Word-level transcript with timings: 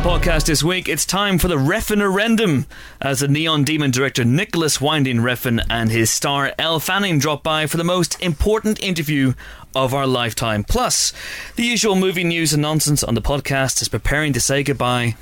Empire 0.00 0.18
podcast 0.18 0.46
this 0.46 0.62
week, 0.62 0.88
it's 0.88 1.04
time 1.04 1.36
for 1.38 1.48
the 1.48 1.58
referendum 1.58 2.64
as 3.02 3.20
the 3.20 3.28
Neon 3.28 3.64
Demon 3.64 3.90
director 3.90 4.24
Nicolas 4.24 4.80
Winding 4.80 5.18
Refn 5.18 5.62
and 5.68 5.90
his 5.90 6.08
star 6.08 6.54
Elle 6.58 6.80
Fanning 6.80 7.18
drop 7.18 7.42
by 7.42 7.66
for 7.66 7.76
the 7.76 7.84
most 7.84 8.18
important 8.22 8.82
interview 8.82 9.34
of 9.74 9.92
our 9.92 10.06
lifetime. 10.06 10.64
Plus, 10.64 11.12
the 11.56 11.64
usual 11.64 11.96
movie 11.96 12.24
news 12.24 12.54
and 12.54 12.62
nonsense 12.62 13.04
on 13.04 13.14
the 13.14 13.20
podcast 13.20 13.82
is 13.82 13.90
preparing 13.90 14.32
to 14.32 14.40
say 14.40 14.62
goodbye 14.62 15.16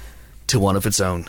to 0.46 0.60
one 0.60 0.76
of 0.76 0.86
its 0.86 1.00
own. 1.00 1.24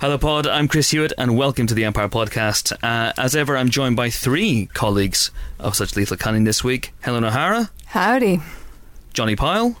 Hello, 0.00 0.16
Pod. 0.16 0.46
I'm 0.46 0.68
Chris 0.68 0.90
Hewitt, 0.90 1.12
and 1.18 1.36
welcome 1.36 1.66
to 1.66 1.74
the 1.74 1.84
Empire 1.84 2.08
Podcast. 2.08 2.72
Uh, 2.84 3.12
as 3.18 3.34
ever, 3.34 3.56
I'm 3.56 3.68
joined 3.68 3.96
by 3.96 4.10
three 4.10 4.66
colleagues 4.74 5.32
of 5.58 5.74
such 5.74 5.96
lethal 5.96 6.16
cunning 6.16 6.44
this 6.44 6.62
week 6.62 6.92
Helen 7.00 7.24
O'Hara, 7.24 7.68
Howdy. 7.86 8.38
Johnny 9.12 9.34
Pyle, 9.34 9.76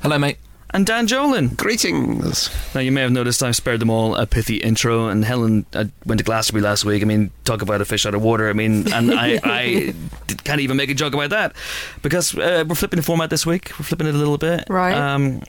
Hello, 0.00 0.18
mate. 0.18 0.38
And 0.76 0.84
Dan 0.84 1.06
Jolin. 1.06 1.56
Greetings. 1.56 2.50
Now, 2.74 2.82
you 2.82 2.92
may 2.92 3.00
have 3.00 3.10
noticed 3.10 3.42
I've 3.42 3.56
spared 3.56 3.80
them 3.80 3.88
all 3.88 4.14
a 4.14 4.26
pithy 4.26 4.56
intro, 4.56 5.08
and 5.08 5.24
Helen 5.24 5.64
uh, 5.72 5.86
went 6.04 6.18
to 6.18 6.24
Glastonbury 6.24 6.62
last 6.62 6.84
week. 6.84 7.00
I 7.02 7.06
mean, 7.06 7.30
talk 7.44 7.62
about 7.62 7.80
a 7.80 7.86
fish 7.86 8.04
out 8.04 8.14
of 8.14 8.20
water. 8.20 8.50
I 8.50 8.52
mean, 8.52 8.92
and 8.92 9.10
I, 9.10 9.40
I 9.44 9.94
d- 10.26 10.34
can't 10.44 10.60
even 10.60 10.76
make 10.76 10.90
a 10.90 10.94
joke 10.94 11.14
about 11.14 11.30
that 11.30 11.56
because 12.02 12.36
uh, 12.36 12.62
we're 12.68 12.74
flipping 12.74 12.98
the 12.98 13.02
format 13.02 13.30
this 13.30 13.46
week. 13.46 13.70
We're 13.78 13.86
flipping 13.86 14.06
it 14.06 14.14
a 14.14 14.18
little 14.18 14.36
bit. 14.36 14.64
Right. 14.68 14.92
Um, 14.92 15.40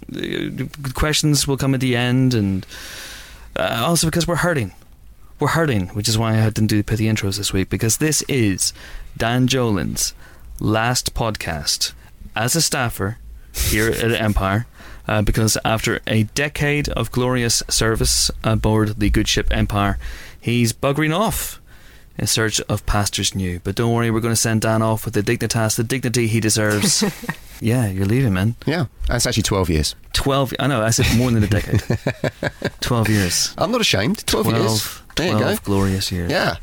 questions 0.94 1.46
will 1.46 1.58
come 1.58 1.74
at 1.74 1.82
the 1.82 1.98
end, 1.98 2.34
and 2.34 2.66
uh, 3.58 3.84
also 3.86 4.08
because 4.08 4.30
we're 4.30 4.38
hurting. 4.38 4.72
We're 5.42 5.50
hurting, 5.50 5.90
which 5.90 6.08
is 6.08 6.18
why 6.18 6.40
I 6.40 6.46
didn't 6.46 6.68
do 6.68 6.78
the 6.78 6.84
pithy 6.86 7.04
intros 7.04 7.38
this 7.38 7.52
week 7.52 7.68
because 7.70 7.98
this 7.98 8.22
is 8.30 8.72
Dan 9.18 9.46
Jolin's 9.50 10.14
last 10.62 11.14
podcast 11.14 11.92
as 12.34 12.56
a 12.56 12.62
staffer 12.62 13.18
here 13.52 13.90
at 13.90 14.12
Empire. 14.14 14.68
Uh, 15.08 15.22
because 15.22 15.58
after 15.64 16.02
a 16.08 16.24
decade 16.24 16.90
of 16.90 17.12
glorious 17.12 17.64
service 17.70 18.30
aboard 18.44 19.00
the 19.00 19.10
good 19.10 19.28
ship 19.28 19.48
Empire, 19.52 19.98
he's 20.40 20.74
buggering 20.74 21.18
off 21.18 21.62
in 22.18 22.28
search 22.28 22.60
of 22.62 22.86
pastures 22.86 23.36
new. 23.36 23.60
But 23.64 23.76
don't 23.76 23.94
worry, 23.94 24.12
we're 24.12 24.20
going 24.20 24.34
to 24.34 24.36
send 24.36 24.62
Dan 24.62 24.82
off 24.82 25.06
with 25.06 25.14
the 25.14 25.22
dignitas, 25.22 25.76
the 25.78 25.84
dignity 25.84 26.28
he 26.28 26.40
deserves. 26.40 27.04
yeah, 27.62 27.88
you're 27.88 28.06
leaving, 28.06 28.34
man. 28.34 28.56
Yeah, 28.66 28.86
that's 29.08 29.26
actually 29.26 29.44
12 29.44 29.70
years. 29.70 29.96
12, 30.14 30.56
I 30.60 30.68
know, 30.68 30.82
I 30.82 30.90
said 30.90 31.18
more 31.18 31.32
than 31.32 31.44
a 31.44 31.48
decade. 31.48 31.84
12 32.82 33.10
years. 33.10 33.54
I'm 33.58 33.72
not 33.72 33.82
ashamed. 33.82 34.26
12, 34.26 34.48
12, 34.48 34.62
years. 34.62 35.02
There 35.16 35.28
you 35.28 35.38
12 35.38 35.64
go. 35.64 35.66
glorious 35.66 36.12
years. 36.12 36.32
Yeah. 36.32 36.58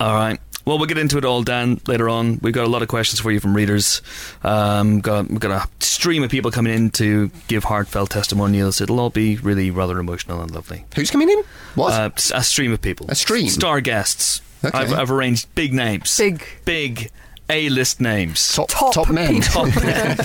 All 0.00 0.14
right. 0.14 0.38
Well, 0.68 0.76
we'll 0.76 0.86
get 0.86 0.98
into 0.98 1.16
it 1.16 1.24
all, 1.24 1.42
Dan, 1.42 1.80
later 1.86 2.10
on. 2.10 2.40
We've 2.42 2.52
got 2.52 2.64
a 2.66 2.68
lot 2.68 2.82
of 2.82 2.88
questions 2.88 3.20
for 3.20 3.32
you 3.32 3.40
from 3.40 3.54
readers. 3.56 4.02
Um, 4.44 5.00
got, 5.00 5.26
we've 5.30 5.40
got 5.40 5.50
a 5.64 5.82
stream 5.82 6.22
of 6.22 6.30
people 6.30 6.50
coming 6.50 6.74
in 6.74 6.90
to 6.90 7.30
give 7.48 7.64
heartfelt 7.64 8.10
testimonials. 8.10 8.82
It'll 8.82 9.00
all 9.00 9.08
be 9.08 9.36
really 9.38 9.70
rather 9.70 9.98
emotional 9.98 10.42
and 10.42 10.50
lovely. 10.50 10.84
Who's 10.94 11.10
coming 11.10 11.30
in? 11.30 11.42
What? 11.74 11.94
Uh, 11.94 12.10
s- 12.16 12.32
a 12.34 12.42
stream 12.42 12.70
of 12.74 12.82
people. 12.82 13.06
A 13.08 13.14
stream? 13.14 13.48
Star 13.48 13.80
guests. 13.80 14.42
Okay. 14.62 14.76
I've, 14.76 14.92
I've 14.92 15.10
arranged 15.10 15.46
big 15.54 15.72
names. 15.72 16.14
Big. 16.18 16.44
Big 16.66 17.10
A-list 17.50 18.00
names. 18.00 18.54
top, 18.54 18.68
top 18.68 18.92
top, 18.92 19.10
men. 19.10 19.40
Top 19.40 19.66
men. 19.82 20.18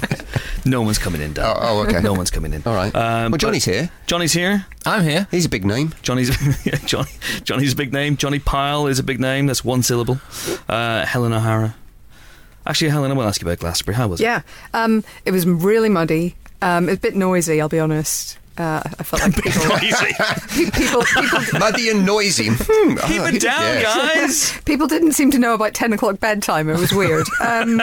no 0.66 0.82
one's 0.82 0.98
coming 0.98 1.22
in, 1.22 1.34
Dan. 1.34 1.46
Oh, 1.46 1.56
oh, 1.60 1.80
okay. 1.88 2.02
No 2.02 2.14
one's 2.14 2.30
coming 2.30 2.54
in. 2.54 2.62
All 2.66 2.76
right. 2.76 2.94
Um, 2.94 3.32
well, 3.32 3.38
Johnny's 3.38 3.64
here. 3.66 3.90
Johnny's 4.08 4.34
here. 4.34 4.66
I'm 4.86 5.04
here. 5.04 5.28
He's 5.32 5.46
a 5.46 5.50
big 5.50 5.64
name. 5.64 5.94
Johnny's 6.02 6.30
yeah, 6.66 6.76
Johnny. 6.86 7.10
Johnny's 7.44 7.74
a 7.74 7.76
big 7.78 7.94
name. 7.94 8.18
Johnny 8.18 8.40
Pyle 8.40 8.88
is 8.88 9.00
a 9.00 9.04
big 9.04 9.20
name. 9.22 9.48
That's 9.48 9.64
one 9.64 9.84
syllable. 9.84 10.20
Uh, 10.68 11.06
Helen 11.06 11.32
O'Hara. 11.32 11.76
Actually, 12.66 12.90
Helen, 12.92 13.12
I 13.12 13.14
will 13.14 13.24
ask 13.24 13.42
you 13.42 13.48
about 13.48 13.60
Glastonbury. 13.60 13.95
How 13.95 14.08
was 14.08 14.20
it? 14.20 14.23
Yeah. 14.23 14.42
Um, 14.73 15.04
it 15.26 15.32
was 15.32 15.45
really 15.45 15.89
muddy. 15.89 16.36
Um, 16.62 16.86
it 16.86 16.92
was 16.92 16.98
a 16.98 17.02
bit 17.02 17.16
noisy, 17.16 17.60
I'll 17.62 17.70
be 17.70 17.80
honest. 17.80 18.38
Uh, 18.55 18.81
I 18.86 19.03
felt 19.03 19.21
like 19.23 19.33
people, 19.36 19.77
Easy. 19.83 20.14
pe- 20.49 20.71
people, 20.71 21.02
people, 21.03 21.39
Muddy 21.59 21.89
and 21.89 22.05
noisy. 22.05 22.49
Hmm, 22.52 22.95
Keep 23.08 23.21
oh, 23.21 23.25
it 23.25 23.41
down, 23.41 23.61
yes. 23.61 24.52
guys. 24.52 24.61
people 24.65 24.86
didn't 24.87 25.14
seem 25.14 25.31
to 25.31 25.39
know 25.39 25.55
about 25.55 25.73
10 25.73 25.91
o'clock 25.93 26.19
bedtime. 26.19 26.69
It 26.69 26.77
was 26.77 26.93
weird. 26.93 27.25
Um, 27.41 27.81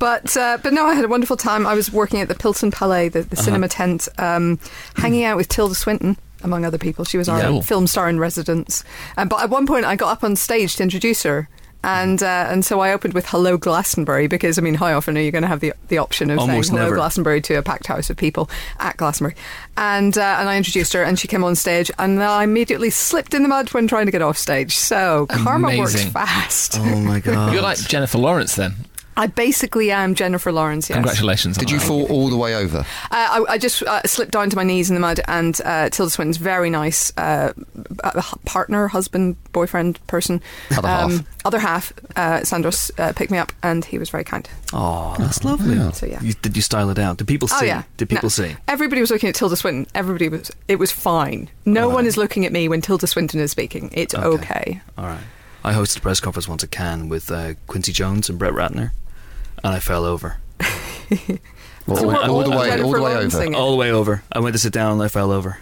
but, 0.00 0.36
uh, 0.36 0.58
but 0.62 0.72
no, 0.72 0.86
I 0.86 0.94
had 0.94 1.04
a 1.04 1.08
wonderful 1.08 1.36
time. 1.36 1.66
I 1.68 1.74
was 1.74 1.92
working 1.92 2.20
at 2.20 2.26
the 2.26 2.34
Pilton 2.34 2.72
Palais, 2.72 3.10
the, 3.10 3.22
the 3.22 3.36
cinema 3.36 3.68
tent, 3.68 4.08
um, 4.18 4.58
hanging 4.96 5.22
out 5.24 5.36
with 5.36 5.48
Tilda 5.48 5.74
Swinton. 5.76 6.16
Among 6.42 6.64
other 6.64 6.78
people, 6.78 7.04
she 7.04 7.18
was 7.18 7.28
our 7.28 7.40
Yeah. 7.40 7.60
film 7.62 7.86
star 7.88 8.08
in 8.08 8.18
residence. 8.20 8.84
Um, 9.16 9.28
but 9.28 9.42
at 9.42 9.50
one 9.50 9.66
point, 9.66 9.84
I 9.84 9.96
got 9.96 10.10
up 10.12 10.22
on 10.24 10.36
stage 10.36 10.76
to 10.76 10.82
introduce 10.84 11.24
her, 11.24 11.48
and 11.84 12.22
uh, 12.22 12.46
and 12.50 12.64
so 12.64 12.80
I 12.80 12.92
opened 12.92 13.14
with 13.14 13.26
"Hello 13.26 13.56
Glastonbury" 13.56 14.26
because 14.26 14.58
I 14.58 14.62
mean, 14.62 14.74
how 14.74 14.86
often 14.96 15.16
are 15.16 15.20
you 15.20 15.30
going 15.30 15.42
to 15.42 15.48
have 15.48 15.60
the 15.60 15.72
the 15.88 15.98
option 15.98 16.30
of 16.30 16.38
Almost 16.38 16.68
saying 16.68 16.76
"Hello 16.76 16.90
never. 16.90 16.96
Glastonbury" 16.96 17.40
to 17.42 17.54
a 17.54 17.62
packed 17.62 17.86
house 17.86 18.10
of 18.10 18.16
people 18.16 18.50
at 18.80 18.96
Glastonbury? 18.96 19.36
And 19.76 20.16
uh, 20.18 20.36
and 20.40 20.48
I 20.48 20.56
introduced 20.56 20.92
her, 20.92 21.02
and 21.02 21.18
she 21.18 21.28
came 21.28 21.44
on 21.44 21.54
stage, 21.54 21.90
and 21.98 22.22
I 22.22 22.44
immediately 22.44 22.90
slipped 22.90 23.34
in 23.34 23.42
the 23.42 23.48
mud 23.48 23.72
when 23.72 23.86
trying 23.86 24.06
to 24.06 24.12
get 24.12 24.22
off 24.22 24.36
stage. 24.38 24.76
So 24.76 25.26
karma 25.28 25.76
works 25.78 26.04
fast. 26.04 26.78
Oh 26.78 27.00
my 27.00 27.20
god. 27.24 27.52
You're 27.52 27.62
like 27.62 27.78
Jennifer 27.78 28.18
Lawrence 28.18 28.56
then. 28.56 28.74
I 29.18 29.26
basically 29.26 29.90
am 29.90 30.14
Jennifer 30.14 30.52
Lawrence. 30.52 30.88
Yes. 30.88 30.94
Congratulations. 30.96 31.58
Did 31.58 31.70
you 31.70 31.80
fall 31.80 32.06
all 32.06 32.28
the 32.30 32.36
way 32.36 32.54
over? 32.54 32.78
Uh, 32.78 32.84
I, 33.10 33.44
I 33.48 33.58
just 33.58 33.82
uh, 33.82 34.00
slipped 34.06 34.30
down 34.30 34.48
to 34.48 34.56
my 34.56 34.62
knees 34.62 34.88
in 34.90 34.94
the 34.94 35.00
mud, 35.00 35.20
and 35.26 35.60
uh, 35.64 35.90
Tilda 35.90 36.08
Swinton's 36.10 36.36
very 36.36 36.70
nice 36.70 37.12
uh, 37.18 37.52
uh, 38.04 38.22
partner, 38.46 38.86
husband, 38.88 39.36
boyfriend, 39.52 39.98
person, 40.06 40.40
um, 40.70 40.78
Other 40.78 40.88
half. 40.88 41.24
other 41.44 41.58
half, 41.58 41.92
uh, 42.16 42.38
Sandros, 42.40 42.90
uh, 42.98 43.12
picked 43.12 43.32
me 43.32 43.38
up, 43.38 43.52
and 43.62 43.84
he 43.84 43.98
was 43.98 44.08
very 44.08 44.24
kind. 44.24 44.48
Oh, 44.72 45.16
that's 45.18 45.44
lovely. 45.44 45.76
So 45.94 46.06
yeah. 46.06 46.20
You, 46.22 46.34
did 46.34 46.54
you 46.56 46.62
style 46.62 46.88
it 46.90 46.98
out? 46.98 47.16
Did 47.18 47.26
people 47.26 47.48
see? 47.48 47.56
Oh 47.64 47.66
yeah. 47.66 47.82
Did 47.96 48.08
people 48.08 48.26
No. 48.26 48.30
see? 48.30 48.54
Everybody 48.68 49.00
was 49.00 49.10
looking 49.10 49.28
at 49.28 49.34
Tilda 49.34 49.56
Swinton. 49.56 49.86
Everybody 49.94 50.28
was. 50.28 50.50
It 50.68 50.78
was 50.78 50.92
fine. 50.92 51.50
No 51.64 51.88
All 51.88 51.94
one 51.94 52.06
is 52.06 52.16
looking 52.16 52.46
at 52.46 52.52
me 52.52 52.68
when 52.68 52.80
Tilda 52.80 53.06
Swinton 53.08 53.40
is 53.40 53.50
speaking. 53.50 53.90
It's 53.92 54.14
Okay. 54.14 54.26
okay. 54.26 54.80
All 54.96 55.06
right. 55.06 55.24
I 55.64 55.72
hosted 55.72 55.98
a 55.98 56.00
press 56.02 56.20
conference 56.20 56.46
once 56.46 56.62
at 56.62 56.70
Cannes 56.70 57.08
with 57.08 57.32
uh, 57.32 57.54
Quincy 57.66 57.92
Jones 57.92 58.30
and 58.30 58.38
Brett 58.38 58.52
Ratner, 58.52 58.92
and 59.64 59.74
I 59.74 59.78
fell 59.80 60.04
over. 60.04 60.38
All, 61.88 61.96
So 61.96 62.06
what- 62.06 62.28
all 62.28 62.42
the 62.44 62.50
way, 62.50 62.80
all 62.82 62.92
the 62.92 63.00
way 63.02 63.14
over. 63.16 63.30
singing? 63.30 63.54
All 63.54 63.70
the 63.70 63.76
way 63.76 63.90
over. 63.90 64.22
I 64.32 64.40
went 64.40 64.52
to 64.54 64.58
sit 64.58 64.72
down 64.74 64.92
and 64.92 65.02
I 65.02 65.08
fell 65.08 65.30
over. 65.32 65.58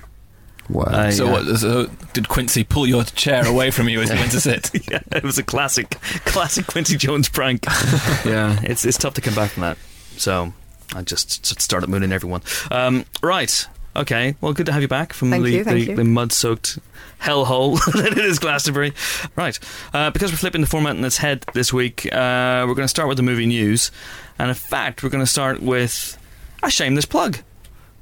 Wow. 0.68 0.84
I- 0.88 1.10
So 1.10 1.26
yeah. 1.26 1.30
what? 1.32 1.56
So 1.58 1.86
did 2.14 2.28
Quincy 2.28 2.64
pull 2.64 2.86
your 2.86 3.04
chair 3.04 3.46
away 3.46 3.70
from 3.70 3.88
you 3.88 4.00
as 4.00 4.10
you 4.10 4.16
went 4.16 4.32
to 4.32 4.40
sit? 4.40 4.70
yeah, 4.90 4.98
it 5.12 5.22
was 5.22 5.38
a 5.38 5.44
classic, 5.44 5.90
classic 6.24 6.66
Quincy 6.66 6.96
Jones 6.96 7.28
prank. 7.28 7.64
yeah, 8.24 8.58
it's 8.64 8.84
it's 8.84 8.98
tough 8.98 9.14
to 9.14 9.20
come 9.20 9.34
back 9.36 9.52
from 9.52 9.60
that. 9.62 9.78
So 10.16 10.52
I 10.94 11.02
just 11.02 11.46
started 11.62 11.88
mooning 11.88 12.10
everyone. 12.12 12.42
Um, 12.72 13.04
right. 13.22 13.66
Okay. 13.96 14.36
Well, 14.42 14.52
good 14.52 14.66
to 14.66 14.72
have 14.72 14.82
you 14.82 14.88
back 14.88 15.14
from 15.14 15.30
Thank 15.30 15.44
the, 15.44 15.62
the, 15.62 15.94
the 15.94 16.04
mud-soaked 16.04 16.78
hellhole 17.20 17.82
that 17.94 18.12
it 18.12 18.18
is 18.18 18.38
Glastonbury. 18.38 18.92
Right. 19.34 19.58
Uh, 19.94 20.10
because 20.10 20.30
we're 20.30 20.36
flipping 20.36 20.60
the 20.60 20.66
format 20.66 20.96
on 20.96 21.04
its 21.04 21.16
head 21.16 21.46
this 21.54 21.72
week, 21.72 22.04
uh, 22.12 22.64
we're 22.68 22.74
going 22.74 22.84
to 22.84 22.88
start 22.88 23.08
with 23.08 23.16
the 23.16 23.22
movie 23.22 23.46
news, 23.46 23.90
and 24.38 24.50
in 24.50 24.54
fact, 24.54 25.02
we're 25.02 25.08
going 25.08 25.24
to 25.24 25.30
start 25.30 25.62
with 25.62 26.18
a 26.62 26.70
shameless 26.70 27.06
plug. 27.06 27.38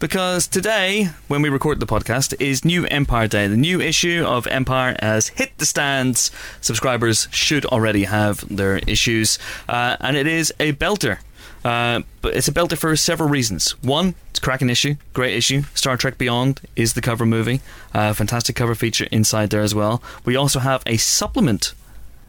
Because 0.00 0.48
today, 0.48 1.10
when 1.28 1.40
we 1.40 1.48
record 1.48 1.78
the 1.78 1.86
podcast, 1.86 2.34
is 2.40 2.64
New 2.64 2.84
Empire 2.86 3.28
Day. 3.28 3.46
The 3.46 3.56
new 3.56 3.80
issue 3.80 4.24
of 4.26 4.46
Empire 4.48 4.96
has 5.00 5.28
hit 5.28 5.56
the 5.58 5.64
stands. 5.64 6.32
Subscribers 6.60 7.28
should 7.30 7.64
already 7.66 8.04
have 8.04 8.44
their 8.54 8.78
issues. 8.78 9.38
Uh, 9.68 9.96
and 10.00 10.16
it 10.16 10.26
is 10.26 10.52
a 10.58 10.72
belter. 10.72 11.18
Uh, 11.64 12.02
but 12.20 12.36
it's 12.36 12.48
a 12.48 12.52
belter 12.52 12.76
for 12.76 12.94
several 12.96 13.28
reasons. 13.28 13.70
One, 13.82 14.14
it's 14.30 14.38
a 14.38 14.42
cracking 14.42 14.68
issue, 14.68 14.96
great 15.14 15.34
issue. 15.34 15.62
Star 15.74 15.96
Trek 15.96 16.18
Beyond 16.18 16.60
is 16.76 16.92
the 16.92 17.00
cover 17.00 17.24
movie. 17.24 17.60
Uh, 17.94 18.12
fantastic 18.12 18.54
cover 18.56 18.74
feature 18.74 19.06
inside 19.10 19.50
there 19.50 19.62
as 19.62 19.74
well. 19.74 20.02
We 20.24 20.36
also 20.36 20.58
have 20.58 20.82
a 20.86 20.98
supplement, 20.98 21.74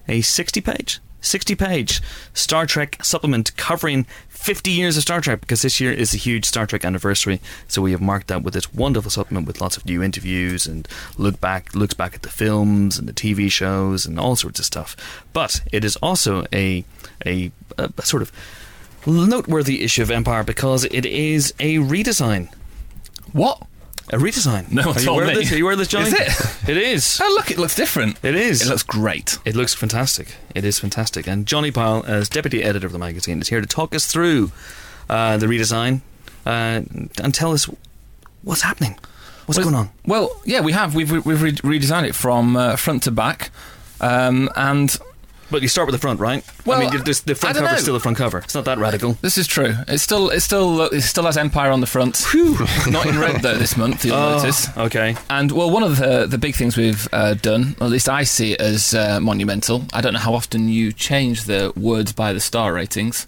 a 0.08 0.22
60 0.22 0.62
page 0.62 1.00
60 1.26 1.56
page 1.56 2.02
Star 2.34 2.66
Trek 2.66 3.04
supplement 3.04 3.56
covering 3.58 4.06
50 4.30 4.70
years 4.70 4.96
of 4.96 5.04
Star 5.04 5.22
Trek 5.22 5.42
because 5.42 5.64
this 5.64 5.82
year 5.82 5.92
is 5.92 6.14
a 6.14 6.18
huge 6.18 6.46
Star 6.46 6.68
Trek 6.68 6.86
anniversary. 6.86 7.42
So 7.68 7.82
we 7.82 7.92
have 7.92 8.02
marked 8.02 8.28
that 8.28 8.44
with 8.44 8.54
this 8.54 8.74
wonderful 8.74 9.10
supplement 9.10 9.48
with 9.48 9.60
lots 9.60 9.76
of 9.76 9.86
new 9.86 10.04
interviews 10.04 10.68
and 10.68 10.88
look 11.18 11.42
back 11.42 11.74
looks 11.74 11.96
back 11.96 12.14
at 12.14 12.22
the 12.22 12.30
films 12.30 12.98
and 12.98 13.10
the 13.10 13.14
TV 13.14 13.52
shows 13.52 14.06
and 14.06 14.20
all 14.20 14.36
sorts 14.36 14.60
of 14.60 14.66
stuff. 14.66 14.96
But 15.34 15.62
it 15.72 15.84
is 15.84 15.96
also 15.98 16.46
a 16.54 16.86
a, 17.26 17.52
a 17.78 17.92
sort 18.04 18.22
of 18.22 18.32
noteworthy 19.06 19.84
issue 19.84 20.02
of 20.02 20.12
Empire 20.12 20.44
because 20.44 20.86
it 20.86 21.06
is 21.06 21.54
a 21.60 21.76
redesign. 21.78 22.50
What? 23.34 23.62
A 24.10 24.18
redesign. 24.18 24.72
No 24.72 24.88
one 24.88 24.98
Are 24.98 25.02
you 25.02 25.10
aware 25.12 25.24
of 25.24 25.30
me. 25.30 25.36
this? 25.36 25.52
Are 25.52 25.58
you 25.58 25.64
aware 25.64 25.74
of 25.74 25.80
this, 25.80 25.88
Johnny? 25.88 26.08
Is 26.08 26.14
it? 26.14 26.70
It 26.70 26.78
is. 26.78 27.20
Oh, 27.22 27.34
look! 27.36 27.50
It 27.50 27.58
looks 27.58 27.76
different. 27.76 28.18
It 28.24 28.36
is. 28.36 28.62
It 28.62 28.70
looks 28.70 28.84
great. 28.84 29.40
It 29.46 29.56
looks 29.56 29.74
fantastic. 29.74 30.36
It 30.54 30.64
is 30.64 30.78
fantastic. 30.80 31.26
And 31.28 31.46
Johnny 31.48 31.72
Pyle, 31.72 32.04
as 32.08 32.30
deputy 32.30 32.64
editor 32.64 32.86
of 32.86 32.94
the 32.94 33.00
magazine, 33.00 33.42
is 33.42 33.50
here 33.50 33.62
to 33.62 33.68
talk 33.68 33.96
us 33.96 34.06
through 34.06 34.52
uh, 35.10 35.38
the 35.38 35.48
redesign 35.48 36.02
uh, 36.46 36.82
and 37.22 37.34
tell 37.34 37.52
us 37.52 37.68
what's 38.44 38.62
happening. 38.62 38.98
What's 39.48 39.58
Well, 39.58 39.66
going 39.66 39.76
on? 39.76 39.90
Well, 40.06 40.40
yeah, 40.46 40.62
we 40.62 40.72
have. 40.74 40.94
We've 40.94 41.12
we've 41.26 41.42
re- 41.42 41.52
redesigned 41.54 42.08
it 42.08 42.14
from 42.16 42.56
uh, 42.56 42.76
front 42.76 43.04
to 43.04 43.12
back, 43.12 43.50
um, 44.02 44.50
and 44.56 44.96
But 45.52 45.62
you 45.62 45.68
start 45.68 45.86
with 45.88 45.94
the 45.94 46.00
front, 46.00 46.20
right? 46.20 46.44
Well, 46.66 46.78
I 46.78 46.82
mean, 46.82 46.90
the, 46.90 47.22
the 47.26 47.36
front 47.36 47.56
cover 47.56 47.68
know. 47.70 47.76
is 47.76 47.82
still 47.84 47.94
the 47.94 48.00
front 48.00 48.18
cover. 48.18 48.40
It's 48.40 48.56
not 48.56 48.66
that 48.66 48.80
radical. 48.80 49.14
This 49.22 49.38
is 49.38 49.46
true. 49.46 49.76
It 49.88 50.00
still, 50.00 50.30
it 50.32 50.40
still, 50.40 50.82
it 50.88 51.02
still 51.02 51.26
has 51.26 51.38
Empire 51.38 51.70
on 51.70 51.82
the 51.82 51.88
front. 51.88 52.26
Not 52.90 53.06
in 53.06 53.20
red 53.20 53.42
though 53.44 53.54
this 53.56 53.78
month. 53.78 54.04
You'll 54.06 54.16
Oh, 54.16 54.38
notice. 54.38 54.76
okay. 54.76 55.16
And 55.30 55.52
well, 55.52 55.70
one 55.70 55.84
of 55.84 55.98
the 55.98 56.26
the 56.26 56.40
big 56.40 56.56
things 56.56 56.76
we've 56.78 57.08
uh, 57.14 57.36
done, 57.36 57.76
or 57.80 57.86
at 57.86 57.92
least 57.92 58.10
I 58.10 58.24
see 58.24 58.54
it 58.54 58.62
as 58.62 58.96
uh, 58.96 59.20
monumental. 59.22 59.86
I 59.94 60.02
don't 60.02 60.14
know 60.14 60.20
how 60.20 60.34
often 60.34 60.68
you 60.68 60.92
change 60.92 61.44
the 61.44 61.72
words 61.76 62.12
by 62.12 62.34
the 62.34 62.40
star 62.40 62.74
ratings, 62.74 63.28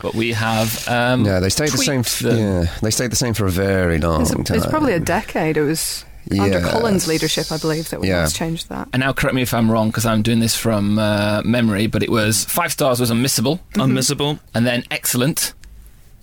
but 0.00 0.14
we 0.14 0.32
have. 0.32 0.88
Um, 0.88 1.26
Yeah, 1.26 1.40
they 1.40 1.50
stayed 1.50 1.70
the 1.72 1.76
same. 1.78 2.02
tweaked 2.02 2.24
f- 2.24 2.38
Yeah, 2.38 2.74
they 2.80 2.90
stayed 2.90 3.12
the 3.12 3.16
same 3.16 3.34
for 3.34 3.44
a 3.44 3.50
very 3.50 3.98
long 3.98 4.22
It's, 4.22 4.30
time. 4.30 4.56
it's 4.56 4.66
probably 4.66 4.94
a 4.94 5.00
decade. 5.00 5.58
It 5.58 5.62
was 5.64 6.06
under 6.38 6.60
Colin's 6.60 7.06
leadership, 7.08 7.50
I 7.52 7.56
believe, 7.58 7.88
that 7.90 8.00
we 8.00 8.08
Yeah. 8.08 8.18
last 8.20 8.36
changed 8.36 8.68
that. 8.68 8.88
And 8.92 9.00
now, 9.00 9.12
correct 9.12 9.34
me 9.34 9.42
if 9.42 9.52
I'm 9.54 9.70
wrong, 9.70 9.88
because 9.88 10.06
I'm 10.06 10.22
doing 10.22 10.40
this 10.40 10.54
from 10.56 10.98
uh, 10.98 11.42
memory, 11.44 11.86
but 11.86 12.02
it 12.02 12.10
was 12.10 12.44
five 12.44 12.72
stars 12.72 13.00
was 13.00 13.10
unmissable, 13.10 13.60
Unmissable. 13.74 14.38
and 14.54 14.66
then 14.66 14.84
excellent 14.90 15.52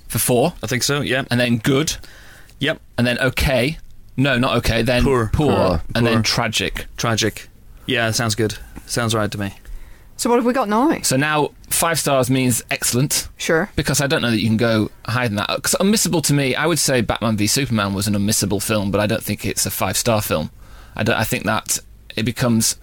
for 0.07 0.19
four, 0.19 0.53
I 0.63 0.67
think 0.67 0.83
so. 0.83 1.01
Yeah. 1.01 1.23
and 1.31 1.39
then 1.39 1.57
good, 1.57 1.97
Yep. 2.59 2.79
and 2.97 3.05
then 3.05 3.19
okay. 3.19 3.77
No, 4.15 4.37
not 4.37 4.57
okay. 4.57 4.81
Then 4.81 5.03
Poor. 5.03 5.29
Poor. 5.31 5.81
and 5.93 6.03
Poor. 6.05 6.13
then 6.13 6.23
tragic. 6.23 6.87
Tragic. 6.97 7.47
Yeah, 7.85 8.09
sounds 8.11 8.33
good. 8.35 8.57
Sounds 8.87 9.13
right 9.13 9.29
to 9.29 9.37
me. 9.37 9.53
So 10.17 10.29
what 10.29 10.37
have 10.37 10.45
we 10.45 10.53
got 10.53 10.67
now? 10.67 10.99
So 11.01 11.15
now 11.15 11.51
five 11.69 11.99
stars 11.99 12.29
means 12.29 12.63
excellent. 12.71 13.29
Sure. 13.37 13.69
because 13.75 14.01
I 14.01 14.07
don't 14.07 14.21
know 14.21 14.31
that 14.31 14.39
you 14.41 14.47
can 14.47 14.57
go 14.57 14.89
higher 15.05 15.27
than 15.27 15.37
that. 15.37 15.49
Because 15.55 15.75
unmissable 15.79 16.23
to 16.23 16.33
me, 16.33 16.55
I 16.55 16.65
would 16.65 16.79
say 16.79 17.01
Batman 17.01 17.37
v 17.37 17.47
Superman 17.47 17.93
was 17.93 18.07
an 18.07 18.15
unmissable 18.15 18.61
film, 18.61 18.91
but 18.91 18.99
I 18.99 19.05
don't 19.05 19.23
think 19.23 19.45
it's 19.45 19.65
a 19.65 19.71
five 19.71 19.95
star 19.95 20.21
film. 20.21 20.49
I 20.95 21.03
don't. 21.03 21.15
I 21.15 21.23
think 21.23 21.45
that 21.45 21.79
it 22.15 22.23
becomes 22.23 22.77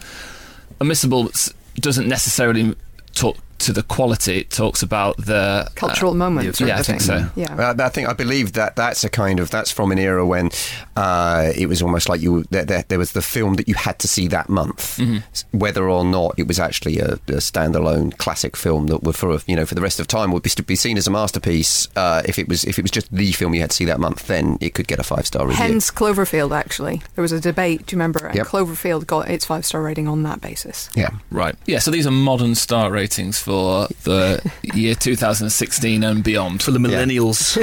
unmissable 0.80 1.52
doesn't 1.76 2.08
necessarily 2.08 2.74
talk 3.14 3.36
to 3.60 3.72
the 3.72 3.82
quality. 3.82 4.38
It 4.40 4.50
talks 4.50 4.82
about 4.82 5.16
the 5.16 5.68
Cultural 5.74 6.14
moment. 6.14 6.60
yeah, 6.60 6.66
yeah, 6.66 6.78
I 6.78 6.82
think 6.82 7.00
so. 7.00 7.28
Yeah. 7.36 7.54
Uh, 7.54 7.74
I 7.78 7.88
think 7.88 8.08
I 8.08 8.12
believe 8.12 8.52
that 8.54 8.76
that's 8.76 9.04
a 9.04 9.08
kind 9.08 9.40
of 9.40 9.50
that's 9.50 9.70
from 9.70 9.92
an 9.92 9.98
era 9.98 10.26
when 10.26 10.50
uh, 10.96 11.50
it 11.56 11.66
was 11.66 11.82
almost 11.82 12.08
like 12.08 12.20
you 12.20 12.44
there, 12.50 12.64
there, 12.64 12.84
there 12.88 12.98
was 12.98 13.12
the 13.12 13.22
film 13.22 13.54
that 13.54 13.68
you 13.68 13.74
had 13.74 13.98
to 14.00 14.08
see 14.08 14.28
that 14.28 14.48
month, 14.48 15.00
S- 15.32 15.44
whether 15.52 15.88
or 15.88 16.04
not 16.04 16.34
it 16.38 16.46
was 16.46 16.58
actually 16.58 16.98
a, 16.98 17.14
a 17.14 17.40
standalone 17.40 18.16
classic 18.18 18.56
film 18.56 18.86
that 18.88 19.02
would 19.02 19.16
for 19.16 19.38
you 19.46 19.56
know 19.56 19.66
for 19.66 19.74
the 19.74 19.80
rest 19.80 20.00
of 20.00 20.06
time 20.06 20.32
would 20.32 20.42
be, 20.42 20.50
be 20.66 20.76
seen 20.76 20.96
as 20.96 21.06
a 21.06 21.10
masterpiece. 21.10 21.88
Uh, 21.96 22.22
if 22.26 22.38
it 22.38 22.48
was 22.48 22.64
if 22.64 22.78
it 22.78 22.82
was 22.82 22.90
just 22.90 23.10
the 23.14 23.32
film 23.32 23.54
you 23.54 23.60
had 23.60 23.70
to 23.70 23.76
see 23.76 23.84
that 23.84 24.00
month, 24.00 24.26
then 24.26 24.58
it 24.60 24.74
could 24.74 24.86
get 24.86 24.98
a 24.98 25.02
five 25.02 25.26
star 25.26 25.46
review. 25.46 25.62
Hence 25.62 25.90
Cloverfield, 25.90 26.56
actually. 26.56 27.02
There 27.14 27.22
was 27.22 27.32
a 27.32 27.40
debate, 27.40 27.86
do 27.86 27.94
you 27.96 27.98
remember? 27.98 28.26
And 28.26 28.36
Yep. 28.36 28.46
Cloverfield 28.46 29.06
got 29.06 29.28
its 29.30 29.44
five 29.44 29.64
star 29.64 29.82
rating 29.82 30.08
on 30.08 30.22
that 30.24 30.40
basis. 30.40 30.88
yeah. 30.94 31.10
right. 31.30 31.54
Yeah. 31.66 31.78
So 31.78 31.90
these 31.90 32.06
are 32.06 32.10
modern 32.10 32.54
star 32.54 32.90
ratings 32.90 33.38
for 33.44 33.86
the 34.04 34.40
year 34.74 34.94
2016 34.94 36.02
and 36.02 36.24
beyond. 36.24 36.62
For 36.62 36.70
the 36.70 36.78
millennials. 36.78 37.56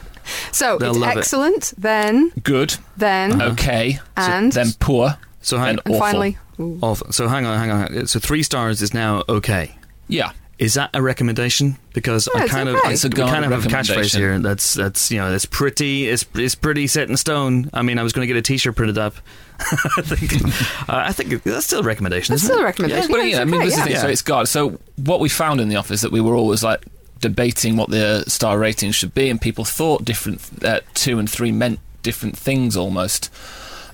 So 0.50 0.76
They'll 0.76 0.90
it's 0.90 0.98
love 0.98 1.16
it. 1.16 1.18
excellent, 1.18 1.72
then, 1.78 2.30
Good, 2.42 2.74
then, 2.96 3.40
uh-huh. 3.40 3.52
okay, 3.52 4.00
and, 4.16 4.50
then 4.50 4.68
poor, 4.80 5.16
So 5.40 5.56
hang 5.56 5.68
and 5.70 5.80
and 5.84 5.94
awful. 5.94 6.00
finally. 6.00 6.38
Awful. 6.58 7.12
So 7.12 7.28
hang 7.28 7.46
on, 7.46 7.58
hang 7.60 7.70
on. 7.70 8.06
So 8.08 8.18
three 8.18 8.42
stars 8.42 8.82
is 8.82 8.92
now 8.92 9.22
okay. 9.28 9.76
Yeah. 10.08 10.32
Is 10.58 10.74
that 10.74 10.90
a 10.94 11.00
recommendation? 11.02 11.76
Because 11.92 12.28
Yeah, 12.34 12.40
I 12.40 12.44
it's 12.44 12.52
kind 12.52 12.68
okay. 12.68 12.88
of, 12.88 12.92
It's 12.94 13.04
a 13.04 13.08
we 13.08 13.14
kind 13.14 13.44
of 13.44 13.52
have 13.52 13.66
a 13.66 13.68
catchphrase 13.68 13.88
recommendation. 13.88 14.20
here. 14.20 14.38
That's 14.40 14.74
that's 14.74 15.10
you 15.12 15.18
know, 15.18 15.32
it's 15.32 15.44
pretty, 15.46 16.08
it's 16.08 16.24
it's 16.34 16.56
pretty 16.56 16.88
set 16.88 17.08
in 17.08 17.16
stone. 17.16 17.70
I 17.72 17.82
mean, 17.82 17.98
I 17.98 18.02
was 18.02 18.12
going 18.12 18.26
to 18.26 18.32
get 18.32 18.36
a 18.38 18.42
T-shirt 18.42 18.74
printed 18.74 18.98
up. 18.98 19.14
I 19.96 20.02
think, 20.02 20.44
uh, 20.88 21.04
I 21.06 21.12
think 21.12 21.42
that's 21.42 21.66
still 21.66 21.80
a 21.80 21.82
recommendation. 21.82 22.32
That's 22.32 22.44
isn't 22.44 22.54
still 22.54 22.62
a 22.62 22.66
recommendation. 22.66 23.10
But 23.10 23.18
Yeah, 23.18 23.22
yeah, 23.24 23.30
it's 23.30 23.38
I 23.40 23.44
mean, 23.44 23.54
okay, 23.56 23.64
this 23.66 23.78
is 23.78 23.84
the 23.84 23.90
yeah. 23.90 24.00
So 24.02 24.08
it's 24.08 24.22
God. 24.22 24.48
So 24.48 24.78
what 24.96 25.20
we 25.20 25.28
found 25.28 25.60
in 25.60 25.68
the 25.68 25.76
office 25.76 26.02
that 26.02 26.12
we 26.12 26.20
were 26.20 26.34
always 26.34 26.62
like 26.62 26.84
debating 27.20 27.76
what 27.76 27.90
the 27.90 28.24
star 28.28 28.58
ratings 28.58 28.94
should 28.94 29.14
be, 29.14 29.30
and 29.30 29.40
people 29.40 29.64
thought 29.64 30.04
different 30.04 30.40
uh, 30.64 30.80
two 30.94 31.18
and 31.18 31.30
three 31.30 31.52
meant 31.52 31.80
different 32.02 32.36
things 32.36 32.76
almost. 32.76 33.32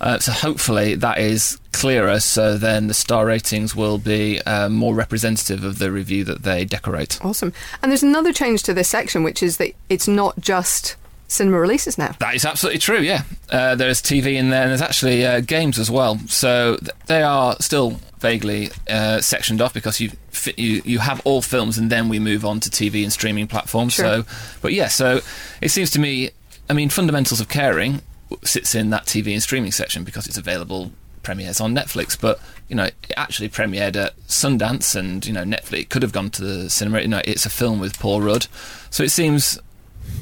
Uh, 0.00 0.18
so 0.18 0.32
hopefully 0.32 0.96
that 0.96 1.18
is 1.18 1.58
clearer. 1.70 2.18
So 2.18 2.58
then 2.58 2.88
the 2.88 2.94
star 2.94 3.24
ratings 3.24 3.76
will 3.76 3.98
be 3.98 4.40
uh, 4.42 4.68
more 4.68 4.94
representative 4.94 5.62
of 5.62 5.78
the 5.78 5.92
review 5.92 6.24
that 6.24 6.42
they 6.42 6.64
decorate. 6.64 7.24
Awesome. 7.24 7.52
And 7.80 7.92
there's 7.92 8.02
another 8.02 8.32
change 8.32 8.64
to 8.64 8.74
this 8.74 8.88
section, 8.88 9.22
which 9.22 9.42
is 9.44 9.58
that 9.58 9.74
it's 9.88 10.08
not 10.08 10.40
just 10.40 10.96
cinema 11.32 11.58
releases 11.58 11.98
now. 11.98 12.12
That 12.18 12.34
is 12.34 12.44
absolutely 12.44 12.78
true. 12.78 13.00
Yeah, 13.00 13.22
uh, 13.50 13.74
there's 13.74 14.02
TV 14.02 14.34
in 14.34 14.50
there, 14.50 14.62
and 14.62 14.70
there's 14.70 14.82
actually 14.82 15.24
uh, 15.24 15.40
games 15.40 15.78
as 15.78 15.90
well. 15.90 16.18
So 16.28 16.76
th- 16.76 16.90
they 17.06 17.22
are 17.22 17.56
still 17.60 18.00
vaguely 18.18 18.70
uh, 18.88 19.20
sectioned 19.20 19.60
off 19.60 19.74
because 19.74 20.00
you 20.00 20.10
fi- 20.30 20.54
you 20.56 20.82
you 20.84 20.98
have 20.98 21.20
all 21.24 21.42
films, 21.42 21.78
and 21.78 21.90
then 21.90 22.08
we 22.08 22.18
move 22.18 22.44
on 22.44 22.60
to 22.60 22.70
TV 22.70 23.02
and 23.02 23.12
streaming 23.12 23.46
platforms. 23.46 23.94
Sure. 23.94 24.22
So, 24.22 24.24
but 24.60 24.72
yeah, 24.72 24.88
so 24.88 25.20
it 25.60 25.70
seems 25.70 25.90
to 25.92 25.98
me, 25.98 26.30
I 26.68 26.74
mean, 26.74 26.88
fundamentals 26.88 27.40
of 27.40 27.48
caring 27.48 28.02
sits 28.44 28.74
in 28.74 28.90
that 28.90 29.04
TV 29.04 29.32
and 29.32 29.42
streaming 29.42 29.72
section 29.72 30.04
because 30.04 30.26
it's 30.26 30.38
available 30.38 30.92
premieres 31.22 31.60
on 31.60 31.74
Netflix, 31.74 32.18
but 32.20 32.40
you 32.68 32.76
know, 32.76 32.84
it 32.84 33.12
actually 33.16 33.48
premiered 33.48 33.96
at 33.96 34.16
Sundance, 34.26 34.96
and 34.96 35.24
you 35.26 35.32
know, 35.32 35.44
Netflix 35.44 35.88
could 35.88 36.02
have 36.02 36.12
gone 36.12 36.30
to 36.30 36.42
the 36.42 36.70
cinema. 36.70 37.00
You 37.00 37.08
know, 37.08 37.22
it's 37.24 37.46
a 37.46 37.50
film 37.50 37.80
with 37.80 37.98
Paul 37.98 38.20
Rudd, 38.22 38.46
so 38.90 39.02
it 39.02 39.10
seems 39.10 39.58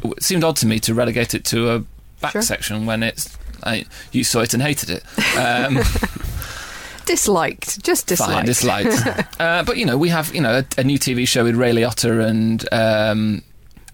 it 0.04 0.22
seemed 0.22 0.44
odd 0.44 0.56
to 0.56 0.66
me 0.66 0.78
to 0.80 0.94
relegate 0.94 1.34
it 1.34 1.44
to 1.46 1.70
a 1.70 1.84
back 2.20 2.32
Sure. 2.32 2.42
section 2.42 2.86
when 2.86 3.02
it's 3.02 3.36
I, 3.62 3.84
you 4.12 4.24
saw 4.24 4.40
it 4.40 4.54
and 4.54 4.62
hated 4.62 4.90
it. 4.90 5.04
Um, 5.36 5.78
Disliked. 7.06 7.82
Just 7.82 8.06
disliked. 8.06 8.32
fine, 8.32 8.44
disliked. 8.46 9.06
uh, 9.40 9.64
but 9.64 9.76
you 9.76 9.84
know, 9.84 9.98
we 9.98 10.10
have 10.10 10.32
you 10.34 10.40
know 10.40 10.58
a, 10.58 10.64
a 10.80 10.84
new 10.84 10.98
TV 10.98 11.26
show 11.26 11.44
with 11.44 11.56
Ray 11.56 11.72
Liotta 11.72 12.24
and. 12.26 12.66
Um, 12.72 13.42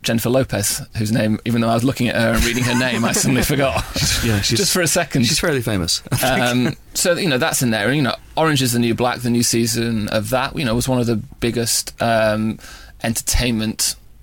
Jennifer 0.02 0.30
Lopez, 0.30 0.82
whose 0.98 1.10
name, 1.10 1.40
even 1.44 1.60
though 1.62 1.68
I 1.68 1.74
was 1.74 1.82
looking 1.82 2.06
at 2.08 2.14
her 2.14 2.28
and 2.34 2.44
reading 2.44 2.62
her 2.62 2.78
name, 2.78 3.04
I 3.04 3.10
suddenly 3.10 3.42
forgot. 3.54 3.84
Yeah, 4.24 4.40
she's 4.40 4.56
Just 4.58 4.72
for 4.72 4.80
a 4.80 4.86
second. 4.86 5.24
she's 5.24 5.40
fairly 5.40 5.62
famous. 5.62 6.00
um, 6.22 6.76
so 6.94 7.14
you 7.14 7.28
know 7.28 7.38
that's 7.38 7.60
in 7.60 7.70
there. 7.70 7.88
And 7.88 7.96
you 7.96 8.02
know, 8.02 8.14
Orange 8.36 8.62
is 8.62 8.72
the 8.72 8.78
New 8.78 8.94
Black, 8.94 9.18
the 9.22 9.30
new 9.30 9.42
season 9.42 10.06
of 10.10 10.30
that, 10.30 10.56
you 10.56 10.64
know, 10.64 10.76
was 10.76 10.88
one 10.88 11.00
of 11.00 11.06
the 11.06 11.16
biggest 11.16 12.00
um, 12.00 12.60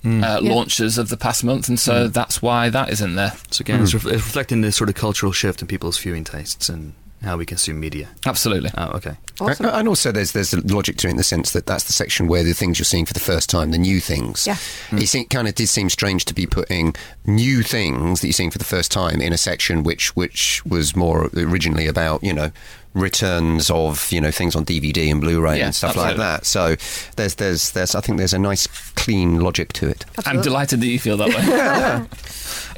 entertainment 0.04 0.24
uh, 0.24 0.40
Yeah. 0.44 0.54
launches 0.54 0.98
of 0.98 1.10
the 1.10 1.18
past 1.18 1.44
month, 1.44 1.70
and 1.70 1.80
so 1.80 2.08
mm. 2.08 2.14
that's 2.14 2.42
why 2.42 2.70
that 2.70 2.90
is 2.90 3.02
in 3.02 3.16
there. 3.16 3.34
so 3.52 3.62
again, 3.62 3.82
it's, 3.82 3.92
mm. 3.92 3.96
ref- 3.96 4.14
it's 4.14 4.24
reflecting 4.24 4.62
this 4.62 4.76
sort 4.76 4.90
of 4.90 4.96
cultural 4.96 5.32
shift 5.32 5.62
in 5.62 5.68
people's 5.68 5.98
viewing 5.98 6.24
tastes 6.24 6.70
and 6.70 6.94
how 7.24 7.38
we 7.38 7.46
consume 7.46 7.80
media. 7.80 8.10
Absolutely. 8.26 8.72
Oh, 8.78 8.92
okay. 8.96 9.16
Awesome. 9.40 9.66
And 9.68 9.88
also, 9.88 10.12
there's 10.12 10.32
there's 10.32 10.54
a 10.54 10.62
logic 10.68 10.98
to 10.98 11.08
it 11.08 11.12
in 11.12 11.18
the 11.18 11.24
sense 11.24 11.52
that 11.52 11.66
that's 11.66 11.86
the 11.86 11.94
section 11.94 12.28
where 12.28 12.44
the 12.44 12.54
things 12.54 12.78
you're 12.78 12.86
seeing 12.86 13.06
for 13.06 13.14
the 13.14 13.20
first 13.20 13.50
time, 13.50 13.72
the 13.72 13.78
new 13.78 14.00
things. 14.00 14.46
Yeah. 14.46 14.58
It 14.92 15.12
hmm. 15.12 15.22
kind 15.30 15.48
of 15.48 15.56
did 15.56 15.68
seem 15.68 15.90
strange 15.90 16.26
to 16.26 16.34
be 16.34 16.46
putting 16.46 16.96
new 17.26 17.64
things 17.64 18.22
that 18.22 18.28
you're 18.28 18.34
seeing 18.34 18.52
for 18.52 18.60
the 18.60 18.66
first 18.66 18.92
time 18.92 19.22
in 19.22 19.34
a 19.34 19.38
section 19.38 19.84
which 19.84 20.16
which 20.16 20.64
was 20.66 20.96
more 20.96 21.30
originally 21.36 21.88
about 21.88 22.24
you 22.24 22.34
know 22.34 22.52
returns 22.94 23.70
of 23.72 24.12
you 24.12 24.22
know 24.22 24.32
things 24.32 24.56
on 24.56 24.66
DVD 24.66 25.12
and 25.12 25.22
Blu-ray 25.22 25.60
Yeah, 25.60 25.66
and 25.66 25.76
stuff 25.76 25.92
absolutely. 25.92 26.18
like 26.20 26.40
that. 26.40 26.46
So 26.46 26.76
there's 27.16 27.36
there's 27.36 27.72
there's 27.72 27.96
I 27.96 28.02
think 28.02 28.18
there's 28.18 28.34
a 28.34 28.40
nice 28.40 28.68
clean 28.96 29.40
logic 29.40 29.74
to 29.74 29.88
it. 29.88 30.06
I'm 30.26 30.42
delighted 30.42 30.82
that 30.82 30.88
you 30.88 31.00
feel 31.00 31.18
that 31.18 31.30
way. 31.30 31.36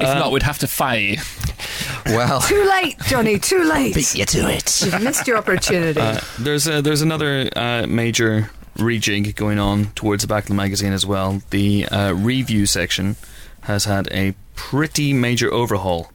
not, 0.00 0.26
um, 0.26 0.32
we'd 0.32 0.42
have 0.42 0.58
to 0.58 0.66
fire 0.66 0.98
you. 0.98 1.16
Well, 2.06 2.40
Too 2.40 2.64
late, 2.64 2.98
Johnny. 3.06 3.38
Too 3.38 3.64
late. 3.64 3.94
beat 3.94 4.14
you 4.14 4.24
to 4.24 4.48
it. 4.50 4.82
You've 4.82 5.02
missed 5.02 5.26
your 5.26 5.36
opportunity. 5.38 6.00
Uh, 6.00 6.20
there's 6.38 6.66
a, 6.68 6.80
there's 6.82 7.02
another 7.02 7.48
uh, 7.56 7.86
major 7.88 8.50
rejig 8.76 9.34
going 9.36 9.58
on 9.58 9.86
towards 9.94 10.22
the 10.22 10.28
back 10.28 10.44
of 10.44 10.48
the 10.48 10.54
magazine 10.54 10.92
as 10.92 11.04
well. 11.06 11.42
The 11.50 11.86
uh, 11.86 12.12
review 12.12 12.66
section 12.66 13.16
has 13.62 13.84
had 13.86 14.08
a 14.12 14.34
pretty 14.54 15.12
major 15.12 15.52
overhaul. 15.52 16.12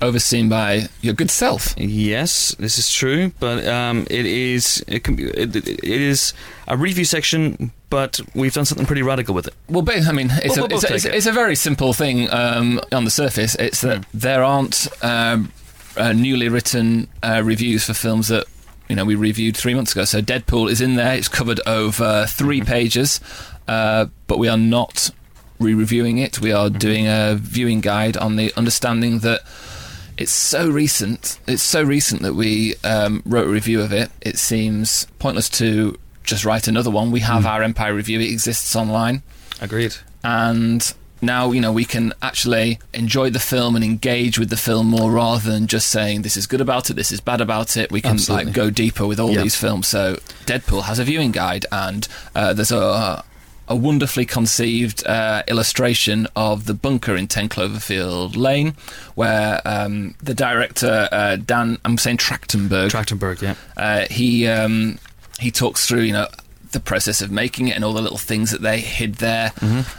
Overseen 0.00 0.48
by 0.48 0.88
your 1.00 1.14
good 1.14 1.30
self. 1.30 1.74
yes, 1.76 2.54
this 2.58 2.78
is 2.78 2.92
true, 2.92 3.32
but 3.40 3.66
um, 3.66 4.06
it 4.10 4.26
is 4.26 4.84
it, 4.86 5.02
can 5.04 5.16
be, 5.16 5.24
it, 5.24 5.54
it 5.56 5.84
is 5.84 6.32
a 6.68 6.76
review 6.76 7.04
section, 7.04 7.72
but 7.90 8.20
we've 8.34 8.52
done 8.54 8.64
something 8.64 8.86
pretty 8.86 9.02
radical 9.02 9.34
with 9.34 9.48
it. 9.48 9.54
Well, 9.68 9.84
I 9.90 10.12
mean, 10.12 10.28
it's, 10.30 10.56
We'll- 10.56 10.66
a, 10.66 10.68
we'll 10.68 10.76
it's, 10.78 10.84
a, 10.90 10.94
it's, 10.94 11.04
it. 11.04 11.14
it's 11.14 11.26
a 11.26 11.32
very 11.32 11.54
simple 11.56 11.92
thing 11.92 12.30
um, 12.30 12.80
on 12.92 13.04
the 13.04 13.10
surface. 13.10 13.54
It's 13.56 13.80
that 13.80 14.04
there 14.14 14.44
aren't 14.44 14.86
um, 15.02 15.52
uh, 15.96 16.12
newly 16.12 16.48
written 16.48 17.08
uh, 17.22 17.42
reviews 17.44 17.84
for 17.84 17.94
films 17.94 18.28
that 18.28 18.46
you 18.88 18.94
know 18.96 19.04
we 19.04 19.16
reviewed 19.16 19.56
three 19.56 19.74
months 19.74 19.92
ago. 19.92 20.04
So 20.04 20.20
Deadpool 20.22 20.70
is 20.70 20.80
in 20.80 20.94
there. 20.94 21.14
It's 21.16 21.28
covered 21.28 21.60
over 21.66 22.24
3 22.28 22.60
pages, 22.62 23.20
uh, 23.66 24.06
but 24.28 24.38
we 24.38 24.48
are 24.48 24.56
not 24.56 25.10
re-reviewing 25.58 26.18
it. 26.18 26.40
We 26.40 26.52
are 26.52 26.70
doing 26.70 27.06
a 27.08 27.34
viewing 27.36 27.80
guide 27.80 28.16
on 28.16 28.36
the 28.36 28.52
understanding 28.56 29.18
that 29.20 29.40
it's 30.18 30.32
so 30.32 30.68
recent. 30.68 31.38
It's 31.46 31.62
so 31.62 31.82
recent 31.82 32.22
that 32.22 32.34
we 32.34 32.74
um, 32.84 33.22
wrote 33.24 33.46
a 33.46 33.50
review 33.50 33.80
of 33.80 33.92
it. 33.92 34.10
It 34.20 34.36
seems 34.36 35.06
pointless 35.18 35.48
to 35.50 35.96
just 36.24 36.44
write 36.44 36.68
another 36.68 36.90
one. 36.90 37.10
We 37.10 37.20
have 37.20 37.46
our 37.46 37.62
Empire 37.62 37.94
review. 37.94 38.20
It 38.20 38.30
exists 38.30 38.76
online 38.76 39.22
Agreed. 39.62 39.94
and 40.22 40.92
now 41.20 41.50
you 41.50 41.60
know 41.60 41.72
we 41.72 41.84
can 41.84 42.12
actually 42.22 42.78
enjoy 42.94 43.28
the 43.30 43.40
film 43.40 43.74
and 43.74 43.84
engage 43.84 44.38
with 44.38 44.50
the 44.50 44.56
film 44.56 44.86
more 44.86 45.10
rather 45.10 45.50
than 45.50 45.66
just 45.66 45.88
saying 45.88 46.22
this 46.22 46.36
is 46.36 46.46
good 46.46 46.60
about 46.60 46.90
it, 46.90 46.94
this 46.94 47.10
is 47.10 47.20
bad 47.20 47.40
about 47.40 47.76
it. 47.76 47.90
We 47.90 48.00
can 48.00 48.12
Absolutely. 48.12 48.44
like 48.46 48.54
go 48.54 48.70
deeper 48.70 49.06
with 49.06 49.18
all 49.18 49.32
Yeah. 49.32 49.42
these 49.42 49.56
films. 49.56 49.88
So 49.88 50.16
Deadpool 50.46 50.82
has 50.84 50.98
a 51.00 51.04
viewing 51.04 51.32
guide, 51.32 51.66
and 51.72 52.06
uh, 52.36 52.52
there's 52.52 52.70
a 52.72 53.24
a 53.68 53.76
wonderfully 53.76 54.24
conceived 54.24 55.06
uh, 55.06 55.42
illustration 55.46 56.26
of 56.34 56.64
the 56.66 56.74
bunker 56.74 57.16
in 57.16 57.28
10 57.28 57.48
Cloverfield 57.48 58.36
Lane, 58.36 58.74
where 59.14 59.60
um, 59.64 60.14
the 60.22 60.34
director 60.34 61.08
uh, 61.12 61.36
Dan, 61.36 61.78
I'm 61.84 61.98
saying 61.98 62.16
Trachtenberg, 62.16 62.90
Trachtenberg, 62.90 63.42
yeah. 63.42 63.54
uh, 63.76 64.06
he 64.10 64.46
um, 64.46 64.98
he 65.38 65.50
talks 65.50 65.86
through 65.86 66.00
you 66.00 66.12
know 66.12 66.26
the 66.72 66.80
process 66.80 67.20
of 67.20 67.30
making 67.30 67.68
it 67.68 67.76
and 67.76 67.84
all 67.84 67.92
the 67.92 68.02
little 68.02 68.18
things 68.18 68.50
that 68.50 68.62
they 68.62 68.80
hid 68.80 69.16
there, 69.16 69.52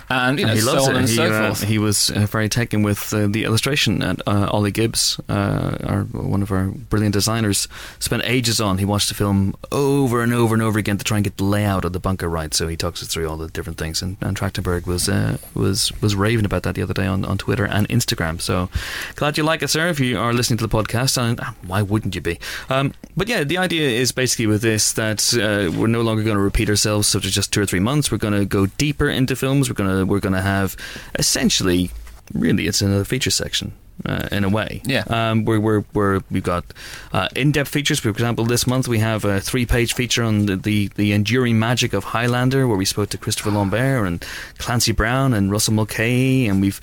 and 0.10 0.40
you 0.40 0.46
know 0.46 0.54
he 0.54 0.62
so 0.62 0.84
on 0.84 0.96
it. 0.96 1.00
and 1.00 1.10
he, 1.10 1.16
so 1.16 1.32
uh, 1.32 1.48
forth. 1.48 1.64
he 1.64 1.78
was 1.78 2.10
uh, 2.12 2.26
very 2.26 2.50
taken 2.50 2.84
with 2.84 3.14
uh, 3.14 3.28
the 3.28 3.44
illustration 3.44 4.00
that 4.00 4.22
uh, 4.28 4.50
Ollie 4.52 4.72
Gibbs, 4.72 5.20
uh, 5.30 5.78
our, 5.86 6.04
one 6.04 6.42
of 6.42 6.52
our 6.52 6.68
brilliant 6.68 7.14
designers, 7.14 7.68
spent 8.00 8.24
ages 8.26 8.60
on. 8.60 8.78
He 8.78 8.86
watched 8.86 9.10
the 9.10 9.16
film 9.16 9.56
over 9.72 10.22
and 10.22 10.34
over 10.34 10.54
and 10.54 10.62
over 10.62 10.78
again 10.80 10.98
to 10.98 11.04
try 11.04 11.18
and 11.18 11.24
get 11.24 11.38
the 11.38 11.44
layout 11.44 11.86
of 11.86 11.94
the 11.94 12.00
bunker 12.00 12.28
right. 12.28 12.54
So 12.54 12.68
he 12.68 12.76
talks 12.76 13.02
us 13.02 13.10
through 13.10 13.30
all 13.30 13.38
the 13.38 13.48
different 13.48 13.78
things. 13.78 14.02
And, 14.02 14.18
and 14.22 14.36
Trachtenberg 14.38 14.86
was 14.86 15.08
uh, 15.08 15.38
was 15.54 15.92
was 16.02 16.16
raving 16.16 16.46
about 16.46 16.64
that 16.64 16.76
the 16.76 16.82
other 16.82 16.94
day 16.94 17.06
on, 17.06 17.26
on 17.26 17.38
Twitter 17.38 17.66
and 17.66 17.88
Instagram. 17.90 18.42
So 18.42 18.70
glad 19.16 19.38
you 19.38 19.44
like 19.44 19.64
it, 19.64 19.70
sir. 19.70 19.88
If 19.88 20.00
you 20.00 20.20
are 20.20 20.34
listening 20.34 20.58
to 20.58 20.68
the 20.68 20.76
podcast, 20.76 21.18
and 21.18 21.40
uh, 21.40 21.52
why 21.66 21.82
wouldn't 21.82 22.16
you 22.16 22.22
be? 22.22 22.40
Um, 22.70 22.94
but 23.16 23.28
yeah, 23.28 23.44
the 23.44 23.58
idea 23.58 23.90
is 23.90 24.12
basically 24.12 24.48
with 24.48 24.62
this 24.62 24.94
that 24.94 25.34
uh, 25.34 25.72
we're 25.78 25.88
no 25.88 26.02
longer 26.02 26.24
going 26.24 26.36
to 26.36 26.42
repeat 26.42 26.59
ourselves. 26.68 27.08
So 27.08 27.20
to 27.20 27.30
just 27.30 27.54
two 27.54 27.62
or 27.62 27.68
three 27.68 27.80
months, 27.80 28.12
we're 28.12 28.18
going 28.18 28.34
to 28.34 28.44
go 28.44 28.66
deeper 28.66 29.08
into 29.08 29.36
films. 29.36 29.70
We're 29.70 29.76
going 29.76 30.00
to 30.00 30.04
we're 30.04 30.20
going 30.20 30.34
to 30.34 30.42
have 30.42 30.76
essentially, 31.20 31.92
really, 32.34 32.66
it's 32.66 32.82
another 32.82 33.06
feature 33.06 33.30
section. 33.30 33.74
Uh, 34.06 34.30
in 34.32 34.46
a 34.46 34.50
way, 34.50 34.82
Yeah. 34.86 35.04
Um, 35.10 35.44
we're, 35.44 35.60
we're, 35.60 35.84
we're, 35.94 36.22
we've 36.32 36.42
got 36.42 36.64
uh, 37.12 37.28
in-depth 37.36 37.70
features. 37.70 38.00
For 38.00 38.08
example, 38.08 38.46
this 38.46 38.66
month 38.66 38.88
we 38.88 39.00
have 39.00 39.26
a 39.26 39.42
three-page 39.42 39.94
feature 39.94 40.24
on 40.24 40.46
the, 40.46 40.56
the, 40.56 40.88
the 40.96 41.12
enduring 41.12 41.60
magic 41.60 41.92
of 41.92 42.06
Highlander, 42.06 42.66
where 42.66 42.78
we 42.78 42.86
spoke 42.86 43.10
to 43.10 43.18
Christopher 43.18 43.52
Lambert 43.52 44.08
and 44.08 44.26
Clancy 44.58 44.94
Brown 44.94 45.34
and 45.34 45.52
Russell 45.52 45.74
Mulcahy, 45.74 46.48
and 46.48 46.62
we've 46.62 46.80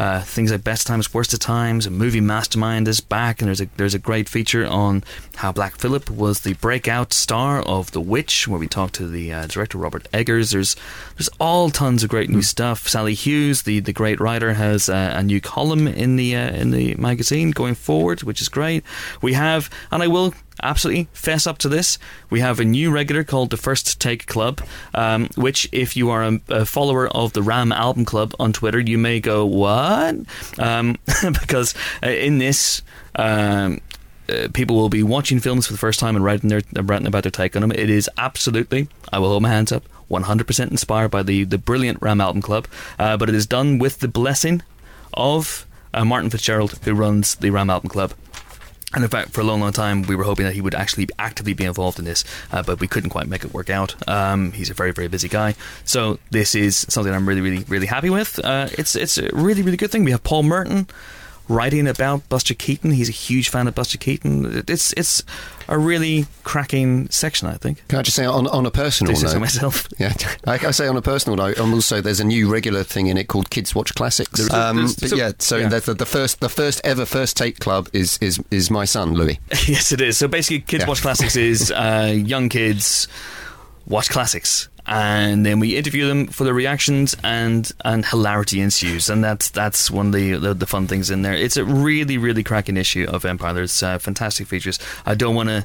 uh, 0.00 0.22
things 0.22 0.50
like 0.50 0.64
Best 0.64 0.86
Times, 0.86 1.12
Worst 1.12 1.34
of 1.34 1.40
Times, 1.40 1.84
a 1.84 1.90
movie 1.90 2.22
Mastermind 2.22 2.88
is 2.88 3.02
back, 3.02 3.42
and 3.42 3.48
there's 3.48 3.60
a 3.60 3.68
there's 3.76 3.92
a 3.92 3.98
great 3.98 4.30
feature 4.30 4.66
on 4.66 5.04
how 5.36 5.52
Black 5.52 5.76
Phillip 5.76 6.08
was 6.10 6.40
the 6.40 6.54
breakout 6.54 7.12
star 7.12 7.60
of 7.60 7.90
The 7.90 8.00
Witch, 8.00 8.48
where 8.48 8.58
we 8.58 8.66
talked 8.66 8.94
to 8.94 9.06
the 9.06 9.30
uh, 9.30 9.46
director 9.46 9.76
Robert 9.76 10.08
Eggers. 10.10 10.52
There's 10.52 10.74
there's 11.18 11.28
all 11.38 11.68
tons 11.68 12.02
of 12.02 12.08
great 12.08 12.30
new 12.30 12.40
stuff. 12.40 12.88
Sally 12.88 13.12
Hughes, 13.12 13.64
the, 13.64 13.80
the 13.80 13.92
great 13.92 14.20
writer, 14.20 14.54
has 14.54 14.88
uh, 14.88 15.12
a 15.14 15.22
new 15.22 15.38
column 15.38 15.86
in 15.86 16.16
the 16.16 16.34
uh, 16.34 16.50
in 16.50 16.70
the 16.70 16.94
magazine 16.94 17.50
going 17.50 17.74
forward, 17.74 18.22
which 18.22 18.40
is 18.40 18.48
great. 18.48 18.82
We 19.20 19.34
have, 19.34 19.68
and 19.90 20.02
I 20.02 20.06
will 20.06 20.32
absolutely 20.62 21.08
fess 21.12 21.46
up 21.46 21.58
to 21.58 21.68
this. 21.68 21.98
We 22.28 22.40
have 22.40 22.60
a 22.60 22.64
new 22.64 22.90
regular 22.90 23.24
called 23.24 23.50
the 23.50 23.56
First 23.56 24.00
Take 24.00 24.26
Club, 24.26 24.62
um, 24.94 25.28
which, 25.36 25.68
if 25.72 25.96
you 25.96 26.10
are 26.10 26.22
a, 26.22 26.40
a 26.48 26.66
follower 26.66 27.08
of 27.08 27.32
the 27.32 27.42
Ram 27.42 27.72
Album 27.72 28.04
Club 28.04 28.34
on 28.38 28.52
Twitter, 28.52 28.80
you 28.80 28.98
may 28.98 29.20
go, 29.20 29.44
What? 29.44 30.16
Um, 30.58 30.96
because 31.22 31.74
uh, 32.02 32.08
in 32.08 32.38
this, 32.38 32.82
um, 33.16 33.80
uh, 34.28 34.48
people 34.52 34.76
will 34.76 34.88
be 34.88 35.02
watching 35.02 35.40
films 35.40 35.66
for 35.66 35.72
the 35.72 35.78
first 35.78 36.00
time 36.00 36.16
and 36.16 36.24
writing, 36.24 36.48
their, 36.48 36.62
writing 36.82 37.06
about 37.06 37.24
their 37.24 37.30
take 37.30 37.56
on 37.56 37.62
them. 37.62 37.72
It 37.72 37.90
is 37.90 38.08
absolutely, 38.16 38.88
I 39.12 39.18
will 39.18 39.28
hold 39.28 39.42
my 39.42 39.48
hands 39.48 39.72
up, 39.72 39.84
100% 40.10 40.70
inspired 40.70 41.10
by 41.10 41.22
the, 41.22 41.44
the 41.44 41.58
brilliant 41.58 42.00
Ram 42.02 42.20
Album 42.20 42.42
Club, 42.42 42.66
uh, 42.98 43.16
but 43.16 43.28
it 43.28 43.34
is 43.34 43.46
done 43.46 43.78
with 43.78 44.00
the 44.00 44.08
blessing 44.08 44.62
of 45.14 45.66
uh, 45.94 46.04
Martin 46.04 46.30
Fitzgerald, 46.30 46.78
who 46.84 46.94
runs 46.94 47.36
the 47.36 47.50
Ram 47.50 47.70
Album 47.70 47.88
Club. 47.88 48.12
And 48.92 49.04
in 49.04 49.10
fact, 49.10 49.30
for 49.30 49.40
a 49.40 49.44
long, 49.44 49.60
long 49.60 49.72
time, 49.72 50.02
we 50.02 50.16
were 50.16 50.24
hoping 50.24 50.46
that 50.46 50.54
he 50.54 50.60
would 50.60 50.74
actually 50.74 51.08
actively 51.18 51.54
be 51.54 51.64
involved 51.64 51.98
in 52.00 52.04
this, 52.04 52.24
uh, 52.50 52.62
but 52.62 52.80
we 52.80 52.88
couldn't 52.88 53.10
quite 53.10 53.28
make 53.28 53.44
it 53.44 53.54
work 53.54 53.70
out. 53.70 53.94
Um, 54.08 54.50
he's 54.52 54.68
a 54.68 54.74
very, 54.74 54.90
very 54.90 55.06
busy 55.06 55.28
guy, 55.28 55.54
so 55.84 56.18
this 56.30 56.56
is 56.56 56.86
something 56.88 57.14
I'm 57.14 57.28
really, 57.28 57.40
really, 57.40 57.64
really 57.68 57.86
happy 57.86 58.10
with. 58.10 58.40
Uh, 58.42 58.68
it's 58.76 58.96
it's 58.96 59.16
a 59.16 59.30
really, 59.32 59.62
really 59.62 59.76
good 59.76 59.92
thing. 59.92 60.04
We 60.04 60.10
have 60.10 60.24
Paul 60.24 60.42
Merton 60.42 60.88
writing 61.50 61.86
about 61.88 62.26
Buster 62.28 62.54
Keaton. 62.54 62.92
He's 62.92 63.08
a 63.08 63.12
huge 63.12 63.48
fan 63.48 63.66
of 63.68 63.74
Buster 63.74 63.98
Keaton. 63.98 64.62
It's 64.68 64.92
it's 64.94 65.22
a 65.68 65.76
really 65.78 66.26
cracking 66.44 67.08
section, 67.10 67.48
I 67.48 67.54
think. 67.54 67.86
Can 67.88 67.98
I 67.98 68.02
just 68.02 68.16
say 68.16 68.24
on, 68.24 68.46
on 68.48 68.64
a 68.66 68.70
personal 68.70 69.12
note? 69.12 69.38
myself. 69.38 69.86
Yeah, 69.98 70.12
like 70.46 70.64
I 70.64 70.70
say 70.70 70.86
on 70.88 70.96
a 70.96 71.02
personal 71.02 71.36
note, 71.36 71.58
and 71.58 71.74
also 71.74 72.00
there's 72.00 72.20
a 72.20 72.24
new 72.24 72.48
regular 72.50 72.84
thing 72.84 73.08
in 73.08 73.16
it 73.18 73.28
called 73.28 73.50
Kids 73.50 73.74
Watch 73.74 73.94
Classics. 73.94 74.30
There's- 74.38 74.52
Um, 74.52 74.76
there's- 74.76 74.94
but 74.96 75.10
so- 75.10 75.16
yeah, 75.16 75.32
so 75.38 75.56
yeah. 75.58 75.68
The, 75.68 75.80
the, 75.80 75.94
the 75.94 76.06
first 76.06 76.40
the 76.40 76.48
first 76.48 76.80
ever 76.84 77.04
first 77.04 77.36
take 77.36 77.58
club 77.58 77.88
is 77.92 78.16
is 78.22 78.38
is 78.50 78.70
my 78.70 78.84
son 78.86 79.12
Louis. 79.14 79.38
yes, 79.68 79.92
it 79.92 80.00
is. 80.00 80.16
So 80.16 80.28
basically, 80.28 80.60
Kids 80.60 80.82
Yeah. 80.84 80.88
Watch 80.88 81.02
Classics 81.02 81.36
is 81.36 81.70
uh, 81.72 82.14
young 82.16 82.48
kids 82.48 83.08
watch 83.86 84.08
classics. 84.08 84.68
And 84.92 85.46
then 85.46 85.60
we 85.60 85.76
interview 85.76 86.08
them 86.08 86.26
for 86.26 86.42
their 86.42 86.52
reactions, 86.52 87.16
and, 87.22 87.70
and 87.84 88.04
hilarity 88.04 88.60
ensues, 88.60 89.08
and 89.08 89.22
that's 89.22 89.48
that's 89.48 89.88
one 89.88 90.06
of 90.06 90.12
the, 90.12 90.32
the 90.32 90.52
the 90.52 90.66
fun 90.66 90.88
things 90.88 91.10
in 91.10 91.22
there. 91.22 91.32
It's 91.32 91.56
a 91.56 91.64
really 91.64 92.18
really 92.18 92.42
cracking 92.42 92.76
issue 92.76 93.06
of 93.08 93.24
Empire. 93.24 93.54
There's 93.54 93.82
uh, 93.84 93.98
fantastic 93.98 94.48
features. 94.48 94.80
I 95.06 95.14
don't 95.14 95.36
want 95.36 95.48
to 95.48 95.64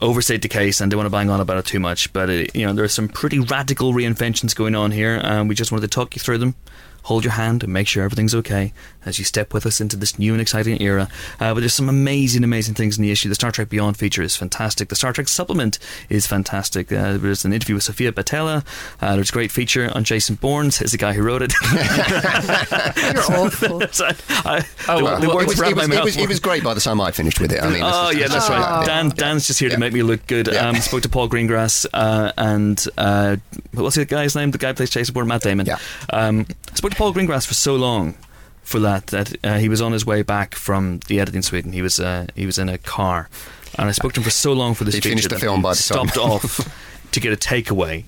overstate 0.00 0.40
the 0.40 0.48
case 0.48 0.80
and 0.80 0.90
don't 0.90 0.96
want 0.98 1.06
to 1.06 1.10
bang 1.10 1.28
on 1.28 1.40
about 1.40 1.58
it 1.58 1.66
too 1.66 1.78
much, 1.78 2.10
but 2.14 2.30
it, 2.30 2.56
you 2.56 2.66
know 2.66 2.72
there 2.72 2.86
are 2.86 2.88
some 2.88 3.06
pretty 3.06 3.38
radical 3.38 3.92
reinventions 3.92 4.56
going 4.56 4.74
on 4.74 4.92
here, 4.92 5.20
and 5.22 5.46
we 5.46 5.54
just 5.54 5.70
wanted 5.70 5.82
to 5.82 5.94
talk 5.94 6.16
you 6.16 6.20
through 6.20 6.38
them. 6.38 6.54
Hold 7.02 7.22
your 7.22 7.34
hand 7.34 7.62
and 7.62 7.70
make 7.70 7.86
sure 7.86 8.02
everything's 8.02 8.34
okay 8.34 8.72
as 9.06 9.18
you 9.18 9.24
step 9.24 9.52
with 9.54 9.66
us 9.66 9.80
into 9.80 9.96
this 9.96 10.18
new 10.18 10.32
and 10.32 10.40
exciting 10.40 10.80
era. 10.80 11.08
Uh, 11.40 11.54
but 11.54 11.60
there's 11.60 11.74
some 11.74 11.88
amazing, 11.88 12.44
amazing 12.44 12.74
things 12.74 12.96
in 12.98 13.02
the 13.02 13.10
issue. 13.10 13.28
The 13.28 13.34
Star 13.34 13.50
Trek 13.50 13.68
Beyond 13.68 13.96
feature 13.96 14.22
is 14.22 14.36
fantastic. 14.36 14.88
The 14.88 14.96
Star 14.96 15.12
Trek 15.12 15.28
supplement 15.28 15.78
is 16.08 16.26
fantastic. 16.26 16.90
Uh, 16.92 17.16
there's 17.18 17.44
an 17.44 17.52
interview 17.52 17.74
with 17.76 17.84
Sofia 17.84 18.12
Boutella. 18.12 18.64
Uh, 19.00 19.14
there's 19.16 19.30
a 19.30 19.32
great 19.32 19.50
feature 19.52 19.90
on 19.94 20.04
Jason 20.04 20.36
Bourne. 20.36 20.70
Says 20.70 20.92
the 20.92 20.98
guy 20.98 21.12
who 21.12 21.22
wrote 21.22 21.42
it. 21.42 21.52
You're 23.14 23.38
awful. 23.38 23.82
I- 24.46 24.64
Oh, 24.86 24.98
the- 24.98 25.04
well, 25.04 25.20
the 25.20 25.30
it, 25.30 25.34
was, 25.46 25.60
it, 25.60 25.74
was, 25.76 25.88
it, 25.90 26.04
was, 26.04 26.16
it 26.16 26.28
was 26.28 26.40
great 26.40 26.62
by 26.62 26.74
the 26.74 26.80
time 26.80 27.00
I 27.00 27.10
finished 27.10 27.40
with 27.40 27.52
it. 27.52 27.62
I 27.62 27.70
mean, 27.70 27.82
Oh 27.82 28.10
yeah, 28.10 28.28
that's 28.28 28.48
right. 28.50 28.82
Oh. 28.82 28.86
Dan, 28.86 29.08
Dan's 29.10 29.46
just 29.46 29.58
here 29.58 29.70
to 29.70 29.78
make 29.78 29.92
me 29.92 30.02
look 30.02 30.26
good. 30.26 30.48
Yeah. 30.52 30.68
Um, 30.68 30.76
spoke 30.76 31.02
to 31.02 31.08
Paul 31.08 31.28
Greengrass 31.28 31.86
uh, 31.94 32.32
and 32.36 32.84
uh, 32.98 33.36
what's 33.72 33.96
the 33.96 34.04
guy's 34.04 34.36
name? 34.36 34.50
The 34.50 34.58
guy 34.58 34.68
who 34.68 34.74
plays 34.74 34.90
Jason 34.90 35.14
Bourne, 35.14 35.26
Matt 35.28 35.42
Damon. 35.42 35.66
Yeah. 35.66 35.78
Um, 36.10 36.46
I 36.70 36.74
spoke 36.74 36.90
to 36.90 36.96
Paul 36.96 37.14
Greengrass 37.14 37.46
for 37.46 37.54
so 37.54 37.76
long 37.76 38.14
for 38.64 38.80
that 38.80 39.08
that 39.08 39.36
uh, 39.44 39.58
he 39.58 39.68
was 39.68 39.80
on 39.80 39.92
his 39.92 40.04
way 40.04 40.22
back 40.22 40.54
from 40.54 41.00
the 41.06 41.20
editing 41.20 41.42
suite 41.42 41.64
and 41.64 41.74
he 41.74 41.82
was 41.82 42.00
uh, 42.00 42.26
he 42.34 42.46
was 42.46 42.58
in 42.58 42.68
a 42.68 42.78
car, 42.78 43.28
and 43.78 43.88
I 43.88 43.92
spoke 43.92 44.14
to 44.14 44.20
him 44.20 44.24
for 44.24 44.30
so 44.30 44.52
long 44.52 44.74
for 44.74 44.84
this. 44.84 44.96
He 44.96 45.00
finished 45.00 45.30
the 45.30 45.38
film 45.38 45.62
time. 45.62 45.74
stopped 45.74 46.16
off. 46.16 46.60
To 47.14 47.20
get 47.20 47.32
a 47.32 47.36
takeaway 47.36 48.02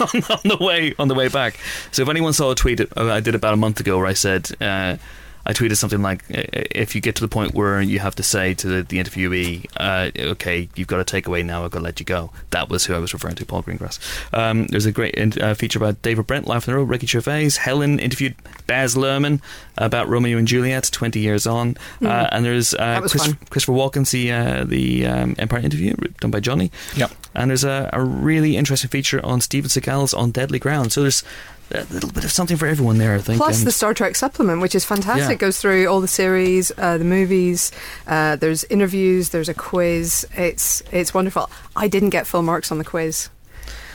on, 0.00 0.22
on 0.44 0.56
the 0.56 0.64
way 0.64 0.94
on 0.96 1.08
the 1.08 1.16
way 1.16 1.26
back. 1.26 1.58
So 1.90 2.02
if 2.02 2.08
anyone 2.08 2.32
saw 2.32 2.52
a 2.52 2.54
tweet 2.54 2.80
uh, 2.80 2.84
I 2.96 3.18
did 3.18 3.34
about 3.34 3.54
a 3.54 3.56
month 3.56 3.80
ago 3.80 3.98
where 3.98 4.06
I 4.06 4.12
said 4.12 4.50
uh, 4.60 4.98
I 5.44 5.52
tweeted 5.52 5.76
something 5.76 6.02
like, 6.02 6.22
uh, 6.30 6.42
"If 6.70 6.94
you 6.94 7.00
get 7.00 7.16
to 7.16 7.20
the 7.20 7.28
point 7.28 7.54
where 7.54 7.80
you 7.80 7.98
have 7.98 8.14
to 8.16 8.22
say 8.22 8.54
to 8.54 8.66
the, 8.66 8.82
the 8.82 8.98
interviewee, 9.02 9.66
uh, 9.76 10.10
okay, 10.32 10.68
you've 10.74 10.88
got 10.88 11.00
a 11.00 11.04
takeaway 11.04 11.44
now, 11.44 11.64
I've 11.64 11.70
got 11.70 11.80
to 11.80 11.84
let 11.84 12.00
you 12.00 12.06
go." 12.06 12.30
That 12.50 12.68
was 12.68 12.86
who 12.86 12.94
I 12.94 12.98
was 12.98 13.12
referring 13.12 13.34
to, 13.36 13.46
Paul 13.46 13.62
Greengrass. 13.62 13.98
Um, 14.32 14.66
there's 14.68 14.86
a 14.86 14.92
great 14.92 15.14
in- 15.14 15.40
uh, 15.40 15.54
feature 15.54 15.78
about 15.78 16.00
David 16.02 16.26
Brent, 16.26 16.46
Life 16.46 16.68
on 16.68 16.72
the 16.72 16.78
Road, 16.78 16.88
Ricky 16.88 17.06
Gervais. 17.06 17.50
Helen 17.58 17.98
interviewed 17.98 18.34
Baz 18.66 18.94
Luhrmann 18.94 19.40
about 19.76 20.08
Romeo 20.08 20.38
and 20.38 20.46
Juliet, 20.46 20.88
20 20.92 21.20
years 21.20 21.46
on. 21.46 21.76
Uh, 22.02 22.28
and 22.32 22.44
there's 22.44 22.74
uh. 22.74 22.78
That 22.78 23.02
was 23.02 23.12
Chris- 23.12 23.34
Christopher 23.50 23.72
Walken's 23.72 24.10
the 24.10 24.32
uh, 24.32 24.64
the 24.64 25.06
um, 25.06 25.34
Empire 25.38 25.60
interview 25.60 25.94
done 26.20 26.30
by 26.30 26.40
Johnny. 26.40 26.70
Yep. 26.96 27.10
And 27.34 27.50
there's 27.50 27.64
a, 27.64 27.88
a 27.92 28.02
really 28.02 28.56
interesting 28.56 28.90
feature 28.90 29.24
on 29.24 29.40
Steven 29.40 29.70
Seagal's 29.70 30.12
On 30.12 30.30
Deadly 30.30 30.58
Ground. 30.58 30.92
So 30.92 31.00
there's 31.02 31.24
a 31.74 31.84
little 31.92 32.10
bit 32.10 32.24
of 32.24 32.30
something 32.32 32.56
for 32.56 32.66
everyone 32.66 32.98
there, 32.98 33.14
I 33.14 33.18
think. 33.18 33.38
Plus 33.38 33.58
and- 33.58 33.66
the 33.66 33.72
Star 33.72 33.94
Trek 33.94 34.14
supplement, 34.16 34.60
which 34.60 34.74
is 34.74 34.84
fantastic, 34.84 35.40
Yeah. 35.40 35.46
goes 35.46 35.58
through 35.58 35.86
all 35.88 36.00
the 36.00 36.08
series, 36.08 36.70
uh, 36.78 36.98
the 36.98 37.04
movies. 37.04 37.72
Uh, 38.06 38.36
there's 38.36 38.64
interviews. 38.64 39.30
There's 39.30 39.48
a 39.48 39.54
quiz. 39.54 40.26
It's 40.36 40.82
it's 40.92 41.12
wonderful. 41.14 41.50
I 41.76 41.88
didn't 41.88 42.10
get 42.10 42.26
full 42.26 42.42
marks 42.42 42.70
on 42.72 42.78
the 42.78 42.84
quiz. 42.84 43.28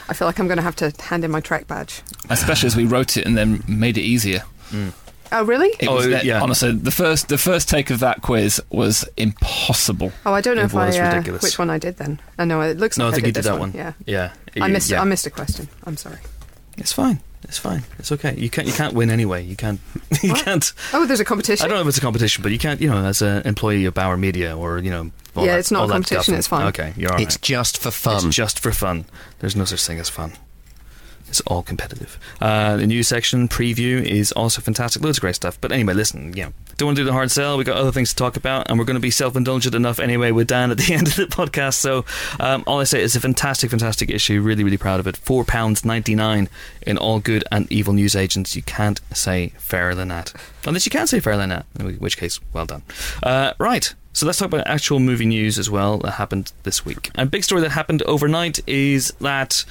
I 0.09 0.13
feel 0.13 0.27
like 0.27 0.39
I'm 0.39 0.47
going 0.47 0.57
to 0.57 0.63
have 0.63 0.75
to 0.77 0.93
hand 1.03 1.25
in 1.25 1.31
my 1.31 1.41
Trek 1.41 1.67
badge. 1.67 2.01
Especially 2.29 2.67
as 2.67 2.75
we 2.77 2.85
wrote 2.85 3.17
it 3.17 3.25
and 3.25 3.37
then 3.37 3.61
made 3.67 3.97
it 3.97 4.01
easier. 4.03 4.43
Oh 5.29 5.43
really? 5.43 5.67
It 5.79 5.87
Oh, 5.89 5.95
was 5.95 6.07
that- 6.07 6.23
yeah. 6.23 6.41
Honestly, 6.41 6.71
the 6.71 6.91
first 6.91 7.27
the 7.27 7.37
first 7.37 7.67
take 7.67 7.89
of 7.89 7.99
that 7.99 8.21
quiz 8.21 8.61
was 8.69 9.03
impossible. 9.17 10.13
Oh, 10.25 10.33
I 10.33 10.39
don't 10.39 10.55
know 10.55 10.61
It 10.61 10.65
if 10.65 10.75
I 10.75 10.85
was 10.87 10.97
uh, 10.97 11.01
ridiculous. 11.13 11.43
which 11.43 11.59
one 11.59 11.69
I 11.69 11.77
did 11.77 11.97
then. 11.97 12.19
I 12.39 12.45
know 12.45 12.61
it 12.61 12.77
looks 12.77 12.97
no, 12.97 13.05
like 13.05 13.13
I 13.13 13.15
think 13.15 13.25
I 13.25 13.27
you 13.27 13.31
did 13.33 13.41
did 13.41 13.43
this 13.43 13.51
that 13.51 13.59
one. 13.59 13.73
Yeah, 13.75 13.93
Yeah. 14.05 14.31
I 14.61 14.69
missed 14.69 14.89
yeah. 14.89 15.01
I 15.01 15.03
missed 15.03 15.25
a 15.27 15.29
question. 15.29 15.67
I'm 15.85 15.97
sorry. 15.97 16.19
It's 16.77 16.93
fine. 16.93 17.19
It's 17.47 17.57
fine. 17.57 17.83
It's 17.97 18.11
okay. 18.11 18.35
You 18.37 18.49
can't. 18.49 18.67
You 18.67 18.73
can't 18.73 18.93
win 18.93 19.09
anyway. 19.09 19.43
You 19.43 19.55
can't. 19.55 19.79
You 20.23 20.31
What? 20.31 20.43
can't. 20.45 20.73
Oh, 20.93 21.05
there's 21.05 21.19
a 21.19 21.25
competition. 21.25 21.63
I 21.63 21.67
don't 21.67 21.77
know 21.77 21.81
if 21.81 21.87
it's 21.87 21.97
a 21.97 22.01
competition, 22.01 22.41
but 22.43 22.51
you 22.51 22.57
can't. 22.59 22.81
You 22.81 22.89
know, 22.89 22.97
as 23.05 23.21
an 23.21 23.43
employee 23.45 23.85
of 23.85 23.93
Bauer 23.93 24.17
Media 24.17 24.57
or 24.57 24.79
you 24.79 24.89
know. 24.89 25.11
all 25.35 25.45
Yeah, 25.45 25.53
that- 25.53 25.59
it's 25.59 25.71
not 25.71 25.81
all 25.83 25.89
a 25.89 25.93
competition, 25.93 26.33
it's 26.35 26.47
fine. 26.47 26.67
Okay, 26.67 26.93
you're 26.97 27.13
all 27.13 27.21
It's 27.21 27.35
right. 27.35 27.41
just 27.41 27.77
for 27.77 27.89
It's 27.89 27.97
fun. 27.97 28.31
just 28.31 28.59
for 28.59 28.71
fun. 28.71 29.05
There's 29.39 29.55
no 29.55 29.65
such 29.65 29.85
thing 29.85 29.99
as 29.99 30.09
fun. 30.09 30.33
It's 31.27 31.41
all 31.41 31.63
competitive. 31.63 32.17
Uh, 32.39 32.77
the 32.77 32.87
news 32.87 33.07
section 33.07 33.47
preview 33.47 34.03
is 34.03 34.31
also 34.31 34.61
fantastic. 34.61 35.03
Loads 35.03 35.17
of 35.17 35.21
great 35.21 35.35
stuff. 35.35 35.59
But 35.59 35.71
anyway, 35.71 35.93
listen, 35.93 36.33
yeah, 36.33 36.49
don't 36.77 36.87
want 36.87 36.97
to 36.97 37.01
do 37.01 37.05
the 37.05 37.13
hard 37.13 37.31
sell. 37.31 37.57
We've 37.57 37.65
got 37.65 37.77
other 37.77 37.91
things 37.91 38.09
to 38.09 38.15
talk 38.15 38.37
about, 38.37 38.69
and 38.69 38.77
we're 38.77 38.85
going 38.85 38.95
to 38.95 39.01
be 39.01 39.11
self 39.11 39.35
indulgent 39.35 39.75
enough 39.75 39.99
anyway 39.99 40.31
with 40.31 40.47
Dan 40.47 40.71
at 40.71 40.77
the 40.77 40.93
end 40.95 41.07
of 41.07 41.15
the 41.15 41.25
podcast. 41.25 41.75
So 41.75 42.05
um, 42.39 42.63
all 42.67 42.79
I 42.79 42.83
say 42.83 43.01
is 43.01 43.15
a 43.15 43.19
fantastic, 43.19 43.69
fantastic 43.71 44.09
issue. 44.09 44.41
Really, 44.41 44.63
really 44.63 44.77
proud 44.77 44.99
of 44.99 45.07
it. 45.07 45.15
£4.99 45.15 46.47
in 46.83 46.97
all 46.97 47.19
good 47.19 47.43
and 47.51 47.71
evil 47.71 47.93
news 47.93 48.15
agents. 48.15 48.55
You 48.55 48.63
can't 48.63 49.01
say 49.13 49.53
fairer 49.57 49.95
than 49.95 50.09
that. 50.09 50.33
Unless 50.65 50.85
you 50.85 50.91
can 50.91 51.07
say 51.07 51.19
fairer 51.19 51.37
than 51.37 51.49
that, 51.49 51.65
in 51.79 51.95
which 51.95 52.17
case, 52.17 52.39
well 52.53 52.65
done. 52.65 52.83
Uh, 53.23 53.53
right. 53.57 53.93
So 54.13 54.25
let's 54.25 54.39
talk 54.39 54.47
about 54.47 54.65
actual 54.65 54.99
movie 54.99 55.27
news 55.27 55.59
as 55.59 55.69
well 55.69 55.99
that 55.99 56.13
happened 56.13 56.51
this 56.63 56.83
week. 56.83 57.11
A 57.15 57.25
big 57.25 57.43
story 57.43 57.61
that 57.61 57.69
happened 57.69 58.01
overnight 58.03 58.59
is 58.67 59.13
that 59.21 59.63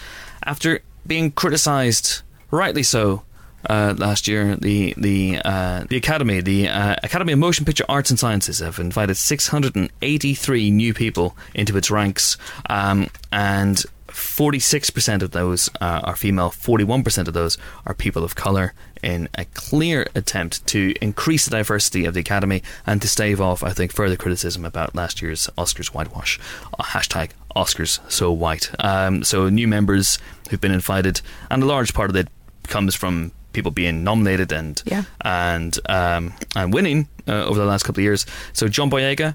after 0.45 0.83
being 1.07 1.31
criticised, 1.31 2.23
rightly 2.51 2.83
so, 2.83 3.23
uh, 3.69 3.95
last 3.99 4.29
year, 4.29 4.57
the 4.57 4.95
the 4.97 5.41
uh, 5.45 5.85
the 5.89 5.97
Academy, 5.97 6.41
the 6.41 6.69
uh, 6.69 6.97
Academy 7.03 7.33
of 7.33 7.39
Motion 7.39 7.65
Picture 7.65 7.85
Arts 7.89 8.11
and 8.11 8.19
Sciences, 8.19 8.61
have 8.61 8.79
invited 8.79 9.17
683 9.17 10.71
new 10.71 10.95
people 10.95 11.37
into 11.55 11.77
its 11.77 11.91
ranks, 11.91 12.37
um, 12.71 13.09
and 13.33 13.85
46% 14.09 15.23
of 15.23 15.33
those 15.33 15.69
uh, 15.81 16.01
are 16.05 16.17
female, 16.17 16.51
41% 16.51 17.29
of 17.29 17.35
those 17.35 17.59
are 17.85 17.93
people 17.93 18.25
of 18.25 18.35
colour, 18.35 18.73
in 19.03 19.29
a 19.35 19.45
clear 19.47 20.07
attempt 20.15 20.67
to 20.69 20.95
increase 21.01 21.45
the 21.45 21.51
diversity 21.51 22.05
of 22.05 22.15
the 22.15 22.21
Academy 22.21 22.63
and 22.87 23.01
to 23.03 23.09
stave 23.09 23.41
off, 23.41 23.63
I 23.63 23.71
think, 23.73 23.93
further 23.93 24.17
criticism 24.17 24.65
about 24.65 24.95
last 24.95 25.21
year's 25.23 25.49
Oscars 25.59 25.89
whitewash. 25.89 26.39
Uh, 26.79 26.83
hashtag 26.83 27.31
Oscars 27.55 28.01
so 28.11 28.31
white. 28.33 28.71
Um, 28.79 29.23
so 29.25 29.49
new 29.49 29.69
members 29.69 30.19
who've 30.51 30.61
been 30.61 30.73
invited, 30.73 31.21
and 31.51 31.63
a 31.63 31.67
large 31.67 31.95
part 31.95 32.11
of 32.11 32.17
it 32.17 32.29
comes 32.65 32.95
from 32.95 33.33
people 33.53 33.71
being 33.71 34.05
nominated 34.05 34.53
and 34.53 34.83
Yeah. 34.85 35.05
and 35.23 35.79
um, 35.89 36.35
and 36.55 36.75
winning 36.75 37.09
uh, 37.27 37.45
over 37.47 37.59
the 37.59 37.65
last 37.67 37.85
couple 37.85 38.01
of 38.01 38.05
years. 38.05 38.27
So 38.53 38.69
John 38.69 38.91
Boyega 38.91 39.35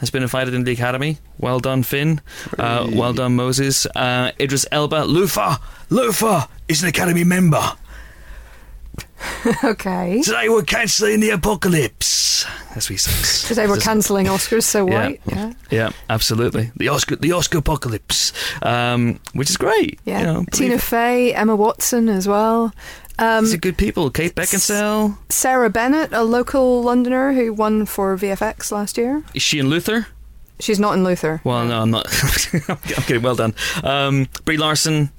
has 0.00 0.10
been 0.10 0.22
invited 0.22 0.54
into 0.54 0.64
the 0.64 0.72
Academy. 0.72 1.18
Well 1.38 1.58
done, 1.60 1.82
Finn. 1.82 2.20
Uh, 2.58 2.88
well 2.92 3.12
done, 3.12 3.34
Moses. 3.36 3.84
Uh, 3.96 4.30
Idris 4.40 4.64
Elba. 4.70 5.04
Lufa! 5.04 5.58
Lufa 5.90 6.48
is 6.68 6.82
an 6.82 6.88
Academy 6.88 7.24
member. 7.24 7.60
Okay. 9.64 10.22
Today 10.22 10.48
we're 10.48 10.62
cancelling 10.62 11.20
the 11.20 11.30
apocalypse. 11.30 12.44
That's 12.74 12.86
what 12.88 12.94
he 12.94 12.96
says. 12.96 13.48
Today 13.48 13.66
we're 13.66 13.78
cancelling 13.78 14.26
Oscars 14.26 14.62
so 14.64 14.88
Yeah. 14.88 15.06
white. 15.08 15.20
Yeah. 15.26 15.52
Yeah, 15.70 15.90
absolutely. 16.10 16.70
The 16.76 16.88
Oscar, 16.88 17.16
the 17.16 17.32
Oscar 17.32 17.58
apocalypse, 17.58 18.32
um, 18.62 19.18
which 19.32 19.50
is 19.50 19.56
great. 19.56 19.98
Yeah. 20.04 20.20
you 20.20 20.26
know, 20.26 20.44
Tina 20.52 20.78
Fey, 20.78 21.34
Emma 21.34 21.56
Watson 21.56 22.08
as 22.08 22.28
well. 22.28 22.72
Um, 23.18 23.44
These 23.44 23.54
are 23.54 23.58
good 23.58 23.76
people. 23.76 24.10
Kate 24.10 24.34
Beckinsale. 24.34 25.18
Sara 25.28 25.68
Bennett, 25.70 26.12
a 26.12 26.22
local 26.22 26.82
Londoner 26.82 27.32
who 27.32 27.52
won 27.52 27.84
for 27.86 28.16
VFX 28.16 28.70
last 28.70 28.96
year. 28.96 29.24
Is 29.34 29.42
she 29.42 29.58
in 29.58 29.68
Luther? 29.68 30.06
She's 30.60 30.78
not 30.78 30.94
in 30.94 31.02
Luther. 31.04 31.40
Well, 31.44 31.64
no, 31.64 31.82
I'm 31.82 31.90
not. 31.90 32.06
I'm 32.68 32.76
kidding. 33.02 33.22
Well 33.22 33.34
done. 33.36 33.54
Um, 33.82 34.28
Brie 34.44 34.56
Larson, 34.56 35.10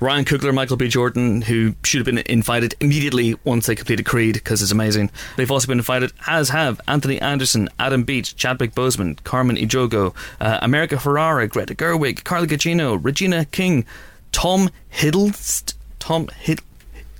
Ryan 0.00 0.24
Coogler, 0.24 0.52
Michael 0.52 0.76
B. 0.76 0.88
Jordan, 0.88 1.42
who 1.42 1.74
should 1.84 1.98
have 1.98 2.06
been 2.06 2.18
invited 2.26 2.74
immediately 2.80 3.36
once 3.44 3.66
they 3.66 3.74
completed 3.74 4.04
Creed 4.04 4.34
because 4.34 4.60
it's 4.60 4.72
amazing. 4.72 5.10
They've 5.36 5.50
also 5.50 5.66
been 5.66 5.78
invited, 5.78 6.12
as 6.26 6.50
have 6.50 6.80
Anthony 6.88 7.20
Anderson, 7.20 7.68
Adam 7.78 8.02
Beach, 8.02 8.36
Chadwick 8.36 8.74
Boseman, 8.74 9.22
Carmen 9.24 9.56
Ejogo, 9.56 10.14
uh, 10.40 10.58
America 10.62 10.96
Ferrera, 10.96 11.48
Greta 11.48 11.74
Gerwig, 11.74 12.24
Carla 12.24 12.46
Gugino, 12.46 12.98
Regina 13.02 13.44
King, 13.46 13.86
Tom 14.32 14.68
Hiddlest, 14.92 15.74
Tom 16.00 16.28
Hid- 16.38 16.60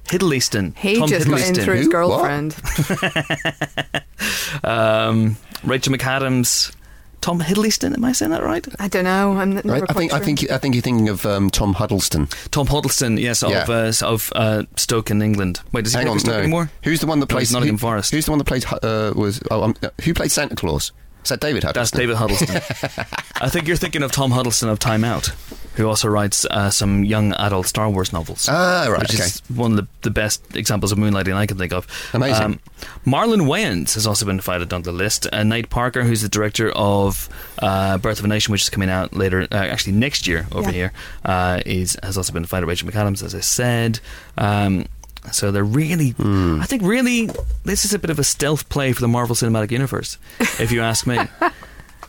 Hiddleston. 0.07 0.77
He 0.77 0.97
Tom 0.99 1.09
just 1.09 1.29
got 1.29 1.41
in 1.41 1.55
Hiddleston. 1.55 1.65
through 1.65 1.77
his 1.77 1.89
girlfriend. 1.89 2.55
um, 4.65 5.37
Rachel 5.63 5.95
McAdams, 5.95 6.75
Tom 7.25 7.41
Hiddleston. 7.41 7.95
Am 7.95 8.05
I 8.05 8.13
saying 8.13 8.33
that 8.33 8.43
right? 8.43 8.67
I 8.79 8.89
don't 8.89 9.05
know. 9.05 9.33
I'm 9.33 9.57
n- 9.57 9.63
never 9.65 9.69
Right? 9.71 9.83
I 9.83 9.87
quite 9.87 9.97
think 9.97 10.13
I 10.13 10.19
think 10.21 10.51
I 10.51 10.59
think 10.59 10.75
you're 10.75 10.83
thinking 10.83 11.09
of 11.09 11.25
um, 11.25 11.49
Tom 11.49 11.73
Huddleston. 11.73 12.27
Tom 12.51 12.67
Huddleston, 12.67 13.17
yes, 13.17 13.43
Yeah. 13.43 13.63
of 13.63 13.71
uh, 13.71 14.07
of 14.07 14.31
uh, 14.37 14.65
Stoke 14.77 15.11
in 15.11 15.23
England. 15.23 15.61
Wait, 15.73 15.85
does 15.85 15.95
he 15.95 15.99
Hang 16.01 16.07
work 16.09 16.13
on, 16.17 16.21
Stoke 16.21 16.35
no. 16.35 16.39
anymore? 16.41 16.71
Who's 16.83 17.01
the 17.01 17.07
one 17.07 17.21
that 17.21 17.29
plays 17.29 17.49
he's 17.49 17.53
Nottingham 17.55 17.77
who- 17.77 17.81
Forest. 17.81 18.11
Who's 18.13 18.27
the 18.27 18.31
one 18.33 18.39
that 18.39 18.45
plays 18.45 18.67
uh, 18.67 19.15
was 19.17 19.41
oh, 19.51 19.63
um, 19.63 19.75
who 20.03 20.13
played 20.13 20.33
Santa 20.33 20.55
Claus? 20.55 20.93
Is 21.25 21.31
that 21.31 21.41
David 21.41 21.65
Huddleston? 21.65 21.81
That's 21.81 21.91
David 21.91 22.17
Huddleston. 22.17 22.57
I 23.41 23.49
think 23.49 23.67
you're 23.67 23.77
thinking 23.77 24.03
of 24.03 24.13
Tom 24.13 24.31
Huddleston 24.31 24.69
of 24.69 24.79
Time 24.79 25.05
Out, 25.05 25.27
who 25.77 25.89
also 25.89 26.09
writes 26.09 26.45
uh, 26.45 26.71
some 26.71 27.03
young 27.05 27.33
adult 27.33 27.67
Star 27.67 27.89
Wars 27.91 28.13
novels. 28.13 28.47
Ah, 28.51 28.87
right. 28.89 29.01
Which 29.01 29.15
okay. 29.15 29.25
is 29.25 29.43
one 29.49 29.73
of 29.73 29.77
the, 29.79 29.87
the 30.03 30.11
best 30.11 30.55
examples 30.55 30.93
of 30.93 30.99
moonlighting 30.99 31.35
I 31.35 31.47
can 31.47 31.57
think 31.57 31.73
of. 31.73 31.87
Um, 32.13 32.23
Amazing. 32.23 32.61
Marlon 33.07 33.47
Wayans 33.49 33.95
has 33.95 34.07
also 34.07 34.27
been 34.27 34.37
invited 34.37 34.73
on 34.73 34.83
the 34.83 34.93
list. 34.93 35.27
Uh, 35.33 35.43
Nate 35.43 35.71
Parker, 35.71 36.03
who's 36.05 36.21
the 36.23 36.29
director 36.29 36.71
of 36.73 37.29
uh, 37.59 37.97
Birth 37.99 38.19
of 38.19 38.27
a 38.27 38.29
Nation, 38.29 38.53
which 38.53 38.63
is 38.63 38.71
coming 38.71 38.91
out 38.91 39.15
later, 39.17 39.49
uh, 39.51 39.55
actually 39.55 39.95
next 39.95 40.27
year 40.27 40.47
over 40.53 40.69
Yeah. 40.71 40.75
here, 40.75 40.93
uh, 41.25 41.61
is 41.65 41.97
has 42.03 42.17
also 42.19 42.33
been 42.35 42.43
invited. 42.43 42.67
Rachel 42.67 42.89
McAdams, 42.89 43.23
as 43.23 43.35
I 43.35 43.41
said. 43.41 43.99
Um, 44.37 44.85
so 45.33 45.51
they're 45.51 45.65
really, 45.65 46.11
Hmm. 46.11 46.61
I 46.61 46.67
think, 46.67 46.83
really, 46.83 47.29
this 47.65 47.85
is 47.85 47.93
a 47.95 47.99
bit 47.99 48.11
of 48.11 48.19
a 48.19 48.25
stealth 48.25 48.69
play 48.69 48.93
for 48.93 49.01
the 49.01 49.09
Marvel 49.09 49.35
Cinematic 49.37 49.71
Universe, 49.71 50.19
if 50.61 50.71
you 50.73 50.81
ask 50.83 51.07
me. 51.07 51.19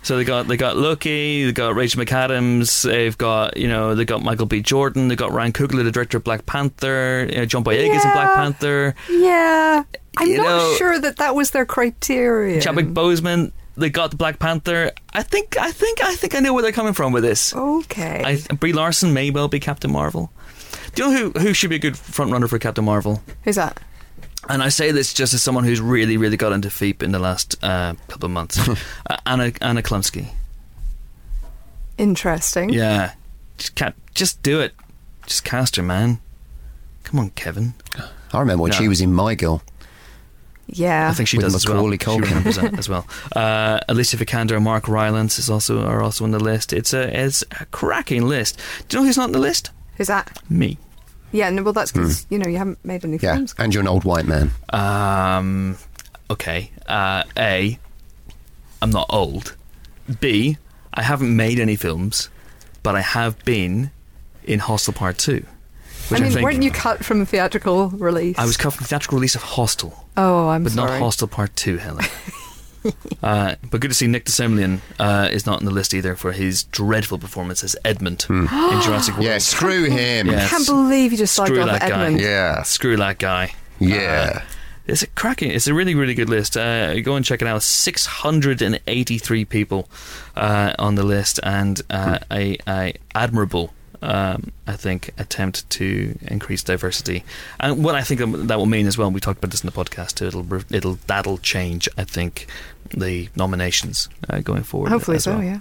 So 0.04 0.18
they 0.18 0.24
got 0.24 0.48
they 0.48 0.56
got 0.56 0.78
Loki, 0.78 1.46
they 1.46 1.52
got 1.52 1.74
Rachel 1.74 2.00
McAdams, 2.04 2.84
they've 2.84 3.18
got 3.18 3.58
you 3.58 3.68
know 3.68 3.96
they 3.96 4.06
got 4.06 4.22
Michael 4.22 4.46
B. 4.46 4.62
Jordan, 4.62 5.08
they 5.08 5.16
got 5.16 5.32
Ryan 5.32 5.52
Coogler, 5.52 5.84
the 5.84 5.90
director 5.90 6.18
of 6.18 6.24
Black 6.24 6.46
Panther, 6.46 7.28
uh, 7.36 7.46
John 7.46 7.64
Boyega's 7.64 8.06
in 8.06 8.12
Black 8.12 8.36
Panther, 8.36 8.94
Yeah. 9.10 9.82
I'm 10.18 10.28
You 10.28 10.38
not 10.38 10.44
know- 10.44 10.76
sure 10.78 11.00
that 11.00 11.18
that 11.18 11.34
was 11.34 11.50
their 11.50 11.66
criteria. 11.66 12.62
Chadwick 12.62 12.90
Boseman. 12.94 13.52
They 13.78 13.90
got 13.90 14.12
the 14.12 14.16
Black 14.18 14.38
Panther. 14.38 14.92
I 15.12 15.24
think 15.24 15.58
I 15.60 15.72
think 15.72 16.04
I 16.04 16.14
think 16.14 16.36
I 16.36 16.40
know 16.40 16.54
where 16.54 16.62
they're 16.62 16.72
coming 16.72 16.94
from 16.94 17.12
with 17.12 17.24
this. 17.24 17.56
Okay. 17.56 18.22
I, 18.50 18.54
Brie 18.54 18.74
Larson 18.74 19.12
may 19.12 19.32
well 19.32 19.48
be 19.48 19.60
Captain 19.60 19.92
Marvel. 19.92 20.32
Do 20.96 21.04
you 21.04 21.10
know 21.10 21.18
who 21.34 21.40
who 21.40 21.54
should 21.54 21.70
be 21.70 21.76
a 21.76 21.80
good 21.80 21.98
front 21.98 22.32
runner 22.32 22.48
for 22.48 22.58
Captain 22.60 22.84
Marvel? 22.86 23.22
Who's 23.44 23.56
that? 23.58 23.80
And 24.50 24.62
I 24.64 24.70
say 24.70 24.92
this 24.92 25.14
just 25.14 25.34
as 25.34 25.42
someone 25.42 25.64
who's 25.64 25.82
really, 25.82 26.18
really 26.18 26.38
got 26.38 26.52
into 26.54 26.70
Veep 26.70 27.02
in 27.04 27.12
the 27.12 27.20
last 27.20 27.56
uh, 27.64 27.96
couple 28.08 28.26
of 28.28 28.32
months. 28.32 28.58
uh, 29.10 29.18
Anna 29.26 29.52
Anna 29.62 29.82
Chlumsky. 29.82 30.30
Interesting. 31.98 32.70
Yeah, 32.70 33.14
just, 33.58 33.76
ca- 33.76 33.94
just 34.14 34.42
do 34.44 34.60
it. 34.60 34.74
Just 35.26 35.44
cast 35.44 35.76
her, 35.78 35.84
man. 35.84 36.20
Come 37.04 37.20
on, 37.20 37.30
Kevin. 37.32 37.74
I 38.34 38.40
remember 38.40 38.64
when 38.64 38.72
No. 38.72 38.78
she 38.78 38.88
was 38.88 39.02
in 39.02 39.14
My 39.14 39.34
Girl. 39.36 39.64
Yeah. 40.68 41.10
I 41.10 41.14
think 41.14 41.30
she 41.30 41.38
With 41.38 41.46
does 41.46 41.56
as 41.56 41.66
well. 41.68 41.76
Macaulay 41.88 41.98
She 41.98 42.06
Culkin. 42.32 42.36
represent 42.38 42.78
as 42.80 42.90
well. 42.90 43.08
Uh, 43.36 43.80
Alicia 43.90 44.18
Vikander 44.18 44.56
and 44.56 44.64
Mark 44.64 44.88
Rylance 44.88 45.38
is 45.40 45.50
also 45.50 45.86
are 45.86 46.02
also 46.02 46.24
on 46.24 46.32
the 46.32 46.40
list. 46.40 46.74
It's 46.74 46.94
a 46.94 47.24
it's 47.26 47.44
a 47.60 47.66
cracking 47.68 48.24
list. 48.28 48.60
Do 48.88 48.98
you 48.98 49.02
know 49.02 49.08
who's 49.08 49.18
not 49.18 49.26
on 49.26 49.32
the 49.34 49.40
list? 49.40 49.72
Who's 49.98 50.08
that? 50.08 50.42
Me. 50.50 50.78
Yeah, 51.36 51.50
no, 51.50 51.64
well, 51.64 51.74
that's 51.74 51.92
because, 51.92 52.26
you 52.30 52.38
know, 52.40 52.48
you 52.48 52.58
haven't 52.58 52.84
made 52.86 53.04
any 53.04 53.18
Hmm. 53.18 53.26
Yeah, 53.26 53.36
films. 53.36 53.56
and 53.58 53.74
you're 53.74 53.82
an 53.82 53.88
old 53.88 54.04
white 54.06 54.26
man. 54.26 54.52
Um, 54.70 55.78
okay. 56.30 56.72
Uh, 56.88 57.24
A, 57.38 57.78
I'm 58.82 58.90
not 58.90 59.08
old. 59.10 59.56
B, 60.20 60.58
I 60.94 61.02
haven't 61.02 61.36
made 61.36 61.60
any 61.60 61.76
films, 61.76 62.30
but 62.84 62.96
I 62.96 63.02
have 63.02 63.44
been 63.46 63.92
in 64.44 64.60
Hostel 64.60 64.94
Part 64.94 65.18
Two. 65.18 65.46
Which 66.10 66.20
I 66.22 66.24
mean, 66.24 66.34
think 66.34 66.44
weren't 66.46 66.62
you 66.64 66.70
cut 66.72 67.04
from 67.04 67.18
the 67.20 67.26
theatrical 67.26 67.90
release? 67.90 68.38
I 68.38 68.46
was 68.46 68.58
cut 68.58 68.74
from 68.74 68.84
the 68.84 68.88
theatrical 68.90 69.18
release 69.18 69.34
of 69.36 69.42
Hostel, 69.42 70.06
Oh, 70.16 70.50
I'm 70.50 70.64
but 70.64 70.72
sorry. 70.74 70.92
not 70.92 71.00
Hostel 71.00 71.28
Part 71.28 71.56
Two, 71.56 71.78
Helen. 71.78 72.06
uh, 73.24 73.56
but 73.70 73.82
good 73.82 73.90
to 73.90 73.94
see 73.94 74.08
Nick 74.08 74.26
de 74.26 74.32
Semlyen 74.32 74.80
uh, 75.00 75.30
is 75.32 75.46
not 75.46 75.60
on 75.60 75.66
the 75.66 75.72
list 75.72 75.94
either 75.94 76.16
for 76.16 76.32
his 76.32 76.64
dreadful 76.66 77.18
performance 77.18 77.64
as 77.64 77.76
Edmund 77.86 78.26
in 78.30 78.48
Jurassic 78.82 79.16
World. 79.16 79.26
Yeah, 79.26 79.38
screw 79.40 79.86
him. 79.86 80.28
Yeah. 80.28 80.46
I 80.46 80.48
can't 80.48 80.66
believe 80.66 81.12
you 81.12 81.18
just 81.18 81.38
slagged 81.38 81.48
Screw 81.48 81.62
off 81.62 81.68
that 81.68 81.82
guy. 81.82 82.04
Edmund. 82.06 82.22
Yeah. 82.22 82.64
Screw 82.64 82.98
that 82.98 83.18
guy. 83.20 83.54
Yeah. 83.80 84.44
It's 84.88 85.02
a 85.02 85.08
cracking. 85.08 85.50
It's 85.52 85.68
a 85.68 85.74
really, 85.74 85.96
really 85.96 86.14
good 86.14 86.30
list. 86.30 86.56
Uh, 86.56 87.00
go 87.02 87.16
and 87.16 87.26
check 87.26 87.42
it 87.42 87.48
out. 87.48 87.64
Six 87.64 88.06
hundred 88.06 88.62
and 88.62 88.80
eighty-three 88.86 89.46
people 89.46 89.90
uh, 90.36 90.74
on 90.78 90.94
the 90.94 91.02
list, 91.04 91.40
and 91.42 91.82
uh, 91.90 92.20
a, 92.32 92.58
a 92.68 92.94
admirable, 93.16 93.74
um, 94.04 94.52
I 94.68 94.76
think, 94.76 95.10
attempt 95.18 95.68
to 95.72 96.16
increase 96.28 96.62
diversity. 96.62 97.24
And 97.60 97.84
what 97.84 97.96
I 97.96 98.04
think 98.04 98.20
that 98.48 98.58
will 98.60 98.68
mean 98.68 98.86
as 98.86 98.96
well. 98.96 99.10
We 99.10 99.20
talked 99.20 99.40
about 99.40 99.50
this 99.50 99.64
in 99.64 99.68
the 99.68 99.74
podcast 99.76 100.16
too. 100.16 100.28
It'll 100.28 100.46
it'll 100.72 101.00
that'll 101.08 101.40
change. 101.40 101.90
I 101.98 102.04
think 102.04 102.46
the 102.90 103.30
nominations 103.36 104.10
uh, 104.30 104.40
going 104.40 104.64
forward. 104.64 104.90
Hopefully 104.90 105.18
as 105.18 105.24
so, 105.24 105.34
well, 105.36 105.44
yeah. 105.44 105.60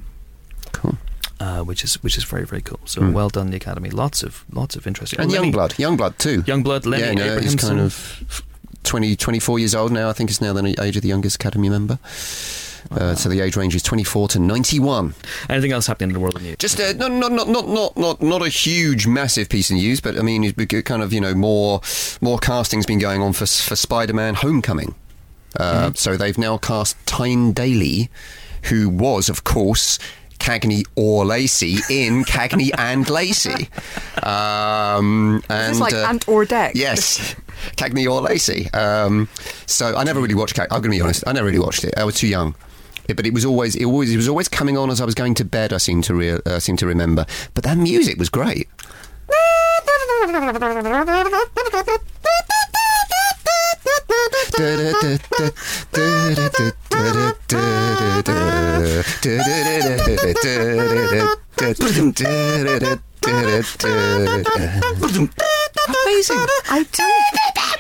Cool. 0.73 0.99
Uh, 1.41 1.63
which 1.63 1.83
is 1.83 2.03
which 2.03 2.17
is 2.17 2.25
very 2.25 2.45
very 2.47 2.63
cool. 2.63 2.81
So 2.85 3.11
well 3.11 3.29
done, 3.29 3.51
the 3.51 3.57
Academy. 3.57 3.91
Lots 3.91 4.23
of 4.23 4.45
lots 4.53 4.77
of 4.77 4.87
interesting. 4.87 5.21
And 5.21 5.31
Lenny- 5.31 5.51
Youngblood. 5.51 5.73
Youngblood, 5.73 6.17
too. 6.19 6.43
Youngblood, 6.43 6.87
Lenny 6.87 7.03
yeah, 7.03 7.13
no, 7.13 7.23
he's 7.41 7.55
Abrahamson. 7.55 7.69
kind 7.69 7.81
of 7.81 8.45
20, 8.85 9.17
24 9.17 9.59
years 9.59 9.75
old 9.75 9.93
now. 9.93 10.09
I 10.09 10.13
think 10.13 10.31
he's 10.31 10.41
now 10.41 10.53
the 10.53 10.81
age 10.81 10.97
of 10.97 11.03
the 11.03 11.09
youngest 11.09 11.37
Academy 11.37 11.69
member. 11.69 11.99
Uh, 12.91 13.15
so 13.15 13.29
the 13.29 13.41
age 13.41 13.57
range 13.57 13.75
is 13.75 13.83
24 13.83 14.29
to 14.29 14.39
91. 14.39 15.15
Anything 15.49 15.73
else 15.73 15.87
happening 15.87 16.11
in 16.11 16.15
the 16.15 16.21
world 16.21 16.37
of 16.37 16.43
news? 16.43 16.57
Just 16.59 16.79
uh, 16.79 16.93
not, 16.93 17.11
not, 17.11 17.33
not, 17.33 17.49
not, 17.49 17.67
not, 17.69 17.97
not, 17.97 18.23
not 18.23 18.43
a 18.43 18.49
huge, 18.49 19.07
massive 19.07 19.49
piece 19.49 19.71
of 19.71 19.77
news, 19.77 20.01
but 20.01 20.19
I 20.19 20.23
mean, 20.23 20.45
it's 20.45 20.83
kind 20.83 21.03
of 21.03 21.13
you 21.13 21.21
know 21.21 21.35
more 21.35 21.81
more 22.21 22.39
casting's 22.39 22.87
been 22.87 22.99
going 22.99 23.23
on 23.23 23.33
for 23.33 23.47
for 23.47 23.75
Spider-Man: 23.77 24.35
Homecoming. 24.35 24.95
Uh, 25.59 25.93
So 25.95 26.17
they've 26.17 26.39
now 26.39 26.59
cast 26.59 26.97
Tyne 27.07 27.53
Daly, 27.53 28.09
who 28.65 28.89
was, 28.89 29.29
of 29.29 29.45
course. 29.45 29.99
Cagney 30.41 30.83
or 30.95 31.25
Lacey 31.25 31.79
in 31.89 32.23
Cagney 32.35 32.69
and 32.77 33.09
Lacey. 33.09 33.71
Um, 34.23 35.43
and, 35.49 35.73
Is 35.73 35.79
this 35.79 35.81
like 35.81 35.95
uh, 35.95 36.07
Ant 36.09 36.29
or 36.29 36.45
Deck? 36.45 36.73
Yes, 36.75 37.35
Cagney 37.77 38.11
or 38.11 38.21
Lacey. 38.21 38.69
Um, 38.75 39.29
so 39.67 39.97
I 39.97 40.05
never 40.05 40.21
really 40.21 40.35
watched. 40.35 40.55
Cag- 40.55 40.69
I'm 40.71 40.81
going 40.83 40.91
to 40.91 40.99
be 40.99 41.01
honest. 41.01 41.25
I 41.27 41.33
never 41.33 41.47
really 41.47 41.61
watched 41.61 41.85
it. 41.85 41.95
I 41.97 42.05
was 42.05 42.17
too 42.17 42.27
young. 42.29 42.55
It- 43.09 43.17
but 43.17 43.27
it 43.27 43.33
was 43.33 43.45
always, 43.47 43.75
it 43.77 43.85
always, 43.85 44.13
it 44.13 44.17
was 44.19 44.29
always 44.29 44.49
coming 44.49 44.77
on 44.77 44.91
as 44.91 45.01
I 45.01 45.07
was 45.07 45.15
going 45.15 45.35
to 45.37 45.45
bed. 45.47 45.73
I 45.73 45.79
seem 45.79 46.03
to 46.03 46.15
re- 46.15 46.41
uh, 46.45 46.59
seem 46.59 46.77
to 46.79 46.87
remember. 46.87 47.25
But 47.55 47.65
that 47.65 47.79
music 47.79 48.19
was 48.19 48.29
great. 48.29 48.69
Amazing. 65.87 66.47
I 66.71 66.87
don't. 66.93 67.74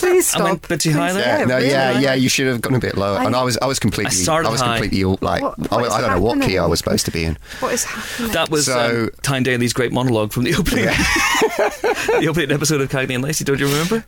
Please 0.00 0.34
I 0.34 0.42
went 0.42 0.58
stop. 0.62 0.64
a 0.64 0.68
bit 0.68 0.80
too 0.80 0.92
high 0.92 1.10
Please, 1.10 1.14
there. 1.24 1.38
Yeah, 1.40 1.44
no, 1.44 1.56
really. 1.56 1.68
yeah, 1.70 1.98
yeah. 1.98 2.14
You 2.14 2.28
should 2.28 2.46
have 2.48 2.60
gone 2.60 2.74
a 2.74 2.78
bit 2.80 2.96
lower. 2.96 3.18
I- 3.18 3.24
and 3.24 3.36
I 3.36 3.42
was, 3.42 3.56
I 3.58 3.66
was 3.66 3.78
completely, 3.78 4.10
I 4.10 4.14
started 4.14 4.50
was 4.50 4.60
high. 4.60 4.78
completely 4.78 5.04
all- 5.04 5.18
like, 5.20 5.42
What- 5.42 5.54
I, 5.72 5.76
what 5.76 5.84
is 5.86 5.92
I 5.92 6.00
don't 6.00 6.10
know 6.10 6.20
what 6.22 6.42
key? 6.42 6.58
I 6.58 6.66
was 6.66 6.78
supposed 6.80 7.04
to 7.06 7.10
be 7.12 7.24
in. 7.24 7.38
What 7.60 7.72
is 7.74 7.84
happening? 7.84 8.32
That 8.32 8.50
was 8.50 8.66
So- 8.66 9.02
um, 9.04 9.10
Tyne 9.22 9.42
Daly's 9.42 9.72
great 9.72 9.92
monologue 9.92 10.32
from 10.32 10.44
the 10.44 10.54
opening, 10.54 10.84
the 10.86 12.26
opening 12.28 12.50
episode 12.52 12.80
of 12.80 12.88
Cagney 12.90 13.14
and 13.14 13.22
Lacey. 13.24 13.44
Don't 13.44 13.58
you 13.60 13.66
remember? 13.68 14.04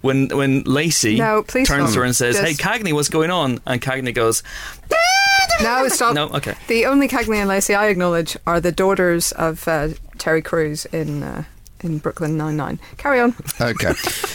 When 0.00 0.28
when 0.28 0.62
Lacey 0.62 1.16
No, 1.18 1.42
please 1.42 1.66
turns 1.66 1.84
stop. 1.90 1.94
to 1.94 1.98
her 2.00 2.04
and 2.04 2.14
says, 2.14 2.36
Just- 2.36 2.46
"Hey, 2.46 2.54
Cagney, 2.54 2.92
what's 2.92 3.08
going 3.08 3.30
on?" 3.30 3.60
and 3.66 3.80
Cagney 3.82 4.14
goes, 4.14 4.42
No, 5.60 5.88
stop. 5.88 6.14
"No, 6.14 6.28
okay." 6.28 6.54
The 6.68 6.86
only 6.86 7.08
Cagney 7.08 7.36
and 7.38 7.48
Lacey 7.48 7.74
I 7.74 7.86
acknowledge 7.88 8.36
are 8.46 8.60
the 8.60 8.70
daughters 8.70 9.32
of 9.32 9.66
uh, 9.66 9.88
Terry 10.16 10.40
Crews 10.42 10.84
in 10.86 11.22
uh, 11.24 11.44
in 11.82 11.98
Brooklyn 11.98 12.36
Nine 12.36 12.56
Nine. 12.56 12.78
Carry 12.96 13.20
on. 13.20 13.34
Okay. 13.60 13.92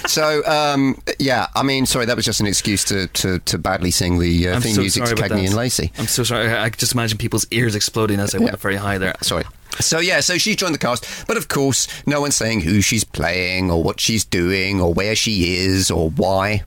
so, 0.08 0.45
um, 0.45 1.01
yeah, 1.19 1.47
I 1.56 1.63
mean, 1.63 1.86
sorry, 1.86 2.06
that 2.06 2.15
was 2.15 2.25
just 2.25 2.39
an 2.39 2.47
excuse 2.47 2.84
to, 2.86 3.08
to, 3.08 3.39
to 3.39 3.58
badly 3.58 3.91
sing 3.91 4.19
the 4.19 4.49
uh, 4.49 4.60
theme 4.60 4.75
so 4.75 4.82
music 4.82 5.03
to 5.03 5.08
sorry 5.08 5.29
Cagney 5.29 5.45
and 5.45 5.56
Lacey. 5.56 5.91
I'm 5.97 6.08
so 6.08 6.23
sorry. 6.23 6.49
I 6.49 6.65
I 6.65 6.69
just 6.69 6.93
imagine 6.93 7.17
people's 7.17 7.45
ears 7.51 7.75
exploding 7.75 8.19
as 8.19 8.34
I 8.34 8.39
went 8.39 8.60
very 8.60 8.75
high 8.75 8.97
there. 8.97 9.15
Sorry. 9.21 9.43
So, 9.79 9.99
yeah, 9.99 10.19
so 10.19 10.38
she 10.38 10.56
joined 10.56 10.75
the 10.75 10.79
cast, 10.79 11.27
but 11.27 11.36
of 11.36 11.47
course, 11.47 11.88
no 12.06 12.21
one's 12.21 12.36
saying 12.36 12.62
who 12.62 12.82
she's 12.82 13.03
playing 13.03 13.71
or 13.71 13.84
what 13.84 13.99
she's 13.99 14.23
doing 14.23 14.79
or 14.79 14.93
where 14.93 15.15
she 15.15 15.56
is 15.56 15.89
or 15.89 16.10
why. 16.12 16.63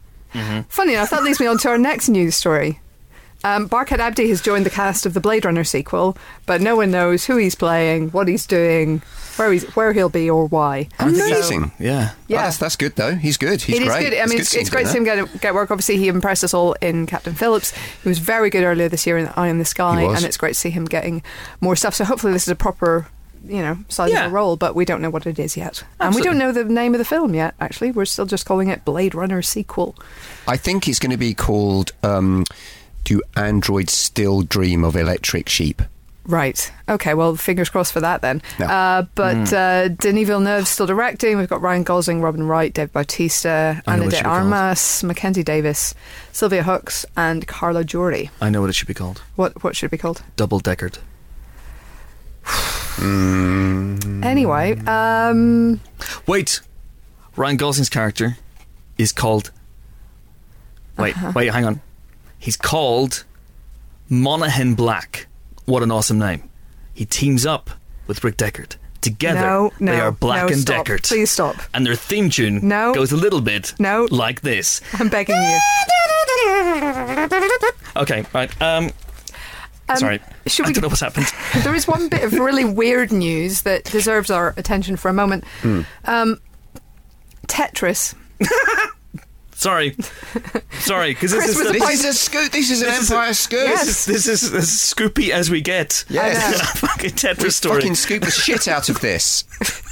Funny 0.68 0.92
enough, 0.92 1.10
that 1.10 1.22
leads 1.22 1.40
me 1.40 1.46
on 1.46 1.56
to 1.58 1.68
our 1.68 1.78
next 1.78 2.08
news 2.08 2.34
story. 2.36 2.80
Um, 3.46 3.68
Barkhad 3.68 4.00
Abdi 4.00 4.28
has 4.30 4.40
joined 4.42 4.66
the 4.66 4.70
cast 4.70 5.06
of 5.06 5.14
the 5.14 5.20
Blade 5.20 5.44
Runner 5.44 5.62
sequel, 5.62 6.16
but 6.46 6.61
no 6.61 6.74
one 6.74 6.90
knows 6.90 7.26
who 7.26 7.37
he's 7.37 7.54
playing, 7.54 8.11
what 8.11 8.26
he's 8.26 8.44
doing, 8.44 9.02
where 9.37 9.52
he's 9.52 9.62
where 9.76 9.92
he'll 9.92 10.09
be, 10.09 10.28
or 10.28 10.48
why. 10.48 10.88
Amazing. 10.98 11.70
Yeah. 11.78 12.11
Yeah. 12.26 12.38
Oh, 12.38 12.42
that's, 12.42 12.56
that's 12.59 12.74
good, 12.74 12.96
though. 12.96 13.14
He's 13.14 13.37
good. 13.37 13.62
He's 13.62 13.76
It 13.76 13.82
is 13.82 13.88
great. 13.88 14.11
good. 14.11 14.18
I 14.18 14.26
mean, 14.26 14.40
it's, 14.40 14.52
good 14.52 14.62
it's 14.62 14.70
great 14.70 14.87
to 14.87 14.90
see 14.90 14.98
him 14.98 15.04
get, 15.04 15.40
get 15.40 15.54
work. 15.54 15.70
Obviously, 15.70 15.96
he 15.96 16.09
impressed 16.09 16.42
us 16.42 16.54
all 16.54 16.72
in 16.82 17.06
Captain 17.06 17.35
Phillips. 17.35 17.72
He 18.02 18.09
was 18.09 18.18
very 18.18 18.50
good 18.50 18.64
earlier 18.64 18.88
this 18.88 19.06
year 19.06 19.16
in 19.16 19.28
Eye 19.37 19.46
in 19.46 19.59
the 19.61 19.64
Sky, 19.64 20.02
and 20.02 20.24
it's 20.24 20.37
great 20.37 20.54
to 20.54 20.59
see 20.59 20.70
him 20.70 20.85
getting 20.85 21.22
more 21.61 21.76
stuff. 21.76 21.94
So 21.94 22.04
hopefully, 22.04 22.32
this 22.32 22.42
is 22.48 22.48
a 22.50 22.56
proper, 22.56 23.06
you 23.46 23.62
know, 23.62 23.78
sizable 23.88 24.22
Yeah. 24.22 24.28
role. 24.32 24.56
But 24.56 24.74
we 24.74 24.85
don't 24.85 25.00
know 25.00 25.11
what 25.11 25.24
it 25.24 25.38
is 25.38 25.56
yet, 25.56 25.85
and 26.00 26.16
we 26.16 26.22
don't 26.22 26.37
know 26.38 26.50
the 26.50 26.64
name 26.64 26.94
of 26.94 26.98
the 26.98 27.04
film 27.04 27.32
yet. 27.32 27.54
Actually, 27.61 27.92
we're 27.92 28.06
still 28.06 28.26
just 28.26 28.44
calling 28.44 28.70
it 28.70 28.85
Blade 28.85 29.14
Runner 29.14 29.40
sequel. 29.40 29.94
I 30.48 30.56
think 30.56 30.88
it's 30.88 30.98
going 30.98 31.12
to 31.12 31.16
be 31.16 31.32
called 31.32 31.92
um, 32.02 32.44
Do 33.07 33.23
Androids 33.37 33.92
Still 33.92 34.42
Dream 34.42 34.83
of 34.83 34.97
Electric 34.97 35.49
Sheep? 35.49 35.81
Right. 36.27 36.73
Okay. 36.88 37.14
Well, 37.14 37.37
fingers 37.37 37.69
crossed 37.71 37.92
for 37.92 38.01
that 38.01 38.21
then. 38.21 38.42
No. 38.59 38.66
Uh, 38.66 39.03
but 39.14 39.53
uh, 39.53 39.87
Denis 39.90 40.27
Villeneuve's 40.27 40.69
still 40.69 40.87
directing. 40.88 41.38
We've 41.38 41.49
got 41.49 41.62
Ryan 41.62 41.85
Gosling, 41.85 42.21
Robin 42.21 42.49
Wright, 42.49 42.75
Dave 42.75 42.92
Bautista, 42.92 43.81
I 43.87 43.92
Ana 43.95 44.09
de. 44.09 44.25
Armas, 44.25 45.05
Mackenzie 45.05 45.45
Davis, 45.45 45.95
Sylvia 46.33 46.64
Hoeks, 46.64 47.07
and 47.16 47.47
Carla 47.47 47.85
Juri. 47.85 48.29
I 48.40 48.51
know 48.51 48.61
what 48.61 48.71
it 48.71 48.75
should 48.75 48.88
be 48.88 48.95
called. 48.95 49.23
What 49.37 49.62
what 49.62 49.77
should 49.77 49.87
it 49.87 49.90
be 49.92 49.99
called? 49.99 50.23
Double 50.35 50.59
deckered. 50.59 50.99
Anyway, 54.25 54.77
um, 54.87 55.81
Wait, 56.27 56.61
Ryan 57.37 57.57
Gosling's 57.57 57.88
character 57.88 58.37
is 58.99 59.12
called. 59.12 59.53
Wait, 60.99 61.14
Uh-huh. 61.16 61.33
wait, 61.37 61.53
hang 61.53 61.64
on. 61.66 61.81
He's 62.38 62.57
called 62.57 63.25
Monaghan 64.09 64.75
Black. 64.75 65.27
What 65.64 65.83
an 65.83 65.90
awesome 65.90 66.18
name! 66.18 66.49
He 66.94 67.05
teams 67.05 67.44
up 67.46 67.70
with 68.07 68.22
Rick 68.25 68.37
Deckard. 68.37 68.77
Together, 69.01 69.40
no, 69.40 69.72
no, 69.79 69.92
they 69.92 70.01
are 70.01 70.11
Black 70.11 70.42
no, 70.42 70.53
and 70.53 70.61
stop. 70.61 70.87
Deckard. 70.87 71.07
Please 71.09 71.31
stop. 71.31 71.57
And 71.75 71.87
their 71.87 71.94
theme 71.94 72.29
tune 72.31 72.66
No. 72.66 72.92
goes 72.92 73.12
a 73.12 73.16
little 73.16 73.40
bit 73.40 73.72
No. 73.79 74.09
like 74.11 74.40
this. 74.40 74.81
I'm 74.94 75.09
begging 75.09 75.37
you. 75.37 75.59
Okay, 77.96 78.25
right. 78.35 78.51
Um, 78.62 78.90
Um, 79.88 79.96
sorry, 79.99 80.20
should 80.46 80.66
I 80.66 80.68
we- 80.70 80.75
don't 80.75 80.83
know 80.83 80.88
what's 80.88 81.01
happened. 81.01 81.27
there 81.62 81.75
is 81.75 81.87
one 81.87 82.09
bit 82.09 82.25
of 82.25 82.33
really 82.33 82.64
weird 82.64 83.12
news 83.12 83.62
that 83.62 83.85
deserves 83.85 84.31
our 84.31 84.53
attention 84.57 84.96
for 84.96 85.09
a 85.09 85.12
moment. 85.12 85.44
Um, 86.05 86.40
Tetris. 87.46 88.14
Sorry, 89.59 89.97
sorry, 90.81 91.14
because 91.14 91.31
this 91.31 91.38
Chris 91.45 91.51
is 91.51 91.57
was 91.59 91.69
the, 91.73 91.77
a 91.77 91.81
This 91.81 92.01
is 92.01 92.05
a 92.05 92.12
scoop. 92.12 92.53
This 92.53 92.71
is 92.71 92.83
an 92.83 92.88
This 92.88 93.01
is 93.01 93.11
a- 93.11 93.14
Empire 93.14 93.33
scoop. 93.35 93.61
Yes. 93.69 94.05
this 94.05 94.27
is 94.29 94.53
as 94.53 94.69
scoopy 94.69 95.31
as 95.31 95.49
we 95.51 95.62
get. 95.62 96.05
Yes. 96.11 96.61
I 96.61 96.64
fucking 96.87 97.11
Tetris 97.12 97.42
We 97.42 97.51
story. 97.51 97.81
fucking 97.81 97.95
scoop 97.95 98.23
the 98.23 98.31
shit 98.31 98.69
out 98.69 98.90
of 98.90 99.01
this. 99.01 99.45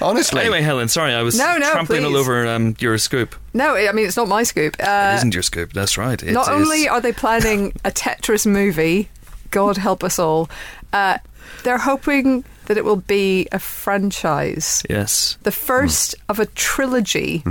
Honestly. 0.00 0.40
Anyway, 0.40 0.62
Helen, 0.62 0.88
sorry, 0.88 1.12
I 1.12 1.22
was 1.22 1.36
No, 1.36 1.58
no, 1.58 1.70
trampling 1.72 2.04
all 2.04 2.16
over 2.16 2.46
um, 2.46 2.76
your 2.78 2.96
scoop. 2.96 3.34
No, 3.54 3.74
I 3.74 3.90
mean 3.92 4.06
it's 4.06 4.16
not 4.16 4.28
my 4.28 4.44
scoop. 4.44 4.76
it 4.78 4.82
Uh, 4.84 5.14
isn't 5.16 5.34
your 5.34 5.42
scoop. 5.42 5.72
That's 5.72 5.98
right. 5.98 6.22
It 6.22 6.32
not 6.32 6.42
is- 6.42 6.48
only 6.48 6.88
are 6.88 7.00
they 7.00 7.12
planning 7.12 7.72
a 7.84 7.90
Tetris 7.90 8.46
movie, 8.46 9.08
God 9.50 9.76
help 9.76 10.04
us 10.04 10.18
all, 10.18 10.48
uh, 10.92 11.18
they're 11.64 11.78
hoping 11.78 12.44
that 12.66 12.76
it 12.78 12.84
will 12.84 12.96
be 12.96 13.46
a 13.52 13.58
franchise. 13.58 14.82
yes, 14.88 15.36
the 15.42 15.52
first 15.52 16.14
of 16.28 16.38
a 16.38 16.46
trilogy 16.46 17.42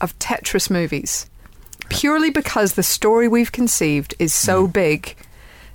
of 0.00 0.18
Tetris 0.18 0.70
movies, 0.70 1.28
purely 1.88 2.30
because 2.30 2.74
the 2.74 2.82
story 2.82 3.28
we've 3.28 3.52
conceived 3.52 4.14
is 4.18 4.32
so 4.34 4.66
big, 4.66 5.16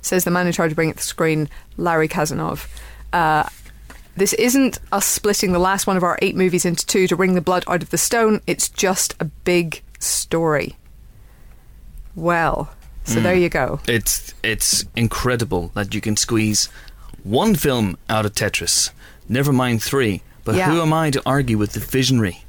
says 0.00 0.24
the 0.24 0.30
man 0.30 0.46
in 0.46 0.52
charge 0.52 0.72
of 0.72 0.76
bringing 0.76 0.90
it 0.92 0.98
to 0.98 1.02
the 1.02 1.06
screen, 1.06 1.48
Larry 1.76 2.08
Kasanoff. 2.08 2.68
Uh, 3.12 3.48
this 4.16 4.32
isn't 4.34 4.78
us 4.92 5.04
splitting 5.06 5.52
the 5.52 5.58
last 5.58 5.86
one 5.86 5.96
of 5.96 6.02
our 6.02 6.18
eight 6.22 6.34
movies 6.36 6.64
into 6.64 6.86
two 6.86 7.06
to 7.06 7.16
wring 7.16 7.34
the 7.34 7.40
blood 7.40 7.64
out 7.68 7.82
of 7.82 7.90
the 7.90 7.98
stone. 7.98 8.40
It's 8.46 8.68
just 8.68 9.14
a 9.20 9.24
big 9.26 9.82
story. 9.98 10.76
Well, 12.14 12.70
so 13.04 13.20
there 13.20 13.34
you 13.34 13.48
go. 13.48 13.78
it's 13.86 14.34
it's 14.42 14.84
incredible 14.96 15.70
that 15.74 15.94
you 15.94 16.00
can 16.00 16.16
squeeze 16.16 16.68
one 17.22 17.54
film 17.54 17.98
out 18.08 18.24
of 18.26 18.32
Tetris. 18.32 18.90
Never 19.28 19.52
mind 19.52 19.82
three. 19.82 20.22
But 20.44 20.54
Yeah. 20.54 20.70
who 20.70 20.80
am 20.80 20.92
I 20.92 21.10
to 21.10 21.22
argue 21.26 21.58
with 21.58 21.72
the 21.72 21.80
visionary 21.80 22.44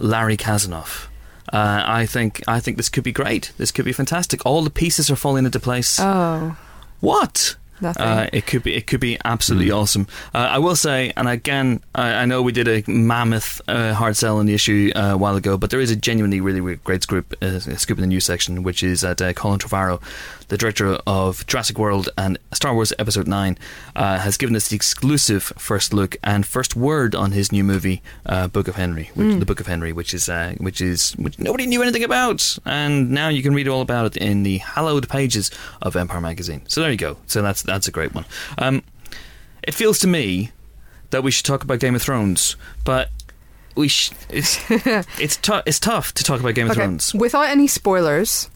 Larry 0.00 0.36
Kasanoff. 0.36 1.06
Uh, 1.52 1.82
I 1.86 2.06
think 2.06 2.42
I 2.48 2.60
think 2.60 2.76
this 2.76 2.88
could 2.88 3.04
be 3.04 3.12
great. 3.12 3.52
This 3.58 3.70
could 3.72 3.84
be 3.84 3.92
fantastic. 3.92 4.44
All 4.46 4.62
the 4.62 4.70
pieces 4.70 5.10
are 5.10 5.16
falling 5.16 5.44
into 5.44 5.60
place. 5.60 5.98
Oh, 6.00 6.56
What? 7.00 7.56
Nothing. 7.80 8.02
Uh, 8.06 8.30
it 8.32 8.46
could 8.46 8.62
be. 8.62 8.76
It 8.76 8.86
could 8.86 9.00
be 9.00 9.18
absolutely 9.24 9.72
awesome. 9.72 10.06
Uh, 10.32 10.38
I 10.38 10.58
will 10.58 10.76
say, 10.76 11.12
and 11.16 11.26
again, 11.28 11.82
I, 11.96 12.12
I 12.14 12.24
know 12.26 12.40
we 12.40 12.52
did 12.52 12.68
a 12.68 12.84
mammoth 12.88 13.60
uh, 13.66 13.92
hard 13.94 14.16
sell 14.16 14.38
on 14.38 14.46
the 14.46 14.54
issue 14.54 14.92
uh, 14.94 15.00
a 15.14 15.16
while 15.16 15.34
ago, 15.34 15.58
but 15.58 15.70
there 15.70 15.80
is 15.80 15.90
a 15.90 15.96
genuinely 15.96 16.40
really, 16.40 16.60
really 16.60 16.78
great 16.84 17.02
scoop, 17.02 17.34
uh, 17.42 17.58
scoop 17.58 17.98
in 17.98 18.02
the 18.02 18.06
news 18.06 18.24
section, 18.24 18.62
which 18.62 18.84
is 18.84 19.00
that 19.00 19.20
uh, 19.20 19.32
Colin 19.32 19.58
Trevorrow, 19.58 20.00
the 20.52 20.58
director 20.58 20.98
of 21.06 21.46
Jurassic 21.46 21.78
World 21.78 22.10
and 22.18 22.36
Star 22.52 22.74
Wars 22.74 22.92
Episode 22.98 23.26
Nine, 23.26 23.56
uh, 23.96 24.18
has 24.18 24.36
given 24.36 24.54
us 24.54 24.68
the 24.68 24.76
exclusive 24.76 25.44
first 25.56 25.94
look 25.94 26.18
and 26.22 26.44
first 26.44 26.76
word 26.76 27.14
on 27.14 27.32
his 27.32 27.50
new 27.50 27.64
movie, 27.64 28.02
uh, 28.26 28.48
Book 28.48 28.68
of 28.68 28.76
Henry, 28.76 29.10
which, 29.14 29.38
the 29.38 29.46
Book 29.46 29.60
of 29.60 29.66
Henry, 29.66 29.94
which 29.94 30.12
is 30.12 30.28
uh, 30.28 30.54
which 30.58 30.82
is 30.82 31.12
which 31.12 31.38
nobody 31.38 31.64
knew 31.64 31.80
anything 31.80 32.04
about, 32.04 32.58
and 32.66 33.10
now 33.10 33.28
you 33.30 33.42
can 33.42 33.54
read 33.54 33.66
all 33.66 33.80
about 33.80 34.04
it 34.14 34.18
in 34.18 34.42
the 34.42 34.58
hallowed 34.58 35.08
pages 35.08 35.50
of 35.80 35.96
Empire 35.96 36.20
magazine. 36.20 36.60
So 36.68 36.82
there 36.82 36.90
you 36.90 36.98
go. 36.98 37.16
So 37.26 37.40
that's 37.40 37.62
that's 37.62 37.88
a 37.88 37.90
great 37.90 38.14
one. 38.14 38.26
Um, 38.58 38.82
it 39.62 39.72
feels 39.72 39.98
to 40.00 40.06
me 40.06 40.52
that 41.12 41.22
we 41.22 41.30
should 41.30 41.46
talk 41.46 41.64
about 41.64 41.78
Game 41.78 41.94
of 41.94 42.02
Thrones, 42.02 42.56
but 42.84 43.08
we 43.74 43.88
sh- 43.88 44.12
it's 44.28 44.60
it's. 44.68 45.38
It's 45.64 45.80
tough 45.80 46.12
to 46.12 46.22
talk 46.22 46.40
about 46.40 46.54
Game 46.54 46.68
of 46.68 46.76
Thrones. 46.76 47.14
Without 47.14 47.48
any 47.48 47.66
spoilers, 47.68 48.50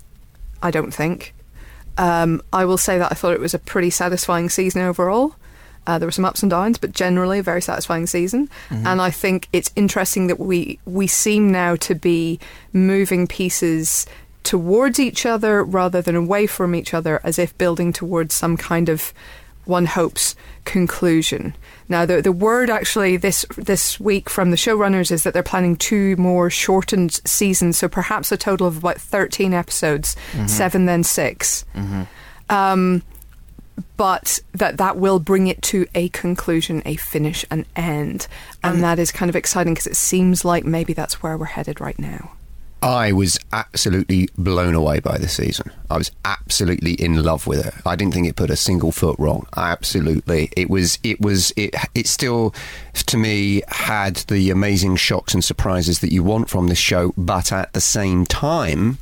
I 0.63 0.71
don't 0.71 0.93
think. 0.93 1.33
Um, 1.99 2.43
I 2.53 2.65
will 2.65 2.79
say 2.79 2.99
that 2.99 3.11
I 3.11 3.15
thought 3.15 3.33
it 3.33 3.41
was 3.41 3.55
a 3.55 3.59
pretty 3.59 3.91
satisfying 3.91 4.49
season 4.49 4.83
overall. 4.83 5.35
Uh, 5.87 5.99
there 5.99 6.07
were 6.07 6.13
some 6.13 6.25
ups 6.25 6.43
and 6.43 6.51
downs, 6.51 6.79
but 6.79 6.93
generally 6.93 7.39
a 7.39 7.43
very 7.43 7.63
satisfying 7.63 8.07
season. 8.07 8.49
Mm-hmm. 8.69 8.87
And 8.87 9.01
I 9.01 9.11
think 9.11 9.49
it's 9.53 9.71
interesting 9.77 10.27
that 10.27 10.41
we 10.41 10.79
we 10.85 11.07
seem 11.07 11.53
now 11.53 11.77
to 11.77 11.95
be 11.95 12.41
moving 12.73 13.27
pieces 13.27 14.07
towards 14.43 14.99
each 14.99 15.25
other 15.27 15.63
rather 15.65 16.03
than 16.03 16.17
away 16.17 16.47
from 16.47 16.75
each 16.75 16.93
other, 16.93 17.21
as 17.25 17.39
if 17.39 17.57
building 17.59 17.93
towards 17.93 18.35
some 18.35 18.57
kind 18.57 18.89
of 18.89 19.13
one 19.67 19.87
hopes 19.87 20.35
conclusion. 20.65 21.55
Now, 21.89 22.05
the 22.05 22.21
the 22.21 22.33
word 22.33 22.71
actually 22.71 23.17
this 23.17 23.47
this 23.57 24.01
week 24.01 24.29
from 24.29 24.51
the 24.51 24.57
showrunners 24.57 25.11
is 25.11 25.23
that 25.23 25.33
they're 25.35 25.43
planning 25.43 25.77
two 25.77 26.17
more 26.17 26.51
shortened 26.51 27.21
seasons, 27.25 27.79
so 27.79 27.89
perhaps 27.89 28.33
a 28.33 28.37
total 28.37 28.67
of 28.67 28.79
about 28.79 29.01
thirteen 29.01 29.55
episodes, 29.55 30.17
mm-hmm. 30.33 30.47
seven 30.47 30.87
then 30.87 31.05
6 31.05 31.65
mm-hmm. 31.75 32.03
Um, 32.49 33.03
but 33.97 34.41
that 34.53 34.79
that 34.79 34.97
will 34.97 35.19
bring 35.19 35.49
it 35.49 35.61
to 35.63 35.87
a 35.95 36.09
conclusion, 36.11 36.83
a 36.85 36.97
finish, 36.97 37.45
an 37.51 37.67
end, 37.75 38.27
and 38.63 38.77
um, 38.77 38.81
that 38.81 38.99
is 38.99 39.13
kind 39.13 39.29
of 39.29 39.37
exciting 39.37 39.75
because 39.75 39.87
it 39.87 39.97
seems 39.97 40.45
like 40.45 40.65
maybe 40.65 40.93
that's 40.93 41.23
where 41.23 41.37
we're 41.37 41.47
headed 41.47 41.81
right 41.81 41.99
now. 41.99 42.36
I 42.83 43.13
was 43.13 43.39
absolutely 43.53 44.29
blown 44.37 44.75
away 44.75 45.01
by 45.01 45.17
the 45.19 45.29
season. 45.29 45.73
I 45.91 45.97
was 45.97 46.11
absolutely 46.25 46.93
in 46.93 47.23
love 47.23 47.47
with 47.47 47.67
it. 47.67 47.75
I 47.87 47.97
didn't 47.97 48.15
think 48.15 48.29
it 48.29 48.37
put 48.37 48.51
a 48.51 48.57
single 48.57 48.93
foot 48.93 49.19
wrong. 49.19 49.47
Absolutely, 49.57 50.51
it 50.57 50.69
was. 50.69 50.99
It 51.03 51.21
was. 51.21 51.53
It. 51.57 51.75
It 51.95 52.07
still, 52.07 52.55
to 52.95 53.17
me, 53.17 53.63
had 53.69 54.17
the 54.29 54.51
amazing 54.51 54.97
shocks 54.97 55.33
and 55.33 55.43
surprises 55.43 56.01
that 56.01 56.13
you 56.13 56.23
want 56.23 56.51
from 56.51 56.69
this 56.69 56.79
show, 56.79 57.15
but 57.17 57.51
at 57.51 57.73
the 57.73 57.81
same 57.81 58.27
time, 58.27 58.99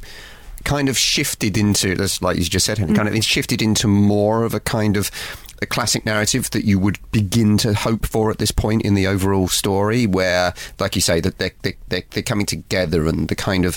kind 0.64 0.88
of 0.88 0.96
shifted 0.96 1.58
into, 1.58 1.94
just 1.94 2.22
like 2.22 2.36
you 2.38 2.44
just 2.44 2.66
said, 2.66 2.78
kind 2.78 3.08
of 3.08 3.14
it 3.14 3.24
shifted 3.24 3.60
into 3.60 3.86
more 3.86 4.44
of 4.44 4.54
a 4.54 4.60
kind 4.60 4.96
of 4.96 5.10
a 5.64 5.66
classic 5.66 6.06
narrative 6.06 6.50
that 6.50 6.64
you 6.64 6.78
would 6.78 6.98
begin 7.10 7.58
to 7.58 7.74
hope 7.74 8.06
for 8.06 8.30
at 8.30 8.38
this 8.38 8.52
point 8.52 8.82
in 8.82 8.94
the 8.94 9.06
overall 9.08 9.48
story, 9.48 10.06
where, 10.06 10.54
like 10.78 10.94
you 10.94 11.00
say, 11.02 11.20
that 11.20 11.38
they're, 11.38 11.52
they're, 11.62 11.74
they're, 11.88 12.02
they're 12.10 12.22
coming 12.22 12.46
together 12.46 13.06
and 13.08 13.26
the 13.28 13.34
kind 13.36 13.64
of, 13.64 13.76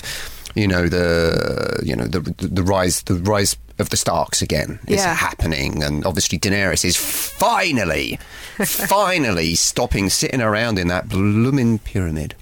you 0.54 0.66
know, 0.66 0.88
the 0.88 1.80
you 1.84 1.94
know 1.94 2.06
the 2.06 2.20
the 2.38 2.62
rise 2.62 3.02
the 3.02 3.14
rise 3.14 3.56
of 3.78 3.90
the 3.90 3.96
Starks 3.96 4.42
again 4.42 4.80
is 4.88 4.96
Yeah. 4.96 5.14
happening, 5.14 5.82
and 5.84 6.04
obviously 6.04 6.36
Daenerys 6.38 6.84
is 6.84 6.96
finally, 6.96 8.18
finally 8.58 9.54
stopping 9.54 10.10
sitting 10.10 10.40
around 10.40 10.78
in 10.78 10.88
that 10.88 11.08
blooming 11.08 11.78
pyramid. 11.78 12.34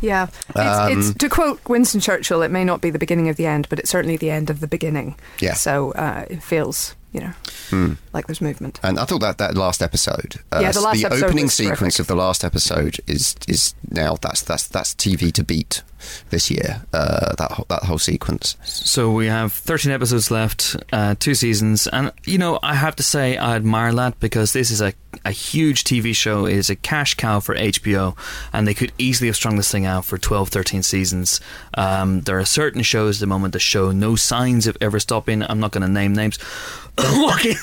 Yeah, 0.00 0.26
it's, 0.48 0.56
Um, 0.56 0.98
it's 0.98 1.14
to 1.14 1.28
quote 1.28 1.60
Winston 1.68 2.00
Churchill, 2.00 2.42
it 2.42 2.50
may 2.50 2.64
not 2.64 2.80
be 2.80 2.90
the 2.90 2.98
beginning 2.98 3.28
of 3.28 3.36
the 3.36 3.46
end, 3.46 3.68
but 3.68 3.78
it's 3.78 3.90
certainly 3.90 4.16
the 4.16 4.30
end 4.30 4.50
of 4.50 4.58
the 4.60 4.66
beginning. 4.66 5.14
Yeah. 5.38 5.54
So 5.54 5.92
uh, 5.92 6.24
it 6.28 6.42
feels, 6.42 6.96
you 7.12 7.20
know, 7.20 7.96
like 8.12 8.26
there's 8.26 8.40
movement. 8.40 8.78
And 8.82 8.98
I 8.98 9.04
thought 9.04 9.20
that 9.20 9.38
that 9.38 9.56
last 9.56 9.82
episode, 9.82 10.36
uh, 10.52 10.60
Yeah, 10.62 10.72
the 10.72 10.80
last 10.80 11.02
episode 11.04 11.24
opening 11.26 11.48
sequence 11.48 11.78
terrific. 11.96 12.00
of 12.00 12.06
the 12.06 12.14
last 12.16 12.44
episode 12.44 12.98
is 13.06 13.34
is 13.48 13.74
now 13.90 14.16
that's 14.20 14.42
that's 14.42 14.66
that's 14.68 14.94
TV 14.94 15.32
to 15.32 15.42
beat 15.44 15.82
this 16.30 16.50
year. 16.50 16.82
Uh, 16.92 17.34
that 17.36 17.52
whole, 17.52 17.66
that 17.68 17.82
whole 17.84 17.98
sequence. 17.98 18.56
So 18.64 19.10
we 19.12 19.26
have 19.26 19.52
13 19.52 19.92
episodes 19.92 20.30
left, 20.30 20.76
uh, 20.92 21.14
two 21.18 21.34
seasons, 21.34 21.86
and 21.86 22.12
you 22.24 22.38
know 22.38 22.58
I 22.62 22.74
have 22.74 22.96
to 22.96 23.02
say 23.02 23.36
I 23.36 23.56
admire 23.56 23.92
that 23.94 24.20
because 24.20 24.52
this 24.52 24.70
is 24.70 24.80
a 24.80 24.94
a 25.24 25.30
huge 25.30 25.84
TV 25.84 26.14
show. 26.14 26.46
It 26.46 26.56
is 26.56 26.70
a 26.70 26.76
cash 26.76 27.14
cow 27.14 27.40
for 27.40 27.54
HBO, 27.54 28.16
and 28.52 28.66
they 28.66 28.74
could 28.74 28.92
easily 28.98 29.28
have 29.28 29.36
strung 29.36 29.56
this 29.56 29.70
thing 29.70 29.86
out 29.86 30.04
for 30.04 30.18
12, 30.18 30.48
13 30.48 30.82
seasons. 30.82 31.40
Um, 31.74 32.22
there 32.22 32.38
are 32.38 32.44
certain 32.44 32.82
shows 32.82 33.18
at 33.18 33.20
the 33.20 33.26
moment 33.26 33.52
that 33.52 33.60
show 33.60 33.90
no 33.92 34.16
signs 34.16 34.66
of 34.66 34.76
ever 34.80 35.00
stopping. 35.00 35.42
I'm 35.42 35.60
not 35.60 35.72
going 35.72 35.82
to 35.82 35.92
name 35.92 36.14
names. 36.14 36.38
Walking 36.98 37.56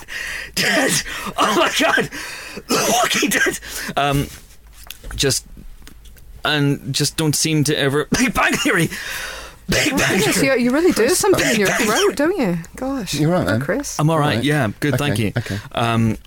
Dead. 0.55 0.91
Oh 1.37 1.55
my 1.57 1.71
god, 1.79 2.09
Walking 2.91 3.29
Dead. 3.29 3.59
Um, 3.95 4.27
just 5.15 5.45
and 6.45 6.93
just 6.93 7.17
don't 7.17 7.35
seem 7.35 7.63
to 7.65 7.77
ever. 7.77 8.05
Big 8.17 8.33
Bang 8.33 8.53
Theory. 8.53 8.89
Big 9.69 9.97
Bang 9.97 10.17
goodness, 10.17 10.37
Theory. 10.39 10.59
you, 10.61 10.65
you 10.69 10.71
really 10.71 10.91
do 10.93 11.09
something 11.09 11.45
in 11.45 11.59
your 11.59 11.69
throat, 11.69 12.15
don't 12.15 12.37
you? 12.37 12.57
Gosh. 12.75 13.13
You're 13.15 13.31
right, 13.31 13.47
Poor. 13.47 13.59
Chris. 13.59 13.99
I'm 13.99 14.09
all 14.09 14.17
right. 14.19 14.35
Right. 14.37 14.43
Yeah, 14.43 14.71
good. 14.79 14.93
Okay, 14.93 14.97
Thank 14.97 15.19
you. 15.19 15.31
okay. 15.37 15.57
Um, 15.73 16.17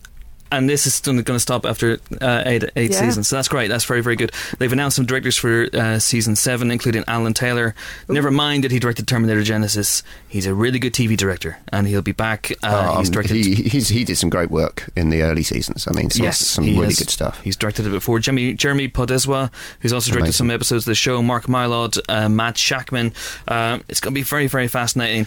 and 0.53 0.69
this 0.69 0.87
is 0.87 1.01
going 1.01 1.25
to 1.25 1.39
stop 1.41 1.65
after 1.67 1.99
uh, 2.21 2.43
eight 2.47 2.65
eight 2.77 2.91
Yeah. 2.93 3.01
seasons, 3.01 3.29
so 3.29 3.37
that's 3.37 3.49
great. 3.49 3.69
That's 3.69 3.85
very 3.85 4.01
very 4.03 4.17
good. 4.17 4.33
They've 4.59 4.73
announced 4.73 4.97
some 4.97 5.07
directors 5.07 5.37
for 5.37 5.69
uh, 5.73 5.99
season 5.99 6.37
seven, 6.37 6.71
including 6.71 7.05
Alan 7.07 7.35
Taylor. 7.35 7.75
Never 8.09 8.31
mind 8.31 8.65
that 8.65 8.73
he 8.73 8.79
directed 8.79 9.07
Terminator 9.09 9.41
Genisys. 9.43 10.03
He's 10.29 10.47
a 10.47 10.55
really 10.55 10.79
good 10.79 10.93
TV 10.95 11.17
director, 11.17 11.59
and 11.73 11.87
he'll 11.87 12.03
be 12.03 12.13
back. 12.13 12.53
Uh, 12.63 12.99
he's 12.99 13.09
Um, 13.09 13.13
directed. 13.13 13.37
he 13.37 13.55
he's, 13.55 13.89
he 13.89 14.05
did 14.05 14.17
some 14.17 14.31
great 14.31 14.51
work 14.51 14.89
in 14.97 15.11
the 15.11 15.23
early 15.23 15.43
seasons. 15.43 15.87
I 15.89 15.93
mean, 15.93 16.11
some, 16.11 16.25
Yes, 16.25 16.39
some 16.39 16.65
really 16.65 16.87
has. 16.87 16.99
good 16.99 17.11
stuff. 17.11 17.41
He's 17.43 17.57
directed 17.57 17.87
it 17.87 17.91
before. 17.91 18.19
Jeremy, 18.19 18.55
Jeremy 18.55 18.89
Podeswa, 18.89 19.51
who's 19.81 19.93
also 19.93 20.11
directed 20.11 20.27
Amazing. 20.29 20.33
some 20.39 20.51
episodes 20.51 20.83
of 20.85 20.91
the 20.91 20.95
show. 20.95 21.23
Mark 21.23 21.47
Mylod, 21.47 21.99
uh, 22.09 22.29
Matt 22.29 22.57
Shakman. 22.57 23.13
Uh, 23.49 23.79
it's 23.89 24.01
going 24.01 24.13
to 24.15 24.19
be 24.19 24.23
very, 24.23 24.47
very 24.47 24.69
fascinating. 24.69 25.27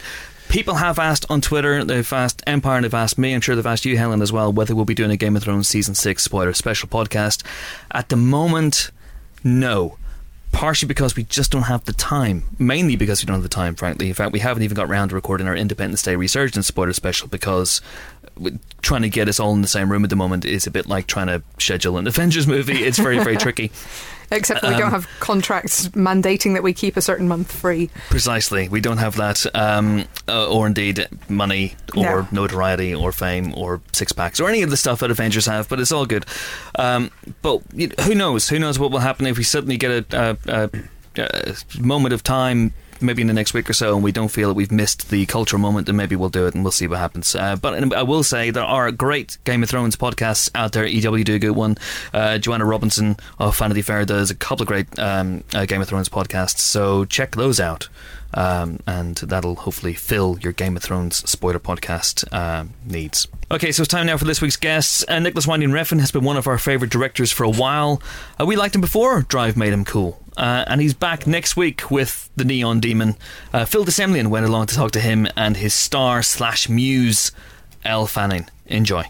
People 0.54 0.76
have 0.76 1.00
asked 1.00 1.26
on 1.32 1.42
Twitter, 1.42 1.84
they've 1.84 2.14
asked 2.14 2.44
Empire, 2.46 2.76
and 2.76 2.84
they've 2.84 2.94
asked 2.94 3.18
me, 3.18 3.34
I'm 3.34 3.42
sure 3.42 3.56
they've 3.56 3.66
asked 3.66 3.86
you, 3.86 3.98
Helen, 3.98 4.22
as 4.22 4.32
well, 4.32 4.54
whether 4.54 4.76
we'll 4.76 4.86
be 4.86 4.94
doing 4.94 5.10
a 5.10 5.18
Game 5.18 5.36
of 5.36 5.42
Thrones 5.42 5.68
Season 5.68 5.96
6 5.96 6.22
spoiler 6.22 6.54
special 6.54 6.88
podcast. 6.88 7.44
At 7.90 8.10
the 8.10 8.18
moment, 8.18 8.92
no. 9.44 9.98
Partially 10.52 10.88
because 10.88 11.16
we 11.16 11.24
just 11.24 11.52
don't 11.52 11.64
have 11.64 11.86
the 11.86 11.94
time. 11.94 12.44
Mainly 12.60 12.96
because 12.96 13.20
we 13.20 13.26
don't 13.26 13.38
have 13.38 13.42
the 13.42 13.50
time, 13.50 13.74
frankly. 13.74 14.10
In 14.10 14.14
fact, 14.14 14.32
we 14.32 14.42
haven't 14.42 14.62
even 14.62 14.76
got 14.76 14.88
round 14.88 15.10
to 15.10 15.16
recording 15.16 15.48
our 15.48 15.56
Independence 15.56 16.04
Day 16.04 16.16
Resurgence 16.16 16.68
spoiler 16.68 16.94
special 16.94 17.28
because 17.28 17.82
trying 18.82 19.02
to 19.04 19.10
get 19.10 19.28
us 19.30 19.40
all 19.40 19.54
in 19.54 19.62
the 19.62 19.68
same 19.68 19.92
room 19.92 20.04
at 20.04 20.10
the 20.10 20.16
moment 20.16 20.46
is 20.46 20.68
a 20.68 20.72
bit 20.72 20.88
like 20.88 21.08
trying 21.08 21.28
to 21.28 21.42
schedule 21.60 21.98
an 21.98 22.08
Avengers 22.08 22.48
movie. 22.48 22.84
It's 22.84 22.98
very, 23.00 23.20
very 23.24 23.38
tricky. 23.46 23.72
Except 24.32 24.64
we 24.64 24.70
Um, 24.70 24.80
don't 24.80 24.92
have 24.92 25.08
contracts 25.20 25.90
mandating 25.90 26.54
that 26.54 26.64
we 26.64 26.74
keep 26.74 26.98
a 26.98 27.02
certain 27.02 27.28
month 27.28 27.52
free. 27.52 27.90
Precisely. 28.10 28.68
We 28.68 28.82
don't 28.82 28.98
have 28.98 29.16
that, 29.18 29.46
um, 29.56 30.06
uh, 30.28 30.48
or 30.48 30.66
indeed 30.66 31.08
money, 31.30 31.76
or 31.96 32.04
No. 32.24 32.28
notoriety, 32.32 32.96
or 32.96 33.12
fame, 33.12 33.54
or 33.56 33.82
six 33.92 34.12
packs, 34.12 34.40
or 34.40 34.50
any 34.50 34.64
of 34.64 34.72
the 34.72 34.78
stuff 34.78 35.00
that 35.02 35.12
Avengers 35.12 35.46
have. 35.46 35.70
But 35.70 35.80
it's 35.80 35.92
all 35.92 36.06
good. 36.08 36.26
Um, 36.80 37.12
but 37.44 37.62
you 37.74 37.88
know, 37.90 37.96
who 38.06 38.16
knows? 38.16 38.50
Who 38.50 38.58
knows 38.58 38.80
what 38.80 38.90
will 38.92 39.00
happen 39.00 39.28
if 39.28 39.38
we 39.38 39.44
suddenly 39.44 39.78
get 39.78 40.14
a, 40.14 40.38
a, 40.48 40.70
a, 41.22 41.24
a 41.78 41.82
moment 41.82 42.14
of 42.14 42.24
time. 42.24 42.74
Maybe 43.04 43.22
in 43.22 43.28
the 43.28 43.34
next 43.34 43.54
week 43.54 43.70
or 43.70 43.74
so, 43.74 43.96
and 43.96 44.04
we 44.04 44.12
don't 44.12 44.30
feel 44.30 44.48
that 44.48 44.56
we've 44.56 44.72
missed 44.72 45.10
the 45.10 45.26
cultural 45.26 45.62
moment, 45.62 45.88
then 45.88 45.96
maybe 45.96 46.16
we'll 46.16 46.30
do 46.30 46.48
it 46.48 46.56
and 46.56 46.64
we'll 46.64 46.72
see 46.72 46.88
what 46.88 47.00
happens. 47.00 47.36
Uh, 47.36 47.56
but 47.56 47.94
I 47.94 48.04
will 48.04 48.24
say 48.24 48.50
there 48.50 48.64
are 48.64 48.92
great 48.92 49.38
Game 49.44 49.62
of 49.64 49.70
Thrones 49.70 49.96
podcasts 49.96 50.50
out 50.56 50.72
there. 50.72 50.86
EW 50.86 51.24
do 51.24 51.36
a 51.36 51.40
good 51.40 51.52
one. 51.52 51.78
Uh, 52.14 52.38
Joanna 52.38 52.66
Robinson 52.66 53.18
of 53.40 53.58
Vanity 53.58 53.82
Fair 53.82 54.06
does 54.06 54.32
a 54.32 54.36
couple 54.36 54.64
of 54.64 54.68
great 54.68 54.98
um, 54.98 55.44
uh, 55.54 55.66
Game 55.66 55.82
of 55.82 55.88
Thrones 55.88 56.10
podcasts, 56.10 56.60
so 56.60 57.06
check 57.06 57.36
those 57.36 57.60
out 57.60 57.90
um, 58.34 58.80
and 58.88 59.16
that'll 59.18 59.56
hopefully 59.56 59.94
fill 59.94 60.38
your 60.42 60.54
Game 60.54 60.76
of 60.76 60.84
Thrones 60.84 61.30
spoiler 61.30 61.60
podcast 61.60 62.32
um, 62.34 62.74
needs. 62.86 63.28
Okay, 63.52 63.72
so 63.72 63.84
it's 63.84 63.92
time 63.92 64.08
now 64.08 64.18
for 64.18 64.26
this 64.26 64.42
week's 64.42 64.58
guests. 64.58 65.06
Uh, 65.08 65.20
Nicolas 65.20 65.46
Winding 65.46 65.70
Refn 65.70 66.00
has 66.00 66.12
been 66.12 66.24
one 66.24 66.38
of 66.38 66.48
our 66.48 66.58
favourite 66.58 66.92
directors 66.92 67.32
for 67.32 67.44
a 67.44 67.50
while. 67.50 68.02
Uh, 68.40 68.46
we 68.46 68.56
liked 68.56 68.76
him 68.76 68.82
before 68.82 69.22
Drive 69.22 69.56
made 69.56 69.74
him 69.74 69.86
cool. 69.86 70.23
Uh, 70.38 70.64
and 70.68 70.82
he's 70.82 70.94
back 70.94 71.28
next 71.28 71.56
week 71.56 71.90
with 71.92 72.30
the 72.36 72.46
Neon 72.46 72.80
Demon. 72.80 73.16
Uh, 73.52 73.66
Phil 73.66 73.84
de 73.84 73.92
Semlyen 73.92 74.28
went 74.28 74.46
along 74.46 74.68
to 74.68 74.76
talk 74.76 74.92
to 74.92 75.00
him 75.00 75.28
and 75.36 75.58
his 75.58 75.74
star 75.74 76.24
slash 76.24 76.68
muse, 76.70 77.32
Elle 77.84 78.08
Fanning. 78.08 78.48
Enjoy. 78.66 79.06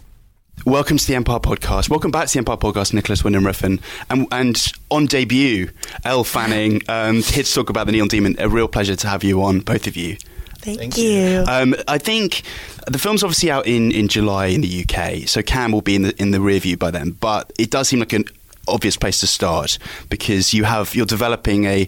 Welcome 0.66 0.98
to 0.98 1.08
the 1.08 1.16
Empire 1.16 1.40
Podcast. 1.40 1.90
Welcome 1.90 2.12
back 2.12 2.28
to 2.28 2.34
the 2.34 2.40
Empire 2.40 2.58
Podcast, 2.58 2.94
Nicolas 2.94 3.24
Winding 3.24 3.42
Refn. 3.42 3.82
And, 4.10 4.28
and 4.32 4.72
on 4.92 5.08
debut, 5.08 5.70
Elle 6.06 6.24
Fanning, 6.24 6.82
um, 6.88 7.22
here 7.22 7.44
to 7.44 7.54
talk 7.54 7.70
about 7.70 7.86
the 7.86 7.92
Neon 7.92 8.08
Demon. 8.08 8.36
A 8.40 8.48
real 8.48 8.68
pleasure 8.68 8.96
to 8.96 9.08
have 9.08 9.24
you 9.24 9.44
on, 9.44 9.60
both 9.60 9.88
of 9.88 9.96
you. 9.96 10.18
Thank, 10.60 10.98
you. 10.98 11.44
Um, 11.46 11.76
I 11.90 11.98
think 11.98 12.44
the 12.88 12.98
film's 12.98 13.22
obviously 13.22 13.52
out 13.52 13.68
in, 13.68 13.92
in 13.92 14.08
July 14.08 14.46
in 14.46 14.62
the 14.62 14.86
UK, 14.86 15.28
so 15.28 15.42
Cannes 15.42 15.74
will 15.74 15.82
be 15.82 15.96
in 15.96 16.04
the 16.04 16.22
in 16.22 16.32
the 16.32 16.40
rear 16.40 16.62
view 16.62 16.78
by 16.78 16.90
then. 16.90 17.12
But 17.12 17.52
it 17.60 17.70
does 17.70 17.90
seem 17.90 18.00
like 18.00 18.14
an 18.14 18.24
obvious 18.67 18.97
place 18.97 19.19
to 19.19 19.28
start 19.28 19.78
because 20.10 20.54
you 20.54 20.63
have 20.63 20.95
you're 20.95 21.06
developing 21.06 21.65
a 21.65 21.88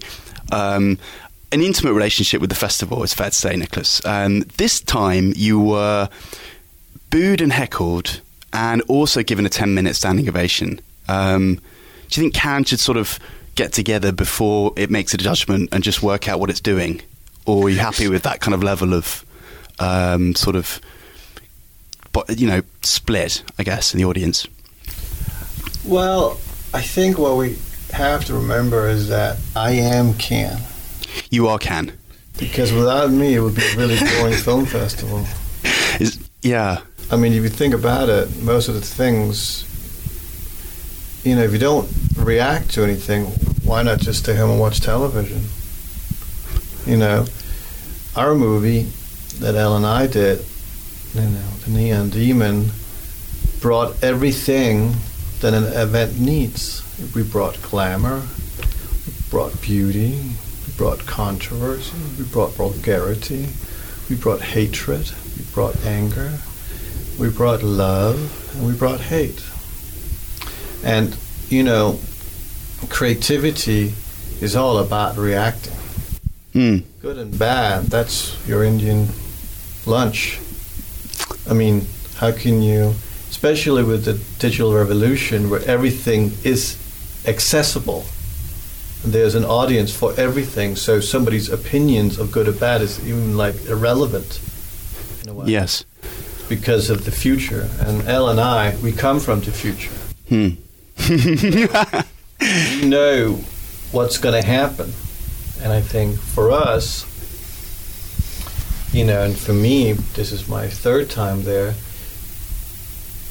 um, 0.51 0.97
an 1.51 1.61
intimate 1.61 1.93
relationship 1.93 2.41
with 2.41 2.49
the 2.49 2.55
festival. 2.55 3.03
It's 3.03 3.13
fair 3.13 3.29
to 3.29 3.35
say, 3.35 3.55
Nicolas. 3.55 4.03
Um, 4.05 4.41
this 4.57 4.81
time 4.81 5.33
you 5.35 5.59
were 5.59 6.09
booed 7.09 7.41
and 7.41 7.51
heckled, 7.51 8.21
and 8.51 8.81
also 8.83 9.23
given 9.23 9.45
a 9.45 9.49
ten 9.49 9.73
minute 9.73 9.95
standing 9.95 10.27
ovation. 10.27 10.79
Um, 11.07 11.55
do 12.09 12.21
you 12.21 12.23
think 12.23 12.33
Cannes 12.33 12.65
should 12.65 12.79
sort 12.79 12.97
of 12.97 13.19
get 13.55 13.71
together 13.73 14.11
before 14.11 14.73
it 14.75 14.89
makes 14.91 15.13
a 15.13 15.17
judgment 15.17 15.69
and 15.71 15.83
just 15.83 16.03
work 16.03 16.27
out 16.27 16.39
what 16.39 16.49
it's 16.49 16.59
doing, 16.59 17.01
or 17.45 17.67
are 17.67 17.69
you 17.69 17.79
happy 17.79 18.07
with 18.07 18.23
that 18.23 18.41
kind 18.41 18.53
of 18.53 18.63
level 18.63 18.93
of 18.93 19.25
um, 19.79 20.35
sort 20.35 20.55
of, 20.55 20.81
but 22.11 22.39
you 22.39 22.47
know, 22.47 22.61
split? 22.81 23.43
I 23.57 23.63
guess 23.63 23.93
in 23.93 23.97
the 23.99 24.05
audience. 24.05 24.47
Well, 25.85 26.39
I 26.75 26.81
think 26.81 27.17
what 27.17 27.37
we 27.37 27.57
have 27.93 28.25
to 28.25 28.33
remember 28.33 28.89
is 28.89 29.07
that 29.07 29.37
I 29.55 29.71
am 29.71 30.13
Cannes. 30.15 30.59
You 31.29 31.47
are 31.47 31.57
Cannes. 31.57 31.93
Because 32.37 32.73
without 32.73 33.11
me, 33.11 33.35
it 33.35 33.39
would 33.39 33.55
be 33.55 33.65
a 33.65 33.77
really 33.77 33.97
boring 33.97 34.33
film 34.33 34.65
festival. 34.65 35.25
Is 36.01 36.19
yeah. 36.41 36.81
I 37.09 37.15
mean, 37.15 37.31
if 37.31 37.43
you 37.43 37.47
think 37.47 37.73
about 37.73 38.09
it, 38.09 38.43
most 38.43 38.67
of 38.67 38.73
the 38.73 38.81
things, 38.81 39.63
you 41.23 41.37
know, 41.37 41.43
if 41.43 41.53
you 41.53 41.59
don't 41.59 41.89
react 42.17 42.71
to 42.71 42.83
anything, 42.83 43.27
why 43.63 43.81
not 43.81 43.99
just 43.99 44.23
stay 44.23 44.35
home 44.35 44.49
and 44.51 44.59
watch 44.59 44.81
television? 44.81 45.43
You 46.85 46.97
know, 46.97 47.25
our 48.17 48.35
movie 48.35 48.81
that 49.39 49.55
Elle 49.55 49.77
and 49.77 49.85
I 49.85 50.07
did, 50.07 50.43
you 51.13 51.21
know, 51.21 51.47
The 51.63 51.71
Neon 51.71 52.09
Demon, 52.09 52.71
brought 53.61 54.03
everything 54.03 54.93
that 55.41 55.53
an 55.53 55.65
event 55.65 56.19
needs. 56.19 56.81
We 57.13 57.23
brought 57.23 57.61
glamour, 57.61 58.23
we 59.05 59.13
brought 59.29 59.61
beauty, 59.61 60.11
we 60.67 60.73
brought 60.77 61.05
controversy, 61.05 61.95
we 62.17 62.25
brought 62.25 62.53
vulgarity, 62.53 63.47
we 64.09 64.15
brought 64.15 64.41
hatred, 64.41 65.11
we 65.37 65.43
brought 65.53 65.75
anger, 65.85 66.39
we 67.19 67.29
brought 67.29 67.63
love, 67.63 68.55
and 68.55 68.67
we 68.67 68.73
brought 68.73 69.01
hate. 69.01 69.43
And, 70.83 71.17
you 71.49 71.63
know, 71.63 71.99
creativity 72.89 73.93
is 74.41 74.55
all 74.55 74.77
about 74.77 75.17
reacting. 75.17 75.73
Hmm. 76.53 76.77
Good 77.01 77.17
and 77.17 77.37
bad, 77.37 77.85
that's 77.85 78.35
your 78.47 78.63
Indian 78.63 79.09
lunch. 79.85 80.39
I 81.49 81.53
mean, 81.53 81.85
how 82.15 82.31
can 82.31 82.61
you, 82.61 82.95
especially 83.45 83.83
with 83.83 84.05
the 84.05 84.13
digital 84.39 84.73
revolution 84.73 85.51
where 85.51 85.63
everything 85.65 86.31
is 86.43 86.79
accessible, 87.27 88.03
and 89.03 89.13
there's 89.13 89.35
an 89.35 89.45
audience 89.45 89.95
for 89.95 90.19
everything, 90.19 90.75
so 90.75 90.99
somebody's 90.99 91.47
opinions 91.47 92.17
of 92.17 92.31
good 92.31 92.47
or 92.47 92.51
bad 92.51 92.81
is 92.81 92.99
even 93.07 93.37
like 93.37 93.53
irrelevant 93.67 94.41
in 95.21 95.29
a 95.29 95.33
way. 95.35 95.45
Yes. 95.45 95.85
Because 96.49 96.89
of 96.89 97.05
the 97.05 97.11
future. 97.11 97.69
And 97.81 98.07
Elle 98.07 98.29
and 98.29 98.39
I, 98.39 98.75
we 98.77 98.91
come 98.91 99.19
from 99.19 99.41
the 99.41 99.51
future. 99.51 99.93
Hmm. 100.27 100.55
we 102.81 102.89
know 102.89 103.33
what's 103.91 104.17
going 104.17 104.41
to 104.41 104.47
happen. 104.47 104.91
And 105.61 105.71
I 105.71 105.81
think 105.81 106.17
for 106.17 106.49
us, 106.49 107.05
you 108.91 109.05
know, 109.05 109.21
and 109.21 109.37
for 109.37 109.53
me, 109.53 109.93
this 110.15 110.31
is 110.31 110.47
my 110.47 110.67
third 110.67 111.11
time 111.11 111.43
there, 111.43 111.75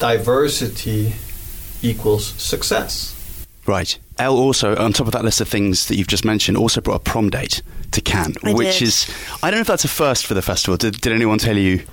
diversity 0.04 1.14
equals 1.80 2.26
success. 2.26 3.14
Right. 3.66 3.98
Elle 4.18 4.36
also, 4.36 4.76
on 4.76 4.92
top 4.92 5.06
of 5.06 5.14
that 5.14 5.24
list 5.24 5.40
of 5.40 5.48
things 5.48 5.88
that 5.88 5.96
you've 5.96 6.08
just 6.08 6.26
mentioned, 6.26 6.58
also 6.58 6.82
brought 6.82 6.96
a 6.96 7.10
prom 7.10 7.30
date 7.30 7.62
to 7.92 8.02
Cannes, 8.02 8.36
I 8.44 8.52
which 8.52 8.80
did. 8.80 8.88
is 8.88 9.10
I 9.42 9.50
don't 9.50 9.56
know 9.58 9.62
if 9.62 9.66
that's 9.66 9.86
a 9.86 9.88
first 9.88 10.26
for 10.26 10.34
the 10.34 10.42
festival. 10.42 10.76
Did, 10.76 11.00
did 11.00 11.10
anyone 11.14 11.38
tell 11.38 11.56
you? 11.56 11.86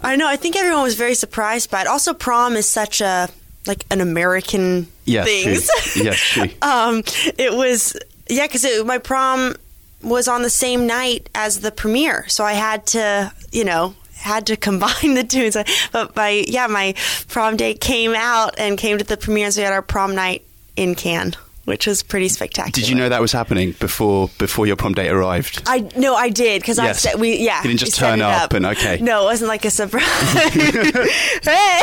I 0.00 0.14
know. 0.14 0.28
I 0.28 0.36
think 0.36 0.54
everyone 0.54 0.84
was 0.84 0.94
very 0.94 1.14
surprised 1.14 1.68
by 1.68 1.80
it. 1.80 1.88
Also, 1.88 2.14
prom 2.14 2.54
is 2.54 2.68
such 2.68 3.00
a 3.00 3.28
like 3.66 3.84
an 3.90 4.00
American 4.00 4.86
Yes, 5.04 5.26
thing. 5.26 5.44
true. 5.44 6.04
Yes, 6.04 6.18
true. 6.20 6.48
um, 6.62 7.02
it 7.36 7.52
was 7.52 7.96
yeah, 8.28 8.46
because 8.46 8.64
my 8.84 8.98
prom 8.98 9.56
was 10.02 10.28
on 10.28 10.42
the 10.42 10.50
same 10.50 10.86
night 10.86 11.28
as 11.34 11.62
the 11.62 11.72
premiere, 11.72 12.28
so 12.28 12.44
I 12.44 12.52
had 12.52 12.86
to, 12.88 13.32
you 13.50 13.64
know, 13.64 13.96
had 14.26 14.46
to 14.48 14.56
combine 14.56 15.14
the 15.14 15.24
two. 15.24 15.50
So- 15.50 15.64
But 15.92 16.14
my 16.16 16.44
yeah, 16.46 16.66
my 16.66 16.94
prom 17.28 17.56
date 17.56 17.80
came 17.80 18.14
out 18.14 18.58
and 18.58 18.76
came 18.76 18.98
to 18.98 19.04
the 19.04 19.16
premiere, 19.16 19.50
so 19.50 19.60
we 19.60 19.64
had 19.64 19.72
our 19.72 19.82
prom 19.82 20.14
night 20.14 20.42
in 20.76 20.94
Cannes, 20.94 21.36
which 21.64 21.86
was 21.86 22.02
pretty 22.02 22.28
spectacular. 22.28 22.72
Did 22.72 22.88
you 22.88 22.94
know 22.94 23.08
that 23.08 23.20
was 23.20 23.32
happening 23.32 23.72
before 23.80 24.28
before 24.38 24.66
your 24.66 24.76
prom 24.76 24.92
date 24.94 25.08
arrived? 25.10 25.62
I 25.66 25.88
no, 25.96 26.14
I 26.14 26.28
did 26.28 26.60
because 26.60 26.78
I 26.78 26.86
Yes. 26.86 27.00
said 27.00 27.18
we 27.18 27.36
yeah. 27.38 27.62
You 27.62 27.68
didn't 27.70 27.80
just 27.80 27.96
turn 27.96 28.18
it 28.20 28.24
up 28.24 28.52
and, 28.52 28.66
okay. 28.66 28.98
No, 29.00 29.22
it 29.22 29.24
wasn't 29.24 29.48
like 29.48 29.64
a 29.64 29.70
surprise. 29.70 30.04
hey, 31.42 31.80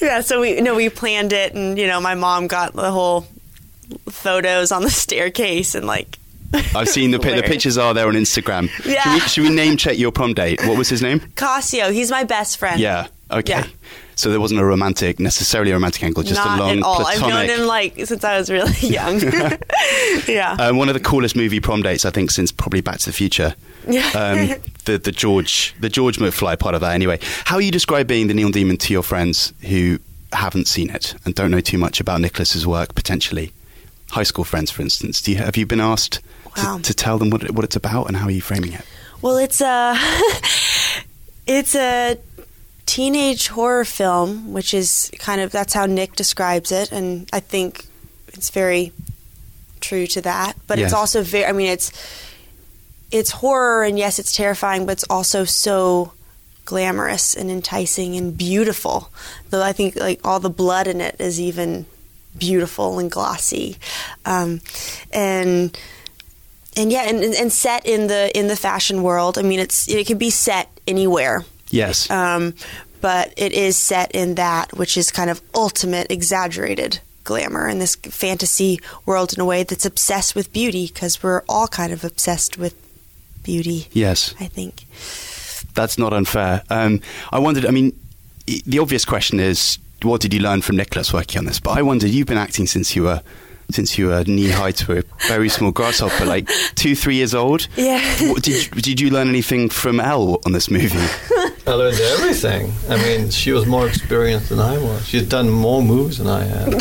yeah. 0.00 0.20
So 0.20 0.40
we 0.40 0.60
no, 0.60 0.74
we 0.74 0.88
planned 0.90 1.32
it, 1.32 1.54
and 1.54 1.78
you 1.78 1.86
know, 1.86 2.00
my 2.00 2.14
mom 2.14 2.46
got 2.46 2.74
the 2.74 2.90
whole 2.90 3.26
photos 4.10 4.70
on 4.72 4.82
the 4.82 4.90
staircase 4.90 5.74
and 5.74 5.86
like. 5.86 6.18
I've 6.52 6.88
seen 6.88 7.10
the 7.10 7.18
the 7.18 7.42
pictures 7.42 7.76
are 7.76 7.92
there 7.94 8.08
on 8.08 8.14
Instagram. 8.14 8.70
Yeah. 8.86 9.02
Should 9.02 9.12
we, 9.12 9.20
should 9.20 9.44
we 9.44 9.50
name 9.50 9.76
check 9.76 9.98
your 9.98 10.12
prom 10.12 10.34
date? 10.34 10.60
What 10.66 10.78
was 10.78 10.88
his 10.88 11.02
name? 11.02 11.20
Casio, 11.20 11.92
he's 11.92 12.10
my 12.10 12.24
best 12.24 12.56
friend. 12.58 12.80
Yeah. 12.80 13.08
Okay. 13.30 13.52
Yeah. 13.52 13.66
So 14.14 14.30
there 14.30 14.40
wasn't 14.40 14.60
a 14.60 14.64
romantic, 14.64 15.20
necessarily 15.20 15.70
a 15.70 15.74
romantic 15.74 16.02
angle, 16.02 16.24
just 16.24 16.44
Not 16.44 16.58
a 16.58 16.60
long 16.60 16.78
at 16.78 16.82
all. 16.82 17.06
I've 17.06 17.20
known 17.20 17.48
him 17.48 17.66
like 17.66 18.04
since 18.04 18.24
I 18.24 18.36
was 18.36 18.50
really 18.50 18.72
young. 18.80 19.20
yeah. 20.28 20.56
um, 20.58 20.76
one 20.76 20.88
of 20.88 20.94
the 20.94 21.00
coolest 21.00 21.36
movie 21.36 21.60
prom 21.60 21.82
dates, 21.82 22.04
I 22.04 22.10
think, 22.10 22.32
since 22.32 22.50
probably 22.50 22.80
Back 22.80 22.98
to 22.98 23.06
the 23.06 23.12
Future. 23.12 23.54
Yeah. 23.86 24.08
Um, 24.14 24.60
the 24.86 24.98
the 24.98 25.12
George 25.12 25.74
the 25.78 25.88
George 25.88 26.18
McFly 26.18 26.58
part 26.58 26.74
of 26.74 26.80
that. 26.80 26.94
Anyway, 26.94 27.20
how 27.44 27.56
are 27.56 27.62
you 27.62 27.70
describing 27.70 28.26
the 28.26 28.34
Neon 28.34 28.50
Demon 28.50 28.76
to 28.78 28.92
your 28.92 29.04
friends 29.04 29.52
who 29.62 30.00
haven't 30.32 30.66
seen 30.66 30.90
it 30.90 31.14
and 31.24 31.34
don't 31.34 31.52
know 31.52 31.60
too 31.60 31.78
much 31.78 32.00
about 32.00 32.20
Nicolas's 32.20 32.66
work? 32.66 32.96
Potentially, 32.96 33.52
high 34.10 34.24
school 34.24 34.44
friends, 34.44 34.72
for 34.72 34.82
instance. 34.82 35.22
Do 35.22 35.30
you 35.30 35.38
have 35.38 35.56
you 35.56 35.64
been 35.64 35.80
asked 35.80 36.20
Wow. 36.56 36.76
to, 36.78 36.82
to 36.82 36.94
tell 36.94 37.18
them 37.18 37.30
what 37.30 37.50
what 37.50 37.64
it's 37.64 37.76
about 37.76 38.06
and 38.08 38.16
how 38.16 38.26
are 38.26 38.30
you 38.30 38.40
framing 38.42 38.72
it? 38.72 38.84
Well, 39.22 39.36
it's 39.36 39.60
a 39.60 39.96
it's 41.46 41.74
a 41.74 42.18
teenage 42.86 43.48
horror 43.48 43.84
film, 43.84 44.52
which 44.52 44.72
is 44.74 45.10
kind 45.18 45.40
of 45.40 45.50
that's 45.52 45.74
how 45.74 45.86
Nick 45.86 46.14
describes 46.16 46.72
it, 46.72 46.92
and 46.92 47.28
I 47.32 47.40
think 47.40 47.86
it's 48.28 48.50
very 48.50 48.92
true 49.80 50.06
to 50.08 50.20
that. 50.22 50.56
But 50.66 50.78
Yes. 50.78 50.86
it's 50.86 50.94
also 50.94 51.22
very. 51.22 51.46
I 51.46 51.52
mean, 51.52 51.68
it's 51.68 51.92
it's 53.10 53.30
horror, 53.30 53.82
and 53.84 53.98
yes, 53.98 54.18
it's 54.18 54.32
terrifying, 54.32 54.86
but 54.86 54.92
it's 54.92 55.04
also 55.10 55.44
so 55.44 56.12
glamorous 56.64 57.34
and 57.34 57.50
enticing 57.50 58.16
and 58.16 58.36
beautiful. 58.36 59.10
Though 59.50 59.62
I 59.62 59.72
think 59.72 59.96
like 59.96 60.20
all 60.24 60.40
the 60.40 60.50
blood 60.50 60.86
in 60.86 61.00
it 61.00 61.16
is 61.18 61.40
even 61.40 61.86
beautiful 62.38 62.98
and 62.98 63.10
glossy, 63.10 63.78
um, 64.26 64.60
and 65.12 65.76
and 66.78 66.90
yeah, 66.92 67.02
and, 67.08 67.22
and 67.22 67.52
set 67.52 67.84
in 67.86 68.06
the 68.06 68.30
in 68.38 68.46
the 68.48 68.56
fashion 68.56 69.02
world. 69.02 69.36
I 69.38 69.42
mean, 69.42 69.60
it's 69.60 69.88
it 69.88 70.06
can 70.06 70.16
be 70.18 70.30
set 70.30 70.68
anywhere, 70.86 71.44
Yes. 71.70 72.10
um, 72.10 72.54
but 73.00 73.32
it 73.36 73.52
is 73.52 73.76
set 73.76 74.12
in 74.12 74.34
that 74.36 74.72
which 74.76 74.96
is 74.96 75.10
kind 75.10 75.28
of 75.30 75.40
ultimate 75.54 76.06
exaggerated 76.10 77.00
glamour 77.24 77.68
in 77.68 77.78
this 77.78 77.94
fantasy 77.96 78.78
world 79.04 79.34
in 79.34 79.40
a 79.40 79.44
way 79.44 79.62
that's 79.62 79.84
obsessed 79.84 80.34
with 80.34 80.50
beauty 80.52 80.86
because 80.86 81.22
we're 81.22 81.42
all 81.48 81.68
kind 81.68 81.92
of 81.92 82.02
obsessed 82.04 82.56
with 82.56 82.74
beauty. 83.42 83.86
yes. 83.92 84.34
I 84.40 84.46
think. 84.46 84.84
That's 85.74 85.98
not 85.98 86.12
unfair. 86.12 86.62
Um, 86.70 87.00
I 87.32 87.38
wondered. 87.38 87.66
I 87.66 87.70
mean, 87.70 87.92
the 88.66 88.78
obvious 88.78 89.04
question 89.04 89.38
is, 89.40 89.78
what 90.02 90.20
did 90.20 90.32
you 90.34 90.40
learn 90.40 90.62
from 90.62 90.76
Nicolas 90.76 91.12
working 91.12 91.38
on 91.38 91.44
this? 91.44 91.60
But 91.60 91.76
I 91.78 91.82
wondered, 91.82 92.10
you've 92.10 92.26
been 92.26 92.38
acting 92.38 92.66
since 92.66 92.96
you 92.96 93.02
were 93.04 93.20
since 93.70 93.98
you 93.98 94.06
were 94.06 94.24
knee 94.24 94.48
high 94.50 94.72
to 94.72 94.98
a 94.98 95.02
very 95.28 95.48
small 95.48 95.70
grasshopper, 95.72 96.24
like 96.24 96.48
two, 96.74 96.94
three 96.94 97.16
years 97.16 97.34
old. 97.34 97.68
Yeah. 97.76 98.00
What, 98.30 98.42
did 98.42 98.64
you- 98.74 98.80
Did 98.80 99.00
you 99.00 99.10
learn 99.10 99.28
anything 99.28 99.68
from 99.68 100.00
Elle 100.00 100.40
on 100.46 100.52
this 100.52 100.70
movie? 100.70 100.98
I 101.66 101.72
learned 101.72 102.00
everything. 102.00 102.72
I 102.88 102.96
mean, 102.96 103.28
she 103.30 103.52
was 103.52 103.66
more 103.66 103.86
experienced 103.86 104.48
than 104.48 104.58
I 104.58 104.78
was. 104.78 105.06
She 105.06 105.18
had 105.18 105.28
done 105.28 105.50
more 105.50 105.82
moves 105.82 106.16
than 106.16 106.26
I 106.26 106.44
had. 106.44 106.80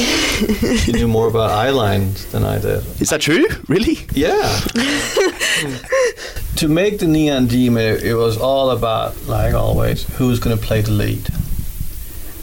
she 0.80 0.94
knew 0.94 1.10
more 1.10 1.28
about 1.28 1.52
eye 1.52 1.72
lines 1.72 2.26
than 2.32 2.46
I 2.46 2.58
did. 2.60 2.86
Is 3.02 3.10
that 3.10 3.20
true? 3.20 3.46
Really? 3.68 3.98
Yeah. 4.14 4.48
to 6.56 6.68
make 6.70 7.00
the 7.00 7.08
Neon 7.08 7.48
Demon, 7.48 7.84
it, 7.84 8.04
it 8.04 8.16
was 8.16 8.38
all 8.38 8.72
about, 8.72 9.26
like 9.28 9.54
always, 9.54 10.04
who's 10.18 10.40
going 10.40 10.58
to 10.58 10.64
play 10.66 10.80
the 10.82 10.92
lead. 10.92 11.28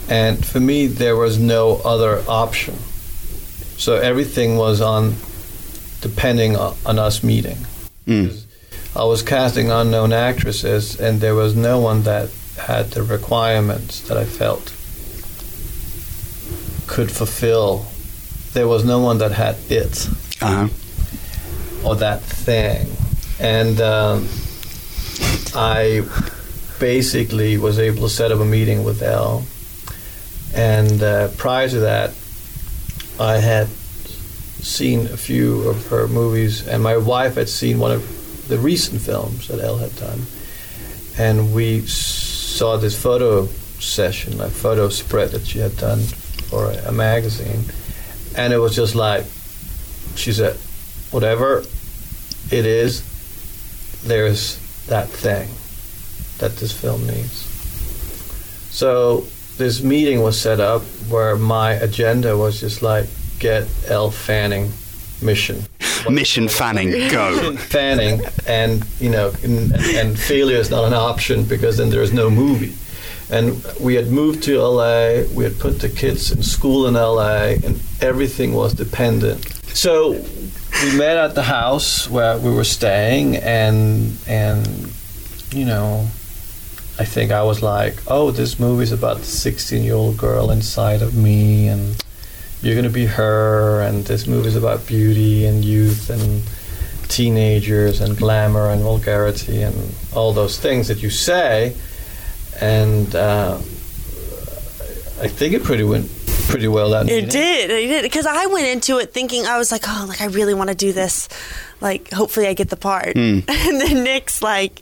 And 0.07 0.45
for 0.45 0.59
me, 0.59 0.85
there 0.85 1.15
was 1.15 1.39
no 1.39 1.77
other 1.83 2.23
option. 2.27 2.75
So 3.77 3.95
everything 3.95 4.57
was 4.57 4.81
on, 4.81 5.15
depending 6.01 6.55
on, 6.55 6.75
us 6.99 7.23
meeting. 7.23 7.57
Mm. 8.07 8.41
I 8.95 9.03
was 9.03 9.21
casting 9.21 9.69
unknown 9.71 10.13
actresses, 10.13 10.99
and 10.99 11.19
there 11.19 11.35
was 11.35 11.55
no 11.55 11.79
one 11.79 12.03
that 12.03 12.29
had 12.57 12.91
the 12.91 13.03
requirements 13.03 14.01
that 14.07 14.17
I 14.17 14.23
felt 14.25 14.71
could 16.87 17.11
fulfill. 17.11 17.85
There 18.53 18.67
was 18.67 18.85
no 18.85 18.99
one 18.99 19.17
that 19.17 19.31
had 19.31 19.57
it 19.69 20.07
Uh-huh. 20.41 20.67
or 21.87 21.95
that 21.97 22.21
thing. 22.21 22.87
And 23.39 23.81
um, 23.81 24.29
I 25.53 26.03
basically 26.79 27.57
was 27.57 27.79
able 27.79 28.03
to 28.03 28.09
set 28.09 28.31
up 28.31 28.39
a 28.39 28.45
meeting 28.45 28.83
with 28.85 29.01
Elle. 29.01 29.43
And 30.53 31.03
uh, 31.03 31.27
prior 31.37 31.67
to 31.67 31.79
that, 31.81 32.11
I 33.19 33.37
had 33.37 33.67
seen 33.67 35.07
a 35.07 35.17
few 35.17 35.69
of 35.69 35.87
her 35.87 36.07
movies, 36.07 36.67
and 36.67 36.81
my 36.83 36.97
wife 36.97 37.35
had 37.35 37.47
seen 37.47 37.79
one 37.79 37.91
of 37.91 38.47
the 38.47 38.57
recent 38.57 39.01
films 39.01 39.47
that 39.47 39.59
Elle 39.59 39.77
had 39.77 39.95
done. 39.95 40.23
And 41.17 41.53
we 41.53 41.81
saw 41.81 42.77
this 42.77 43.01
photo 43.01 43.45
session, 43.79 44.41
a 44.41 44.49
photo 44.49 44.89
spread 44.89 45.29
that 45.29 45.45
she 45.45 45.59
had 45.59 45.77
done 45.77 45.99
for 45.99 46.71
a, 46.71 46.89
a 46.89 46.91
magazine. 46.91 47.63
And 48.35 48.53
it 48.53 48.57
was 48.57 48.75
just 48.75 48.95
like, 48.95 49.25
she 50.15 50.33
said, 50.33 50.57
whatever 51.11 51.59
it 52.51 52.65
is, 52.65 53.03
there's 54.03 54.57
that 54.87 55.07
thing 55.07 55.49
that 56.39 56.57
this 56.57 56.71
film 56.71 57.07
needs. 57.07 57.43
So 58.71 59.25
this 59.57 59.81
meeting 59.81 60.21
was 60.21 60.39
set 60.39 60.59
up 60.59 60.83
where 61.09 61.35
my 61.35 61.71
agenda 61.73 62.37
was 62.37 62.59
just 62.59 62.81
like 62.81 63.07
get 63.39 63.67
Elle 63.87 64.11
Fanning 64.11 64.71
mission. 65.21 65.63
Mission 66.09 66.47
Fanning, 66.47 66.91
go. 67.09 67.31
Mission 67.35 67.57
Fanning, 67.57 68.21
and 68.47 68.85
you 68.99 69.09
know, 69.09 69.33
and, 69.43 69.73
and 69.73 70.19
failure 70.19 70.57
is 70.57 70.69
not 70.69 70.85
an 70.85 70.93
option 70.93 71.43
because 71.43 71.77
then 71.77 71.89
there 71.89 72.01
is 72.01 72.13
no 72.13 72.29
movie. 72.29 72.75
And 73.31 73.63
we 73.79 73.95
had 73.95 74.09
moved 74.09 74.43
to 74.43 74.61
LA. 74.61 75.23
We 75.33 75.43
had 75.43 75.57
put 75.59 75.79
the 75.79 75.89
kids 75.89 76.31
in 76.31 76.43
school 76.43 76.85
in 76.87 76.93
LA, 76.93 77.55
and 77.65 77.81
everything 78.01 78.53
was 78.53 78.73
dependent. 78.73 79.43
So 79.75 80.11
we 80.83 80.97
met 80.97 81.17
at 81.17 81.33
the 81.33 81.43
house 81.43 82.07
where 82.09 82.37
we 82.37 82.51
were 82.51 82.63
staying, 82.63 83.37
and 83.37 84.15
and 84.27 84.91
you 85.51 85.65
know, 85.65 86.07
I 86.97 87.03
think 87.03 87.31
I 87.31 87.43
was 87.43 87.61
like, 87.61 87.95
oh, 88.07 88.31
this 88.31 88.57
movie's 88.57 88.93
about 88.93 89.17
the 89.17 89.25
16 89.25 89.83
year 89.83 89.95
old 89.95 90.17
girl 90.17 90.49
inside 90.49 91.01
of 91.01 91.15
me, 91.15 91.67
and 91.67 92.01
you're 92.61 92.75
gonna 92.75 92.89
be 92.89 93.05
her, 93.05 93.81
and 93.81 94.05
this 94.05 94.27
movie's 94.27 94.55
about 94.55 94.87
beauty 94.87 95.45
and 95.45 95.65
youth 95.65 96.09
and 96.09 96.41
teenagers 97.09 98.01
and 98.01 98.17
glamour 98.17 98.69
and 98.69 98.81
vulgarity 98.81 99.61
and 99.61 99.93
all 100.13 100.31
those 100.31 100.57
things 100.57 100.87
that 100.87 101.03
you 101.03 101.09
say. 101.09 101.75
And 102.61 103.13
uh, 103.13 103.59
I 105.21 105.27
think 105.27 105.53
it 105.53 105.63
pretty 105.63 105.83
went 105.83 106.09
pretty 106.47 106.67
well 106.67 106.91
that 106.91 107.03
It 107.09 107.13
meeting. 107.25 107.29
did. 107.29 107.69
It 107.71 107.87
did. 107.87 108.03
Because 108.03 108.25
I 108.25 108.45
went 108.47 108.67
into 108.67 108.99
it 108.99 109.13
thinking, 109.13 109.45
I 109.45 109.57
was 109.57 109.71
like, 109.71 109.83
oh, 109.87 110.05
like, 110.07 110.21
I 110.21 110.25
really 110.25 110.53
want 110.53 110.69
to 110.69 110.75
do 110.75 110.93
this. 110.93 111.27
Like, 111.81 112.11
hopefully 112.11 112.47
I 112.47 112.53
get 112.53 112.69
the 112.69 112.75
part. 112.77 113.13
Hmm. 113.15 113.39
And 113.47 113.81
then 113.81 114.03
Nick's 114.03 114.41
like 114.41 114.81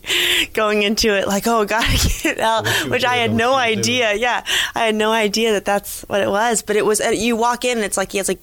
going 0.52 0.82
into 0.82 1.16
it, 1.16 1.26
like, 1.26 1.46
oh, 1.46 1.64
gotta 1.76 2.20
get 2.22 2.38
out, 2.40 2.66
which 2.90 3.04
I 3.04 3.16
had 3.16 3.32
no 3.32 3.50
you 3.64 3.76
do. 3.76 3.80
idea. 3.80 4.14
Yeah. 4.14 4.44
I 4.74 4.86
had 4.86 4.94
no 4.94 5.10
idea 5.12 5.52
that 5.52 5.64
that's 5.64 6.02
what 6.02 6.20
it 6.20 6.28
was. 6.28 6.62
But 6.62 6.76
it 6.76 6.84
was, 6.84 7.00
uh, 7.00 7.08
you 7.10 7.36
walk 7.36 7.64
in 7.64 7.78
and 7.78 7.84
it's 7.84 7.96
like, 7.96 8.12
he 8.12 8.18
has 8.18 8.28
like, 8.28 8.40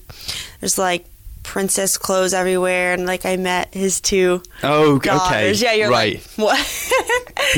there's 0.60 0.78
like, 0.78 1.06
princess 1.44 1.98
clothes 1.98 2.36
everywhere 2.36 2.94
and 2.94 3.08
like 3.08 3.26
I 3.26 3.36
met 3.36 3.74
his 3.74 4.00
two 4.00 4.44
Oh, 4.62 4.96
okay. 4.98 5.10
daughters. 5.10 5.60
Yeah, 5.62 5.74
you're 5.74 5.90
right. 5.90 6.16
like 6.16 6.24
what? 6.36 6.92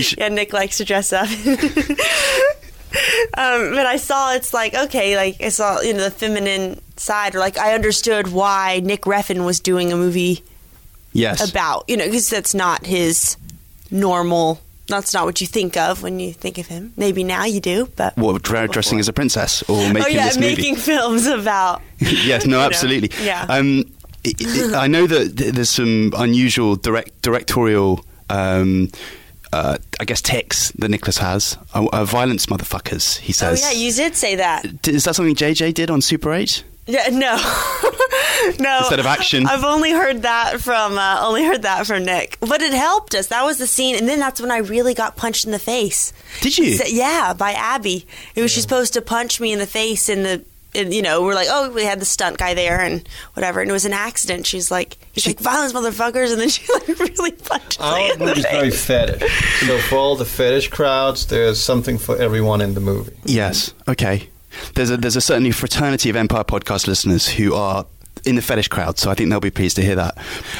yeah, 0.18 0.30
Nick 0.30 0.54
likes 0.54 0.78
to 0.78 0.86
dress 0.86 1.12
up. 1.12 1.28
um, 3.38 3.72
but 3.74 3.86
I 3.86 3.98
saw 3.98 4.34
it's 4.34 4.54
like 4.54 4.76
okay, 4.76 5.16
like 5.16 5.42
I 5.42 5.50
saw 5.50 5.82
you 5.82 5.94
know 5.94 6.04
the 6.04 6.12
feminine 6.12 6.80
side, 6.98 7.36
or 7.36 7.40
like 7.40 7.58
I 7.58 7.74
understood 7.74 8.28
why 8.28 8.82
Nick 8.84 9.04
Refn 9.04 9.46
was 9.46 9.60
doing 9.60 9.92
a 9.92 9.96
movie 9.96 10.44
yes. 11.12 11.50
about 11.50 11.86
you 11.88 11.98
know 11.98 12.06
because 12.06 12.30
that's 12.30 12.54
not 12.54 12.86
his 12.86 13.38
normal. 13.90 14.60
That's 14.88 15.14
not 15.14 15.26
what 15.26 15.40
you 15.40 15.48
think 15.48 15.78
of 15.78 16.04
when 16.04 16.20
you 16.20 16.34
think 16.34 16.58
of 16.58 16.68
him. 16.68 16.94
Maybe 16.98 17.24
now 17.24 17.46
you 17.46 17.62
do, 17.62 17.90
but 17.96 18.16
dra- 18.44 18.68
dressing 18.68 19.00
as 19.00 19.08
a 19.08 19.14
princess 19.14 19.64
or 19.70 19.92
making 19.92 20.04
oh 20.04 20.08
yeah, 20.08 20.32
making 20.38 20.76
films 20.76 21.26
about. 21.26 21.82
yes, 22.00 22.46
no, 22.46 22.58
know, 22.58 22.66
absolutely. 22.66 23.10
yeah. 23.24 23.46
Um, 23.50 23.86
I 24.76 24.88
know 24.88 25.08
that 25.08 25.36
there's 25.36 25.70
some 25.70 26.14
unusual 26.16 26.76
direct 26.76 27.22
directorial, 27.22 28.06
um, 28.30 28.90
uh, 29.54 29.78
I 30.00 30.06
guess, 30.06 30.22
ticks 30.22 30.72
that 30.80 30.90
Nicolas 30.90 31.18
has. 31.20 31.58
Uh, 31.74 31.88
uh, 31.94 32.06
violence, 32.06 32.48
motherfuckers. 32.48 33.18
He 33.20 33.32
says. 33.34 33.64
Oh 33.64 33.68
yeah, 33.72 33.78
you 33.78 33.92
did 33.94 34.16
say 34.16 34.36
that. 34.36 34.88
Is 34.88 35.04
that 35.06 35.16
something 35.16 35.36
JJ 35.36 35.74
did 35.74 35.90
on 35.90 36.02
Super 36.02 36.34
8? 36.34 36.64
Yeah, 36.86 37.08
no, 37.12 37.38
no. 38.60 38.78
Instead 38.80 39.00
of 39.00 39.06
action. 39.06 39.48
I've 39.48 39.64
only 39.64 39.92
heard 39.92 40.24
that 40.24 40.60
from 40.60 40.98
uh, 40.98 41.20
only 41.22 41.46
heard 41.46 41.62
that 41.62 41.88
from 41.88 42.04
Nick, 42.04 42.38
but 42.42 42.62
it 42.62 42.74
helped 42.74 43.16
us. 43.16 43.28
That 43.28 43.44
was 43.46 43.58
the 43.58 43.68
scene, 43.68 43.96
and 43.96 44.08
then 44.10 44.20
that's 44.20 44.42
when 44.42 44.52
I 44.52 44.58
really 44.58 44.94
got 44.94 45.16
punched 45.16 45.46
in 45.46 45.52
the 45.52 45.60
face. 45.60 46.12
Did 46.42 46.58
you? 46.58 46.74
So- 46.74 46.86
yeah, 46.88 47.34
by 47.34 47.54
Abbey. 47.54 48.06
It 48.36 48.42
was 48.42 48.52
she's 48.52 48.64
supposed 48.64 48.94
to 48.94 49.02
punch 49.02 49.40
me 49.40 49.54
in 49.54 49.60
the 49.60 49.68
face 49.68 50.10
in 50.10 50.24
the. 50.24 50.44
In, 50.74 50.92
you 50.92 51.02
know, 51.02 51.22
we're 51.22 51.36
like, 51.36 51.48
oh, 51.52 51.70
we 51.70 51.84
had 51.84 52.00
the 52.00 52.06
stunt 52.06 52.38
guy 52.38 52.54
there 52.54 52.80
and 52.80 53.08
whatever, 53.34 53.62
and 53.62 53.70
it 53.70 53.74
was 53.74 53.86
an 53.86 53.94
accident. 53.94 54.48
She's 54.48 54.72
like, 54.72 54.98
he's 55.12 55.28
like, 55.28 55.40
violence, 55.40 55.74
motherfuckers, 55.74 56.32
and 56.32 56.42
then 56.42 56.50
she 56.50 56.66
like 56.74 56.88
really 57.00 57.32
punched 57.32 57.80
me 57.80 57.86
Our 57.86 58.14
in 58.14 58.20
the 58.20 58.26
movie's 58.26 58.46
very 58.46 58.72
fetish. 58.72 59.60
So 59.68 59.78
for 59.80 59.96
all 59.96 60.16
the 60.16 60.26
fetish 60.26 60.70
crowds, 60.70 61.28
there's 61.28 61.62
something 61.62 61.98
for 61.98 62.18
everyone 62.18 62.62
in 62.62 62.74
the 62.74 62.80
movie. 62.80 63.16
Yes. 63.26 63.74
Okay. 63.88 64.30
There's 64.76 64.90
a 64.90 64.98
there's 64.98 65.16
a 65.16 65.22
certainly 65.22 65.52
fraternity 65.52 66.10
of 66.10 66.16
Empire 66.16 66.44
podcast 66.44 66.88
listeners 66.88 67.28
who 67.28 67.54
are 67.56 67.86
in 68.26 68.36
the 68.36 68.42
fetish 68.42 68.68
crowd, 68.70 68.98
so 68.98 69.12
I 69.12 69.16
think 69.16 69.30
they'll 69.30 69.40
be 69.40 69.52
pleased 69.52 69.76
to 69.78 69.82
hear 69.82 69.96
that. 69.96 70.18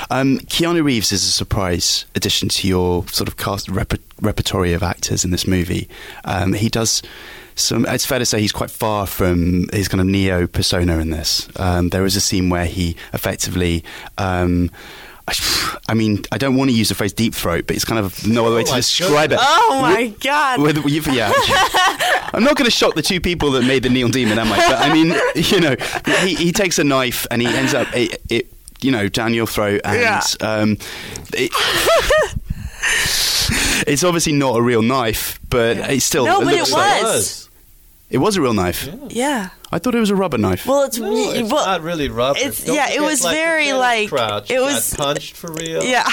Um, 0.10 0.40
Keanu 0.40 0.84
Reeves 0.84 1.12
is 1.12 1.24
a 1.24 1.32
surprise 1.32 2.06
addition 2.16 2.50
to 2.50 2.68
your 2.68 3.08
sort 3.08 3.28
of 3.28 3.38
cast 3.38 3.70
rep- 3.70 3.94
repertory 4.22 4.74
of 4.74 4.84
actors 4.84 5.24
in 5.24 5.32
this 5.32 5.48
movie. 5.48 5.88
Um, 6.26 6.54
he 6.54 6.70
does. 6.70 7.02
Some, 7.56 7.86
it's 7.88 8.06
fair 8.06 8.20
to 8.20 8.26
say 8.26 8.42
he's 8.42 8.52
quite 8.52 8.72
far 8.72 9.06
from 9.08 9.68
his 9.72 9.88
kind 9.88 10.02
of 10.02 10.08
Neo 10.08 10.48
persona 10.48 11.00
in 11.00 11.10
this. 11.12 11.48
Um, 11.60 11.90
there 11.90 12.06
is 12.06 12.16
a 12.16 12.22
scene 12.22 12.50
where 12.50 12.66
he 12.66 12.96
effectively, 13.14 13.84
um, 14.18 14.72
I, 15.88 15.94
mean, 15.94 16.24
I 16.32 16.38
don't 16.38 16.56
want 16.56 16.70
to 16.72 16.76
use 16.76 16.90
the 16.90 16.96
phrase 16.96 17.14
deep 17.14 17.34
throat, 17.34 17.66
but 17.68 17.76
it's 17.76 17.86
kind 17.86 18.04
of 18.04 18.28
no 18.28 18.46
other 18.48 18.56
way 18.58 18.64
to 18.64 18.72
my 18.72 18.78
describe 18.78 19.32
it. 19.32 19.40
Oh 19.42 19.80
my 19.82 20.08
god! 20.20 20.62
With, 20.62 20.86
you've- 20.86 21.12
yeah. 21.16 21.32
I'm 22.34 22.44
not 22.44 22.56
going 22.58 22.66
to 22.66 22.72
shock 22.72 22.96
the 22.96 23.02
two 23.04 23.22
people 23.22 23.52
that 23.52 23.64
made 23.64 23.84
the 23.84 23.90
Neon 23.90 24.10
Demon, 24.12 24.40
am 24.40 24.52
I? 24.52 24.58
But 24.58 24.80
I 24.82 24.92
mean, 24.94 25.14
you 25.36 25.60
know, 25.60 25.76
he, 26.26 26.36
he 26.36 26.52
takes 26.52 26.80
a 26.80 26.84
knife 26.84 27.28
and 27.30 27.42
he 27.42 27.48
ends 27.48 27.74
up 27.76 27.88
it, 27.96 28.20
it 28.30 28.48
you 28.82 28.92
know 28.92 29.08
down 29.08 29.34
your 29.36 29.46
throat, 29.48 29.82
and 29.86 30.02
Yeah. 30.02 30.22
um, 30.42 30.78
it, 31.34 31.52
it's 33.88 34.04
obviously 34.04 34.34
not 34.34 34.58
a 34.58 34.62
real 34.62 34.82
knife, 34.82 35.40
but 35.50 35.78
it's 35.78 36.06
still. 36.06 36.26
No, 36.26 36.42
it 36.42 36.46
but 36.46 36.54
it 36.54 36.58
looks 36.58 36.72
like- 36.72 37.04
was. 37.04 37.50
It 38.10 38.18
was 38.20 38.38
a 38.38 38.42
real 38.42 38.54
knife. 38.54 38.88
yeah. 39.10 39.50
I 39.72 39.80
thought 39.80 39.96
it 39.96 40.00
was 40.00 40.12
a 40.12 40.16
rubber 40.16 40.38
knife. 40.38 40.68
Well, 40.68 40.84
it's, 40.84 41.00
No, 41.00 41.12
it's 41.32 41.52
well, 41.52 41.66
not 41.66 41.82
really 41.82 42.10
rubber. 42.10 42.38
it's- 42.38 42.64
Don't 42.64 42.76
yeah, 42.76 42.92
it 42.92 43.02
was 43.02 43.24
like, 43.24 43.36
very, 43.36 43.74
like, 43.74 44.10
crowd. 44.10 44.46
She 44.48 44.54
it 44.54 44.58
got 44.60 44.66
was- 44.72 44.94
punched 44.94 45.36
for 45.36 45.52
real. 45.52 45.84
yeah. 45.84 46.08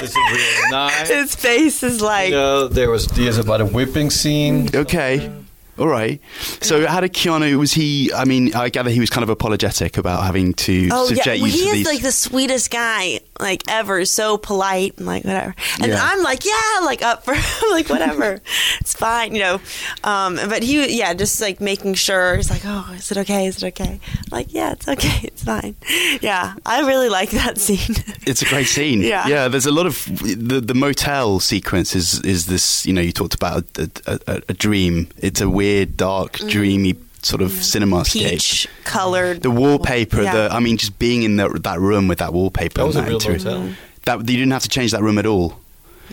There's 0.00 0.14
a 0.14 0.20
real 0.34 0.70
knife. 0.70 1.08
His 1.08 1.34
face 1.34 1.82
is 1.82 2.02
like. 2.02 2.30
You 2.30 2.34
know, 2.36 2.68
there 2.68 2.90
was 2.90 3.06
there's 3.06 3.38
about 3.38 3.62
a 3.62 3.64
whipping 3.64 4.10
scene. 4.10 4.68
Okay. 4.74 5.32
All 5.78 5.88
right. 5.88 6.20
So, 6.60 6.86
how 6.86 7.00
did 7.00 7.12
Keanu? 7.12 7.58
Was 7.58 7.72
he? 7.72 8.12
I 8.12 8.24
mean, 8.24 8.54
I 8.54 8.68
gather 8.68 8.90
he 8.90 9.00
was 9.00 9.10
kind 9.10 9.22
of 9.22 9.28
apologetic 9.28 9.96
about 9.96 10.24
having 10.24 10.54
to 10.54 10.88
Oh 10.92 11.06
subject 11.06 11.26
yeah, 11.26 11.32
you 11.34 11.42
well, 11.44 11.52
to 11.52 11.56
he 11.58 11.64
is 11.68 11.72
these. 11.74 11.86
like 11.86 12.02
the 12.02 12.12
sweetest 12.12 12.70
guy 12.70 13.20
like 13.40 13.62
ever. 13.68 14.04
So 14.04 14.38
polite 14.38 14.96
and 14.98 15.06
like 15.06 15.24
whatever. 15.24 15.54
And 15.80 15.92
Yeah. 15.92 15.98
I'm 16.02 16.22
like, 16.22 16.44
yeah, 16.44 16.80
like 16.84 17.02
up 17.02 17.24
for 17.24 17.34
like 17.70 17.88
whatever. 17.88 18.40
it's 18.80 18.94
fine, 18.94 19.34
you 19.34 19.40
know. 19.40 19.60
Um, 20.04 20.36
but 20.48 20.62
he, 20.62 20.96
yeah, 20.98 21.14
just 21.14 21.40
like 21.40 21.60
making 21.60 21.94
sure. 21.94 22.36
He's 22.36 22.50
like, 22.50 22.62
oh, 22.64 22.90
is 22.96 23.10
it 23.12 23.18
okay? 23.18 23.46
Is 23.46 23.62
it 23.62 23.66
okay? 23.68 24.00
I'm 24.16 24.24
like, 24.32 24.52
yeah, 24.52 24.72
it's 24.72 24.88
okay. 24.88 25.08
It's 25.28 25.44
fine. 25.44 25.76
Yeah, 26.20 26.54
I 26.66 26.80
really 26.86 27.08
like 27.08 27.30
that 27.30 27.58
scene. 27.58 27.94
It's 28.26 28.42
a 28.42 28.46
great 28.46 28.66
scene. 28.66 29.02
Yeah. 29.02 29.26
yeah. 29.28 29.48
There's 29.48 29.66
a 29.66 29.70
lot 29.72 29.86
of 29.86 30.04
the 30.06 30.60
the 30.60 30.74
motel 30.74 31.38
sequence 31.40 31.94
is 31.94 32.20
is 32.24 32.46
this. 32.46 32.84
You 32.86 32.92
know, 32.94 33.00
you 33.00 33.12
talked 33.12 33.34
about 33.34 33.64
a, 33.78 33.90
a, 34.06 34.18
a, 34.26 34.42
a 34.48 34.54
dream. 34.54 35.08
It's 35.18 35.40
a 35.40 35.48
weird, 35.48 35.67
dark, 35.86 36.38
dreamy 36.38 36.94
sort 37.22 37.42
of 37.42 37.50
cinema 37.50 38.02
Mm. 38.02 38.12
Peach 38.12 38.68
colored. 38.84 39.42
The 39.42 39.50
wallpaper. 39.50 40.22
Yeah. 40.22 40.32
The 40.48 40.54
I 40.54 40.60
mean, 40.60 40.76
just 40.76 40.98
being 40.98 41.22
in 41.24 41.36
that 41.36 41.62
that 41.64 41.80
room 41.80 42.08
with 42.08 42.18
that 42.18 42.32
wallpaper. 42.32 42.78
That 42.80 42.86
was 42.86 42.96
and 42.96 43.06
a 43.06 43.08
real 43.08 43.18
interior- 43.18 43.38
motel. 43.38 43.74
That 44.04 44.18
you 44.20 44.36
didn't 44.38 44.52
have 44.52 44.62
to 44.62 44.68
change 44.68 44.92
that 44.92 45.02
room 45.02 45.18
at 45.18 45.26
all 45.26 45.58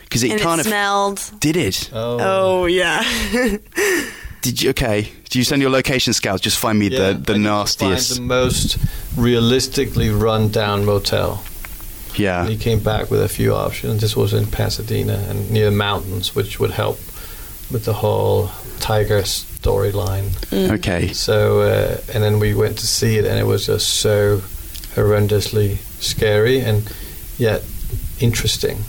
because 0.04 0.24
it 0.24 0.32
and 0.32 0.42
kind 0.42 0.60
it 0.60 0.66
of 0.66 0.68
smelled. 0.68 1.22
did 1.40 1.56
it. 1.56 1.90
Oh, 1.94 2.18
Oh 2.22 2.66
yeah. 2.66 3.04
Did 4.42 4.62
you? 4.62 4.70
Okay. 4.72 5.02
Did 5.24 5.36
you 5.36 5.44
send 5.44 5.60
your 5.62 5.72
location 5.72 6.14
scouts 6.14 6.40
just 6.42 6.60
find 6.60 6.78
me 6.78 6.88
yeah. 6.90 7.14
the 7.14 7.20
the 7.20 7.34
I 7.34 7.38
nastiest? 7.38 8.10
Find 8.18 8.30
the 8.30 8.36
most 8.36 8.78
realistically 9.18 10.10
run 10.10 10.50
down 10.50 10.86
motel. 10.86 11.44
yeah. 12.16 12.42
And 12.42 12.50
he 12.50 12.58
came 12.58 12.80
back 12.80 13.10
with 13.10 13.22
a 13.24 13.28
few 13.30 13.56
options. 13.56 14.02
This 14.02 14.16
was 14.16 14.34
in 14.34 14.46
Pasadena 14.46 15.14
and 15.30 15.50
near 15.50 15.72
mountains, 15.72 16.36
which 16.36 16.60
would 16.60 16.72
help 16.72 16.98
with 17.72 17.86
the 17.86 17.94
whole 17.94 18.52
tiger 18.80 19.22
storyline. 19.22 20.30
Okay. 20.72 21.14
So, 21.14 21.62
uh, 21.62 21.98
and 22.14 22.24
then 22.24 22.40
we 22.40 22.54
went 22.54 22.78
to 22.80 22.88
see 22.88 23.18
it, 23.18 23.26
and 23.26 23.38
it 23.40 23.46
was 23.46 23.66
just 23.66 23.88
so 24.02 24.42
horrendously 24.96 25.78
scary 26.02 26.60
and 26.62 26.92
yet 27.38 27.64
interesting. 28.20 28.80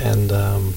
And 0.00 0.30
um, 0.32 0.74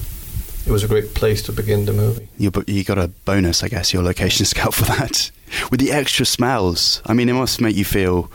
it 0.66 0.72
was 0.72 0.82
a 0.84 0.88
great 0.88 1.14
place 1.14 1.42
to 1.42 1.52
begin 1.52 1.84
the 1.86 1.92
movie. 1.92 2.28
You 2.38 2.50
you 2.66 2.84
got 2.84 2.98
a 2.98 3.08
bonus, 3.24 3.62
I 3.62 3.68
guess, 3.68 3.92
your 3.92 4.02
location 4.02 4.46
scout 4.52 4.74
for 4.74 4.84
that. 4.86 5.30
With 5.70 5.80
the 5.80 5.92
extra 5.92 6.24
smells, 6.26 7.02
I 7.06 7.12
mean, 7.14 7.28
it 7.28 7.34
must 7.34 7.60
make 7.60 7.76
you 7.76 7.84
feel, 7.84 8.30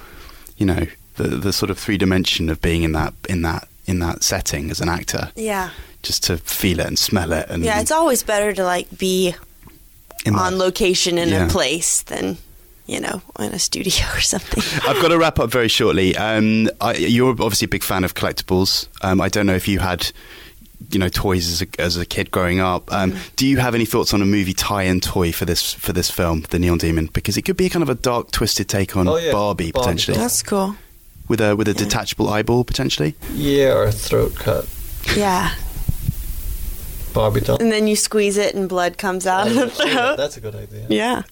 you 0.57 0.65
know, 0.65 0.85
the 1.15 1.27
the 1.27 1.51
sort 1.51 1.69
of 1.71 1.77
three 1.79 1.97
dimension 1.97 2.49
of 2.49 2.61
being 2.61 2.83
in 2.83 2.91
that 2.93 3.13
in 3.27 3.41
that 3.41 3.67
in 3.87 3.99
that 3.99 4.23
setting 4.23 4.69
as 4.69 4.81
an 4.81 4.89
actor, 4.89 5.31
Yeah. 5.35 5.69
just 6.03 6.23
to 6.25 6.37
feel 6.37 6.79
it 6.81 6.85
and 6.87 6.99
smell 6.99 7.31
it 7.31 7.47
and 7.49 7.63
Yeah, 7.63 7.79
it's 7.79 7.91
always 7.91 8.21
better 8.21 8.51
to 8.53 8.63
like 8.65 8.87
be 8.97 9.33
in 10.25 10.33
that- 10.33 10.39
on 10.41 10.57
location 10.57 11.17
in 11.17 11.29
Yeah. 11.29 11.45
a 11.45 11.49
place 11.49 12.01
than 12.03 12.37
you 12.85 13.01
know, 13.01 13.21
in 13.37 13.51
a 13.51 13.59
studio 13.59 14.05
or 14.15 14.21
something. 14.21 14.63
I've 14.89 15.01
got 15.01 15.09
to 15.09 15.17
wrap 15.17 15.39
up 15.39 15.51
very 15.51 15.67
shortly. 15.67 16.15
Um, 16.15 16.69
I, 16.79 16.93
you're 16.95 17.31
obviously 17.31 17.65
a 17.65 17.67
big 17.67 17.83
fan 17.83 18.05
of 18.05 18.13
collectibles. 18.13 18.87
Um, 19.01 19.19
I 19.19 19.27
don't 19.27 19.45
know 19.45 19.55
if 19.55 19.67
you 19.67 19.79
had, 19.79 20.09
you 20.91 20.97
know, 20.97 21.09
toys 21.09 21.51
as 21.51 21.61
a, 21.63 21.67
as 21.81 21.97
a 21.97 22.05
kid 22.05 22.31
growing 22.31 22.61
up. 22.61 22.89
Um, 22.93 23.11
Mm-hmm. 23.11 23.21
Do 23.35 23.45
you 23.45 23.57
have 23.57 23.75
any 23.75 23.83
thoughts 23.83 24.13
on 24.13 24.21
a 24.21 24.25
movie 24.25 24.53
tie-in 24.53 25.01
toy 25.01 25.33
for 25.33 25.43
this 25.43 25.73
for 25.73 25.91
this 25.91 26.09
film, 26.09 26.45
The 26.49 26.59
Neon 26.59 26.77
Demon? 26.77 27.07
Because 27.11 27.35
it 27.35 27.41
could 27.41 27.57
be 27.57 27.65
a 27.65 27.69
kind 27.69 27.83
of 27.83 27.89
a 27.89 27.95
dark, 27.95 28.31
twisted 28.31 28.69
take 28.69 28.95
on 28.95 29.05
Oh, 29.09 29.17
yeah, 29.17 29.33
Barbie, 29.33 29.73
Barbie 29.73 29.85
potentially. 29.85 30.17
That's 30.17 30.41
cool. 30.41 30.77
with 31.27 31.41
a 31.41 31.57
with 31.57 31.67
a 31.67 31.73
detachable 31.73 32.29
eyeball 32.29 32.63
potentially. 32.63 33.15
Yeah, 33.33 33.73
or 33.73 33.83
a 33.83 33.91
throat 33.91 34.33
cut. 34.35 34.65
Yeah. 35.13 35.53
Barbie 37.17 37.41
doll. 37.41 37.57
And 37.59 37.71
then 37.71 37.87
you 37.87 37.95
squeeze 37.95 38.37
it 38.37 38.53
and 38.53 38.69
blood 38.69 38.97
comes 38.97 39.25
oh, 39.25 39.31
out 39.31 39.47
of 39.47 39.55
the 39.55 39.69
throat. 39.69 40.17
That's 40.17 40.37
a 40.37 40.41
good 40.41 40.55
idea. 40.55 40.85
Yeah. 40.87 41.23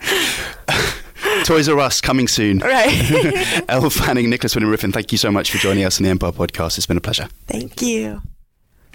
Toys 1.44 1.68
R 1.68 1.78
Us 1.78 2.00
coming 2.00 2.28
soon. 2.28 2.58
Right. 2.58 3.64
Elle 3.68 3.90
Fanning, 3.90 4.30
Nicolas 4.30 4.54
Winding 4.56 4.72
Refn, 4.72 4.92
thank 4.92 5.12
you 5.12 5.18
so 5.18 5.30
much 5.30 5.50
for 5.50 5.58
joining 5.58 5.84
us 5.84 5.98
on 5.98 6.04
the 6.04 6.10
Empire 6.10 6.32
Podcast. 6.32 6.78
It's 6.78 6.86
been 6.86 6.96
a 6.96 7.02
pleasure. 7.02 7.28
Thank 7.46 7.82
you. 7.82 8.22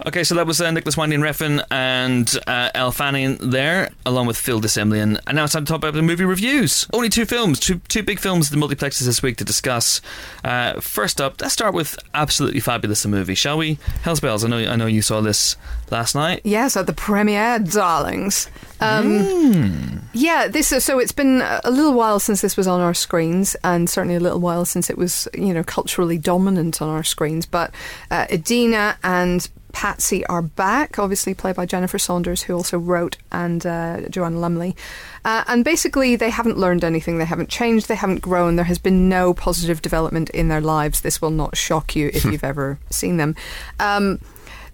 Okay, 0.06 0.24
so 0.24 0.34
that 0.34 0.46
was 0.46 0.60
uh, 0.62 0.70
Nicolas 0.70 0.96
Winding 0.96 1.20
Refn 1.20 1.62
and 1.70 2.38
uh, 2.46 2.70
Elle 2.74 2.90
Fanning 2.90 3.36
there, 3.50 3.90
along 4.06 4.26
with 4.26 4.36
Phil 4.38 4.58
de 4.58 4.66
Semlyen. 4.66 5.20
And 5.26 5.36
now 5.36 5.44
it's 5.44 5.52
time 5.52 5.66
to 5.66 5.68
talk 5.70 5.78
about 5.78 5.92
the 5.92 6.00
movie 6.00 6.24
reviews. 6.24 6.86
Only 6.92 7.10
two 7.10 7.26
films, 7.26 7.60
two, 7.60 7.80
two 7.88 8.02
big 8.02 8.18
films 8.18 8.48
the 8.48 8.56
multiplexes 8.56 9.04
this 9.04 9.22
week 9.22 9.36
to 9.36 9.44
discuss. 9.44 10.00
Uh, 10.42 10.80
first 10.80 11.20
up, 11.20 11.40
let's 11.42 11.52
start 11.52 11.74
with 11.74 11.98
Absolutely 12.14 12.60
Fabulous, 12.60 13.04
a 13.04 13.08
movie, 13.08 13.34
shall 13.34 13.58
we? 13.58 13.78
Hell's 14.02 14.20
Bells, 14.20 14.42
I 14.42 14.48
know, 14.48 14.58
I 14.58 14.74
know 14.74 14.86
you 14.86 15.02
saw 15.02 15.20
this 15.20 15.56
last 15.90 16.14
night. 16.14 16.40
Yes, 16.44 16.78
at 16.78 16.86
the 16.86 16.94
premiere, 16.94 17.58
darlings. 17.58 18.48
Um, 18.80 20.00
Yeah, 20.14 20.48
this 20.48 20.72
is, 20.72 20.82
so 20.82 20.98
it's 20.98 21.12
been 21.12 21.42
a 21.42 21.70
little 21.70 21.92
while 21.92 22.18
since 22.18 22.40
this 22.40 22.56
was 22.56 22.66
on 22.66 22.80
our 22.80 22.94
screens, 22.94 23.54
and 23.62 23.88
certainly 23.88 24.16
a 24.16 24.20
little 24.20 24.40
while 24.40 24.64
since 24.64 24.88
it 24.88 24.96
was, 24.96 25.28
you 25.34 25.52
know, 25.52 25.62
culturally 25.62 26.16
dominant 26.16 26.80
on 26.80 26.88
our 26.88 27.04
screens. 27.04 27.44
But 27.44 27.72
uh, 28.10 28.26
Edina 28.30 28.96
and 29.04 29.48
Patsy 29.72 30.24
are 30.26 30.42
back, 30.42 30.98
obviously 30.98 31.34
played 31.34 31.56
by 31.56 31.66
Jennifer 31.66 31.98
Saunders, 31.98 32.42
who 32.42 32.54
also 32.54 32.78
wrote, 32.78 33.16
and 33.32 33.64
uh, 33.64 34.08
Joanna 34.08 34.38
Lumley. 34.38 34.76
Uh, 35.24 35.44
and 35.46 35.64
basically, 35.64 36.16
they 36.16 36.30
haven't 36.30 36.58
learned 36.58 36.84
anything. 36.84 37.18
They 37.18 37.24
haven't 37.24 37.48
changed. 37.48 37.88
They 37.88 37.94
haven't 37.94 38.20
grown. 38.20 38.56
There 38.56 38.64
has 38.64 38.78
been 38.78 39.08
no 39.08 39.34
positive 39.34 39.82
development 39.82 40.30
in 40.30 40.48
their 40.48 40.60
lives. 40.60 41.00
This 41.00 41.20
will 41.20 41.30
not 41.30 41.56
shock 41.56 41.94
you 41.96 42.10
if 42.12 42.24
you've 42.30 42.44
ever 42.44 42.78
seen 42.90 43.16
them. 43.16 43.36
Um, 43.78 44.20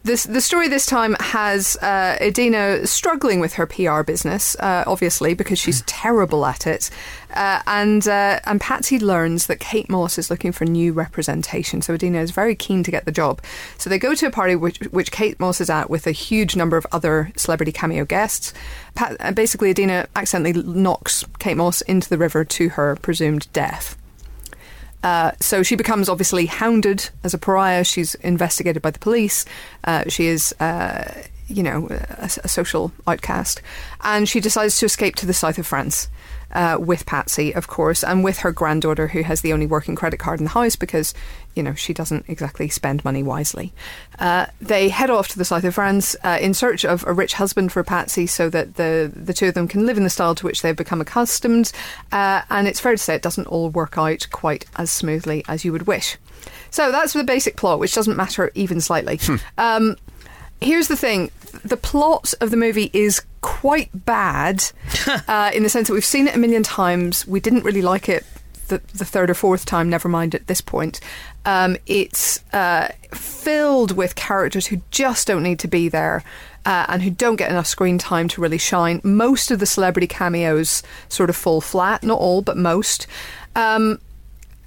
this, 0.06 0.24
the 0.24 0.40
story 0.40 0.68
this 0.68 0.86
time 0.86 1.16
has 1.18 1.76
uh, 1.78 2.16
Edina 2.20 2.86
struggling 2.86 3.40
with 3.40 3.54
her 3.54 3.66
PR 3.66 4.02
business, 4.02 4.54
uh, 4.56 4.84
obviously 4.86 5.34
because 5.34 5.58
she's 5.58 5.82
terrible 5.82 6.46
at 6.46 6.66
it, 6.66 6.90
uh, 7.34 7.60
and 7.66 8.06
uh, 8.06 8.40
and 8.44 8.60
Patsy 8.60 8.98
learns 8.98 9.46
that 9.48 9.58
Kate 9.58 9.90
Moss 9.90 10.16
is 10.16 10.30
looking 10.30 10.52
for 10.52 10.64
new 10.64 10.92
representation. 10.92 11.82
So 11.82 11.94
Edina 11.94 12.20
is 12.20 12.30
very 12.30 12.54
keen 12.54 12.82
to 12.84 12.90
get 12.90 13.04
the 13.04 13.12
job. 13.12 13.42
So 13.78 13.90
they 13.90 13.98
go 13.98 14.14
to 14.14 14.26
a 14.26 14.30
party 14.30 14.54
which 14.54 14.78
which 14.90 15.10
Kate 15.10 15.38
Moss 15.40 15.60
is 15.60 15.68
at 15.68 15.90
with 15.90 16.06
a 16.06 16.12
huge 16.12 16.56
number 16.56 16.76
of 16.76 16.86
other 16.92 17.32
celebrity 17.36 17.72
cameo 17.72 18.04
guests. 18.04 18.54
Pat, 18.94 19.16
uh, 19.20 19.32
basically, 19.32 19.70
Edina 19.70 20.06
accidentally 20.14 20.62
knocks 20.62 21.24
Kate 21.38 21.56
Moss 21.56 21.80
into 21.82 22.08
the 22.08 22.18
river 22.18 22.44
to 22.44 22.70
her 22.70 22.96
presumed 22.96 23.52
death. 23.52 23.96
Uh, 25.06 25.30
so 25.38 25.62
she 25.62 25.76
becomes 25.76 26.08
obviously 26.08 26.46
hounded 26.46 27.10
as 27.22 27.32
a 27.32 27.38
pariah. 27.38 27.84
She's 27.84 28.16
investigated 28.16 28.82
by 28.82 28.90
the 28.90 28.98
police. 28.98 29.44
Uh, 29.84 30.02
she 30.08 30.26
is, 30.26 30.52
uh, 30.58 31.22
you 31.46 31.62
know, 31.62 31.86
a, 31.90 32.28
a 32.42 32.48
social 32.48 32.90
outcast. 33.06 33.62
And 34.00 34.28
she 34.28 34.40
decides 34.40 34.80
to 34.80 34.86
escape 34.86 35.14
to 35.16 35.26
the 35.26 35.32
south 35.32 35.58
of 35.58 35.66
France 35.66 36.08
uh, 36.52 36.78
with 36.80 37.06
Patsy, 37.06 37.54
of 37.54 37.66
course, 37.66 38.02
and 38.02 38.24
with 38.24 38.38
her 38.38 38.52
granddaughter, 38.52 39.08
who 39.08 39.22
has 39.22 39.40
the 39.40 39.52
only 39.52 39.66
working 39.66 39.94
credit 39.94 40.18
card 40.18 40.40
in 40.40 40.44
the 40.44 40.50
house 40.50 40.76
because, 40.76 41.14
you 41.54 41.62
know, 41.62 41.74
she 41.74 41.92
doesn't 41.92 42.24
exactly 42.28 42.68
spend 42.68 43.04
money 43.04 43.22
wisely. 43.22 43.72
Uh, 44.18 44.46
they 44.60 44.88
head 44.88 45.10
off 45.10 45.28
to 45.28 45.38
the 45.38 45.44
south 45.44 45.64
of 45.64 45.74
France 45.74 46.16
uh, 46.24 46.38
in 46.40 46.54
search 46.54 46.84
of 46.84 47.04
a 47.06 47.12
rich 47.12 47.34
husband 47.34 47.72
for 47.72 47.82
Patsy 47.82 48.26
so 48.26 48.48
that 48.50 48.76
the, 48.76 49.12
the 49.14 49.34
two 49.34 49.48
of 49.48 49.54
them 49.54 49.68
can 49.68 49.86
live 49.86 49.96
in 49.96 50.04
the 50.04 50.10
style 50.10 50.34
to 50.34 50.46
which 50.46 50.62
they've 50.62 50.76
become 50.76 51.00
accustomed. 51.00 51.72
Uh, 52.12 52.42
and 52.50 52.68
it's 52.68 52.80
fair 52.80 52.92
to 52.92 52.98
say 52.98 53.14
it 53.14 53.22
doesn't 53.22 53.46
all 53.46 53.70
work 53.70 53.98
out 53.98 54.26
quite 54.32 54.64
as 54.76 54.90
smoothly 54.90 55.44
as 55.48 55.64
you 55.64 55.72
would 55.72 55.86
wish. 55.86 56.16
So 56.70 56.92
that's 56.92 57.12
the 57.12 57.24
basic 57.24 57.56
plot, 57.56 57.78
which 57.78 57.94
doesn't 57.94 58.16
matter 58.16 58.50
even 58.54 58.80
slightly. 58.80 59.18
Um, 59.58 59.96
here's 60.60 60.88
the 60.88 60.96
thing 60.96 61.30
the 61.64 61.76
plot 61.76 62.34
of 62.40 62.50
the 62.50 62.56
movie 62.56 62.90
is 62.92 63.22
quite 63.40 63.90
bad 64.04 64.64
uh, 65.28 65.50
in 65.54 65.62
the 65.62 65.68
sense 65.68 65.88
that 65.88 65.94
we've 65.94 66.04
seen 66.04 66.28
it 66.28 66.34
a 66.34 66.38
million 66.38 66.62
times. 66.62 67.26
We 67.26 67.40
didn't 67.40 67.64
really 67.64 67.82
like 67.82 68.08
it 68.08 68.24
the, 68.68 68.80
the 68.94 69.04
third 69.04 69.30
or 69.30 69.34
fourth 69.34 69.64
time, 69.64 69.88
never 69.88 70.08
mind 70.08 70.34
at 70.34 70.46
this 70.46 70.60
point. 70.60 71.00
Um, 71.44 71.76
it's 71.86 72.42
uh, 72.52 72.88
filled 73.12 73.96
with 73.96 74.14
characters 74.14 74.66
who 74.66 74.82
just 74.90 75.26
don't 75.26 75.42
need 75.42 75.58
to 75.60 75.68
be 75.68 75.88
there. 75.88 76.22
Uh, 76.64 76.84
and 76.88 77.02
who 77.02 77.10
don't 77.10 77.36
get 77.36 77.48
enough 77.48 77.68
screen 77.68 77.96
time 77.96 78.26
to 78.26 78.40
really 78.40 78.58
shine. 78.58 79.00
Most 79.04 79.52
of 79.52 79.60
the 79.60 79.66
celebrity 79.66 80.08
cameos 80.08 80.82
sort 81.08 81.30
of 81.30 81.36
fall 81.36 81.60
flat, 81.60 82.02
not 82.02 82.18
all, 82.18 82.42
but 82.42 82.56
most. 82.56 83.06
Um, 83.54 84.00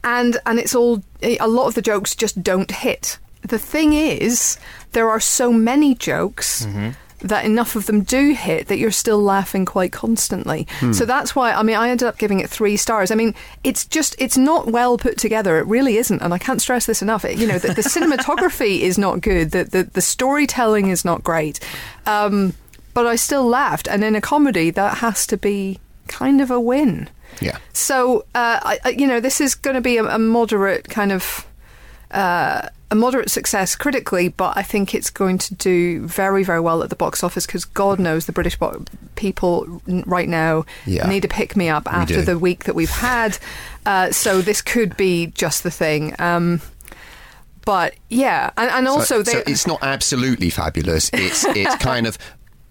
and 0.02 0.38
and 0.46 0.60
it's 0.60 0.74
all 0.74 1.04
a 1.22 1.46
lot 1.46 1.68
of 1.68 1.76
the 1.76 1.82
jokes 1.82 2.16
just 2.16 2.42
don't 2.42 2.72
hit. 2.72 3.20
The 3.42 3.60
thing 3.60 3.94
is, 3.94 4.58
there 4.92 5.10
are 5.10 5.20
so 5.20 5.52
many 5.52 5.96
jokes 5.96 6.68
that 7.22 7.44
enough 7.44 7.76
of 7.76 7.86
them 7.86 8.02
do 8.02 8.34
hit 8.34 8.68
that 8.68 8.78
you're 8.78 8.92
still 8.92 9.22
laughing 9.22 9.66
quite 9.66 9.92
constantly. 9.92 10.66
So 10.94 11.04
that's 11.06 11.36
why 11.36 11.52
I 11.52 11.64
mean 11.64 11.76
I 11.76 11.90
ended 11.90 12.08
up 12.08 12.18
giving 12.18 12.40
it 12.40 12.50
three 12.50 12.78
stars. 12.78 13.12
I 13.12 13.16
mean 13.16 13.36
it's 13.64 13.86
just 13.86 14.16
it's 14.20 14.38
not 14.38 14.68
well 14.68 14.98
put 14.98 15.18
together. 15.18 15.58
It 15.58 15.66
really 15.68 15.98
isn't, 15.98 16.22
and 16.22 16.34
I 16.34 16.38
can't 16.38 16.62
stress 16.62 16.86
this 16.86 17.02
enough. 17.02 17.26
It, 17.26 17.38
you 17.38 17.46
know 17.48 17.60
the, 17.60 17.74
the 17.74 17.82
cinematography 17.82 18.80
is 18.90 18.98
not 18.98 19.20
good. 19.22 19.52
The, 19.52 19.64
the 19.66 19.84
the 19.84 20.02
storytelling 20.02 20.88
is 20.90 21.04
not 21.04 21.24
great. 21.24 21.60
Um, 22.06 22.54
but 22.94 23.06
I 23.06 23.16
still 23.18 23.46
laughed, 23.48 23.88
and 23.88 24.04
in 24.04 24.16
a 24.16 24.22
comedy 24.22 24.72
that 24.72 24.98
has 25.00 25.28
to 25.28 25.38
be 25.38 25.80
kind 26.08 26.40
of 26.42 26.50
a 26.52 26.60
win. 26.60 27.10
Yeah. 27.42 27.58
So, 27.74 28.22
uh, 28.34 28.60
I, 28.64 28.80
I- 28.84 28.90
you 28.98 29.06
know, 29.08 29.20
this 29.20 29.40
is 29.40 29.56
going 29.56 29.76
to 29.76 29.82
be 29.82 29.98
a, 29.98 30.04
a 30.06 30.18
moderate 30.20 30.90
kind 30.90 31.12
of 31.12 31.46
uh, 32.12 32.68
a 32.92 32.96
moderate 32.96 33.30
success 33.30 33.76
critically, 33.76 34.30
but 34.30 34.58
I 34.58 34.64
think 34.64 34.96
it's 34.96 35.10
going 35.12 35.38
to 35.40 35.54
do 35.54 36.06
very, 36.08 36.44
very 36.44 36.60
well 36.60 36.82
at 36.82 36.90
the 36.90 36.96
box 36.96 37.24
office 37.24 37.46
because 37.46 37.64
God 37.64 38.00
knows 38.00 38.26
the 38.26 38.32
British 38.32 38.58
bo- 38.58 38.84
people 39.16 39.82
right 40.08 40.28
now 40.28 40.66
Yeah. 40.88 41.08
need 41.08 41.22
to 41.22 41.28
pick 41.28 41.56
me 41.56 41.70
up 41.70 41.92
after 41.92 42.22
the 42.24 42.40
week 42.40 42.64
that 42.64 42.74
we've 42.74 42.90
had. 42.90 43.38
Uh, 43.86 44.12
so 44.12 44.42
this 44.42 44.62
could 44.64 44.98
be 44.98 45.28
just 45.28 45.62
the 45.64 45.70
thing. 45.72 46.16
Um, 46.20 46.62
but 47.66 47.94
yeah, 48.10 48.50
and, 48.58 48.72
and 48.72 48.88
also 48.88 49.18
so, 49.18 49.24
they. 49.24 49.32
so 49.34 49.44
it's 49.46 49.68
not 49.68 49.84
absolutely 49.84 50.50
fabulous. 50.50 51.12
It's 51.14 51.46
it's 51.46 51.76
kind 51.84 52.08
of 52.08 52.18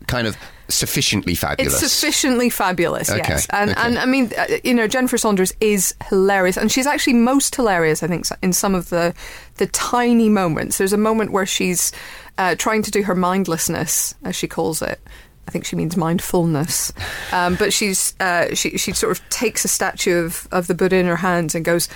kind 0.08 0.26
of 0.26 0.36
sufficiently 0.68 1.34
fabulous. 1.34 1.82
It's 1.82 1.92
sufficiently 1.92 2.50
fabulous, 2.50 3.10
Okay, 3.10 3.22
yes. 3.26 3.46
And 3.50 3.70
okay. 3.70 3.80
and 3.80 3.98
I 3.98 4.06
mean, 4.06 4.30
uh, 4.36 4.46
you 4.62 4.74
know, 4.74 4.86
Jennifer 4.86 5.16
Saunders 5.16 5.52
is 5.60 5.94
hilarious, 6.08 6.56
and 6.56 6.70
she's 6.70 6.86
actually 6.86 7.14
most 7.14 7.54
hilarious, 7.54 8.02
I 8.02 8.06
think, 8.06 8.26
in 8.42 8.52
some 8.52 8.74
of 8.74 8.90
the 8.90 9.14
the 9.56 9.66
tiny 9.66 10.28
moments. 10.28 10.78
There's 10.78 10.92
a 10.92 10.98
moment 10.98 11.32
where 11.32 11.46
she's 11.46 11.92
uh, 12.36 12.54
trying 12.56 12.82
to 12.82 12.90
do 12.90 13.02
her 13.02 13.14
mindlessness, 13.14 14.14
as 14.24 14.36
she 14.36 14.48
calls 14.48 14.82
it. 14.82 15.00
I 15.46 15.50
think 15.50 15.64
she 15.64 15.76
means 15.76 15.96
mindfulness, 15.96 16.92
um, 17.32 17.54
but 17.54 17.72
she's 17.72 18.14
uh, 18.20 18.54
she 18.54 18.76
she 18.76 18.92
sort 18.92 19.12
of 19.12 19.26
takes 19.30 19.64
a 19.64 19.68
statue 19.68 20.24
of, 20.26 20.46
of 20.52 20.66
the 20.66 20.74
Buddha 20.74 20.96
in 20.96 21.06
her 21.06 21.16
hands 21.16 21.54
and 21.54 21.64
goes, 21.64 21.88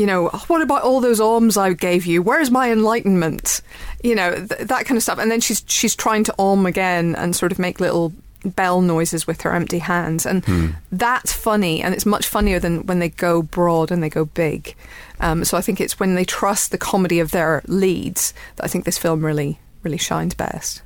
you 0.00 0.06
know, 0.06 0.30
"Oh, 0.32 0.44
what 0.48 0.62
about 0.62 0.82
all 0.82 1.00
those 1.02 1.20
alms 1.20 1.58
I 1.58 1.74
gave 1.74 2.06
you? 2.06 2.22
Where's 2.22 2.50
my 2.50 2.72
enlightenment? 2.72 3.60
You 4.02 4.14
know, 4.14 4.34
th- 4.34 4.68
that 4.72 4.86
kind 4.86 4.96
of 4.96 5.02
stuff. 5.02 5.18
And 5.18 5.30
then 5.30 5.40
she's 5.40 5.62
she's 5.66 5.94
trying 5.94 6.24
to 6.24 6.34
alm 6.38 6.64
again 6.64 7.14
and 7.16 7.36
sort 7.36 7.52
of 7.52 7.58
make 7.58 7.80
little 7.80 8.12
bell 8.42 8.80
noises 8.80 9.26
with 9.26 9.42
her 9.42 9.52
empty 9.52 9.78
hands, 9.78 10.24
and 10.24 10.42
that's 10.90 11.34
funny, 11.34 11.82
and 11.82 11.94
it's 11.94 12.06
much 12.06 12.26
funnier 12.26 12.58
than 12.58 12.86
when 12.86 12.98
they 12.98 13.10
go 13.10 13.42
broad 13.42 13.90
and 13.90 14.02
they 14.02 14.08
go 14.08 14.24
big. 14.24 14.74
Um, 15.20 15.44
so 15.44 15.58
I 15.58 15.60
think 15.60 15.82
it's 15.82 16.00
when 16.00 16.14
they 16.14 16.24
trust 16.24 16.70
the 16.70 16.78
comedy 16.78 17.20
of 17.20 17.30
their 17.32 17.60
leads 17.66 18.32
that 18.56 18.64
I 18.64 18.68
think 18.68 18.86
this 18.86 18.96
film 18.96 19.22
really 19.22 19.58
really 19.82 19.98
shines 19.98 20.34
best. 20.34 20.80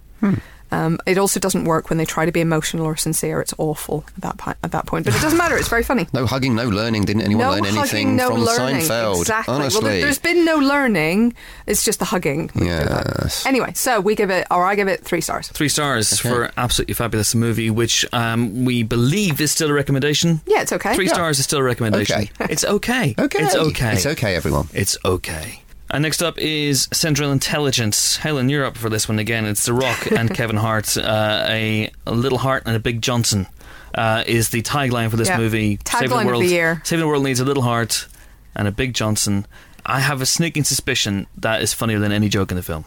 Um, 0.74 0.98
it 1.06 1.18
also 1.18 1.38
doesn't 1.38 1.64
work 1.64 1.88
when 1.90 1.98
they 1.98 2.04
try 2.04 2.26
to 2.26 2.32
be 2.32 2.40
emotional 2.40 2.84
or 2.86 2.96
sincere. 2.96 3.40
It's 3.40 3.54
awful 3.58 4.04
at 4.16 4.22
that 4.22 4.36
point. 4.38 4.56
At 4.62 4.72
that 4.72 4.86
point, 4.86 5.04
but 5.04 5.14
it 5.14 5.20
doesn't 5.20 5.38
matter. 5.38 5.56
It's 5.56 5.68
very 5.68 5.82
funny. 5.84 6.06
no 6.12 6.26
hugging, 6.26 6.54
no 6.56 6.68
learning. 6.68 7.04
Didn't 7.04 7.22
anyone 7.22 7.46
no 7.46 7.50
learn 7.52 7.66
anything 7.66 8.16
no 8.16 8.30
from 8.30 8.40
learning. 8.44 8.82
Seinfeld? 8.86 9.20
Exactly. 9.20 9.54
Honestly, 9.54 9.82
Well, 9.82 9.92
there- 9.92 10.00
there's 10.02 10.18
been 10.18 10.44
no 10.44 10.56
learning. 10.58 11.34
It's 11.66 11.84
just 11.84 11.98
the 12.00 12.04
hugging. 12.06 12.50
Yes. 12.54 13.46
Anyway, 13.46 13.72
so 13.74 14.00
we 14.00 14.14
give 14.14 14.30
it, 14.30 14.46
or 14.50 14.64
I 14.64 14.74
give 14.74 14.88
it 14.88 15.04
three 15.04 15.20
stars. 15.20 15.48
Three 15.48 15.68
stars 15.68 16.18
for 16.18 16.50
Absolutely 16.56 16.94
Fabulous, 16.94 17.34
movie 17.34 17.70
which 17.70 18.04
um, 18.12 18.64
we 18.64 18.82
believe 18.82 19.40
is 19.40 19.50
still 19.52 19.70
a 19.70 19.72
recommendation. 19.72 20.40
Yeah, 20.46 20.62
it's 20.62 20.72
okay. 20.72 20.94
Three 20.94 21.06
Yeah. 21.06 21.14
stars 21.14 21.38
is 21.38 21.44
still 21.44 21.60
a 21.60 21.62
recommendation. 21.62 22.22
Okay. 22.22 22.30
It's 22.50 22.64
okay. 22.64 23.14
okay, 23.18 23.44
It's 23.44 23.54
okay. 23.54 23.92
It's 23.94 24.06
okay, 24.06 24.34
everyone. 24.34 24.68
It's 24.72 24.96
okay. 25.04 25.60
And 25.94 26.02
next 26.02 26.24
up 26.24 26.38
is 26.38 26.88
Central 26.92 27.30
Intelligence. 27.30 28.16
Helen, 28.16 28.48
you're 28.48 28.64
up 28.64 28.76
for 28.76 28.90
this 28.90 29.08
one 29.08 29.20
again. 29.20 29.44
It's 29.46 29.64
The 29.64 29.72
Rock 29.72 30.06
and 30.10 30.28
Kevin 30.34 30.56
Hart, 30.56 30.96
uh, 30.96 31.46
a, 31.48 31.88
a 32.04 32.10
little 32.12 32.38
Hart 32.38 32.64
and 32.66 32.74
a 32.74 32.80
big 32.80 33.00
Johnson. 33.00 33.46
uh, 33.94 34.24
is 34.26 34.48
the 34.48 34.60
tagline 34.60 35.08
for 35.08 35.16
this 35.16 35.28
Yeah. 35.28 35.36
movie. 35.38 35.76
Tagline 35.78 36.02
of 36.02 36.10
the 36.10 36.26
world, 36.26 36.42
the 36.42 36.48
year. 36.48 36.82
Saving 36.84 37.02
the 37.02 37.06
world 37.06 37.22
needs 37.22 37.38
a 37.38 37.44
little 37.44 37.62
heart 37.62 38.08
and 38.56 38.66
a 38.66 38.72
big 38.72 38.92
Johnson. 38.92 39.46
I 39.86 40.00
have 40.00 40.20
a 40.20 40.26
sneaking 40.26 40.64
suspicion 40.64 41.28
that 41.36 41.62
is 41.62 41.72
funnier 41.72 42.00
than 42.00 42.10
any 42.10 42.28
joke 42.28 42.50
in 42.50 42.56
the 42.56 42.62
film. 42.64 42.86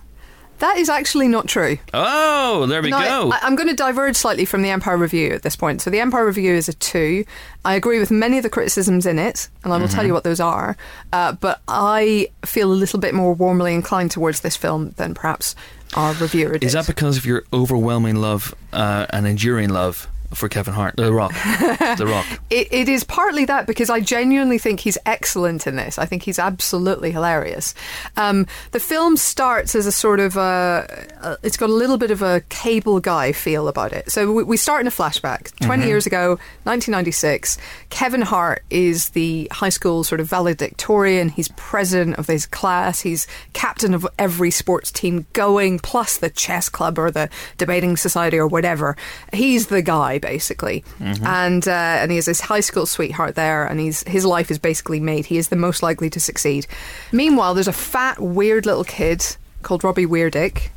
That 0.60 0.78
is 0.78 0.89
actually 0.89 1.28
not 1.28 1.47
true. 1.47 1.78
Oh, 1.93 2.66
there 2.66 2.82
we 2.82 2.89
No, 2.89 2.99
go. 2.99 3.32
I, 3.32 3.39
I'm 3.43 3.55
going 3.55 3.70
to 3.70 3.76
diverge 3.76 4.16
slightly 4.16 4.43
from 4.45 4.64
the 4.64 4.70
Empire 4.70 4.97
Review 4.97 5.32
at 5.32 5.43
this 5.43 5.55
point. 5.55 5.82
So 5.82 5.89
the 5.91 5.99
Empire 5.99 6.26
Review 6.26 6.53
is 6.53 6.68
a 6.68 6.74
two. 6.74 7.26
I 7.64 7.76
agree 7.76 7.99
with 7.99 8.10
many 8.10 8.38
of 8.38 8.43
the 8.43 8.49
criticisms 8.49 9.05
in 9.05 9.20
it, 9.20 9.49
and 9.64 9.72
I 9.72 9.78
will 9.78 9.86
Mm-hmm. 9.86 9.95
tell 9.95 10.05
you 10.08 10.14
what 10.14 10.24
those 10.24 10.39
are. 10.39 10.76
Uh, 11.14 11.34
but 11.34 11.62
I 11.68 12.30
feel 12.45 12.72
a 12.72 12.74
little 12.74 12.99
bit 12.99 13.14
more 13.14 13.34
warmly 13.34 13.74
inclined 13.76 14.10
towards 14.12 14.39
this 14.41 14.55
film 14.58 14.91
than 14.97 15.14
perhaps 15.14 15.55
our 15.95 16.14
reviewer 16.16 16.53
did. 16.53 16.64
is 16.66 16.74
that 16.74 16.88
because 16.88 17.18
of 17.18 17.26
your 17.26 17.43
overwhelming 17.53 18.16
love 18.16 18.53
uh, 18.74 19.05
and 19.12 19.26
enduring 19.28 19.70
love 19.70 20.08
for 20.34 20.49
Kevin 20.49 20.73
Hart, 20.73 20.95
The 20.97 21.11
Rock, 21.13 21.32
The 21.34 22.05
Rock? 22.09 22.25
It, 22.49 22.67
it 22.71 22.89
is 22.89 23.03
partly 23.03 23.45
that 23.45 23.65
because 23.67 23.89
I 23.89 23.99
genuinely 24.01 24.57
think 24.57 24.80
he's 24.82 24.97
excellent 25.05 25.65
in 25.67 25.75
this. 25.78 25.97
I 25.97 26.05
think 26.05 26.23
he's 26.23 26.38
absolutely 26.39 27.11
hilarious. 27.11 27.73
Um, 28.17 28.45
the 28.71 28.80
film 28.80 29.15
starts 29.17 29.73
as 29.75 29.86
a 29.86 29.91
sort 29.91 30.19
of 30.19 30.36
a, 30.38 31.07
a- 31.21 31.38
it's 31.43 31.57
got 31.57 31.69
a 31.69 31.73
little 31.73 31.97
bit 31.97 32.11
of 32.11 32.21
a 32.21 32.41
cable 32.49 32.99
guy 32.99 33.32
feel 33.32 33.67
about 33.67 33.93
it. 33.93 34.11
So 34.11 34.32
we, 34.34 34.43
we 34.43 34.57
start 34.57 34.82
in 34.82 34.88
a 34.88 34.91
flashback. 34.91 35.55
20 35.65 35.86
years 35.86 36.05
ago, 36.05 36.38
1996, 36.63 37.57
Kevin 37.89 38.21
Hart 38.21 38.63
is 38.69 39.09
the 39.09 39.47
high 39.51 39.69
school 39.69 40.03
sort 40.03 40.19
of 40.21 40.28
valedictorian. 40.30 41.30
He's 41.30 41.47
president 41.55 42.17
of 42.17 42.28
his 42.28 42.45
class. 42.45 43.01
He's 43.01 43.28
captain 43.53 43.93
of 43.93 44.07
every 44.19 44.51
sports 44.51 44.91
team 44.91 45.25
going, 45.34 45.80
plus 45.80 46.17
the 46.17 46.30
chess 46.30 46.69
club 46.69 46.99
or 46.99 47.11
the 47.11 47.30
debating 47.57 47.97
society 47.97 48.38
or 48.38 48.47
whatever. 48.47 48.95
He's 49.34 49.67
the 49.67 49.82
guy 49.82 50.16
basically, 50.20 50.84
and 51.26 51.68
uh, 51.68 51.72
and 51.72 52.11
he 52.11 52.18
has 52.18 52.26
his 52.26 52.41
high 52.41 52.59
school 52.59 52.86
sweetheart 52.86 53.36
there, 53.36 53.65
and 53.65 53.80
he's 53.80 54.03
his 54.03 54.26
life 54.26 54.51
is 54.51 54.59
basically 54.59 54.99
made. 54.99 55.26
He 55.26 55.38
is 55.38 55.49
the 55.49 55.55
most 55.55 55.84
likely 55.84 56.09
to 56.11 56.20
succeed. 56.20 56.68
Meanwhile, 57.11 57.53
there's 57.53 57.68
a 57.68 57.74
fat, 57.74 58.20
weird 58.20 58.65
little 58.65 58.84
kid 58.84 59.24
called 59.63 59.84
Robbie 59.84 60.05
Weirdicht, 60.05 60.70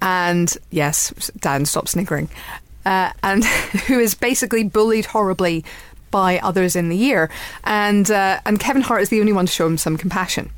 and 0.00 0.56
yes, 0.70 1.30
Dan, 1.38 1.66
stop 1.66 1.88
sniggering, 1.88 2.28
uh, 2.84 3.12
and 3.22 3.44
who 3.86 3.98
is 3.98 4.14
basically 4.14 4.64
bullied 4.64 5.06
horribly 5.06 5.64
by 6.10 6.38
others 6.38 6.76
in 6.76 6.88
the 6.88 6.96
year, 6.96 7.30
and 7.64 8.10
uh, 8.10 8.40
and 8.46 8.60
Kevin 8.60 8.82
Hart 8.82 9.02
is 9.02 9.08
the 9.08 9.20
only 9.20 9.32
one 9.32 9.46
to 9.46 9.52
show 9.52 9.66
him 9.66 9.78
some 9.78 9.96
compassion. 9.96 10.50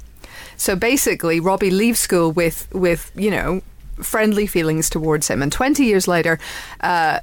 So 0.57 0.77
basically, 0.77 1.41
Robbie 1.41 1.71
leaves 1.71 1.99
school 1.99 2.33
with 2.33 2.73
with 2.73 3.11
you 3.15 3.31
know 3.31 3.63
friendly 3.97 4.47
feelings 4.47 4.91
towards 4.91 5.29
him, 5.29 5.43
and 5.43 5.51
twenty 5.53 5.85
years 5.85 6.07
later. 6.07 6.39
Uh, 6.81 7.21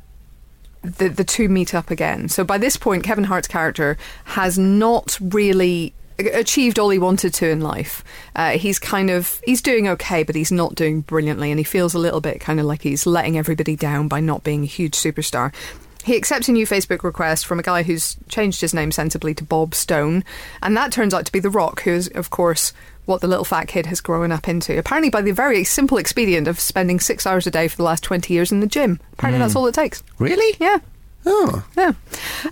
the 0.82 1.10
the 1.10 1.24
two 1.24 1.50
meet 1.50 1.74
up 1.74 1.92
again. 1.92 2.30
So 2.30 2.44
by 2.44 2.58
this 2.58 2.78
point, 2.78 3.04
Kevin 3.04 3.26
Hart's 3.26 3.48
character 3.48 3.98
has 4.26 4.58
not 4.58 5.18
really 5.22 5.94
achieved 6.20 6.80
all 6.80 6.90
he 6.90 6.98
wanted 6.98 7.34
to 7.36 7.48
in 7.48 7.62
life. 7.62 8.04
Uh, 8.36 8.52
he's 8.52 8.80
kind 8.80 9.10
of 9.10 9.42
he's 9.46 9.62
doing 9.62 9.88
okay, 9.88 10.24
but 10.24 10.36
he's 10.36 10.52
not 10.52 10.76
doing 10.76 11.02
brilliantly, 11.02 11.52
and 11.52 11.60
he 11.60 11.64
feels 11.64 11.94
a 11.94 12.00
little 12.00 12.22
bit 12.22 12.40
kind 12.40 12.60
of 12.60 12.66
like 12.66 12.82
he's 12.82 13.06
letting 13.06 13.38
everybody 13.38 13.76
down 13.76 14.08
by 14.08 14.20
not 14.20 14.44
being 14.44 14.64
a 14.64 14.68
huge 14.68 14.96
superstar. 14.96 15.54
He 16.04 16.16
accepts 16.16 16.48
a 16.48 16.54
new 16.54 16.66
Facebook 16.66 17.04
request 17.04 17.46
from 17.46 17.60
a 17.60 17.64
guy 17.64 17.84
who's 17.84 18.16
changed 18.30 18.62
his 18.62 18.74
name 18.74 18.92
sensibly 18.92 19.34
to 19.36 19.44
Bob 19.44 19.76
Stone, 19.76 20.24
and 20.62 20.76
that 20.78 20.92
turns 20.92 21.14
out 21.14 21.26
to 21.26 21.32
be 21.32 21.40
The 21.40 21.50
Rock, 21.50 21.82
who 21.82 21.92
is, 21.92 22.08
of 22.10 22.30
course, 22.30 22.72
what 23.08 23.22
the 23.22 23.28
little 23.28 23.44
fat 23.44 23.68
kid 23.68 23.88
has 23.88 24.00
grown 24.00 24.32
up 24.32 24.48
into. 24.48 24.78
Apparently, 24.78 25.10
by 25.10 25.22
the 25.24 25.32
very 25.32 25.64
simple 25.64 25.98
expedient 25.98 26.48
of 26.48 26.60
spending 26.60 27.00
six 27.00 27.26
hours 27.26 27.48
a 27.48 27.52
day 27.52 27.68
for 27.68 27.76
the 27.78 27.84
last 27.84 28.04
20 28.04 28.32
years 28.34 28.52
in 28.52 28.60
the 28.60 28.68
gym. 28.68 29.00
Apparently, 29.14 29.40
that's 29.40 29.56
all 29.56 29.66
it 29.66 29.74
takes. 29.74 30.04
Really? 30.20 30.56
Yeah. 30.60 30.78
Oh. 31.26 31.66
Yeah. 31.76 31.94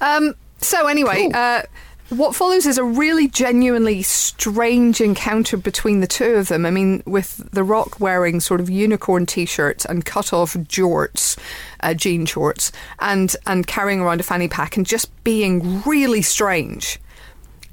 Um, 0.01 0.33
so 0.57 0.87
anyway, 0.87 1.23
Cool. 1.29 1.35
uh, 1.35 1.61
what 2.09 2.35
follows 2.35 2.65
is 2.65 2.77
a 2.77 2.83
really 2.83 3.27
genuinely 3.27 4.01
strange 4.03 5.01
encounter 5.01 5.57
between 5.57 5.99
the 6.01 6.07
two 6.07 6.35
of 6.35 6.47
them. 6.49 6.65
I 6.65 6.71
mean, 6.71 7.01
with 7.05 7.49
The 7.51 7.63
Rock 7.63 7.99
wearing 7.99 8.39
sort 8.39 8.59
of 8.61 8.69
unicorn 8.69 9.25
t-shirts 9.25 9.85
and 9.85 10.05
cut-off 10.05 10.53
jorts, 10.53 11.37
uh, 11.81 11.93
jean 11.93 12.25
shorts, 12.25 12.71
and 12.99 13.35
and 13.47 13.65
carrying 13.67 14.01
around 14.01 14.19
a 14.19 14.23
fanny 14.23 14.47
pack 14.47 14.77
and 14.77 14.85
just 14.85 15.09
being 15.23 15.81
really 15.83 16.21
strange. 16.21 16.99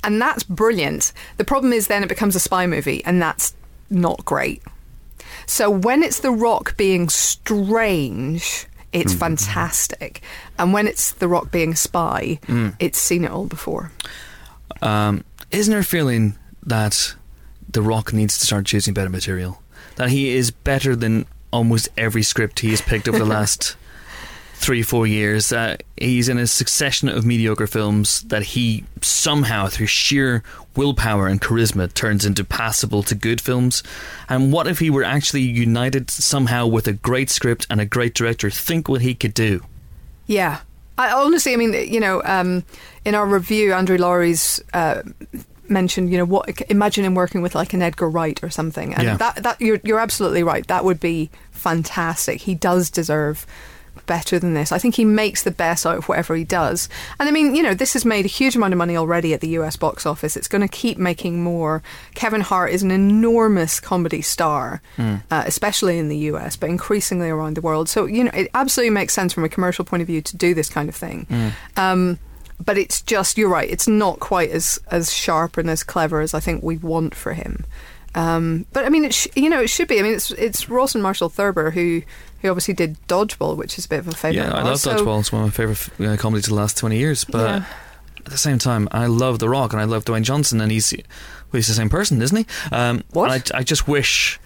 And 0.04 0.20
that's 0.20 0.42
brilliant. 0.42 1.12
The 1.36 1.44
problem 1.44 1.72
is 1.72 1.86
then 1.86 2.02
it 2.02 2.08
becomes 2.08 2.34
a 2.34 2.40
spy 2.40 2.66
movie, 2.66 3.04
and 3.04 3.20
that's 3.22 3.54
not 3.90 4.24
great. 4.24 4.62
So 5.46 5.70
when 5.70 6.02
it's 6.02 6.20
The 6.20 6.30
Rock 6.30 6.76
being 6.76 7.08
strange, 7.08 8.66
it's 8.92 9.14
fantastic. 9.14 10.20
And 10.58 10.72
when 10.72 10.86
it's 10.86 11.12
The 11.12 11.28
Rock 11.28 11.50
being 11.50 11.72
a 11.72 11.76
spy, 11.76 12.38
it's 12.78 12.98
seen 12.98 13.24
it 13.24 13.30
all 13.30 13.46
before. 13.46 13.92
Um, 14.80 15.24
isn't 15.50 15.70
there 15.70 15.80
a 15.80 15.84
feeling 15.84 16.36
that 16.64 17.14
The 17.70 17.82
Rock 17.82 18.12
needs 18.12 18.38
to 18.38 18.46
start 18.46 18.66
choosing 18.66 18.94
better 18.94 19.10
material? 19.10 19.62
That 19.96 20.08
he 20.10 20.30
is 20.30 20.50
better 20.50 20.96
than 20.96 21.26
almost 21.52 21.88
every 21.96 22.22
script 22.22 22.60
he 22.60 22.70
has 22.70 22.80
picked 22.80 23.08
over 23.08 23.18
the 23.18 23.24
last 23.38 23.76
three, 24.62 24.82
four 24.82 25.06
years. 25.08 25.52
Uh, 25.52 25.76
he's 25.96 26.28
in 26.28 26.38
a 26.38 26.46
succession 26.46 27.08
of 27.08 27.26
mediocre 27.26 27.66
films 27.66 28.22
that 28.22 28.42
he 28.44 28.84
somehow, 29.00 29.66
through 29.66 29.86
sheer 29.88 30.42
willpower 30.76 31.26
and 31.26 31.40
charisma, 31.42 31.92
turns 31.92 32.24
into 32.24 32.44
passable 32.44 33.02
to 33.02 33.14
good 33.16 33.40
films. 33.40 33.82
And 34.28 34.52
what 34.52 34.68
if 34.68 34.78
he 34.78 34.88
were 34.88 35.02
actually 35.02 35.42
united 35.42 36.10
somehow 36.10 36.66
with 36.68 36.86
a 36.86 36.92
great 36.92 37.28
script 37.28 37.66
and 37.68 37.80
a 37.80 37.84
great 37.84 38.14
director? 38.14 38.48
Think 38.50 38.88
what 38.88 39.02
he 39.02 39.14
could 39.14 39.34
do. 39.34 39.60
Yeah. 40.26 40.60
I 40.96 41.10
honestly, 41.10 41.52
I 41.52 41.56
mean, 41.56 41.72
you 41.72 41.98
know, 41.98 42.22
um, 42.24 42.64
in 43.04 43.14
our 43.16 43.26
review, 43.26 43.72
Andrew 43.72 43.98
Lowry's 43.98 44.62
uh, 44.72 45.02
mentioned, 45.68 46.12
you 46.12 46.18
know, 46.18 46.24
what 46.24 46.60
imagine 46.70 47.04
him 47.04 47.14
working 47.16 47.42
with 47.42 47.54
like 47.56 47.72
an 47.72 47.82
Edgar 47.82 48.08
Wright 48.08 48.38
or 48.44 48.50
something, 48.50 48.94
and 48.94 49.02
Yeah. 49.02 49.16
that 49.16 49.42
that 49.42 49.60
you're 49.60 49.80
you're 49.82 49.98
absolutely 49.98 50.42
right. 50.44 50.64
That 50.68 50.84
would 50.84 51.00
be 51.00 51.30
fantastic. 51.50 52.42
He 52.42 52.54
does 52.54 52.90
deserve 52.90 53.46
better 54.06 54.38
than 54.38 54.54
this. 54.54 54.72
I 54.72 54.78
think 54.78 54.94
he 54.94 55.04
makes 55.04 55.42
the 55.42 55.50
best 55.50 55.86
out 55.86 55.96
of 55.96 56.08
whatever 56.08 56.34
he 56.34 56.44
does. 56.44 56.88
And 57.18 57.28
I 57.28 57.32
mean, 57.32 57.54
you 57.54 57.62
know, 57.62 57.74
this 57.74 57.92
has 57.94 58.04
made 58.04 58.24
a 58.24 58.28
huge 58.28 58.56
amount 58.56 58.72
of 58.72 58.78
money 58.78 58.96
already 58.96 59.34
at 59.34 59.40
the 59.40 59.48
US 59.50 59.76
box 59.76 60.06
office. 60.06 60.36
It's 60.36 60.48
going 60.48 60.62
to 60.62 60.68
keep 60.68 60.98
making 60.98 61.42
more. 61.42 61.82
Kevin 62.14 62.40
Hart 62.40 62.70
is 62.70 62.82
an 62.82 62.90
enormous 62.90 63.80
comedy 63.80 64.22
star, 64.22 64.82
uh, 64.98 65.42
especially 65.46 65.98
in 65.98 66.08
the 66.08 66.18
US, 66.18 66.56
but 66.56 66.70
increasingly 66.70 67.30
around 67.30 67.56
the 67.56 67.60
world. 67.62 67.88
So, 67.88 68.06
you 68.06 68.24
know, 68.24 68.30
it 68.34 68.50
absolutely 68.54 68.90
makes 68.90 69.12
sense 69.12 69.32
from 69.32 69.44
a 69.44 69.48
commercial 69.48 69.84
point 69.84 70.00
of 70.00 70.06
view 70.06 70.20
to 70.22 70.36
do 70.36 70.54
this 70.54 70.68
kind 70.68 70.88
of 70.88 70.94
thing. 70.94 71.26
Um, 71.76 72.18
but 72.64 72.78
it's 72.78 73.02
just, 73.02 73.38
you're 73.38 73.48
right, 73.48 73.68
it's 73.68 73.88
not 73.88 74.20
quite 74.20 74.50
as, 74.50 74.78
as 74.90 75.12
sharp 75.12 75.56
and 75.56 75.68
as 75.68 75.82
clever 75.82 76.20
as 76.20 76.32
I 76.32 76.40
think 76.40 76.62
we 76.62 76.76
want 76.76 77.14
for 77.14 77.32
him. 77.32 77.64
Um, 78.14 78.66
but 78.72 78.84
I 78.84 78.88
mean, 78.88 79.04
it 79.04 79.14
sh- 79.14 79.28
you 79.34 79.48
know, 79.48 79.60
it 79.60 79.68
should 79.70 79.88
be. 79.88 79.98
I 79.98 80.02
mean, 80.02 80.12
it's 80.12 80.30
it's 80.32 80.68
Rawson 80.68 81.00
Marshall 81.00 81.30
Thurber 81.30 81.70
who 81.70 82.02
who 82.42 82.48
obviously 82.50 82.74
did 82.74 82.96
Dodgeball, 83.08 83.56
which 83.56 83.78
is 83.78 83.86
a 83.86 83.88
bit 83.88 84.00
of 84.00 84.08
a 84.08 84.12
favourite. 84.12 84.48
Yeah, 84.48 84.52
I 84.54 84.62
love. 84.62 84.78
So- 84.80 84.94
Dodgeball. 84.96 85.20
It's 85.20 85.32
one 85.32 85.42
of 85.42 85.48
my 85.48 85.52
favourite 85.52 86.12
uh, 86.14 86.16
comedies 86.20 86.46
of 86.46 86.50
the 86.50 86.56
last 86.56 86.76
20 86.76 86.98
years. 86.98 87.24
But 87.24 87.38
Yeah. 87.48 87.64
at 88.18 88.24
the 88.32 88.38
same 88.38 88.58
time, 88.58 88.88
I 88.92 89.06
love 89.06 89.38
The 89.38 89.48
Rock 89.48 89.72
and 89.72 89.80
I 89.80 89.84
love 89.84 90.04
Dwayne 90.04 90.22
Johnson, 90.22 90.60
and 90.60 90.70
he's, 90.70 90.92
well, 90.92 91.02
he's 91.58 91.68
the 91.68 91.74
same 91.74 91.88
person, 91.88 92.20
isn't 92.20 92.36
he? 92.36 92.46
Um, 92.70 93.02
What? 93.10 93.30
and 93.32 93.50
I, 93.54 93.58
I 93.58 93.62
just 93.62 93.88
wish. 93.88 94.38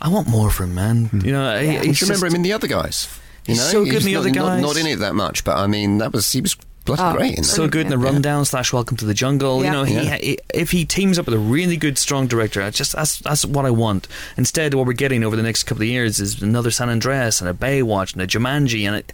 I 0.00 0.08
want 0.10 0.28
more 0.28 0.50
from 0.50 0.70
him, 0.70 0.74
man. 0.74 1.22
You 1.24 1.32
know, 1.32 1.58
he- 1.58 1.66
Yeah. 1.72 1.82
he's 1.82 2.00
you 2.00 2.06
remember 2.06 2.26
just- 2.26 2.34
him 2.34 2.36
in 2.36 2.42
the 2.42 2.52
other 2.52 2.66
guys? 2.66 3.08
You 3.46 3.54
He's 3.54 3.58
know, 3.58 3.70
so 3.70 3.84
good 3.84 4.02
in 4.02 4.02
The 4.06 4.12
not, 4.12 4.18
Other 4.20 4.30
not- 4.30 4.34
Guys. 4.48 4.62
Not, 4.62 4.76
in 4.76 4.86
it 4.88 4.96
that 4.98 5.14
much, 5.14 5.44
but 5.44 5.56
I 5.56 5.66
mean, 5.68 5.98
that 5.98 6.12
was 6.12 6.30
he 6.32 6.40
was 6.40 6.56
bloody 6.86 7.02
Oh, 7.02 7.12
great 7.14 7.44
so 7.44 7.68
good 7.68 7.86
in 7.86 7.90
the 7.90 7.98
Yeah. 7.98 8.12
rundown 8.12 8.44
slash 8.46 8.72
Welcome 8.72 8.96
to 8.96 9.04
the 9.04 9.12
Jungle. 9.12 9.60
Yeah. 9.62 9.66
You 9.66 9.72
know, 9.72 9.84
he, 9.84 9.94
Yeah. 9.94 10.16
he, 10.16 10.38
if 10.54 10.70
he 10.70 10.84
teams 10.86 11.18
up 11.18 11.26
with 11.26 11.34
a 11.34 11.38
really 11.38 11.76
good, 11.76 11.98
strong 11.98 12.26
director, 12.26 12.62
I 12.62 12.70
just 12.70 12.92
that's 12.92 13.18
that's 13.18 13.44
what 13.44 13.66
I 13.66 13.70
want. 13.70 14.08
Instead, 14.38 14.72
what 14.74 14.86
we're 14.86 14.92
getting 14.94 15.22
over 15.24 15.36
the 15.36 15.42
next 15.42 15.64
couple 15.64 15.82
of 15.82 15.88
years 15.88 16.18
is 16.20 16.40
another 16.40 16.70
San 16.70 16.88
Andreas 16.88 17.40
and 17.42 17.50
a 17.50 17.54
Baywatch 17.54 18.14
and 18.14 18.22
a 18.22 18.26
Jumanji, 18.26 18.86
and 18.86 18.96
it, 18.96 19.12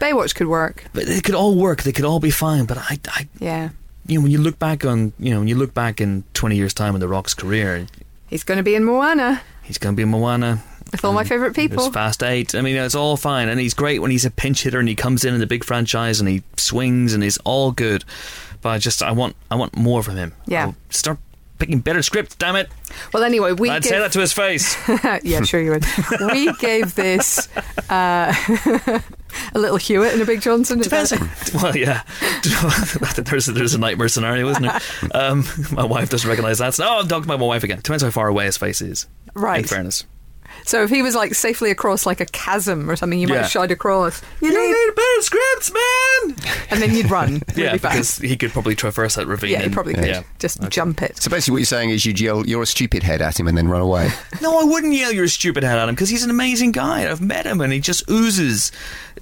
Baywatch 0.00 0.34
could 0.34 0.46
work. 0.46 0.84
but 0.92 1.06
they 1.06 1.20
could 1.20 1.34
all 1.34 1.54
work. 1.56 1.82
They 1.82 1.92
could 1.92 2.04
all 2.04 2.20
be 2.20 2.30
fine. 2.30 2.64
But 2.66 2.78
I, 2.78 2.98
I, 3.08 3.28
Yeah. 3.38 3.70
you 4.06 4.18
know, 4.18 4.22
when 4.22 4.30
you 4.32 4.38
look 4.38 4.58
back 4.58 4.84
on, 4.84 5.12
you 5.18 5.30
know, 5.32 5.40
when 5.40 5.48
you 5.48 5.56
look 5.56 5.74
back 5.74 6.00
in 6.00 6.24
twenty 6.34 6.56
years' 6.56 6.72
time 6.74 6.94
in 6.94 7.00
The 7.00 7.08
Rock's 7.08 7.34
career, 7.34 7.86
He's 8.28 8.44
going 8.44 8.58
to 8.58 8.62
be 8.62 8.74
in 8.76 8.84
Moana 8.84 9.40
he's 9.64 9.76
going 9.78 9.92
to 9.94 9.96
be 9.96 10.02
in 10.04 10.08
Moana. 10.10 10.62
With 10.90 11.04
all 11.04 11.12
my 11.12 11.24
favourite 11.24 11.54
people. 11.54 11.78
There's 11.84 11.94
Fast 11.94 12.22
Eight. 12.22 12.54
I 12.54 12.60
mean, 12.62 12.76
it's 12.76 12.94
all 12.94 13.16
fine, 13.16 13.48
and 13.48 13.60
he's 13.60 13.74
great 13.74 14.00
when 14.00 14.10
he's 14.10 14.24
a 14.24 14.30
pinch 14.30 14.62
hitter 14.62 14.78
and 14.78 14.88
he 14.88 14.94
comes 14.94 15.24
in 15.24 15.34
in 15.34 15.40
the 15.40 15.46
big 15.46 15.64
franchise 15.64 16.20
and 16.20 16.28
he 16.28 16.42
swings 16.56 17.14
and 17.14 17.22
he's 17.22 17.38
all 17.38 17.72
good. 17.72 18.04
But 18.62 18.70
I 18.70 18.78
just, 18.78 19.02
I 19.02 19.12
want, 19.12 19.36
I 19.50 19.54
want 19.54 19.76
more 19.76 20.02
from 20.02 20.16
him. 20.16 20.34
Yeah. 20.46 20.66
I'll 20.66 20.76
start 20.90 21.18
picking 21.60 21.78
better 21.78 22.02
scripts. 22.02 22.34
Damn 22.34 22.56
it! 22.56 22.68
Well, 23.12 23.22
anyway, 23.22 23.52
we 23.52 23.70
I'd 23.70 23.82
gave, 23.82 23.90
say 23.90 23.98
that 24.00 24.12
to 24.12 24.20
his 24.20 24.32
face. 24.32 24.76
yeah, 25.22 25.42
sure 25.42 25.60
you 25.60 25.70
would. 25.70 25.84
we 26.32 26.52
gave 26.54 26.96
this 26.96 27.48
uh, 27.88 28.34
a 29.54 29.58
little 29.58 29.76
Hewitt 29.76 30.12
and 30.12 30.22
a 30.22 30.26
Big 30.26 30.40
Johnson. 30.40 30.80
That- 30.80 31.50
well, 31.62 31.76
yeah. 31.76 32.02
there's 33.22 33.46
there's 33.46 33.74
a 33.74 33.78
nightmare 33.78 34.08
scenario, 34.08 34.48
isn't 34.48 34.62
there? 34.62 34.80
Um, 35.14 35.44
my 35.70 35.84
wife 35.84 36.10
doesn't 36.10 36.28
recognise 36.28 36.58
that. 36.58 36.74
So, 36.74 36.84
oh, 36.84 37.00
I'm 37.00 37.08
talking 37.08 37.24
about 37.24 37.38
my 37.38 37.46
wife 37.46 37.62
again. 37.62 37.80
Depends 37.80 38.02
how 38.02 38.10
far 38.10 38.26
away 38.26 38.46
his 38.46 38.56
face 38.56 38.80
is. 38.80 39.06
Right. 39.34 39.60
In 39.60 39.66
fairness. 39.66 40.04
So 40.70 40.84
if 40.84 40.90
he 40.90 41.02
was 41.02 41.16
like 41.16 41.34
safely 41.34 41.70
across 41.72 42.06
like 42.06 42.20
a 42.20 42.26
chasm 42.26 42.88
or 42.88 42.94
something, 42.94 43.18
you 43.18 43.26
might 43.26 43.34
Yeah. 43.34 43.42
have 43.42 43.50
shied 43.50 43.70
across. 43.72 44.22
You 44.40 44.48
You 44.48 44.54
need 44.54 44.66
need 44.68 44.72
a 44.72 44.92
better 44.92 44.92
better 45.00 45.22
scripts, 45.22 45.72
man. 45.72 46.36
and 46.70 46.80
then 46.80 46.94
you'd 46.94 47.10
run 47.10 47.42
really 47.56 47.62
yeah, 47.64 47.72
because 47.72 47.92
fast. 48.18 48.22
he 48.22 48.36
could 48.36 48.52
probably 48.52 48.76
traverse 48.76 49.16
that 49.16 49.26
ravine. 49.26 49.50
Yeah, 49.50 49.58
he 49.58 49.64
and- 49.64 49.72
probably 49.74 49.94
could. 49.94 50.06
Yeah. 50.06 50.22
Just 50.38 50.60
jump 50.70 51.02
it. 51.02 51.16
So 51.20 51.28
basically, 51.28 51.52
what 51.54 51.58
you're 51.58 51.66
saying 51.66 51.90
is 51.90 52.06
you'd 52.06 52.20
yell, 52.20 52.46
"You're 52.46 52.62
a 52.62 52.66
stupid 52.66 53.02
head" 53.02 53.20
at 53.20 53.38
him, 53.40 53.48
and 53.48 53.58
then 53.58 53.66
run 53.68 53.80
away. 53.82 54.10
No, 54.40 54.60
I 54.60 54.64
wouldn't 54.64 54.94
yell 54.94 55.12
you're 55.12 55.24
a 55.24 55.28
stupid 55.28 55.64
head 55.64 55.76
at 55.76 55.88
him 55.88 55.94
because 55.96 56.08
he's 56.08 56.22
an 56.24 56.30
amazing 56.30 56.70
guy. 56.72 57.10
I've 57.10 57.20
met 57.20 57.44
him 57.46 57.60
and 57.60 57.72
he 57.72 57.80
just 57.80 58.08
oozes 58.08 58.70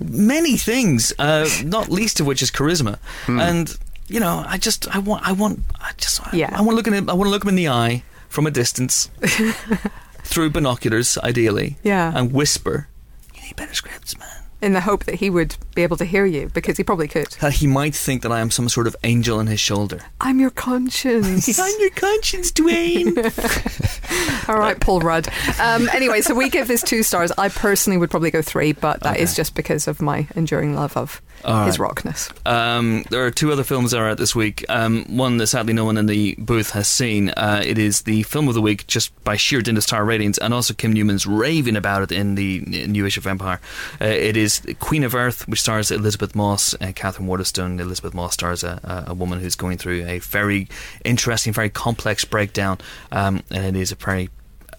many 0.01 0.57
things, 0.59 1.13
uh, 1.19 1.49
not 1.65 1.89
least 1.89 2.21
of 2.21 2.27
which 2.27 2.43
is 2.43 2.51
charisma. 2.51 2.99
Hmm. 3.27 3.41
And 3.41 3.77
you 4.07 4.21
know, 4.21 4.45
I 4.47 4.59
just 4.59 4.87
I 4.95 4.99
want 4.99 5.27
I 5.27 5.33
want 5.33 5.61
I 5.81 5.93
just 5.97 6.21
I- 6.27 6.37
Yeah. 6.37 6.51
I, 6.53 6.61
want 6.61 6.71
to 6.73 6.77
look 6.77 6.87
at 6.89 6.93
him 6.93 7.09
I 7.11 7.15
want 7.15 7.27
to 7.27 7.31
look 7.31 7.43
him 7.45 7.49
in 7.49 7.57
the 7.57 7.69
eye 7.69 8.03
from 8.29 8.47
a 8.47 8.51
distance 8.51 9.09
through 10.29 10.51
binoculars, 10.51 11.19
ideally. 11.19 11.77
Yeah. 11.83 12.13
and 12.15 12.33
whisper, 12.33 12.89
"You 13.35 13.43
need 13.43 13.57
better 13.57 13.75
scripts, 13.75 14.17
man." 14.19 14.29
In 14.61 14.73
the 14.73 14.81
hope 14.81 15.05
that 15.05 15.15
he 15.17 15.31
would 15.31 15.55
be 15.77 15.85
able 15.85 15.97
to 15.99 16.05
hear 16.05 16.27
you, 16.27 16.51
because 16.53 16.77
he 16.77 16.83
probably 16.83 17.07
could. 17.07 17.29
That 17.41 17.53
he 17.53 17.69
might 17.69 17.95
think 17.95 18.23
that 18.23 18.33
I 18.33 18.41
am 18.41 18.51
some 18.51 18.69
sort 18.69 18.89
of 18.89 18.97
angel 19.05 19.39
on 19.39 19.47
his 19.47 19.61
shoulder. 19.61 20.01
I'm 20.21 20.41
your 20.41 20.51
conscience. 20.51 21.59
I'm 21.61 21.75
your 21.79 21.91
conscience, 21.91 22.51
Dwayne. 22.51 23.15
All 24.49 24.59
right, 24.59 24.79
Paul 24.81 24.99
Rudd. 25.01 25.29
Um, 25.61 25.89
anyway, 25.93 26.23
so 26.23 26.35
we 26.35 26.49
give 26.51 26.67
this 26.67 26.83
two 26.83 27.05
stars. 27.05 27.31
I 27.39 27.51
personally 27.51 27.99
would 27.99 28.11
probably 28.11 28.33
go 28.33 28.43
three, 28.43 28.73
but 28.73 29.01
that 29.05 29.19
is 29.19 29.31
Okay. 29.31 29.37
just 29.37 29.55
because 29.55 29.87
of 29.87 30.03
my 30.03 30.27
enduring 30.35 30.75
love 30.75 30.97
of 30.97 31.23
All 31.45 31.67
his 31.67 31.79
right. 31.79 31.89
rockness. 31.89 32.31
Um, 32.45 33.05
there 33.11 33.25
are 33.25 33.31
two 33.31 33.53
other 33.53 33.65
films 33.65 33.93
that 33.93 34.01
are 34.01 34.09
out 34.09 34.19
this 34.19 34.35
week. 34.35 34.65
Um, 34.69 35.05
one 35.17 35.37
that 35.39 35.47
sadly 35.49 35.73
no 35.73 35.85
one 35.85 35.97
in 35.97 36.07
the 36.07 36.35
booth 36.39 36.71
has 36.71 36.89
seen. 36.89 37.31
Uh, 37.31 37.63
it 37.65 37.79
is 37.79 38.03
the 38.03 38.23
film 38.25 38.49
of 38.49 38.55
the 38.55 38.63
week 38.63 38.87
just 38.87 39.13
by 39.25 39.37
sheer 39.37 39.63
dint 39.63 39.79
of 39.79 39.85
star 39.85 40.05
ratings, 40.05 40.39
and 40.39 40.53
also 40.53 40.75
Kim 40.75 40.93
Newman's 40.93 41.27
raving 41.27 41.77
about 41.77 42.03
it 42.03 42.13
in 42.13 42.35
the 42.35 42.61
new 42.61 43.07
issue 43.07 43.21
of 43.21 43.27
Empire. 43.27 43.61
Uh, 44.01 44.07
it 44.07 44.37
is 44.37 44.63
Queen 44.81 45.05
of 45.05 45.15
Earth, 45.15 45.47
which 45.49 45.61
stars 45.61 45.91
Elisabeth 45.91 46.35
Moss 46.35 46.75
and 46.75 46.95
Katherine 46.95 47.27
Waterston. 47.27 47.81
Elisabeth 47.81 48.15
Moss 48.15 48.35
stars 48.35 48.65
a, 48.65 49.05
a, 49.07 49.13
a 49.13 49.15
woman 49.15 49.41
who's 49.41 49.55
going 49.57 49.79
through 49.79 50.05
a 50.07 50.19
very 50.19 50.69
interesting, 51.05 51.53
very 51.53 51.71
complex 51.71 52.25
breakdown, 52.25 52.79
um, 53.13 53.43
and 53.51 53.65
it 53.65 53.81
is 53.81 53.93
a 53.93 53.97
very 53.97 54.31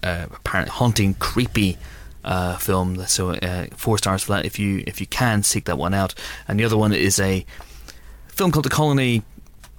uh, 0.02 0.26
apparently 0.30 0.72
haunting, 0.72 1.14
creepy 1.14 1.78
uh, 2.24 2.56
film. 2.56 3.04
So 3.06 3.30
uh, 3.30 3.66
four 3.76 3.98
stars 3.98 4.22
for 4.22 4.32
that. 4.32 4.44
If 4.44 4.58
you 4.58 4.82
if 4.86 5.00
you 5.00 5.06
can 5.06 5.42
seek 5.42 5.64
that 5.64 5.78
one 5.78 5.94
out. 5.94 6.14
And 6.48 6.58
the 6.58 6.64
other 6.64 6.76
one 6.76 6.92
is 6.92 7.18
a 7.18 7.44
film 8.28 8.50
called 8.50 8.64
The 8.64 8.70
Colony, 8.70 9.22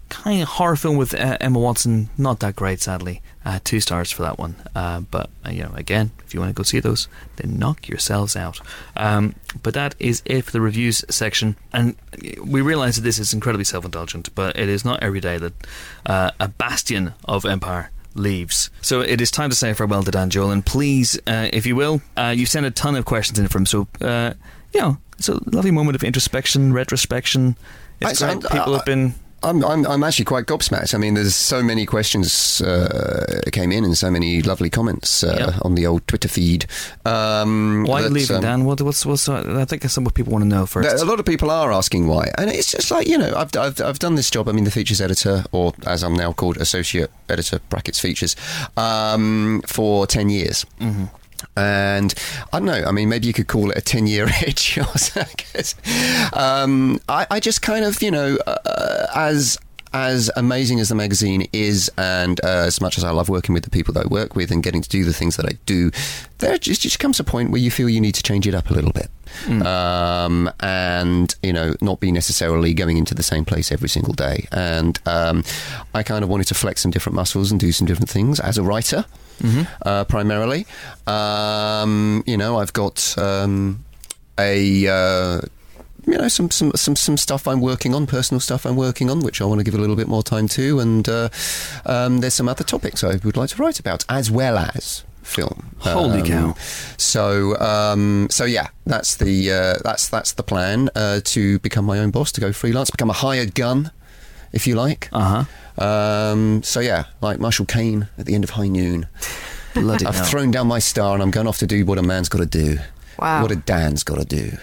kind 0.10 0.42
of 0.42 0.48
horror 0.48 0.76
film 0.76 0.98
with 0.98 1.14
uh, 1.14 1.38
Emma 1.40 1.60
Watson. 1.60 2.10
Not 2.18 2.40
that 2.42 2.56
great, 2.56 2.82
sadly. 2.82 3.22
Uh, 3.44 3.60
two 3.64 3.80
stars 3.80 4.12
for 4.12 4.22
that 4.22 4.38
one. 4.38 4.56
Uh, 4.76 5.00
but 5.00 5.30
uh, 5.46 5.50
you 5.50 5.64
know, 5.64 5.72
again, 5.74 6.12
if 6.26 6.34
you 6.34 6.40
want 6.40 6.52
to 6.52 6.54
go 6.54 6.64
see 6.64 6.80
those, 6.80 7.08
then 7.38 7.58
knock 7.58 7.88
yourselves 7.88 8.36
out. 8.36 8.60
Um, 8.96 9.36
but 9.64 9.74
that 9.74 9.96
is 9.98 10.22
it 10.26 10.44
for 10.44 10.52
the 10.52 10.62
reviews 10.62 11.04
section. 11.10 11.56
And 11.74 11.96
we 12.44 12.62
realise 12.62 12.98
that 12.98 13.02
this 13.02 13.18
is 13.18 13.34
incredibly 13.34 13.64
self-indulgent, 13.66 14.36
but 14.36 14.60
it 14.60 14.70
is 14.70 14.86
not 14.86 15.02
every 15.02 15.22
day 15.22 15.38
that 15.38 15.54
a 16.06 16.48
bastion 16.50 17.14
of 17.26 17.46
Empire 17.46 17.90
leaves. 18.14 18.70
So 18.82 19.02
it 19.02 19.22
is 19.22 19.32
time 19.32 19.50
to 19.50 19.56
say 19.56 19.74
farewell 19.74 20.04
to 20.04 20.12
Dan 20.12 20.30
Jolin, 20.30 20.52
and 20.54 20.66
please, 20.66 21.20
uh, 21.28 21.50
if 21.54 21.66
you 21.66 21.76
will, 21.76 22.02
uh, 22.18 22.34
you 22.36 22.46
sent 22.46 22.66
a 22.66 22.72
ton 22.72 22.96
of 22.96 23.06
questions 23.06 23.40
in 23.40 23.48
from. 23.48 23.66
So 23.66 23.88
uh, 24.02 24.34
you 24.74 24.82
know, 24.82 24.98
it's 25.18 25.30
a 25.30 25.40
lovely 25.52 25.72
moment 25.72 25.96
of 25.96 26.04
introspection, 26.04 26.74
retrospection. 26.74 27.56
It's 28.00 28.22
I- 28.22 28.34
great. 28.34 28.46
I- 28.46 28.58
People 28.58 28.74
have 28.74 28.86
been. 28.86 29.16
I'm, 29.44 29.64
I'm, 29.66 29.88
I'm 29.88 30.04
actually 30.04 30.26
quite 30.26 30.46
gobsmacked. 30.46 30.94
I 30.94 30.98
mean, 30.98 31.16
there's 31.16 31.36
so 31.36 31.64
many 31.64 31.86
questions 31.86 32.62
uh, 32.62 33.42
came 33.52 33.72
in 33.72 33.84
and 33.84 33.98
so 33.98 34.12
many 34.12 34.42
lovely 34.42 34.70
comments 34.70 35.24
uh, 35.24 35.36
Yeah. 35.40 35.60
on 35.64 35.76
the 35.76 35.88
old 35.88 36.08
Twitter 36.08 36.28
feed. 36.28 36.66
Um, 37.06 37.84
Why 37.88 38.00
are 38.00 38.02
you 38.04 38.08
that, 38.10 38.14
leaving, 38.14 38.36
um, 38.38 38.42
Dan? 38.44 38.66
What, 38.66 38.82
what's 38.82 39.06
what's? 39.06 39.28
Uh, 39.28 39.58
I 39.60 39.66
think 39.66 39.84
what 39.84 40.14
people 40.14 40.32
want 40.32 40.44
to 40.44 40.48
know 40.50 40.66
first. 40.66 41.02
A 41.02 41.06
lot 41.06 41.20
of 41.20 41.26
people 41.26 41.50
are 41.50 41.72
asking 41.72 42.08
why, 42.08 42.30
and 42.38 42.50
it's 42.50 42.72
just 42.72 42.92
like 42.92 43.08
you 43.08 43.18
know, 43.18 43.34
I've, 43.36 43.56
I've, 43.58 43.82
I've 43.82 44.00
done 44.00 44.16
this 44.16 44.30
job. 44.30 44.48
I 44.48 44.52
mean, 44.52 44.64
the 44.64 44.72
features 44.72 45.02
editor, 45.02 45.44
or 45.52 45.74
as 45.88 46.04
I'm 46.04 46.14
now 46.14 46.34
called, 46.34 46.58
associate 46.58 47.10
editor 47.30 47.60
brackets 47.70 48.00
features, 48.00 48.36
um, 48.78 49.62
for 49.66 50.06
ten 50.08 50.30
years. 50.30 50.66
Mm-hmm. 50.80 51.06
And 51.56 52.14
I 52.54 52.60
don't 52.60 52.66
know. 52.66 52.84
I 52.86 52.92
mean, 52.92 53.10
maybe 53.10 53.28
you 53.28 53.34
could 53.34 53.48
call 53.48 53.72
it 53.72 53.78
a 53.78 53.82
ten-year 53.82 54.28
itch. 54.48 54.78
Or 54.78 54.84
something, 54.98 55.46
'cause, 55.54 55.76
um, 56.34 57.00
I, 57.10 57.28
I 57.32 57.40
just 57.40 57.62
kind 57.62 57.86
of, 57.86 58.02
you 58.02 58.12
know, 58.12 58.38
uh, 58.48 59.08
as 59.16 59.58
as 59.94 60.32
amazing 60.38 60.80
as 60.80 60.88
the 60.88 60.96
magazine 60.96 61.50
is, 61.52 61.92
and 61.98 62.40
uh, 62.46 62.48
as 62.66 62.80
much 62.80 62.98
as 62.98 63.04
I 63.04 63.12
love 63.12 63.28
working 63.28 63.52
with 63.54 63.64
the 63.66 63.70
people 63.70 63.94
that 63.96 64.06
I 64.06 64.08
work 64.08 64.38
with 64.38 64.50
and 64.50 64.64
getting 64.64 64.82
to 64.82 64.88
do 64.88 65.04
the 65.04 65.12
things 65.12 65.36
that 65.36 65.46
I 65.46 65.58
do, 65.66 65.92
there 66.38 66.58
just, 66.58 66.80
just 66.80 66.98
comes 67.00 67.20
a 67.20 67.26
point 67.26 67.52
where 67.52 67.60
you 67.60 67.70
feel 67.70 67.90
you 67.90 68.00
need 68.00 68.16
to 68.16 68.24
change 68.24 68.48
it 68.48 68.56
up 68.56 68.70
a 68.70 68.74
little 68.74 68.94
bit. 68.94 69.10
Um, 69.66 70.50
and 70.62 71.36
you 71.44 71.52
know, 71.52 71.76
not 71.82 72.00
be 72.00 72.12
necessarily 72.12 72.74
going 72.74 72.96
into 72.96 73.14
the 73.14 73.24
same 73.24 73.44
place 73.44 73.70
every 73.70 73.90
single 73.90 74.14
day. 74.14 74.48
And 74.54 74.98
um, 75.06 75.44
I 75.94 76.04
kind 76.04 76.24
of 76.24 76.30
wanted 76.30 76.48
to 76.48 76.54
flex 76.54 76.82
some 76.82 76.92
different 76.92 77.16
muscles 77.18 77.52
and 77.52 77.60
do 77.60 77.74
some 77.74 77.86
different 77.86 78.10
things 78.10 78.40
as 78.40 78.58
a 78.58 78.64
writer, 78.64 79.04
uh, 79.86 80.04
primarily. 80.06 80.66
Um, 81.08 82.24
you 82.26 82.38
know, 82.38 82.58
I've 82.58 82.74
got 82.74 83.18
um, 83.18 83.84
a. 84.40 84.88
Uh, 84.88 85.42
you 86.08 86.18
know, 86.18 86.28
some, 86.30 86.50
some, 86.50 86.72
some, 86.76 86.96
some 86.96 87.16
stuff 87.16 87.48
I'm 87.48 87.62
working 87.62 87.94
on, 87.94 88.08
personal 88.08 88.40
stuff 88.40 88.66
I'm 88.66 88.76
working 88.76 89.12
on, 89.12 89.20
which 89.20 89.40
I 89.40 89.46
want 89.46 89.60
to 89.60 89.64
give 89.64 89.76
a 89.76 89.78
little 89.78 89.96
bit 89.96 90.08
more 90.08 90.24
time 90.24 90.48
to, 90.48 90.80
and 90.80 91.08
uh, 91.08 91.30
um, 91.86 92.22
there's 92.22 92.34
some 92.34 92.50
other 92.50 92.64
topics 92.64 93.04
I 93.04 93.18
would 93.24 93.38
like 93.38 93.50
to 93.52 93.62
write 93.62 93.80
about, 93.80 94.04
as 94.10 94.32
well 94.32 94.58
as 94.58 95.04
film. 95.22 95.76
Holy 95.78 96.22
Um, 96.22 96.26
cow. 96.26 96.56
So, 96.98 97.56
um, 97.60 98.28
so 98.32 98.46
yeah, 98.46 98.70
that's 98.88 99.16
the 99.18 99.52
uh, 99.52 99.76
that's 99.84 100.10
that's 100.10 100.32
the 100.34 100.42
plan 100.42 100.90
uh, 100.96 101.22
to 101.26 101.60
become 101.60 101.86
my 101.86 102.00
own 102.00 102.10
boss, 102.10 102.32
to 102.32 102.42
go 102.42 102.52
freelance, 102.52 102.90
become 102.90 103.12
a 103.12 103.14
hired 103.14 103.54
gun, 103.54 103.92
if 104.52 104.66
you 104.66 104.74
like. 104.74 105.08
Uh 105.14 105.20
huh. 105.20 105.44
Um, 105.82 106.62
so 106.64 106.80
yeah, 106.80 107.06
like 107.22 107.40
Marshall 107.40 107.66
Kane 107.66 108.08
at 108.18 108.26
the 108.26 108.36
end 108.36 108.44
of 108.44 108.52
High 108.52 108.68
Noon. 108.68 109.08
Bloody 109.74 110.06
I've 110.06 110.16
hell. 110.16 110.26
thrown 110.26 110.52
down 110.52 110.68
my 110.68 110.80
star 110.80 111.14
and 111.14 111.24
I'm 111.24 111.32
going 111.32 111.48
off 111.48 111.58
to 111.60 111.68
do 111.68 111.86
what 111.86 111.98
a 111.98 112.04
man's 112.04 112.30
got 112.30 112.40
to 112.40 112.46
do. 112.46 112.78
Wow. 113.18 113.42
What 113.42 113.52
a 113.52 113.56
Dan's 113.56 114.04
got 114.04 114.20
to 114.20 114.26
do. 114.26 114.58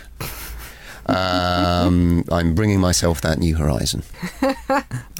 Um, 1.08 2.24
I'm 2.30 2.54
bringing 2.54 2.80
myself 2.80 3.20
that 3.22 3.38
new 3.38 3.56
horizon. 3.56 4.02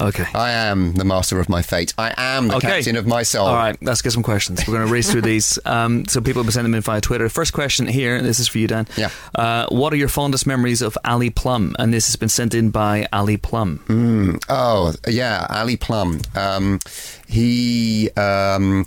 Okay. 0.01 0.23
I 0.33 0.51
am 0.51 0.93
the 0.93 1.03
master 1.03 1.41
of 1.41 1.49
my 1.49 1.61
fate. 1.61 1.93
I 1.97 2.13
am 2.15 2.47
the 2.47 2.55
Okay. 2.55 2.67
captain 2.77 2.95
of 2.95 3.05
my 3.05 3.21
soul. 3.21 3.47
All 3.47 3.53
right, 3.55 3.75
let's 3.83 4.01
get 4.01 4.13
some 4.13 4.23
questions. 4.23 4.65
We're 4.65 4.75
going 4.75 4.87
to 4.87 4.93
race 4.93 5.11
through 5.11 5.23
these. 5.23 5.59
Um, 5.65 6.05
so 6.07 6.21
people 6.21 6.39
have 6.39 6.45
been 6.45 6.53
sending 6.53 6.71
them 6.71 6.77
in 6.77 6.81
via 6.83 7.01
Twitter. 7.01 7.27
First 7.27 7.51
question 7.51 7.85
here. 7.85 8.21
This 8.21 8.39
is 8.39 8.47
for 8.47 8.59
you, 8.59 8.67
Dan. 8.67 8.87
Yeah. 8.95 9.09
Uh, 9.35 9.65
what 9.69 9.91
are 9.91 9.97
your 9.97 10.07
fondest 10.07 10.47
memories 10.47 10.81
of 10.81 10.97
Ali 11.03 11.29
Plumb? 11.29 11.75
And 11.77 11.93
this 11.93 12.07
has 12.07 12.15
been 12.15 12.29
sent 12.29 12.53
in 12.53 12.69
by 12.71 13.07
Ali 13.11 13.35
Plumb. 13.35 13.83
Mm, 13.87 14.41
oh, 14.47 14.93
yeah, 15.05 15.45
Ali 15.49 15.75
Plumb. 15.75 16.21
Um, 16.35 16.79
he 17.27 18.09
um, 18.11 18.85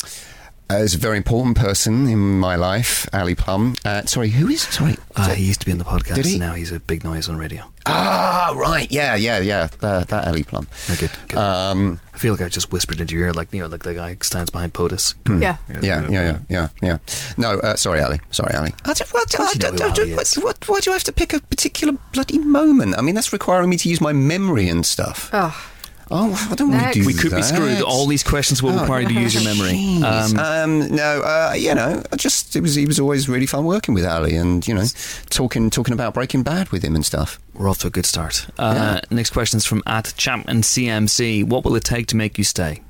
is 0.71 0.95
a 0.95 0.99
very 0.99 1.17
important 1.19 1.57
person 1.57 2.07
in 2.09 2.39
my 2.41 2.57
life, 2.57 3.07
Ali 3.13 3.35
Plumb. 3.35 3.77
Uh, 3.85 4.03
sorry, 4.07 4.31
who 4.31 4.49
is? 4.49 4.63
Sorry. 4.63 4.97
Uh, 5.15 5.31
he 5.35 5.45
used 5.45 5.61
to 5.61 5.67
be 5.67 5.73
on 5.73 5.79
the 5.79 5.85
podcast. 5.85 6.15
Did 6.15 6.25
he? 6.27 6.39
Now 6.39 6.55
he's 6.55 6.73
a 6.73 6.81
big 6.81 7.05
noise 7.05 7.29
on 7.29 7.37
radio. 7.37 7.65
Ah, 7.85 8.55
right. 8.57 8.91
Yeah, 8.91 9.15
yeah, 9.17 9.41
yeah. 9.41 9.67
That, 9.81 10.09
that 10.09 10.27
Ali 10.29 10.45
Plumb. 10.45 10.67
Oh, 10.89 10.97
good, 10.99 11.11
good. 11.29 11.39
Um, 11.39 12.01
I 12.15 12.19
feel 12.19 12.33
like 12.33 12.41
I 12.43 12.49
just 12.49 12.73
whispered 12.73 13.01
into 13.01 13.15
your 13.15 13.27
ear, 13.27 13.33
like 13.33 13.53
you 13.53 13.61
know, 13.61 13.67
like 13.67 13.83
the 13.83 13.93
guy 13.95 14.17
stands 14.23 14.51
behind 14.51 14.73
POTUS. 14.73 15.15
Yeah. 15.29 15.57
yeah, 15.69 15.81
yeah, 15.83 16.11
yeah, 16.11 16.39
yeah, 16.49 16.69
yeah. 16.81 16.99
No, 17.37 17.59
uh, 17.59 17.77
sorry, 17.77 18.01
Ali. 18.01 18.21
Sorry, 18.31 18.55
Ali. 18.55 18.73
I 18.85 18.93
don't, 18.95 19.13
what, 19.13 19.31
course 19.31 19.51
I 19.51 19.53
you 19.53 19.59
know 19.73 19.77
don't- 19.77 19.91
who 19.91 19.95
don't- 19.95 19.99
Ali 20.07 20.15
what, 20.15 20.23
is. 20.23 20.35
what, 20.37 20.69
why 20.69 20.81
do 20.81 20.91
I 20.91 20.95
have 20.95 21.05
to 21.05 21.13
pick 21.13 21.33
a 21.35 21.41
particular 21.41 21.95
bloody 22.13 22.39
moment? 22.39 22.95
I 22.97 23.03
mean, 23.03 23.15
that's 23.15 23.33
requiring 23.33 23.69
me 23.69 23.77
to 23.79 23.89
use 23.89 24.01
my 24.01 24.13
memory 24.13 24.69
and 24.69 24.87
stuff. 24.87 25.29
Oh, 25.33 25.72
Oh, 26.15 26.49
I 26.51 26.55
don't 26.57 26.69
want 26.71 26.83
Next. 26.83 26.97
to 26.97 27.01
do 27.01 27.07
We 27.07 27.15
could 27.15 27.31
be 27.35 27.41
screwed. 27.41 27.81
All 27.81 28.07
these 28.07 28.23
questions 28.23 28.63
will 28.63 28.73
Oh, 28.79 28.81
require 28.83 29.01
you 29.01 29.09
to 29.09 29.15
use 29.15 29.35
your 29.35 29.45
memory. 29.45 30.03
Um, 30.05 30.39
Um, 30.39 30.95
no, 30.95 31.23
uh, 31.23 31.55
you 31.57 31.75
know, 31.75 32.03
I 32.13 32.17
just 32.17 32.55
it 32.55 32.61
was 32.61 32.75
he 32.75 32.85
was 32.85 33.01
always 33.01 33.31
really 33.31 33.47
fun 33.47 33.65
working 33.65 33.95
with 33.95 34.05
Ali, 34.05 34.37
and 34.37 34.67
you 34.69 34.75
know, 34.75 34.85
talking 35.31 35.71
talking 35.71 35.95
about 35.95 36.13
Breaking 36.13 36.43
Bad 36.43 36.69
with 36.69 36.83
him 36.85 36.95
and 36.95 37.05
stuff. 37.05 37.39
we're 37.55 37.69
off 37.71 37.79
to 37.79 37.87
a 37.87 37.91
good 37.91 38.05
start. 38.05 38.47
Uh, 38.59 39.01
Next 39.11 39.31
question 39.31 39.57
is 39.57 39.65
from 39.65 39.83
at 39.87 40.13
Chapman 40.19 40.61
CMC. 40.63 41.45
What 41.45 41.65
will 41.65 41.77
it 41.77 41.85
take 41.85 42.07
to 42.09 42.17
make 42.17 42.37
you 42.37 42.45
stay? 42.45 42.83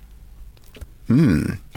Hmm. 1.07 1.43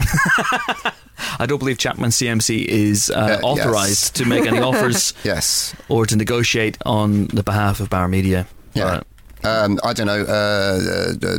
I 1.38 1.46
don't 1.46 1.58
believe 1.58 1.78
Chapman 1.78 2.10
CMC 2.10 2.64
is 2.64 3.10
uh, 3.10 3.14
Uh, 3.18 3.26
yes. 3.28 3.40
authorized 3.42 4.16
to 4.16 4.24
make 4.26 4.46
any 4.46 4.58
offers 4.70 5.14
Yes. 5.24 5.74
or 5.88 6.06
to 6.06 6.16
negotiate 6.16 6.76
on 6.84 7.26
the 7.28 7.42
behalf 7.42 7.80
of 7.80 7.88
Bauer 7.90 8.08
Media. 8.08 8.46
Yeah. 8.74 9.00
Um, 9.46 9.78
I 9.84 9.92
don't 9.92 10.06
know. 10.06 10.22
Uh, 10.22 10.80
uh, 11.22 11.26
uh, 11.26 11.38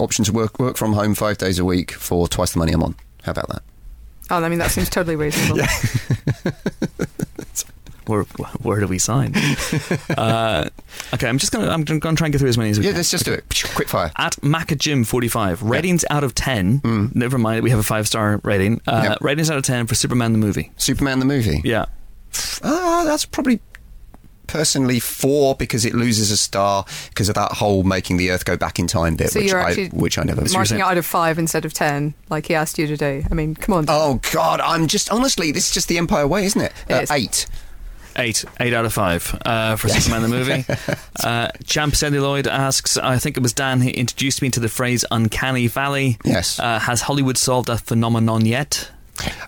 option 0.00 0.24
to 0.26 0.32
work 0.32 0.58
work 0.58 0.76
from 0.76 0.92
home 0.92 1.14
five 1.14 1.38
days 1.38 1.58
a 1.58 1.64
week 1.64 1.92
for 1.92 2.26
twice 2.28 2.52
the 2.52 2.58
money 2.58 2.72
I'm 2.72 2.82
on. 2.82 2.94
How 3.22 3.32
about 3.32 3.48
that? 3.48 3.62
oh, 4.30 4.42
I 4.42 4.48
mean 4.48 4.58
that 4.58 4.70
seems 4.70 4.88
totally 4.90 5.16
reasonable. 5.16 5.60
Where, 8.06 8.24
where 8.60 8.80
do 8.80 8.86
we 8.86 8.98
sign? 8.98 9.34
uh, 10.10 10.68
okay, 11.14 11.26
I'm 11.26 11.38
just 11.38 11.52
gonna 11.52 11.70
I'm 11.70 11.84
gonna 11.84 12.00
try 12.16 12.26
and 12.26 12.32
get 12.32 12.38
through 12.38 12.50
as 12.50 12.58
many 12.58 12.68
as 12.68 12.78
we 12.78 12.84
Yeah, 12.84 12.90
can. 12.90 12.98
let's 12.98 13.10
just 13.10 13.24
do 13.24 13.32
it. 13.32 13.44
Quick 13.74 13.88
fire. 13.88 14.12
At 14.16 14.34
Macajim45, 14.42 15.66
ratings 15.66 16.04
out 16.10 16.22
of 16.22 16.34
10. 16.34 16.82
Never 17.14 17.38
mind, 17.38 17.62
we 17.62 17.70
have 17.70 17.78
a 17.78 17.82
five 17.82 18.06
star 18.06 18.40
rating. 18.44 18.82
Uh, 18.86 19.00
Mm. 19.00 19.08
Yep. 19.08 19.18
Ratings 19.22 19.50
out 19.50 19.56
of 19.56 19.64
10 19.64 19.86
for 19.86 19.94
Superman 19.94 20.32
the 20.32 20.38
movie. 20.38 20.70
Superman 20.76 21.18
the 21.18 21.24
movie. 21.24 21.62
Yeah. 21.64 21.86
Ah, 22.62 23.04
that's 23.06 23.24
probably 23.24 23.60
personally 24.46 25.00
for 25.00 25.54
because 25.54 25.84
it 25.84 25.94
loses 25.94 26.30
a 26.30 26.36
star 26.36 26.84
because 27.08 27.28
of 27.28 27.34
that 27.34 27.52
whole 27.52 27.82
making 27.82 28.16
the 28.16 28.30
Earth 28.30 28.44
go 28.44 28.56
back 28.56 28.78
in 28.78 28.86
time 28.86 29.16
bit, 29.16 29.30
So 29.30 29.40
which 29.40 29.50
you're 29.50 29.60
I 29.60 29.68
actually 29.70 29.88
which 29.88 30.18
I 30.18 30.22
never. 30.22 30.42
marking 30.52 30.78
it 30.78 30.82
out 30.82 30.98
of 30.98 31.06
five 31.06 31.38
instead 31.38 31.64
of 31.64 31.72
ten, 31.72 32.14
like 32.30 32.46
he 32.46 32.54
asked 32.54 32.78
you 32.78 32.86
to 32.86 32.96
do. 32.96 33.24
I 33.30 33.34
mean, 33.34 33.54
come 33.54 33.74
on. 33.74 33.84
Oh 33.88 34.20
God, 34.32 34.60
I'm 34.60 34.86
just 34.86 35.10
honestly, 35.10 35.52
this 35.52 35.68
is 35.68 35.74
just 35.74 35.88
the 35.88 35.98
Empire 35.98 36.26
way, 36.26 36.44
isn't 36.44 36.60
it? 36.60 36.72
It 36.88 36.94
Uh, 36.94 37.00
is. 37.00 37.10
eight. 37.10 37.46
Eight, 38.16 38.44
eight 38.60 38.72
out 38.72 38.84
of 38.84 38.92
five 38.92 39.36
uh, 39.44 39.74
for 39.74 39.88
Superman 39.88 40.22
the 40.22 40.28
movie. 40.28 40.64
Uh, 41.24 41.48
Champ 41.64 41.94
Celluloid 41.96 42.46
asks, 42.46 42.96
I 42.96 43.18
think 43.18 43.36
it 43.36 43.42
was 43.42 43.52
Dan 43.52 43.80
who 43.80 43.88
introduced 43.88 44.42
me 44.42 44.50
to 44.50 44.60
the 44.60 44.68
phrase 44.68 45.04
"uncanny 45.10 45.68
valley." 45.68 46.18
Yes. 46.24 46.58
Uh, 46.60 46.78
has 46.80 47.02
Hollywood 47.02 47.38
solved 47.38 47.68
that 47.68 47.80
phenomenon 47.80 48.44
yet? 48.46 48.90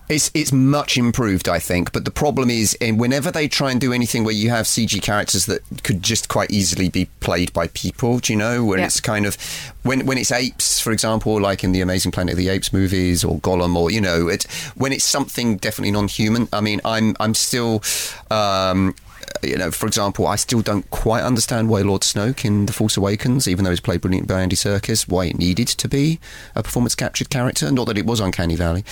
It's 0.08 0.30
it's 0.34 0.52
much 0.52 0.96
improved, 0.96 1.48
I 1.48 1.58
think. 1.58 1.92
But 1.92 2.04
the 2.04 2.10
problem 2.12 2.48
is, 2.50 2.76
whenever 2.80 3.30
they 3.32 3.48
try 3.48 3.72
and 3.72 3.80
do 3.80 3.92
anything 3.92 4.22
where 4.22 4.32
you 4.34 4.50
have 4.50 4.66
CG 4.66 5.02
characters 5.02 5.46
that 5.46 5.62
could 5.82 6.02
just 6.02 6.28
quite 6.28 6.50
easily 6.52 6.88
be 6.88 7.06
played 7.20 7.52
by 7.52 7.66
people, 7.68 8.20
do 8.20 8.32
you 8.32 8.38
know? 8.38 8.64
When 8.64 8.78
Yeah. 8.78 8.84
it's 8.86 9.00
kind 9.00 9.26
of 9.26 9.36
when 9.82 10.06
when 10.06 10.18
it's 10.18 10.30
apes, 10.30 10.78
for 10.80 10.92
example, 10.92 11.40
like 11.40 11.64
in 11.64 11.72
the 11.72 11.80
Amazing 11.80 12.12
Planet 12.12 12.32
of 12.34 12.38
the 12.38 12.48
Apes 12.48 12.72
movies 12.72 13.24
or 13.24 13.40
Gollum, 13.40 13.74
or 13.74 13.90
you 13.90 14.00
know, 14.00 14.28
it 14.28 14.44
when 14.76 14.92
it's 14.92 15.04
something 15.04 15.56
definitely 15.56 15.90
non-human. 15.90 16.48
I 16.52 16.60
mean, 16.60 16.80
I'm 16.84 17.16
I'm 17.18 17.34
still. 17.34 17.82
Um, 18.30 18.94
you 19.42 19.56
know, 19.56 19.70
for 19.70 19.86
example, 19.86 20.26
I 20.26 20.36
still 20.36 20.62
don't 20.62 20.88
quite 20.90 21.22
understand 21.22 21.68
why 21.68 21.82
Lord 21.82 22.02
Snoke 22.02 22.44
in 22.44 22.66
The 22.66 22.72
Force 22.72 22.96
Awakens, 22.96 23.46
even 23.48 23.64
though 23.64 23.70
he's 23.70 23.80
played 23.80 24.00
brilliantly 24.00 24.34
by 24.34 24.40
Andy 24.40 24.56
Serkis, 24.56 25.08
why 25.08 25.26
it 25.26 25.38
needed 25.38 25.68
to 25.68 25.88
be 25.88 26.18
a 26.54 26.62
performance 26.62 26.94
captured 26.94 27.30
character. 27.30 27.70
Not 27.70 27.86
that 27.86 27.98
it 27.98 28.06
was 28.06 28.20
Uncanny 28.20 28.56
Valley, 28.56 28.84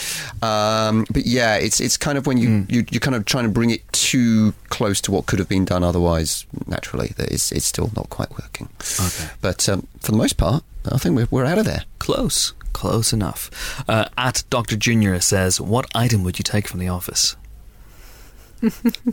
um, 0.42 1.06
but 1.10 1.26
yeah, 1.26 1.56
it's 1.56 1.80
it's 1.80 1.96
kind 1.96 2.18
of 2.18 2.26
when 2.26 2.38
you, 2.38 2.66
you 2.68 2.84
you're 2.90 3.00
kind 3.00 3.14
of 3.14 3.24
trying 3.24 3.44
to 3.44 3.50
bring 3.50 3.70
it 3.70 3.90
too 3.92 4.54
close 4.68 5.00
to 5.02 5.12
what 5.12 5.26
could 5.26 5.38
have 5.38 5.48
been 5.48 5.64
done 5.64 5.82
otherwise. 5.82 6.46
Naturally, 6.66 7.08
that 7.16 7.30
it's 7.30 7.52
it's 7.52 7.66
still 7.66 7.90
not 7.96 8.10
quite 8.10 8.30
working. 8.30 8.68
Okay. 9.00 9.30
But 9.40 9.68
um, 9.68 9.86
for 10.00 10.12
the 10.12 10.18
most 10.18 10.36
part, 10.36 10.64
I 10.90 10.98
think 10.98 11.16
we're 11.16 11.28
we're 11.30 11.44
out 11.44 11.58
of 11.58 11.64
there. 11.64 11.84
Close, 11.98 12.52
close 12.72 13.12
enough. 13.12 13.50
Uh, 13.88 14.06
at 14.18 14.44
Doctor 14.50 14.76
Junior 14.76 15.20
says, 15.20 15.60
"What 15.60 15.86
item 15.94 16.24
would 16.24 16.38
you 16.38 16.42
take 16.42 16.68
from 16.68 16.80
the 16.80 16.88
office?" 16.88 17.36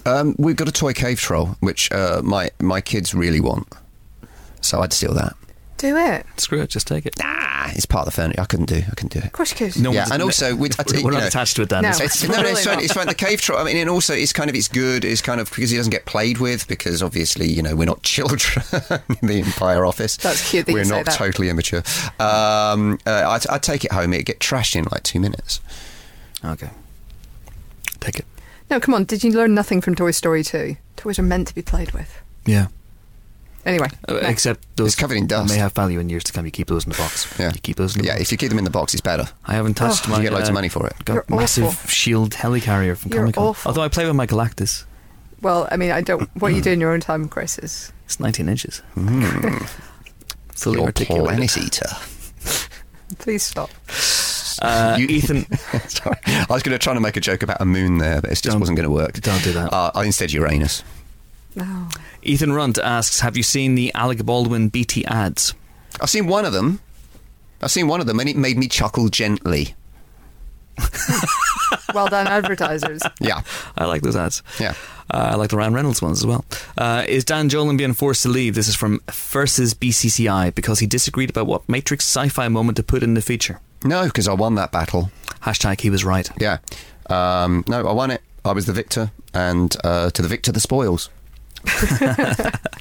Um, 0.06 0.36
we've 0.38 0.56
got 0.56 0.68
a 0.68 0.72
toy 0.72 0.94
cave 0.94 1.20
troll, 1.20 1.58
which 1.60 1.92
uh, 1.92 2.22
my 2.24 2.52
my 2.62 2.80
kids 2.82 3.14
really 3.14 3.40
want, 3.42 3.68
so 4.62 4.82
I'd 4.82 4.94
steal 4.94 5.14
that. 5.16 5.36
do 5.78 5.98
it. 5.98 6.26
Screw 6.38 6.62
it, 6.62 6.70
just 6.70 6.88
take 6.88 7.06
it. 7.06 7.16
Ah, 7.22 7.72
it's 7.76 7.86
part 7.86 8.08
of 8.08 8.14
the 8.14 8.22
furniture. 8.22 8.40
I 8.42 8.46
couldn't 8.46 8.68
do. 8.68 8.78
I 8.78 8.90
couldn't 8.96 9.12
do 9.14 9.20
it. 9.20 9.26
Of 9.26 9.32
course 9.34 9.52
you 9.52 9.58
could. 9.72 9.82
No 9.82 9.92
Yeah, 9.92 10.08
and 10.12 10.22
also 10.24 10.56
with- 10.56 10.80
I 10.80 10.84
tell 10.88 11.00
you, 11.00 11.06
we're 11.06 11.12
not 11.12 11.22
know- 11.22 11.28
attached 11.28 11.56
to 11.58 11.64
it, 11.64 11.70
Dan. 11.70 11.82
No. 11.84 11.90
It's- 11.90 12.24
It's, 12.24 12.28
no, 12.30 12.42
no, 12.42 12.50
it's 12.50 12.64
fine. 12.66 12.80
It's 12.80 12.94
fine. 12.94 13.08
The 13.08 13.14
cave 13.16 13.42
troll. 13.42 13.60
I 13.60 13.64
mean, 13.66 13.78
and 13.78 13.90
also 13.90 14.14
it's 14.14 14.32
kind 14.34 14.50
of 14.50 14.56
it's 14.56 14.68
good. 14.68 15.04
It's 15.04 15.22
kind 15.22 15.42
of 15.42 15.50
because 15.50 15.70
he 15.72 15.78
doesn't 15.78 15.92
get 15.92 16.06
played 16.06 16.38
with 16.38 16.68
because 16.68 17.02
obviously 17.04 17.48
you 17.52 17.62
know 17.62 17.76
we're 17.76 17.86
not 17.86 18.04
children 18.16 18.64
in 19.22 19.28
the 19.28 19.42
Empire 19.46 19.86
office. 19.86 20.16
That's 20.18 20.50
cute 20.50 20.66
that 20.68 20.74
we're 20.74 20.86
say 20.86 20.96
not 20.96 21.06
that. 21.08 21.16
totally 21.16 21.50
immature. 21.50 21.84
Um, 22.20 23.00
uh, 23.06 23.26
I'd, 23.28 23.48
I'd 23.50 23.64
take 23.64 23.84
it 23.86 23.92
home. 23.92 24.14
It'd 24.14 24.26
get 24.26 24.40
trashed 24.40 24.76
in 24.76 24.86
like 24.92 25.04
two 25.04 25.20
minutes. 25.20 25.60
Okay, 26.46 26.70
take 28.00 28.18
it. 28.20 28.26
No, 28.72 28.80
come 28.80 28.94
on. 28.96 29.04
Did 29.04 29.24
you 29.24 29.32
learn 29.32 29.54
nothing 29.54 29.82
from 29.82 29.94
Toy 29.96 30.12
Story 30.12 30.44
2? 30.44 30.76
Toys 30.96 31.20
are 31.20 31.24
meant 31.24 31.48
to 31.50 31.54
be 31.56 31.62
played 31.62 31.92
with. 31.92 32.22
Yeah. 32.46 32.68
Anyway. 33.66 33.90
Uh, 34.08 34.14
next. 34.14 34.30
Except 34.30 34.76
those 34.78 34.88
It's 34.94 34.96
covered 34.96 35.18
in 35.18 35.28
dust. 35.28 35.54
may 35.54 35.60
have 35.60 35.74
value 35.74 36.00
in 36.00 36.10
years 36.10 36.24
to 36.24 36.34
come. 36.34 36.46
You 36.46 36.52
keep 36.52 36.68
those 36.68 36.86
in 36.86 36.92
the 36.92 36.98
box. 36.98 37.32
Yeah, 37.38 37.52
You 37.54 37.60
keep 37.62 37.76
those 37.76 37.96
in 37.96 38.02
the 38.02 38.08
Yeah, 38.08 38.14
box. 38.14 38.22
if 38.24 38.32
you 38.32 38.38
keep 38.38 38.50
them 38.50 38.58
in 38.58 38.64
the 38.64 38.72
box, 38.72 38.94
it's 38.94 39.02
better. 39.02 39.26
I 39.46 39.54
haven't 39.54 39.76
touched 39.76 40.08
Oh. 40.08 40.12
my. 40.12 40.18
You 40.18 40.24
get 40.24 40.34
loads 40.34 40.48
of 40.50 40.54
uh, 40.54 40.56
money 40.56 40.70
for 40.70 40.88
it. 40.88 40.94
Got 41.06 41.14
You're 41.14 41.26
massive 41.40 41.66
awful. 41.66 41.90
shield 41.90 42.32
helicarrier 42.32 42.98
from 42.98 43.12
Comic 43.12 43.36
Con. 43.36 43.56
Although 43.66 43.82
I 43.84 43.90
play 43.90 44.06
with 44.08 44.16
my 44.16 44.26
Galactus. 44.26 44.86
Well, 45.42 45.68
I 45.72 45.76
mean, 45.78 45.92
I 45.92 46.02
don't. 46.02 46.30
What 46.38 46.54
you 46.54 46.62
do 46.62 46.72
in 46.72 46.80
your 46.80 46.92
own 46.94 47.02
time, 47.02 47.28
Chris, 47.28 47.60
is. 47.60 47.92
It's 48.06 48.20
19 48.20 48.48
inches. 48.50 48.82
Mm. 48.96 49.68
Fully 50.56 50.78
Your 50.78 50.86
articulated. 50.86 51.28
planet 51.28 51.58
eater. 51.58 51.90
Please 53.20 53.42
stop. 53.44 53.70
Uh, 54.62 54.96
You- 55.00 55.08
Ethan, 55.08 55.46
Sorry, 55.90 56.18
I 56.26 56.46
was 56.50 56.62
going 56.64 56.74
to 56.74 56.80
try 56.80 56.94
to 56.94 57.00
make 57.00 57.18
a 57.18 57.22
joke 57.22 57.42
about 57.44 57.60
a 57.62 57.66
moon 57.66 57.98
there, 57.98 58.22
but 58.22 58.30
it 58.30 58.34
just 58.36 58.44
Don't- 58.44 58.60
wasn't 58.60 58.78
going 58.78 58.88
to 58.88 58.94
work. 58.94 59.20
don't 59.22 59.44
do 59.44 59.52
that. 59.54 59.74
Uh, 59.74 59.92
instead, 60.06 60.32
Uranus. 60.32 60.84
No. 61.56 61.88
Ethan 62.24 62.54
Runt 62.54 62.78
asks, 62.78 63.20
"Have 63.22 63.36
you 63.36 63.44
seen 63.44 63.76
the 63.76 63.92
Alec 63.96 64.20
Baldwin 64.26 64.70
BT 64.70 65.04
ads?" 65.06 65.54
I've 66.00 66.10
seen 66.10 66.28
one 66.28 66.46
of 66.46 66.54
them. 66.54 66.80
I've 67.62 67.72
seen 67.72 67.88
one 67.88 68.00
of 68.00 68.08
them, 68.08 68.20
and 68.20 68.30
it 68.30 68.38
made 68.38 68.58
me 68.58 68.68
chuckle 68.68 69.10
gently. 69.10 69.76
Well 71.94 72.08
done, 72.08 72.28
advertisers. 72.28 73.02
Yeah, 73.20 73.42
I 73.78 73.86
like 73.86 74.02
those 74.02 74.16
ads. 74.16 74.44
yeah. 74.60 74.74
Uh, 75.14 75.32
I 75.34 75.36
like 75.36 75.50
the 75.50 75.58
Ryan 75.58 75.74
Reynolds 75.74 76.02
ones 76.02 76.20
as 76.20 76.26
well. 76.26 76.46
Uh, 76.78 77.04
is 77.08 77.26
Dan 77.26 77.50
Jolin 77.50 77.78
being 77.78 77.94
forced 77.94 78.24
to 78.24 78.30
leave? 78.30 78.56
This 78.56 78.68
is 78.70 78.76
from 78.76 79.02
versus 79.12 79.74
BCCI 79.74 80.56
because 80.56 80.80
he 80.80 80.88
disagreed 80.88 81.30
about 81.30 81.48
what 81.48 81.68
Matrix 81.68 82.06
sci-fi 82.06 82.48
moment 82.48 82.78
to 82.78 82.84
put 82.84 83.04
in 83.04 83.14
the 83.14 83.22
feature. 83.22 83.60
No, 83.84 84.06
because 84.06 84.28
I 84.28 84.34
won 84.34 84.56
that 84.56 84.72
battle. 84.72 85.12
Hashtag 85.42 85.82
he 85.82 85.90
was 85.90 86.06
right. 86.06 86.30
Yeah. 86.40 86.60
Um, 87.10 87.64
no, 87.68 87.88
I 87.88 87.92
won 87.94 88.12
it. 88.12 88.22
I 88.46 88.54
was 88.54 88.66
the 88.66 88.74
victor, 88.74 89.12
and 89.34 89.76
uh, 89.84 90.10
to 90.12 90.22
the 90.22 90.28
victor, 90.28 90.52
the 90.52 90.60
spoils. 90.60 91.10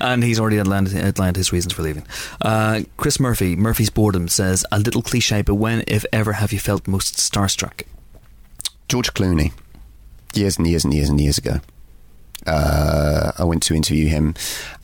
And 0.00 0.22
he's 0.22 0.38
already 0.38 0.60
outlined, 0.60 1.36
his 1.36 1.52
reasons 1.52 1.72
for 1.72 1.82
leaving. 1.82 2.06
Uh, 2.40 2.82
Chris 2.96 3.18
Murphy, 3.18 3.56
Murphy's 3.56 3.90
boredom 3.90 4.28
says, 4.28 4.64
a 4.70 4.78
little 4.78 5.02
cliche, 5.02 5.42
but 5.42 5.54
when, 5.54 5.84
if 5.86 6.04
ever, 6.12 6.34
have 6.34 6.52
you 6.52 6.58
felt 6.58 6.86
most 6.86 7.16
starstruck? 7.16 7.82
George 8.88 9.14
Clooney, 9.14 9.52
years 10.34 10.58
and 10.58 10.66
years 10.66 10.84
and 10.84 10.92
years 10.92 11.08
and 11.08 11.20
years 11.20 11.38
ago. 11.38 11.60
Uh, 12.46 13.32
I 13.38 13.44
went 13.44 13.62
to 13.64 13.74
interview 13.74 14.08
him, 14.08 14.34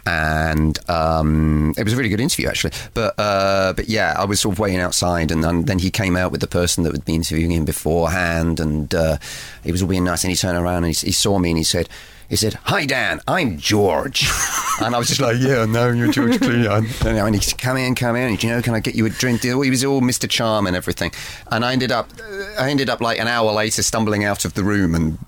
and 0.06 0.78
um, 0.90 1.74
it 1.76 1.84
was 1.84 1.92
a 1.92 1.96
really 1.96 2.08
good 2.08 2.20
interview 2.20 2.48
actually. 2.48 2.72
But 2.94 3.14
uh, 3.18 3.72
but 3.74 3.88
yeah, 3.88 4.14
I 4.16 4.24
was 4.24 4.40
sort 4.40 4.54
of 4.54 4.58
waiting 4.58 4.80
outside, 4.80 5.30
and, 5.30 5.44
then 5.44 5.64
then 5.64 5.78
he 5.78 5.90
came 5.90 6.16
out 6.16 6.32
with 6.32 6.40
the 6.40 6.46
person 6.46 6.84
that 6.84 6.92
had 6.92 7.04
been 7.04 7.16
interviewing 7.16 7.52
him 7.52 7.64
beforehand, 7.64 8.60
and 8.60 8.94
uh, 8.94 9.18
he 9.62 9.72
was 9.72 9.82
all 9.82 9.88
being 9.88 10.04
nice. 10.04 10.24
And 10.24 10.30
he 10.30 10.36
turned 10.36 10.58
around 10.58 10.84
and 10.84 10.94
he, 10.94 11.06
he 11.06 11.12
saw 11.12 11.38
me, 11.38 11.50
and 11.50 11.58
he 11.58 11.64
said. 11.64 11.88
He 12.28 12.36
said, 12.36 12.54
"Hi 12.62 12.86
Dan, 12.86 13.20
I'm 13.26 13.58
George," 13.58 14.24
and 14.80 14.94
I 14.94 14.98
was 14.98 15.08
just 15.08 15.20
like, 15.20 15.38
"Yeah, 15.40 15.64
no, 15.64 15.90
you're 15.90 16.12
George 16.12 16.34
Clooney." 16.34 16.70
And, 16.70 17.18
and 17.18 17.34
he 17.34 17.40
said, 17.40 17.58
"Come 17.58 17.76
in, 17.76 17.96
come 17.96 18.14
in. 18.14 18.38
You 18.40 18.50
know, 18.50 18.62
can 18.62 18.72
I 18.72 18.78
get 18.78 18.94
you 18.94 19.04
a 19.04 19.10
drink?" 19.10 19.42
He 19.42 19.52
was 19.52 19.84
all 19.84 20.00
Mr. 20.00 20.30
Charm 20.30 20.68
and 20.68 20.76
everything, 20.76 21.10
and 21.50 21.64
I 21.64 21.72
ended 21.72 21.90
up, 21.90 22.08
I 22.56 22.70
ended 22.70 22.88
up 22.88 23.00
like 23.00 23.18
an 23.18 23.26
hour 23.26 23.50
later 23.50 23.82
stumbling 23.82 24.22
out 24.22 24.44
of 24.44 24.54
the 24.54 24.62
room 24.62 24.94
and 24.94 25.18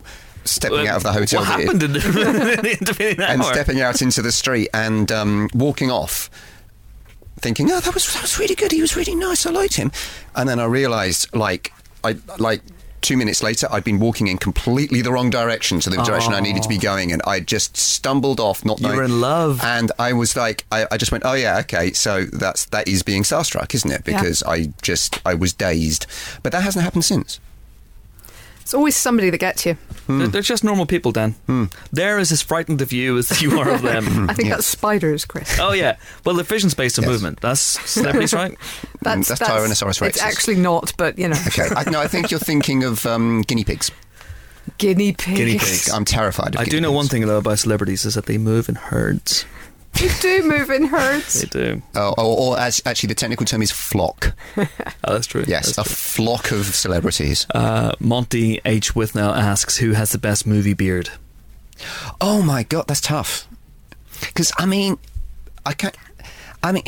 stepping 0.44 0.86
out 0.88 0.96
of 0.98 1.02
the 1.02 1.12
hotel. 1.12 1.40
What 1.40 1.48
that- 1.48 1.60
happened 1.60 1.82
in 1.82 1.92
the, 1.92 1.98
in 2.58 2.62
the 2.62 2.78
intervening 2.78 3.20
and 3.24 3.42
hour? 3.42 3.52
stepping 3.52 3.80
out 3.80 4.02
into 4.02 4.22
the 4.22 4.32
street 4.32 4.68
and 4.74 5.10
um, 5.12 5.48
walking 5.54 5.90
off, 5.90 6.30
thinking, 7.38 7.70
"Oh, 7.70 7.80
that 7.80 7.94
was 7.94 8.12
that 8.14 8.22
was 8.22 8.38
really 8.38 8.54
good. 8.54 8.72
He 8.72 8.80
was 8.80 8.96
really 8.96 9.14
nice. 9.14 9.46
I 9.46 9.50
liked 9.50 9.74
him." 9.76 9.90
And 10.34 10.48
then 10.48 10.58
I 10.58 10.64
realised, 10.64 11.34
like, 11.34 11.72
I 12.04 12.16
like. 12.38 12.62
Two 13.00 13.16
minutes 13.16 13.42
later, 13.42 13.66
I'd 13.68 13.82
been 13.82 13.98
walking 13.98 14.28
in 14.28 14.38
completely 14.38 15.02
the 15.02 15.10
wrong 15.10 15.28
direction 15.28 15.80
to 15.80 15.90
the 15.90 15.96
direction 16.04 16.34
I 16.34 16.38
needed 16.38 16.62
to 16.62 16.68
be 16.68 16.78
going, 16.78 17.10
and 17.10 17.20
I 17.26 17.40
just 17.40 17.76
stumbled 17.76 18.38
off, 18.38 18.64
not 18.64 18.78
You 18.78 18.84
knowing. 18.86 18.96
were 18.96 19.02
in 19.02 19.20
love. 19.20 19.60
and 19.64 19.90
I 19.98 20.12
was 20.12 20.36
like, 20.36 20.64
I, 20.70 20.86
I 20.88 20.98
just 20.98 21.10
went, 21.10 21.24
oh 21.26 21.32
yeah, 21.32 21.58
okay, 21.62 21.90
so 21.94 22.26
that's 22.26 22.66
that 22.66 22.86
is 22.86 23.02
being 23.02 23.24
starstruck, 23.24 23.74
isn't 23.74 23.90
it? 23.90 24.02
Yeah. 24.06 24.20
Because 24.20 24.44
I 24.44 24.66
just 24.82 25.20
I 25.26 25.34
was 25.34 25.52
dazed, 25.52 26.06
but 26.44 26.52
that 26.52 26.62
hasn't 26.62 26.84
happened 26.84 27.04
since. 27.04 27.40
It's 28.62 28.74
always 28.74 28.96
somebody 28.96 29.28
that 29.30 29.38
gets 29.38 29.66
you. 29.66 29.74
Hmm. 30.06 30.18
They're, 30.18 30.28
they're 30.28 30.42
just 30.42 30.64
normal 30.64 30.86
people, 30.86 31.12
Dan. 31.12 31.32
Hmm. 31.46 31.64
They're 31.92 32.18
as 32.18 32.32
as 32.32 32.40
frightened 32.42 32.80
of 32.80 32.92
you 32.92 33.18
as 33.18 33.42
you 33.42 33.60
are 33.60 33.68
of 33.70 33.82
them. 33.82 34.06
I 34.30 34.34
think 34.34 34.48
Yeah. 34.48 34.54
that's 34.56 34.66
spiders, 34.66 35.24
Chris. 35.24 35.58
oh 35.60 35.72
yeah. 35.72 35.96
Well, 36.24 36.34
the 36.34 36.42
vision's 36.42 36.74
based 36.74 36.98
on 36.98 37.04
Yes. 37.04 37.12
movement. 37.12 37.40
That's 37.40 37.60
celebrities, 37.60 38.32
right? 38.32 38.56
Hmm, 39.02 39.04
that's, 39.04 39.28
that's 39.28 39.40
Tyrannosaurus 39.42 40.00
It's 40.06 40.18
rexes. 40.18 40.22
actually 40.22 40.56
not, 40.56 40.92
but 40.96 41.18
you 41.18 41.28
know, 41.28 41.36
Okay, 41.48 41.68
I, 41.76 41.90
no, 41.90 42.00
I 42.00 42.06
think 42.06 42.30
you're 42.30 42.38
thinking 42.40 42.84
of 42.84 43.04
um, 43.04 43.42
guinea 43.42 43.64
pigs. 43.64 43.90
guinea 44.78 45.12
pigs. 45.12 45.36
Guinea 45.38 45.58
pigs. 45.58 45.90
I'm 45.90 46.04
terrified. 46.04 46.54
Of 46.54 46.60
I 46.60 46.64
do 46.64 46.70
guinea 46.70 46.82
know 46.82 46.92
one 46.92 47.06
thing 47.08 47.26
though 47.26 47.38
about 47.38 47.58
celebrities 47.58 48.04
is 48.04 48.14
that 48.14 48.26
they 48.26 48.38
move 48.38 48.68
in 48.68 48.76
herds. 48.76 49.44
You 50.00 50.10
do 50.20 50.42
move 50.44 50.70
in 50.70 50.86
herds. 50.86 51.42
They 51.42 51.46
do. 51.48 51.82
Oh, 51.94 52.14
or, 52.18 52.54
or 52.54 52.58
as, 52.58 52.80
actually, 52.86 53.08
the 53.08 53.14
technical 53.14 53.44
term 53.46 53.62
is 53.62 53.70
flock. 53.70 54.32
Oh, 55.04 55.14
that's 55.14 55.26
true. 55.26 55.44
Yes, 55.48 55.74
That's 55.74 55.78
a 55.90 55.94
flock 55.94 56.52
of 56.52 56.64
celebrities. 56.76 57.44
Uh, 57.52 57.92
Monty 57.98 58.60
H. 58.64 58.94
Withnow 58.94 59.36
asks, 59.36 59.78
"Who 59.78 59.92
has 59.92 60.12
the 60.12 60.18
best 60.18 60.46
movie 60.46 60.74
beard?" 60.74 61.10
Oh 62.20 62.40
my 62.42 62.62
god, 62.62 62.86
that's 62.86 63.00
tough. 63.00 63.48
Because 64.20 64.52
I 64.58 64.66
mean, 64.66 64.96
I 65.66 65.72
can't. 65.74 65.96
I 66.62 66.70
mean, 66.70 66.84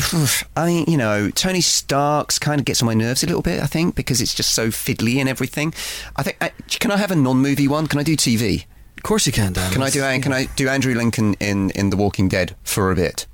I 0.56 0.66
mean, 0.66 0.84
you 0.86 0.96
know, 0.96 1.28
Tony 1.30 1.60
Stark's 1.60 2.38
kind 2.38 2.60
of 2.60 2.64
gets 2.64 2.80
on 2.82 2.86
my 2.86 2.94
nerves 2.94 3.24
a 3.24 3.26
little 3.26 3.42
bit. 3.42 3.60
I 3.60 3.66
think 3.66 3.96
because 3.96 4.20
it's 4.20 4.32
just 4.34 4.54
so 4.54 4.68
fiddly 4.68 5.16
and 5.18 5.28
everything. 5.28 5.74
I 6.14 6.22
think. 6.22 6.36
uh, 6.40 6.50
Can 6.68 6.92
I 6.92 6.96
have 6.96 7.10
a 7.10 7.16
non-movie 7.16 7.66
one? 7.66 7.88
Can 7.88 7.98
I 7.98 8.04
do 8.04 8.16
TV? 8.16 8.64
Of 9.04 9.08
course 9.08 9.26
you 9.26 9.34
can, 9.34 9.52
Dan. 9.52 9.70
Can 9.70 9.82
I 9.82 9.90
do? 9.90 10.00
Can 10.22 10.32
I 10.32 10.46
do 10.56 10.66
Andrew 10.66 10.94
Lincoln 10.94 11.34
in 11.34 11.68
in 11.72 11.90
The 11.90 11.96
Walking 11.98 12.26
Dead 12.26 12.56
for 12.62 12.90
a 12.90 12.94
bit? 12.94 13.26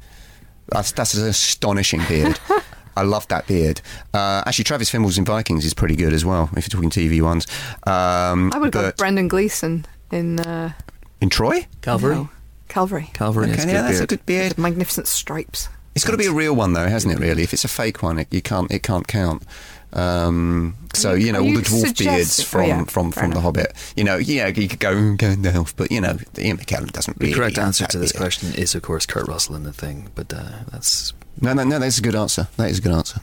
That's 0.66 0.90
that's 0.90 1.14
an 1.14 1.28
astonishing 1.28 2.02
beard. 2.08 2.40
I 2.96 3.02
love 3.02 3.28
that 3.28 3.46
beard. 3.46 3.80
Uh, 4.12 4.42
actually, 4.44 4.64
Travis 4.64 4.90
Fimmels 4.90 5.16
in 5.16 5.24
Vikings 5.24 5.64
is 5.64 5.72
pretty 5.72 5.94
good 5.94 6.12
as 6.12 6.24
well. 6.24 6.50
If 6.56 6.64
you're 6.64 6.80
talking 6.82 6.90
TV 6.90 7.22
ones, 7.22 7.46
um, 7.86 8.50
I 8.52 8.58
would 8.58 8.72
go 8.72 8.80
but 8.80 8.86
with 8.86 8.96
Brendan 8.96 9.28
Gleeson 9.28 9.86
in. 10.10 10.40
Uh, 10.40 10.72
in 11.20 11.30
Troy. 11.30 11.68
Calvary? 11.82 12.16
no. 12.16 12.30
Calvary. 12.66 13.08
Calvary. 13.12 13.52
Okay, 13.52 13.58
yeah, 13.58 13.64
good 13.64 13.74
that's 13.74 13.98
beard. 13.98 14.02
a 14.02 14.06
good 14.16 14.26
beard. 14.26 14.58
Magnificent 14.58 15.06
stripes. 15.06 15.68
It's 15.94 16.04
got 16.04 16.12
to 16.12 16.18
be 16.18 16.26
a 16.26 16.32
real 16.32 16.56
one, 16.56 16.72
though, 16.72 16.88
hasn't 16.88 17.14
it? 17.14 17.20
Really, 17.20 17.44
if 17.44 17.52
it's 17.52 17.64
a 17.64 17.68
fake 17.68 18.02
one, 18.02 18.18
it, 18.18 18.26
you 18.32 18.42
can't 18.42 18.68
it 18.72 18.82
can't 18.82 19.06
count. 19.06 19.44
Um, 19.92 20.76
so 20.94 21.14
you- 21.14 21.26
you 21.26 21.32
know 21.32 21.40
all 21.40 21.46
you 21.46 21.58
the 21.58 21.62
dwarf 21.62 21.80
suggesting- 21.86 22.06
beards 22.06 22.40
oh, 22.40 22.44
from 22.44 22.66
yeah, 22.66 22.84
from 22.84 23.12
fair 23.12 23.22
from 23.24 23.32
the. 23.32 23.40
Hobbit. 23.40 23.72
You 23.96 24.04
know, 24.04 24.16
yeah, 24.16 24.46
you 24.48 24.68
could 24.68 24.78
go 24.80 24.94
"Mm, 24.94 25.16
Gandalf, 25.18 25.72
but 25.76 25.90
you 25.90 26.00
know, 26.00 26.18
Ian 26.38 26.58
McKellen 26.58 26.92
doesn't 26.92 27.18
The 27.18 27.24
really. 27.26 27.36
correct 27.36 27.58
answer 27.58 27.86
to 27.86 27.98
this 27.98 28.12
beard. 28.12 28.20
question 28.20 28.54
is, 28.54 28.74
of 28.74 28.82
course, 28.82 29.06
Kurt 29.06 29.26
Russell 29.26 29.56
in 29.56 29.64
the 29.64 29.72
thing, 29.72 30.10
but 30.14 30.32
uh, 30.32 30.42
that's 30.70 31.12
No, 31.40 31.52
no, 31.54 31.64
no. 31.64 31.78
That's 31.78 31.98
a 31.98 32.02
good 32.02 32.14
answer. 32.14 32.48
That 32.56 32.70
is 32.70 32.78
a 32.78 32.82
good 32.82 32.92
answer. 32.92 33.20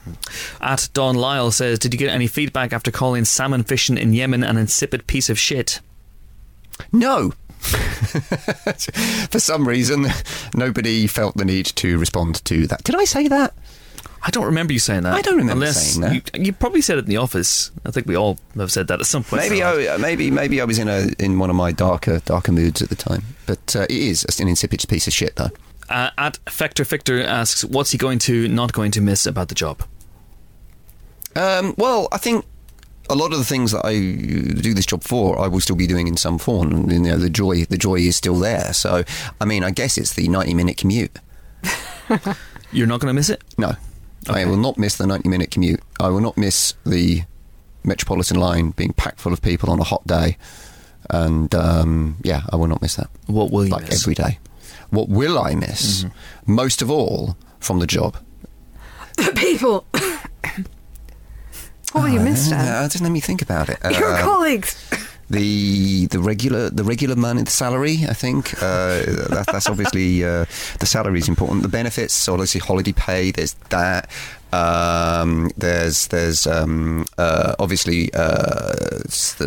At 0.60 0.88
Don 0.92 1.14
Lyle 1.14 1.50
says, 1.50 1.78
Did 1.78 1.92
you 1.94 1.98
get 1.98 2.10
any 2.10 2.26
feedback 2.26 2.72
after 2.72 2.90
calling 2.90 3.24
salmon 3.24 3.62
fishing 3.64 3.96
in 3.96 4.12
Yemen 4.12 4.42
an 4.44 4.56
insipid 4.56 5.06
piece 5.06 5.30
of 5.30 5.38
shit? 5.38 5.80
No. 6.92 7.32
For 9.30 9.38
some 9.40 9.66
reason, 9.66 10.06
nobody 10.54 11.06
felt 11.06 11.36
the 11.36 11.44
need 11.44 11.66
to 11.66 11.98
respond 11.98 12.44
to 12.44 12.66
that. 12.68 12.84
Did 12.84 12.94
I 12.96 13.04
say 13.04 13.28
that? 13.28 13.54
I 14.22 14.30
don't 14.30 14.46
remember 14.46 14.72
you 14.72 14.78
saying 14.78 15.02
that. 15.04 15.14
I 15.14 15.22
don't 15.22 15.36
remember 15.36 15.52
Unless 15.64 15.94
saying 15.94 16.00
that. 16.02 16.36
You, 16.36 16.44
you 16.44 16.52
probably 16.52 16.80
said 16.80 16.98
it 16.98 17.04
in 17.04 17.10
the 17.10 17.16
office. 17.18 17.70
I 17.86 17.90
think 17.90 18.06
we 18.06 18.16
all 18.16 18.38
have 18.56 18.72
said 18.72 18.88
that 18.88 19.00
at 19.00 19.06
some 19.06 19.22
point. 19.22 19.42
Maybe 19.42 19.62
I, 19.62 19.96
maybe 19.96 20.30
maybe 20.30 20.60
I 20.60 20.64
was 20.64 20.78
in 20.78 20.88
a 20.88 21.08
in 21.18 21.38
one 21.38 21.50
of 21.50 21.56
my 21.56 21.72
darker 21.72 22.20
darker 22.24 22.52
moods 22.52 22.82
at 22.82 22.88
the 22.88 22.96
time. 22.96 23.22
But 23.46 23.76
uh, 23.76 23.82
it 23.82 23.90
is 23.92 24.24
an 24.40 24.48
insipid 24.48 24.84
piece 24.88 25.06
of 25.06 25.12
shit, 25.12 25.36
though. 25.36 25.50
Uh, 25.88 26.10
at 26.18 26.38
Fector 26.46 26.84
Fictor 26.84 27.22
asks, 27.22 27.64
What's 27.64 27.92
he 27.92 27.98
going 27.98 28.18
to, 28.20 28.48
not 28.48 28.72
going 28.72 28.90
to 28.92 29.00
miss 29.00 29.26
about 29.26 29.48
the 29.48 29.54
job? 29.54 29.82
Um, 31.34 31.74
well, 31.78 32.08
I 32.12 32.18
think 32.18 32.44
a 33.08 33.14
lot 33.14 33.32
of 33.32 33.38
the 33.38 33.44
things 33.44 33.72
that 33.72 33.86
I 33.86 33.94
do 33.94 34.74
this 34.74 34.84
job 34.84 35.02
for, 35.02 35.38
I 35.38 35.48
will 35.48 35.60
still 35.60 35.76
be 35.76 35.86
doing 35.86 36.06
in 36.06 36.16
some 36.16 36.38
form. 36.38 36.90
You 36.90 36.98
know, 36.98 37.16
the 37.16 37.30
joy, 37.30 37.64
the 37.64 37.78
joy 37.78 37.96
is 37.96 38.16
still 38.16 38.38
there. 38.38 38.72
So, 38.74 39.04
I 39.40 39.44
mean, 39.44 39.64
I 39.64 39.70
guess 39.70 39.96
it's 39.96 40.14
the 40.14 40.28
ninety-minute 40.28 40.76
commute. 40.76 41.16
You're 42.72 42.86
not 42.86 43.00
going 43.00 43.08
to 43.08 43.14
miss 43.14 43.30
it? 43.30 43.42
No, 43.56 43.72
I 44.28 44.44
will 44.44 44.56
not 44.56 44.78
miss 44.78 44.96
the 44.96 45.06
ninety-minute 45.06 45.50
commute. 45.50 45.80
I 46.00 46.08
will 46.08 46.20
not 46.20 46.36
miss 46.36 46.74
the 46.84 47.22
Metropolitan 47.84 48.38
line 48.38 48.70
being 48.70 48.92
packed 48.92 49.20
full 49.20 49.32
of 49.32 49.40
people 49.42 49.70
on 49.70 49.80
a 49.80 49.84
hot 49.84 50.06
day. 50.06 50.36
And 51.10 51.54
um, 51.54 52.16
yeah, 52.22 52.42
I 52.52 52.56
will 52.56 52.66
not 52.66 52.82
miss 52.82 52.96
that. 52.96 53.08
What 53.26 53.50
will 53.50 53.64
you 53.64 53.70
like 53.70 53.88
miss? 53.88 54.02
every 54.02 54.14
day. 54.14 54.38
What 54.90 55.08
will 55.08 55.38
I 55.38 55.54
miss? 55.54 56.04
Most 56.46 56.82
of 56.82 56.90
all 56.90 57.36
from 57.60 57.78
the 57.78 57.86
job. 57.86 58.16
The 59.16 59.32
people. 59.34 59.86
what 61.92 62.02
will 62.04 62.08
you 62.08 62.20
miss, 62.20 62.48
Dan? 62.48 62.84
Uh, 62.84 62.88
just 62.88 63.02
let 63.02 63.10
me 63.12 63.20
think 63.20 63.42
about 63.42 63.68
it. 63.68 63.78
Your 63.98 64.14
Uh, 64.14 64.22
colleagues. 64.22 64.76
The 65.30 66.06
the 66.06 66.18
regular 66.20 66.70
the 66.70 66.84
regular 66.84 67.16
money 67.16 67.42
the 67.42 67.50
salary 67.50 67.98
I 68.08 68.14
think. 68.14 68.54
Uh, 68.62 69.02
that, 69.30 69.48
that's 69.52 69.68
obviously 69.68 70.24
uh, 70.24 70.44
the 70.80 70.86
salary 70.86 71.18
is 71.18 71.28
important. 71.28 71.62
The 71.62 71.68
benefits 71.68 72.14
so 72.14 72.34
obviously 72.34 72.60
holiday 72.60 72.92
pay 72.92 73.30
there's 73.30 73.54
that. 73.70 74.10
Um, 74.52 75.50
there's 75.56 76.08
there's 76.08 76.46
um, 76.46 77.04
uh, 77.18 77.54
obviously 77.58 78.10
uh, 78.14 79.00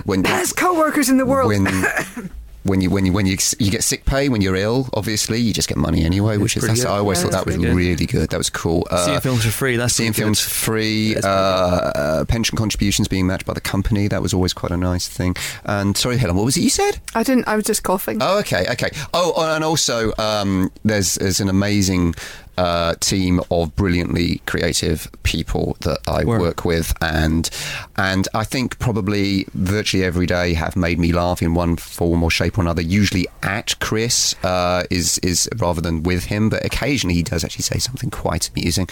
when 0.05 0.21
Best 0.21 0.55
co-workers 0.55 1.09
in 1.09 1.17
the 1.17 1.25
world. 1.25 1.49
when 1.49 1.65
when 2.63 2.79
you 2.81 2.89
when 2.89 3.05
you 3.05 3.11
when 3.13 3.25
you 3.25 3.37
you 3.59 3.71
get 3.71 3.83
sick 3.83 4.05
pay 4.05 4.29
when 4.29 4.39
you're 4.41 4.55
ill 4.55 4.87
obviously 4.93 5.39
you 5.39 5.51
just 5.51 5.67
get 5.67 5.77
money 5.77 6.03
anyway 6.05 6.37
which 6.37 6.55
is 6.55 6.63
that's, 6.63 6.81
good. 6.83 6.89
I 6.89 6.97
always 6.97 7.17
Yeah, 7.17 7.23
thought 7.23 7.31
that 7.31 7.45
was 7.47 7.57
good. 7.57 7.75
really 7.75 8.05
good 8.05 8.29
that 8.29 8.37
was 8.37 8.49
cool 8.51 8.87
Uh, 8.91 9.05
Seeing 9.05 9.19
films 9.21 9.43
for 9.45 9.51
free. 9.51 9.77
That's 9.77 9.93
Seeing 9.93 10.09
pretty 10.11 10.19
good. 10.21 10.25
films 10.25 10.41
for 10.41 10.49
free, 10.49 11.15
uh, 11.17 11.27
uh, 11.27 12.25
pension 12.25 12.57
contributions 12.57 13.07
being 13.07 13.25
matched 13.27 13.45
by 13.45 13.53
the 13.53 13.61
company. 13.61 14.07
That 14.07 14.21
was 14.21 14.33
always 14.33 14.53
quite 14.53 14.71
a 14.71 14.77
nice 14.77 15.07
thing. 15.07 15.35
And 15.65 15.97
sorry, 15.97 16.17
Helen, 16.17 16.35
what 16.35 16.45
was 16.45 16.55
it 16.57 16.61
you 16.61 16.69
said? 16.69 16.99
I 17.15 17.23
didn't. 17.23 17.47
I 17.47 17.55
was 17.55 17.65
just 17.65 17.83
coughing. 17.83 18.17
Oh, 18.21 18.39
okay, 18.39 18.65
okay. 18.71 18.89
Oh, 19.13 19.33
and 19.55 19.63
also 19.63 20.13
um, 20.19 20.71
there's 20.83 21.15
there's 21.15 21.39
an 21.39 21.49
amazing 21.49 22.13
uh, 22.57 22.95
team 22.99 23.41
of 23.49 23.75
brilliantly 23.75 24.41
creative 24.45 25.09
people 25.23 25.77
that 25.81 25.99
I 26.07 26.23
Word. 26.23 26.41
work 26.41 26.65
with, 26.65 26.93
and 27.01 27.49
and 27.97 28.27
I 28.33 28.43
think 28.43 28.79
probably 28.79 29.45
virtually 29.53 30.03
every 30.03 30.25
day 30.25 30.53
have 30.53 30.75
made 30.75 30.99
me 30.99 31.11
laugh 31.11 31.41
in 31.41 31.53
one 31.53 31.77
form 31.77 32.23
or 32.23 32.31
shape 32.31 32.57
or 32.57 32.61
another. 32.61 32.81
Usually 32.81 33.27
at 33.43 33.79
Chris 33.79 34.35
uh, 34.43 34.83
is 34.89 35.17
is 35.19 35.49
rather 35.57 35.81
than 35.81 36.03
with 36.03 36.25
him, 36.25 36.49
but 36.49 36.65
occasionally 36.65 37.15
he 37.15 37.23
does 37.23 37.43
actually 37.43 37.63
say 37.63 37.79
something 37.79 38.09
quite 38.09 38.49
amusing, 38.49 38.87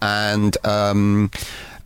and. 0.00 0.56
Um, 0.64 1.30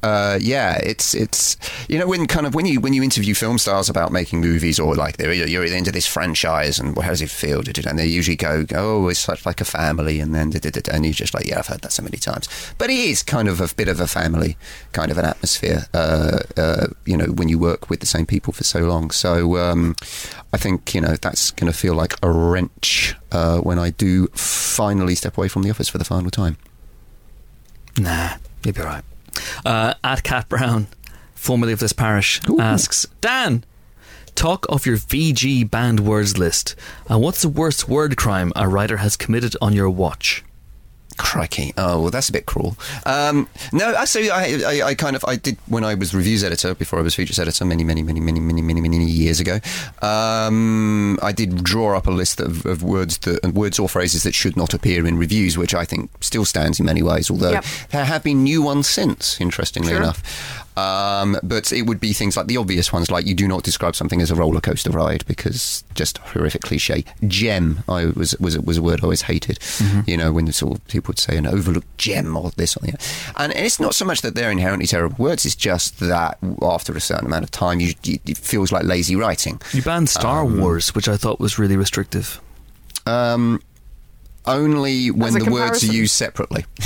uh, 0.07 0.39
yeah, 0.41 0.77
it's 0.85 1.15
it's 1.15 1.57
you 1.89 1.99
know 1.99 2.07
when 2.07 2.29
kind 2.29 2.47
of 2.47 2.55
when 2.55 2.65
you 2.65 2.81
when 2.81 2.93
you 2.93 3.03
interview 3.03 3.35
film 3.35 3.59
stars 3.59 3.89
about 3.89 4.13
making 4.13 4.41
movies 4.41 4.79
or 4.79 4.95
like 4.95 5.17
they're 5.17 5.33
you're 5.33 5.65
into 5.65 5.91
this 5.91 6.07
franchise 6.07 6.79
and 6.79 6.97
how 6.97 7.11
does 7.11 7.21
it 7.23 7.29
feel? 7.29 7.61
And 7.89 7.99
they 7.99 8.07
usually 8.07 8.37
go, 8.37 8.65
oh, 8.77 9.09
it's 9.09 9.19
such 9.19 9.45
like 9.45 9.61
a 9.61 9.65
family, 9.65 10.21
and 10.21 10.33
then 10.33 10.53
and 10.93 11.05
you're 11.05 11.13
just 11.13 11.35
like, 11.35 11.47
yeah, 11.49 11.59
I've 11.59 11.67
heard 11.67 11.81
that 11.81 11.93
so 11.93 12.05
many 12.05 12.19
times. 12.19 12.49
But 12.79 12.89
it 12.91 12.99
is 12.99 13.25
kind 13.25 13.49
of 13.49 13.61
a 13.61 13.75
bit 13.75 13.89
of 13.89 13.99
a 13.99 14.07
family 14.07 14.57
kind 14.93 15.11
of 15.11 15.19
an 15.19 15.25
atmosphere, 15.25 15.87
uh, 15.93 16.39
uh, 16.57 16.87
you 17.05 17.17
know, 17.17 17.27
when 17.27 17.49
you 17.49 17.59
work 17.59 17.91
with 17.91 17.99
the 17.99 18.07
same 18.07 18.27
people 18.27 18.53
for 18.53 18.63
so 18.63 18.81
long. 18.81 19.11
So 19.11 19.57
um, 19.57 19.97
I 20.53 20.57
think 20.57 20.95
you 20.95 21.01
know 21.01 21.17
that's 21.17 21.51
going 21.51 21.73
to 21.73 21.77
feel 21.77 21.95
like 21.95 22.15
a 22.23 22.31
wrench 22.31 23.17
uh, 23.33 23.59
when 23.59 23.81
I 23.81 23.91
do 23.91 24.29
finally 24.29 25.17
step 25.17 25.37
away 25.37 25.49
from 25.49 25.65
the 25.65 25.71
office 25.71 25.89
for 25.89 25.99
the 25.99 26.05
final 26.05 26.31
time. 26.31 26.59
Nah, 27.99 28.37
you'll 28.63 28.75
be 28.75 28.81
alright. 28.83 29.16
Uh, 29.65 29.95
at 30.03 30.23
Cat 30.23 30.49
Brown, 30.49 30.87
formerly 31.35 31.73
of 31.73 31.81
this 31.81 31.93
parish, 31.93 32.41
Ooh. 32.49 32.61
asks 32.61 33.07
Dan, 33.21 33.65
talk 34.35 34.67
of 34.69 34.87
your 34.87 34.97
VG 34.97 35.69
banned 35.71 36.01
words 36.01 36.39
list. 36.39 36.75
And 37.09 37.21
what's 37.23 37.43
the 37.43 37.49
worst 37.49 37.89
word 37.89 38.17
crime 38.17 38.53
a 38.57 38.69
writer 38.69 38.99
has 38.99 39.17
committed 39.17 39.57
on 39.61 39.73
your 39.73 39.91
watch? 39.91 40.45
Crikey! 41.19 41.73
Oh, 41.79 42.03
well, 42.03 42.11
that's 42.11 42.29
a 42.29 42.33
bit 42.33 42.47
cruel. 42.47 42.77
Um, 43.05 43.49
no, 43.73 43.95
actually, 43.95 44.31
I, 44.31 44.61
I, 44.67 44.83
I 44.89 44.95
kind 44.95 45.17
of 45.17 45.25
I 45.27 45.37
did 45.37 45.57
when 45.67 45.85
I 45.85 45.95
was 45.95 46.15
reviews 46.15 46.45
editor 46.45 46.75
before 46.75 46.99
I 46.99 47.03
was 47.03 47.15
features 47.15 47.39
editor 47.39 47.65
many, 47.65 47.85
many, 47.85 48.03
many, 48.03 48.21
many, 48.21 48.41
many, 48.41 48.61
many, 48.61 48.81
many 48.81 49.05
years 49.07 49.41
ago. 49.41 49.59
Um, 50.03 51.19
I 51.23 51.33
did 51.33 51.63
draw 51.65 51.97
up 51.97 52.07
a 52.07 52.11
list 52.11 52.41
of, 52.41 52.65
of 52.67 52.83
words 52.83 53.19
that 53.19 53.45
words 53.55 53.79
or 53.79 53.89
phrases 53.89 54.23
that 54.25 54.35
should 54.35 54.57
not 54.57 54.75
appear 54.75 55.07
in 55.07 55.19
reviews, 55.19 55.57
which 55.59 55.75
I 55.75 55.85
think 55.85 56.11
still 56.21 56.45
stands 56.45 56.79
in 56.81 56.87
many 56.87 57.03
ways. 57.03 57.31
Although 57.31 57.53
Yep. 57.53 57.65
there 57.91 58.05
have 58.05 58.23
been 58.23 58.43
new 58.45 58.63
ones 58.63 58.89
since, 58.89 59.41
interestingly 59.41 59.93
Sure. 59.93 60.03
enough. 60.03 60.66
Um, 60.77 61.39
but 61.43 61.73
it 61.73 61.83
would 61.83 62.01
be 62.01 62.13
things 62.13 62.37
like 62.37 62.49
the 62.49 62.59
obvious 62.59 62.93
ones, 62.93 63.11
like 63.11 63.27
you 63.27 63.35
do 63.35 63.49
not 63.49 63.63
describe 63.63 63.97
something 63.97 64.21
as 64.21 64.31
a 64.31 64.35
roller 64.35 64.61
coaster 64.61 64.91
ride 64.91 65.25
because 65.27 65.85
just 65.95 66.19
horrific 66.19 66.63
cliche. 66.63 67.05
Gem, 67.27 67.83
I 67.89 68.07
was 68.07 68.37
was 68.39 68.59
was 68.59 68.77
a 68.77 68.83
word 68.83 69.01
I 69.01 69.05
always 69.05 69.23
hated. 69.23 69.59
You 70.07 70.17
know, 70.19 70.33
when 70.33 70.51
sort 70.53 70.79
of 70.79 70.87
people 70.89 71.11
would 71.11 71.19
say 71.19 71.37
an 71.37 71.47
overlooked 71.47 71.97
gem 71.97 72.37
or 72.37 72.51
this 72.51 72.77
or 72.77 72.81
that. 72.81 73.33
And 73.37 73.53
it's 73.53 73.81
not 73.81 73.95
so 73.95 74.05
much 74.05 74.21
that 74.21 74.35
they're 74.35 74.51
inherently 74.51 74.87
terrible 74.87 75.17
words; 75.19 75.47
it's 75.47 75.57
just 75.57 75.99
that 76.01 76.39
after 76.61 76.95
a 76.95 77.01
certain 77.01 77.27
amount 77.27 77.45
of 77.45 77.51
time, 77.51 77.81
you, 77.81 77.95
you 78.03 78.19
it 78.27 78.37
feels 78.37 78.71
like 78.71 78.85
lazy 78.85 79.17
writing. 79.17 79.61
You 79.73 79.83
banned 79.83 80.11
Star 80.11 80.45
Wars, 80.45 80.95
which 80.95 81.09
I 81.09 81.17
thought 81.17 81.41
was 81.41 81.59
really 81.59 81.77
restrictive. 81.77 82.41
Um, 83.07 83.63
only 84.45 85.11
when 85.11 85.29
As 85.29 85.37
a 85.37 85.39
the 85.41 85.51
words 85.51 85.83
are 85.85 85.93
used 85.93 86.15
separately. 86.15 86.67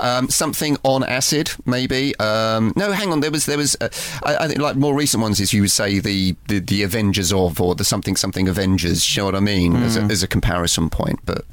Um, 0.00 0.28
something 0.28 0.76
on 0.82 1.04
acid, 1.04 1.50
maybe. 1.66 2.16
Um, 2.18 2.72
no, 2.76 2.92
hang 2.92 3.12
on. 3.12 3.20
There 3.20 3.30
was, 3.30 3.46
there 3.46 3.58
was. 3.58 3.76
Uh, 3.80 3.88
I, 4.24 4.44
I 4.44 4.48
think 4.48 4.60
like 4.60 4.76
more 4.76 4.94
recent 4.94 5.22
ones 5.22 5.40
is 5.40 5.52
you 5.52 5.62
would 5.62 5.70
say 5.70 5.98
the, 5.98 6.34
the, 6.48 6.58
the 6.58 6.82
Avengers 6.82 7.32
of 7.32 7.60
or 7.60 7.74
the 7.74 7.84
something 7.84 8.16
something 8.16 8.48
Avengers. 8.48 9.14
You 9.14 9.22
know 9.22 9.26
what 9.26 9.34
I 9.36 9.40
mean? 9.40 9.76
As, 9.76 9.96
a, 9.96 10.02
as 10.02 10.22
a 10.22 10.28
comparison 10.28 10.90
point, 10.90 11.20
but 11.24 11.44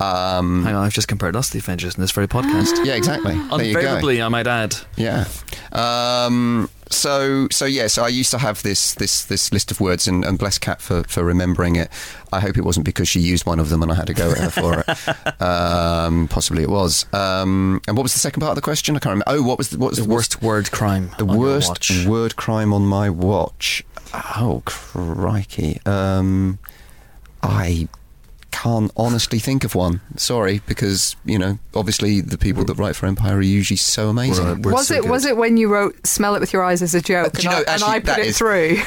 um, 0.00 0.64
Hang 0.64 0.74
on, 0.74 0.84
I've 0.84 0.92
just 0.92 1.08
compared 1.08 1.36
us 1.36 1.48
to 1.48 1.52
the 1.54 1.58
Avengers 1.58 1.94
in 1.94 2.00
this 2.00 2.12
very 2.12 2.28
podcast. 2.28 2.84
yeah, 2.84 2.94
exactly. 2.94 3.32
Unfavorably, 3.50 4.20
I 4.20 4.28
might 4.28 4.46
add. 4.46 4.76
Yeah. 4.96 5.26
Um, 5.72 6.68
so 6.90 7.48
so 7.50 7.64
yeah. 7.64 7.86
So 7.86 8.04
I 8.04 8.08
used 8.08 8.30
to 8.30 8.38
have 8.38 8.62
this 8.62 8.94
this 8.94 9.24
this 9.24 9.52
list 9.52 9.70
of 9.70 9.80
words, 9.80 10.06
and, 10.08 10.24
and 10.24 10.38
bless 10.38 10.58
Cat 10.58 10.80
for 10.80 11.02
for 11.04 11.24
remembering 11.24 11.76
it. 11.76 11.90
I 12.32 12.40
hope 12.40 12.56
it 12.58 12.64
wasn't 12.64 12.86
because 12.86 13.08
she 13.08 13.20
used 13.20 13.46
one 13.46 13.58
of 13.60 13.68
them 13.70 13.82
and 13.82 13.90
I 13.90 13.94
had 13.94 14.06
to 14.08 14.14
go 14.14 14.30
at 14.30 14.38
her 14.38 14.50
for 14.50 14.84
it. 14.86 14.86
Um, 15.40 16.28
possibly 16.28 16.62
it 16.62 16.70
was. 16.70 17.06
Um, 17.12 17.80
and 17.86 17.96
what 17.96 18.02
was 18.02 18.12
the 18.12 18.18
second 18.18 18.40
part 18.40 18.50
of 18.50 18.56
the 18.56 18.62
question? 18.62 18.96
I 18.96 18.98
can't 18.98 19.12
remember. 19.12 19.24
Oh, 19.26 19.42
what 19.42 19.58
was 19.58 19.70
the, 19.70 19.78
what 19.78 19.90
was 19.90 19.98
The 19.98 20.04
worst 20.08 20.42
word 20.42 20.70
crime. 20.70 21.10
the 21.18 21.24
worst 21.24 22.06
word 22.06 22.36
crime 22.36 22.72
on 22.72 22.86
my 22.86 23.10
watch? 23.10 23.84
Oh 24.14 24.62
crikey! 24.64 25.80
Um, 25.84 26.58
I 27.42 27.88
can't 28.62 28.90
honestly 28.96 29.38
think 29.38 29.64
of 29.64 29.74
one. 29.74 30.00
Sorry, 30.16 30.60
because 30.66 31.16
you 31.24 31.38
know, 31.38 31.58
obviously 31.74 32.20
the 32.20 32.38
people 32.38 32.64
that 32.64 32.74
write 32.74 32.96
for 32.96 33.06
Empire 33.06 33.36
are 33.36 33.42
usually 33.42 33.76
so 33.76 34.08
amazing. 34.08 34.44
We're- 34.44 34.60
we're 34.60 34.72
was 34.72 34.88
so 34.88 34.94
it 34.96 35.02
good. 35.02 35.10
was 35.10 35.24
it 35.24 35.36
when 35.36 35.56
you 35.56 35.68
wrote 35.68 36.06
"Smell 36.06 36.34
it 36.34 36.40
with 36.40 36.52
your 36.52 36.62
eyes" 36.64 36.82
as 36.82 36.94
a 36.94 37.00
joke, 37.00 37.26
Uh, 37.26 37.30
do 37.30 37.42
you 37.42 37.50
and, 37.50 37.58
know, 37.58 37.64
I, 37.72 37.74
and 37.74 37.82
I 37.84 37.94
put 38.00 38.06
that 38.06 38.18
it 38.20 38.26
is- 38.26 38.38
through? 38.38 38.78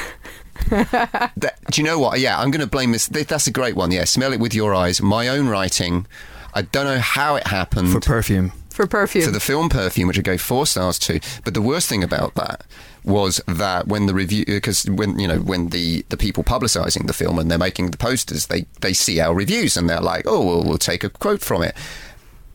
That, 0.70 1.32
do 1.70 1.80
you 1.80 1.86
know 1.86 1.98
what? 1.98 2.20
Yeah, 2.20 2.38
I'm 2.38 2.50
going 2.50 2.60
to 2.60 2.66
blame 2.66 2.92
this. 2.92 3.06
That's 3.06 3.46
a 3.46 3.50
great 3.50 3.76
one. 3.76 3.90
Yeah, 3.90 4.04
smell 4.04 4.32
it 4.32 4.40
with 4.40 4.54
your 4.54 4.74
eyes. 4.74 5.00
My 5.00 5.26
own 5.28 5.48
writing. 5.48 6.06
I 6.52 6.62
don't 6.62 6.84
know 6.84 6.98
how 6.98 7.36
it 7.36 7.46
happened. 7.46 7.90
for 7.92 8.00
perfume. 8.00 8.52
For 8.70 8.86
perfume. 8.86 9.24
For 9.24 9.30
the 9.30 9.40
film 9.40 9.68
perfume, 9.68 10.08
which 10.08 10.18
I 10.18 10.22
gave 10.22 10.40
four 10.42 10.66
stars 10.66 10.98
to. 11.00 11.20
But 11.44 11.54
the 11.54 11.62
worst 11.62 11.88
thing 11.88 12.02
about 12.04 12.34
that 12.34 12.64
was 13.04 13.40
that 13.46 13.86
when 13.86 14.06
the 14.06 14.14
review, 14.14 14.44
because 14.46 14.84
when 14.84 15.18
you 15.18 15.26
know 15.26 15.38
when 15.38 15.68
the 15.68 16.04
the 16.08 16.16
people 16.16 16.44
publicising 16.44 17.06
the 17.06 17.12
film 17.12 17.38
and 17.38 17.50
they're 17.50 17.58
making 17.58 17.90
the 17.90 17.96
posters, 17.96 18.46
they 18.46 18.66
they 18.80 18.92
see 18.92 19.20
our 19.20 19.34
reviews 19.34 19.76
and 19.76 19.88
they're 19.88 20.00
like, 20.00 20.24
oh, 20.26 20.44
well, 20.44 20.62
we'll 20.62 20.78
take 20.78 21.04
a 21.04 21.10
quote 21.10 21.40
from 21.40 21.62
it. 21.62 21.74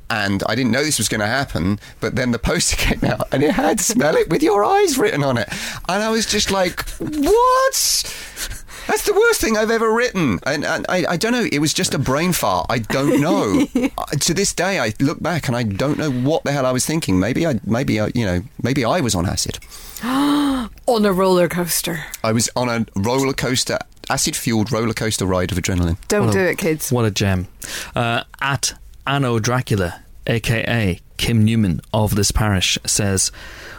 And 0.08 0.44
I 0.48 0.54
didn't 0.54 0.72
know 0.72 0.84
this 0.84 1.00
was 1.00 1.10
going 1.10 1.22
to 1.22 1.28
happen, 1.28 1.80
but 2.00 2.16
then 2.16 2.30
the 2.30 2.38
poster 2.38 2.76
came 2.96 3.10
out 3.10 3.28
and 3.32 3.44
it 3.44 3.52
had 3.52 3.80
"Smell 3.80 4.16
it 4.16 4.30
with 4.30 4.44
your 4.44 4.64
eyes" 4.64 4.98
written 4.98 5.24
on 5.24 5.38
it, 5.38 5.50
and 5.90 6.04
I 6.04 6.10
was 6.10 6.26
just 6.26 6.52
like, 6.52 6.88
"What?" 7.00 8.65
That's 8.88 9.04
the 9.06 9.14
worst 9.14 9.42
thing 9.42 9.58
I've 9.58 9.72
ever 9.72 9.92
written, 9.92 10.40
and, 10.46 10.64
and 10.64 10.86
I, 10.90 11.06
I 11.12 11.18
don't 11.18 11.32
know. 11.32 11.48
It 11.52 11.60
was 11.60 11.74
just 11.74 11.94
a 11.94 12.00
brain 12.00 12.34
fart. 12.34 12.68
I 12.70 12.80
don't 12.80 13.20
know. 13.22 13.66
Uh, 13.98 14.06
to 14.20 14.34
this 14.34 14.54
day, 14.54 14.80
I 14.80 14.94
look 15.00 15.22
back 15.24 15.48
and 15.48 15.56
I 15.56 15.64
don't 15.64 15.98
know 15.98 16.12
what 16.12 16.44
the 16.44 16.52
hell 16.52 16.66
I 16.66 16.72
was 16.74 16.86
thinking. 16.86 17.18
Maybe 17.20 17.48
I, 17.48 17.60
maybe 17.66 18.00
I, 18.00 18.12
you 18.14 18.26
know, 18.26 18.42
maybe 18.62 18.84
I 18.84 19.00
was 19.00 19.16
on 19.16 19.26
acid. 19.26 19.58
on 20.04 21.06
a 21.06 21.14
roller 21.14 21.48
coaster. 21.48 22.04
I 22.24 22.32
was 22.34 22.50
on 22.56 22.68
a 22.70 22.86
roller 22.96 23.34
coaster, 23.34 23.80
acid 24.10 24.36
fueled 24.36 24.72
roller 24.72 24.94
coaster 24.94 25.26
ride 25.26 25.52
of 25.52 25.58
adrenaline. 25.58 25.98
Don't 26.10 26.26
What 26.28 26.34
do 26.34 26.40
a- 26.40 26.50
it, 26.52 26.58
kids. 26.58 26.92
What 26.92 27.06
a 27.06 27.12
gem. 27.12 27.48
Uh, 27.96 28.24
at 28.42 28.74
Anno 29.08 29.40
Dracula, 29.40 30.02
aka 30.28 31.00
Kim 31.18 31.46
Newman 31.46 31.80
of 31.94 32.16
this 32.16 32.32
parish, 32.32 32.78
says 32.86 33.32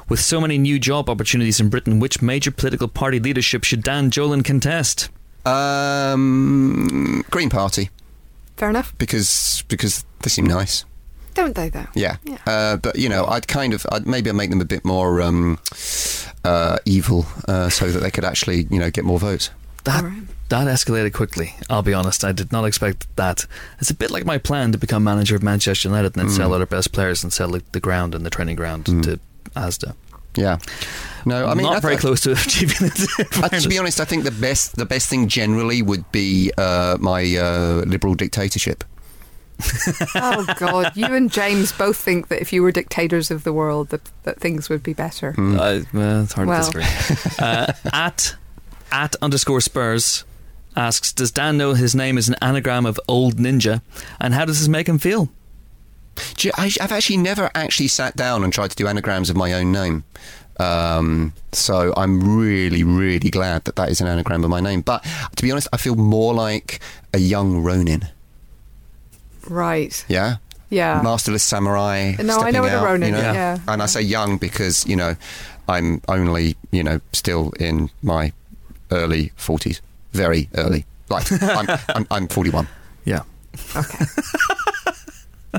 With 0.08 0.20
so 0.20 0.40
many 0.40 0.56
new 0.58 0.78
job 0.78 1.10
opportunities 1.10 1.58
in 1.60 1.68
Britain, 1.68 1.98
which 1.98 2.22
major 2.22 2.50
political 2.52 2.86
party 2.88 3.18
leadership 3.18 3.64
should 3.64 3.82
Dan 3.82 4.10
Jolin 4.10 4.44
contest? 4.44 5.08
Um, 5.44 7.24
Green 7.30 7.50
Party 7.50 7.90
Fair 8.56 8.70
enough. 8.70 8.96
because 8.98 9.64
because 9.68 10.04
they 10.22 10.28
seem 10.30 10.44
nice. 10.46 10.84
Don't 11.34 11.54
they, 11.54 11.68
though? 11.68 11.86
Yeah, 11.94 12.16
Yeah. 12.24 12.38
Uh, 12.46 12.76
but 12.78 12.96
you 12.96 13.08
know, 13.10 13.26
I'd 13.26 13.46
kind 13.46 13.74
of, 13.74 13.84
I'd 13.92 14.06
maybe 14.06 14.30
I'd 14.30 14.36
make 14.36 14.48
them 14.50 14.60
a 14.62 14.64
bit 14.64 14.84
more 14.84 15.20
um, 15.20 15.58
uh, 16.44 16.78
evil, 16.86 17.26
uh, 17.46 17.68
so 17.68 17.90
that 17.90 17.98
they 18.00 18.10
could 18.10 18.24
actually, 18.24 18.66
you 18.70 18.78
know, 18.78 18.90
get 18.90 19.04
more 19.04 19.18
votes. 19.18 19.50
That, 19.84 20.02
All 20.02 20.10
right. 20.10 20.22
that 20.48 20.66
escalated 20.66 21.12
quickly, 21.12 21.54
I'll 21.68 21.82
be 21.82 21.92
honest. 21.92 22.24
I 22.24 22.32
did 22.32 22.52
not 22.52 22.64
expect 22.64 23.06
that. 23.16 23.44
It's 23.80 23.90
a 23.90 23.94
bit 23.94 24.10
like 24.10 24.24
my 24.24 24.38
plan 24.38 24.72
to 24.72 24.78
become 24.78 25.04
manager 25.04 25.36
of 25.36 25.42
Manchester 25.42 25.88
United 25.88 26.16
and 26.16 26.26
then 26.26 26.30
sell 26.34 26.48
Mm. 26.50 26.54
all 26.54 26.60
our 26.60 26.66
best 26.66 26.92
players 26.92 27.22
and 27.22 27.32
sell 27.32 27.48
like, 27.50 27.70
the 27.72 27.80
ground 27.80 28.14
and 28.14 28.24
the 28.24 28.30
training 28.30 28.56
ground 28.56 28.86
to 28.86 29.20
Asda. 29.56 29.94
Yeah. 30.36 30.58
No, 31.24 31.46
I 31.46 31.54
mean, 31.54 31.64
not 31.64 31.76
I- 31.76 31.80
very 31.80 31.94
I- 31.96 31.98
close 31.98 32.20
to 32.22 32.32
achieving 32.32 32.76
it. 32.88 33.36
Uh, 33.42 33.48
to 33.48 33.68
be 33.68 33.78
honest, 33.78 34.00
I 34.00 34.04
think 34.04 34.24
the 34.24 34.30
best 34.30 34.76
the 34.76 34.84
best 34.86 35.08
thing 35.08 35.28
generally 35.28 35.82
would 35.82 36.10
be 36.12 36.52
uh, 36.58 36.96
my 37.00 37.22
uh, 37.36 37.82
liberal 37.86 38.14
dictatorship. 38.14 38.84
Oh, 40.14 40.44
God. 40.58 40.92
You 40.96 41.06
and 41.14 41.30
James 41.32 41.72
both 41.72 41.96
think 41.96 42.28
that 42.28 42.40
if 42.42 42.52
you 42.52 42.62
were 42.62 42.70
dictators 42.72 43.30
of 43.30 43.42
the 43.44 43.52
world, 43.52 43.88
that, 43.88 44.02
that 44.24 44.38
things 44.38 44.68
would 44.68 44.82
be 44.82 44.92
better. 44.92 45.34
Uh, 45.38 45.80
well, 45.94 46.22
it's 46.24 46.32
hard 46.34 46.48
Well. 46.48 46.70
to 46.70 46.78
disagree. 46.78 47.34
uh, 47.46 47.72
at 47.92 48.36
at 48.92 49.16
underscore 49.22 49.60
Spurs 49.62 50.24
asks, 50.76 51.12
does 51.12 51.30
Dan 51.32 51.56
know 51.56 51.72
his 51.74 51.94
name 51.94 52.18
is 52.18 52.28
an 52.28 52.36
anagram 52.42 52.84
of 52.86 53.00
old 53.08 53.36
ninja, 53.36 53.80
and 54.20 54.34
how 54.34 54.44
does 54.44 54.58
this 54.60 54.68
make 54.68 54.88
him 54.88 54.98
feel? 54.98 55.28
Do 56.36 56.48
you- 56.48 56.54
I, 56.56 56.70
I've 56.80 56.92
actually 56.92 57.18
never 57.18 57.50
actually 57.54 57.88
sat 57.88 58.16
down 58.16 58.44
and 58.44 58.52
tried 58.52 58.70
to 58.70 58.76
do 58.76 58.86
anagrams 58.86 59.30
of 59.30 59.36
my 59.36 59.52
own 59.52 59.72
name. 59.72 60.04
Um, 60.58 61.34
so 61.52 61.92
I'm 61.96 62.36
really, 62.38 62.82
really 62.82 63.28
glad 63.30 63.64
that 63.66 63.76
that 63.76 63.90
is 63.90 64.00
an 64.00 64.06
anagram 64.06 64.42
of 64.42 64.50
my 64.50 64.60
name. 64.60 64.80
But 64.80 65.04
to 65.36 65.42
be 65.42 65.50
honest, 65.52 65.68
I 65.72 65.76
feel 65.76 65.96
more 65.96 66.32
like 66.32 66.80
a 67.12 67.18
young 67.18 67.62
Ronin. 67.62 68.08
Right. 69.48 70.04
Yeah. 70.08 70.36
Yeah. 70.70 71.00
Masterless 71.02 71.42
samurai. 71.42 72.14
No, 72.18 72.38
I 72.40 72.50
know 72.50 72.62
what 72.62 72.72
a 72.72 72.78
out, 72.78 72.84
Ronin 72.84 73.08
you 73.14 73.20
know? 73.20 73.28
is, 73.30 73.34
yeah. 73.34 73.58
And 73.68 73.82
I 73.82 73.86
say 73.86 74.00
young 74.00 74.36
because 74.38 74.84
you 74.86 74.96
know 74.96 75.14
I'm 75.68 76.00
only 76.08 76.56
you 76.72 76.82
know 76.82 77.00
still 77.12 77.52
in 77.60 77.88
my 78.02 78.32
early 78.90 79.30
forties, 79.36 79.80
very 80.12 80.48
early. 80.56 80.84
Like 81.08 81.30
I'm, 81.42 81.66
I'm, 81.90 82.06
I'm 82.10 82.28
41. 82.28 82.66
Yeah. 83.04 83.22
Okay. 83.76 84.04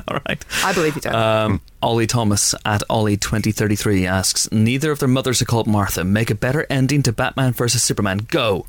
All 0.08 0.20
right. 0.28 0.44
I 0.64 0.72
believe 0.72 0.94
you 0.96 1.02
don't. 1.02 1.14
Um, 1.14 1.60
Ollie 1.82 2.06
Thomas 2.06 2.54
at 2.64 2.82
Ollie2033 2.88 4.06
asks, 4.06 4.50
neither 4.52 4.90
of 4.90 4.98
their 4.98 5.08
mothers 5.08 5.42
are 5.42 5.46
called 5.46 5.66
Martha. 5.66 6.04
Make 6.04 6.30
a 6.30 6.34
better 6.34 6.66
ending 6.70 7.02
to 7.04 7.12
Batman 7.12 7.52
versus 7.52 7.82
Superman. 7.82 8.26
Go. 8.30 8.66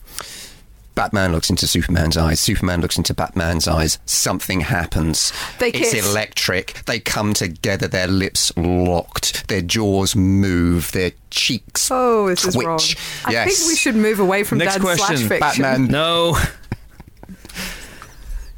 Batman 0.96 1.32
looks 1.32 1.50
into 1.50 1.66
Superman's 1.66 2.18
eyes. 2.18 2.42
Superman 2.42 2.82
looks 2.82 2.98
into 2.98 3.14
Batman's 3.14 3.70
eyes. 3.70 4.00
Something 4.06 4.60
happens. 4.60 5.32
They 5.58 5.72
kiss. 5.72 5.94
it's 5.94 6.06
electric. 6.06 6.74
They 6.88 7.00
come 7.00 7.34
together. 7.34 7.88
Their 7.88 8.08
lips 8.08 8.52
locked. 8.58 9.48
Their 9.48 9.62
jaws 9.62 10.14
move. 10.14 10.92
Their 10.92 11.14
cheeks 11.30 11.90
oh, 11.90 12.28
this 12.28 12.42
twitch. 12.42 12.56
is 12.56 12.66
wrong. 12.66 12.80
I 13.24 13.32
yes. 13.32 13.60
think 13.60 13.70
we 13.70 13.76
should 13.78 13.96
move 13.96 14.20
away 14.20 14.44
from 14.44 14.58
Next 14.58 14.74
Dan 14.74 14.82
slash 14.82 14.98
question. 14.98 15.30
fiction. 15.30 15.62
Batman. 15.62 15.88
No. 15.88 16.34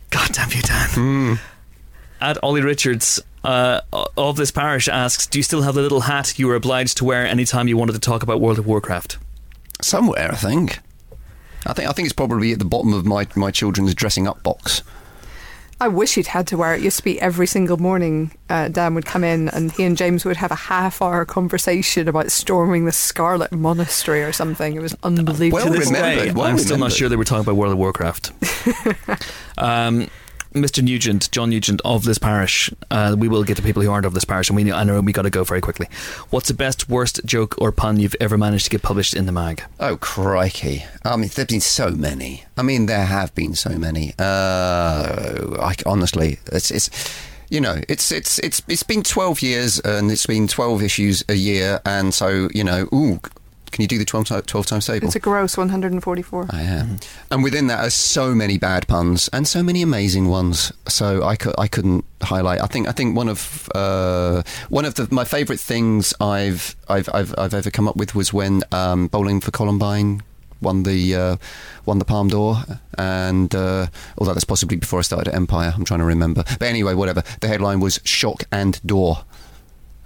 God 0.10 0.30
damn 0.34 0.50
you, 0.50 0.62
Dan. 0.64 0.90
Hmm. 0.90 1.34
At 2.22 2.42
Ollie 2.44 2.62
Richards 2.62 3.20
uh, 3.44 3.82
of 4.16 4.38
this 4.38 4.52
parish 4.52 4.88
asks, 4.88 5.26
do 5.26 5.40
you 5.40 5.44
still 5.44 5.64
have 5.64 5.74
the 5.74 5.82
little 5.82 6.02
hat 6.02 6.38
you 6.38 6.48
were 6.48 6.56
obliged 6.56 6.98
to 6.98 7.06
wear 7.06 7.26
anytime 7.26 7.68
you 7.68 7.78
wanted 7.78 7.94
to 7.94 8.00
talk 8.00 8.22
about 8.22 8.40
World 8.40 8.60
of 8.60 8.68
Warcraft? 8.68 9.18
Somewhere, 9.82 10.32
I 10.32 10.36
think. 10.36 10.80
I 11.66 11.74
think 11.74 11.90
I 11.90 11.92
think 11.92 12.06
it's 12.06 12.14
probably 12.14 12.52
at 12.52 12.60
the 12.60 12.66
bottom 12.66 12.94
of 12.94 13.06
my 13.06 13.28
my 13.36 13.52
children's 13.52 13.94
dressing 13.94 14.28
up 14.28 14.42
box. 14.44 14.84
I 15.80 15.88
wish 15.88 16.14
he'd 16.14 16.28
had 16.28 16.46
to 16.48 16.58
wear 16.58 16.76
it. 16.76 16.82
It 16.82 16.84
used 16.84 16.98
to 16.98 17.04
be 17.04 17.20
every 17.20 17.48
single 17.48 17.78
morning 17.78 18.38
uh, 18.50 18.68
Dan 18.68 18.94
would 18.94 19.08
come 19.08 19.24
in 19.24 19.50
and 19.50 19.72
he 19.72 19.84
and 19.84 19.98
James 19.98 20.24
would 20.26 20.38
have 20.38 20.52
a 20.52 20.56
half 20.56 21.02
hour 21.02 21.26
conversation 21.26 22.08
about 22.08 22.30
storming 22.30 22.86
the 22.86 22.92
Scarlet 22.92 23.52
Monastery 23.52 24.22
or 24.22 24.32
something. 24.32 24.76
It 24.76 24.82
was 24.82 24.96
unbelievable. 25.02 25.64
Well 25.64 25.74
to 25.74 25.80
this 25.80 25.88
remembered, 25.88 26.26
day, 26.26 26.32
well 26.34 26.46
I'm 26.46 26.60
still 26.60 26.78
not 26.78 26.92
sure 26.92 27.10
they 27.10 27.16
were 27.16 27.26
talking 27.26 27.46
about 27.46 27.56
World 27.56 27.74
of 27.74 27.80
Warcraft. 27.80 28.32
um, 29.58 30.08
Mr. 30.54 30.84
Nugent, 30.84 31.32
John 31.32 31.50
Nugent 31.50 31.82
of 31.86 32.04
this 32.04 32.18
parish, 32.18 32.72
uh, 32.90 33.16
we 33.18 33.28
will 33.28 33.44
get 33.44 33.56
to 33.58 33.64
people 33.64 33.82
who 33.82 33.92
aren't 33.92 34.06
of 34.06 34.14
this 34.14 34.26
parish, 34.26 34.50
and 34.50 34.56
we 34.56 34.72
I 34.72 34.84
know 34.84 35.00
we 35.00 35.14
got 35.14 35.22
to 35.22 35.30
go 35.30 35.44
very 35.44 35.62
quickly. 35.62 35.88
What's 36.30 36.50
the 36.50 36.54
best, 36.54 36.90
worst 36.90 37.22
joke 37.26 37.56
or 37.58 37.72
pun 37.72 38.00
you've 38.00 38.16
ever 38.20 38.38
managed 38.38 38.66
to 38.66 38.70
get 38.70 38.82
published 38.82 39.14
in 39.14 39.26
the 39.26 39.32
mag? 39.32 39.64
Oh 39.80 39.98
crikey! 39.98 40.86
I 41.06 41.16
mean, 41.16 41.30
there've 41.34 41.48
been 41.48 41.62
so 41.62 41.92
many. 41.92 42.44
I 42.58 42.64
mean, 42.64 42.86
there 42.86 43.06
have 43.06 43.34
been 43.34 43.56
so 43.56 43.78
many. 43.78 44.14
Uh, 44.20 45.58
I, 45.62 45.76
honestly, 45.86 46.40
it's 46.52 46.70
it's 46.70 46.90
you 47.50 47.62
know, 47.62 47.82
it's 47.88 48.12
it's 48.12 48.40
it's 48.40 48.62
it's 48.68 48.84
been 48.84 49.04
twelve 49.04 49.42
years 49.42 49.80
and 49.80 50.12
it's 50.12 50.26
been 50.26 50.48
twelve 50.48 50.82
issues 50.84 51.24
a 51.30 51.36
year, 51.36 51.82
and 51.86 52.14
so 52.14 52.50
you 52.54 52.64
know, 52.64 52.88
ooh, 52.94 53.20
can 53.72 53.82
you 53.82 53.88
do 53.88 53.98
the 53.98 54.06
12, 54.06 54.46
12 54.46 54.66
times 54.66 54.86
table? 54.86 55.08
It's 55.08 55.16
a 55.16 55.20
gross 55.20 55.58
144. 55.58 56.48
I 56.50 56.62
am. 56.62 56.98
And 57.30 57.44
within 57.44 57.68
that 57.68 57.86
are 57.86 57.90
so 57.90 58.36
many 58.36 58.58
bad 58.58 58.88
puns 58.88 59.30
and 59.34 59.48
so 59.48 59.64
many 59.64 59.82
amazing 59.82 60.28
ones. 60.30 60.72
So 60.88 61.24
I, 61.24 61.36
cou- 61.36 61.56
I 61.58 61.68
couldn't 61.68 62.06
highlight. 62.22 62.62
I 62.62 62.68
think 62.68 62.88
I 62.88 62.92
think 62.92 63.16
one 63.16 63.30
of 63.30 63.70
uh, 63.74 64.44
one 64.70 64.86
of 64.86 64.96
the, 64.96 65.08
my 65.12 65.24
favourite 65.24 65.60
things 65.60 66.14
I've, 66.20 66.76
I've 66.88 67.10
I've 67.14 67.34
I've 67.38 67.54
ever 67.54 67.72
come 67.72 67.88
up 67.88 67.96
with 67.96 68.14
was 68.14 68.32
when 68.34 68.64
um, 68.72 69.08
Bowling 69.08 69.42
for 69.42 69.52
Columbine 69.52 70.22
won 70.62 70.84
the 70.84 71.16
uh, 71.16 71.38
won 71.86 71.98
the 72.00 72.06
Palme 72.06 72.28
d'Or, 72.30 72.58
and 72.98 73.54
uh, 73.56 73.88
although 74.18 74.34
that's 74.34 74.44
possibly 74.44 74.78
before 74.78 75.00
I 75.00 75.02
started 75.02 75.30
at 75.30 75.36
Empire, 75.36 75.74
I'm 75.76 75.84
trying 75.86 76.02
to 76.02 76.06
remember. 76.06 76.44
But 76.60 76.68
anyway, 76.68 76.94
whatever. 76.94 77.24
The 77.40 77.48
headline 77.48 77.80
was 77.80 78.00
"Shock 78.04 78.44
and 78.52 78.80
Door." 78.86 79.26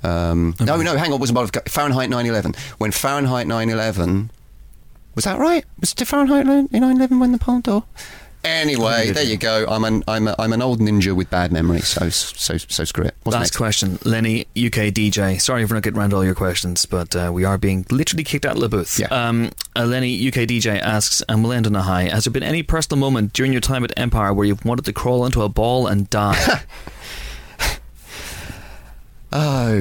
Um, 0.05 0.55
No, 0.59 0.77
no, 0.81 0.95
hang 0.95 1.11
on. 1.11 1.17
It 1.17 1.21
was 1.21 1.29
about 1.29 1.55
Fahrenheit 1.69 2.09
9/11. 2.09 2.55
When 2.77 2.91
Fahrenheit 2.91 3.47
9/11 3.47 4.29
was 5.15 5.23
that 5.25 5.39
right? 5.39 5.63
Was 5.79 5.93
it 5.93 6.05
Fahrenheit 6.05 6.45
9/11 6.45 7.19
when 7.19 7.31
the 7.31 7.37
Palme 7.37 7.61
d'Or? 7.61 7.83
Anyway, 8.43 9.09
there 9.09 9.23
you 9.23 9.37
go. 9.37 9.65
I'm 9.67 9.83
an 9.83 10.03
I'm 10.07 10.27
a, 10.27 10.35
I'm 10.37 10.53
an 10.53 10.61
old 10.61 10.79
ninja 10.79 11.15
with 11.15 11.31
bad 11.31 11.51
memory, 11.51 11.79
so 11.79 12.09
so 12.09 12.57
so 12.57 12.83
screw 12.83 13.05
it. 13.05 13.15
What's 13.23 13.33
Last 13.33 13.45
next? 13.45 13.57
question, 13.57 13.97
Lenny, 14.03 14.41
UK 14.55 14.93
DJ. 14.93 15.41
Sorry 15.41 15.65
for 15.65 15.73
not 15.73 15.81
getting 15.81 15.99
around 15.99 16.11
to 16.11 16.17
all 16.17 16.23
your 16.23 16.35
questions, 16.35 16.85
but 16.85 17.15
uh, 17.15 17.31
we 17.33 17.43
are 17.43 17.57
being 17.57 17.87
literally 17.89 18.23
kicked 18.23 18.45
out 18.45 18.55
of 18.55 18.61
the 18.61 18.69
booth. 18.69 18.99
Yeah. 18.99 19.07
Um, 19.07 19.49
uh, 19.75 19.85
Lenny, 19.85 20.27
UK 20.27 20.45
DJ 20.47 20.79
asks, 20.79 21.23
and 21.27 21.43
we'll 21.43 21.53
end 21.53 21.65
on 21.65 21.75
a 21.75 21.81
high. 21.81 22.03
Has 22.03 22.25
there 22.25 22.31
been 22.31 22.43
any 22.43 22.61
personal 22.61 22.99
moment 22.99 23.33
during 23.33 23.51
your 23.51 23.61
time 23.61 23.83
at 23.83 23.91
Empire 23.97 24.31
where 24.31 24.45
you've 24.45 24.63
wanted 24.63 24.85
to 24.85 24.93
crawl 24.93 25.25
into 25.25 25.41
a 25.41 25.49
ball 25.49 25.87
and 25.87 26.07
die? 26.11 26.61
Oh, 29.37 29.79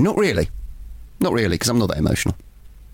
not 0.00 0.16
really, 0.16 0.48
not 1.20 1.32
really, 1.32 1.56
because 1.56 1.68
I'm 1.68 1.78
not 1.78 1.88
that 1.88 1.98
emotional. 1.98 2.36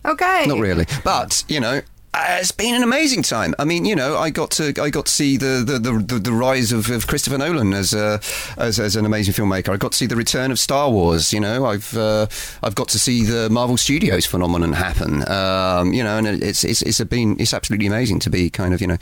Okay. 0.07 0.45
Not 0.47 0.59
really, 0.59 0.87
but 1.05 1.45
you 1.49 1.61
know. 1.61 1.83
uh, 2.15 2.39
It's 2.41 2.51
been 2.51 2.75
an 2.75 2.83
amazing 2.83 3.23
time. 3.23 3.55
I 3.59 3.65
mean, 3.67 3.85
you 3.85 3.95
know, 3.95 4.17
I 4.17 4.31
got 4.31 4.51
to 4.53 4.73
I 4.81 4.89
got 4.89 5.05
to 5.07 5.13
see 5.13 5.37
the 5.37 5.63
the, 5.67 5.79
the, 5.79 6.19
the, 6.19 6.33
rise 6.33 6.73
of, 6.73 6.89
of 6.91 7.07
Christopher 7.07 7.37
Nolan 7.37 7.75
as, 7.75 7.93
a, 7.93 8.21
as 8.57 8.81
as 8.81 8.97
an 8.97 9.05
amazing 9.05 9.35
filmmaker. 9.35 9.69
I 9.69 9.77
got 9.77 9.93
to 9.93 9.99
see 9.99 10.07
the 10.07 10.17
return 10.17 10.51
of 10.51 10.59
Star 10.59 10.91
Wars. 10.91 11.31
You 11.33 11.41
know, 11.41 11.67
I've 11.67 11.95
uh, 11.97 12.27
I've 12.63 12.75
got 12.75 12.89
to 12.89 12.99
see 12.99 13.23
the 13.25 13.51
Marvel 13.51 13.77
Studios 13.77 14.25
phenomenon 14.25 14.73
happen. 14.73 15.29
Um, 15.29 15.93
you 15.93 16.03
know, 16.03 16.17
and 16.17 16.27
it's 16.27 16.65
it's 16.65 16.81
it's 16.81 17.01
been 17.05 17.37
it's 17.39 17.53
absolutely 17.53 17.87
amazing 17.87 18.19
to 18.21 18.31
be 18.31 18.49
kind 18.49 18.73
of 18.73 18.81
you 18.81 18.87
know 18.87 18.97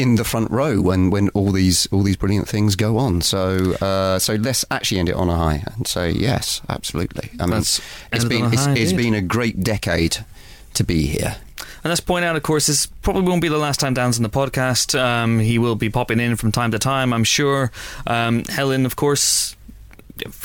in 0.00 0.16
the 0.16 0.24
front 0.24 0.50
row 0.50 0.80
when, 0.80 1.10
when 1.10 1.28
all 1.30 1.52
these 1.52 1.86
all 1.92 2.02
these 2.02 2.16
brilliant 2.16 2.48
things 2.48 2.74
go 2.74 2.96
on. 2.96 3.20
So 3.20 3.74
uh, 3.82 4.18
so 4.18 4.34
let's 4.34 4.64
actually 4.70 4.98
end 4.98 5.10
it 5.10 5.14
on 5.14 5.28
a 5.28 5.36
high 5.36 5.62
and 5.76 5.86
say 5.86 6.10
yes, 6.10 6.62
absolutely. 6.68 7.30
I 7.38 7.44
mean, 7.44 7.56
Let's 7.56 7.80
it's 8.10 8.24
been 8.24 8.46
it's, 8.52 8.66
it's 8.66 8.92
been 8.94 9.14
a 9.14 9.20
great 9.20 9.62
decade 9.62 10.24
to 10.74 10.84
be 10.84 11.06
here. 11.06 11.36
And 11.82 11.90
let's 11.90 12.00
point 12.00 12.24
out, 12.24 12.36
of 12.36 12.42
course, 12.42 12.66
this 12.66 12.86
probably 12.86 13.22
won't 13.22 13.40
be 13.40 13.48
the 13.48 13.58
last 13.58 13.80
time 13.80 13.94
Dan's 13.94 14.18
in 14.18 14.22
the 14.22 14.28
podcast. 14.28 14.98
Um, 14.98 15.38
he 15.38 15.58
will 15.58 15.76
be 15.76 15.88
popping 15.88 16.20
in 16.20 16.36
from 16.36 16.52
time 16.52 16.70
to 16.72 16.78
time, 16.78 17.12
I'm 17.12 17.24
sure. 17.24 17.72
Um, 18.06 18.44
Helen, 18.44 18.84
of 18.84 18.96
course, 18.96 19.56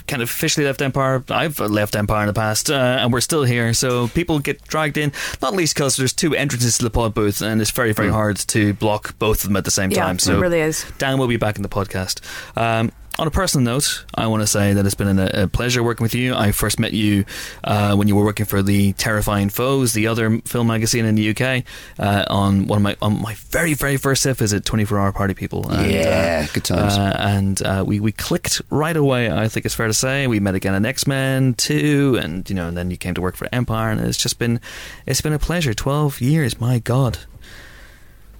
kind 0.07 0.21
of 0.21 0.29
officially 0.29 0.65
left 0.65 0.81
Empire. 0.81 1.23
I've 1.29 1.59
left 1.59 1.95
Empire 1.95 2.21
in 2.21 2.27
the 2.27 2.33
past, 2.33 2.69
uh, 2.69 2.73
and 3.01 3.11
we're 3.13 3.21
still 3.21 3.43
here. 3.43 3.73
So 3.73 4.07
people 4.09 4.39
get 4.39 4.63
dragged 4.67 4.97
in, 4.97 5.11
not 5.41 5.53
least 5.53 5.75
because 5.75 5.95
there's 5.95 6.13
two 6.13 6.35
entrances 6.35 6.77
to 6.79 6.83
the 6.85 6.89
pod 6.89 7.13
booth, 7.13 7.41
and 7.41 7.61
it's 7.61 7.71
very, 7.71 7.91
very 7.93 8.09
hard 8.09 8.37
to 8.37 8.73
block 8.73 9.17
both 9.19 9.43
of 9.43 9.49
them 9.49 9.55
at 9.57 9.65
the 9.65 9.71
same 9.71 9.91
Yeah, 9.91 10.03
time. 10.05 10.15
it 10.15 10.21
So 10.21 10.39
really 10.39 10.59
is. 10.61 10.85
Dan 10.97 11.17
will 11.17 11.27
be 11.27 11.37
back 11.37 11.55
in 11.57 11.61
the 11.63 11.69
podcast. 11.69 12.21
Um, 12.57 12.91
on 13.17 13.27
a 13.27 13.31
personal 13.31 13.63
note, 13.63 14.05
I 14.13 14.27
want 14.27 14.43
to 14.43 14.47
say 14.47 14.73
that 14.73 14.85
it's 14.85 14.95
been 14.95 15.19
a, 15.19 15.43
a 15.43 15.47
pleasure 15.47 15.81
working 15.81 16.03
with 16.03 16.13
you. 16.13 16.35
I 16.35 16.51
first 16.51 16.79
met 16.79 16.93
you 16.93 17.25
uh, 17.63 17.95
when 17.95 18.07
you 18.07 18.15
were 18.15 18.25
working 18.25 18.45
for 18.45 18.61
the 18.61 18.93
Terrifying 18.93 19.49
Foes, 19.49 19.93
the 19.93 20.07
other 20.07 20.39
film 20.41 20.67
magazine 20.67 21.05
in 21.05 21.15
the 21.15 21.29
UK, 21.29 21.63
uh, 21.97 22.25
on 22.29 22.67
one 22.67 22.77
of 22.77 22.83
my 22.83 22.97
on 23.01 23.21
my 23.21 23.33
very 23.35 23.73
very 23.73 23.97
first 23.97 24.23
set 24.23 24.37
visit, 24.37 24.65
24 24.65 24.99
Hour 24.99 25.11
Party 25.13 25.33
People. 25.33 25.69
And, 25.69 25.91
Yeah, 25.91 26.47
good 26.53 26.65
times. 26.65 26.97
Uh, 26.97 27.15
and 27.19 27.61
uh, 27.63 27.83
we 27.85 27.99
we 27.99 28.11
clicked 28.11 28.61
right 28.69 28.95
away. 28.95 29.31
I 29.31 29.47
think 29.47 29.65
it's 29.65 29.75
fair 29.75 29.87
to 29.87 29.93
say 29.93 30.27
we 30.27 30.39
met 30.39 30.55
again 30.55 30.73
at 30.73 30.85
X 30.85 31.07
Men 31.07 31.53
Two, 31.53 32.19
and 32.21 32.49
you 32.49 32.55
know, 32.55 32.67
and 32.67 32.77
then 32.77 32.91
you 32.91 32.97
came 32.97 33.13
to 33.13 33.21
work 33.21 33.35
for 33.35 33.47
Empire, 33.51 33.91
and 33.91 34.01
it's 34.01 34.17
just 34.17 34.39
been 34.39 34.59
it's 35.05 35.21
been 35.21 35.33
a 35.33 35.39
pleasure. 35.39 35.73
12 35.73 36.21
years, 36.21 36.59
my 36.59 36.79
God, 36.79 37.19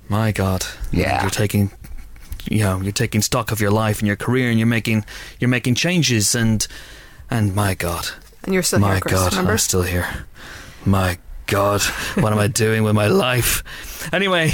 my 0.10 0.32
God. 0.32 0.66
Yeah. 0.92 1.22
you're 1.22 1.30
taking 1.30 1.72
you 2.50 2.60
know 2.64 2.80
you're 2.82 2.92
taking 2.92 3.22
stock 3.22 3.52
of 3.52 3.60
your 3.62 3.72
life 3.72 4.00
and 4.00 4.08
your 4.08 4.16
career 4.16 4.50
and 4.50 4.60
you're 4.60 4.68
making 4.68 5.06
you're 5.40 5.50
making 5.50 5.76
changes 5.76 6.36
and 6.36 6.68
and 7.30 7.56
my 7.56 7.74
god 7.74 8.08
And 8.44 8.54
you're 8.54 8.64
still 8.64 8.80
my 8.80 8.94
here, 8.94 9.02
Chris. 9.02 9.14
god 9.14 9.32
remember? 9.34 9.52
i'm 9.54 9.58
still 9.58 9.84
here 9.84 10.26
my 10.86 11.18
god 11.48 11.82
what 12.20 12.32
am 12.34 12.40
i 12.40 12.48
doing 12.66 12.84
with 12.84 12.96
my 12.96 13.08
life 13.08 13.64
anyway 14.14 14.54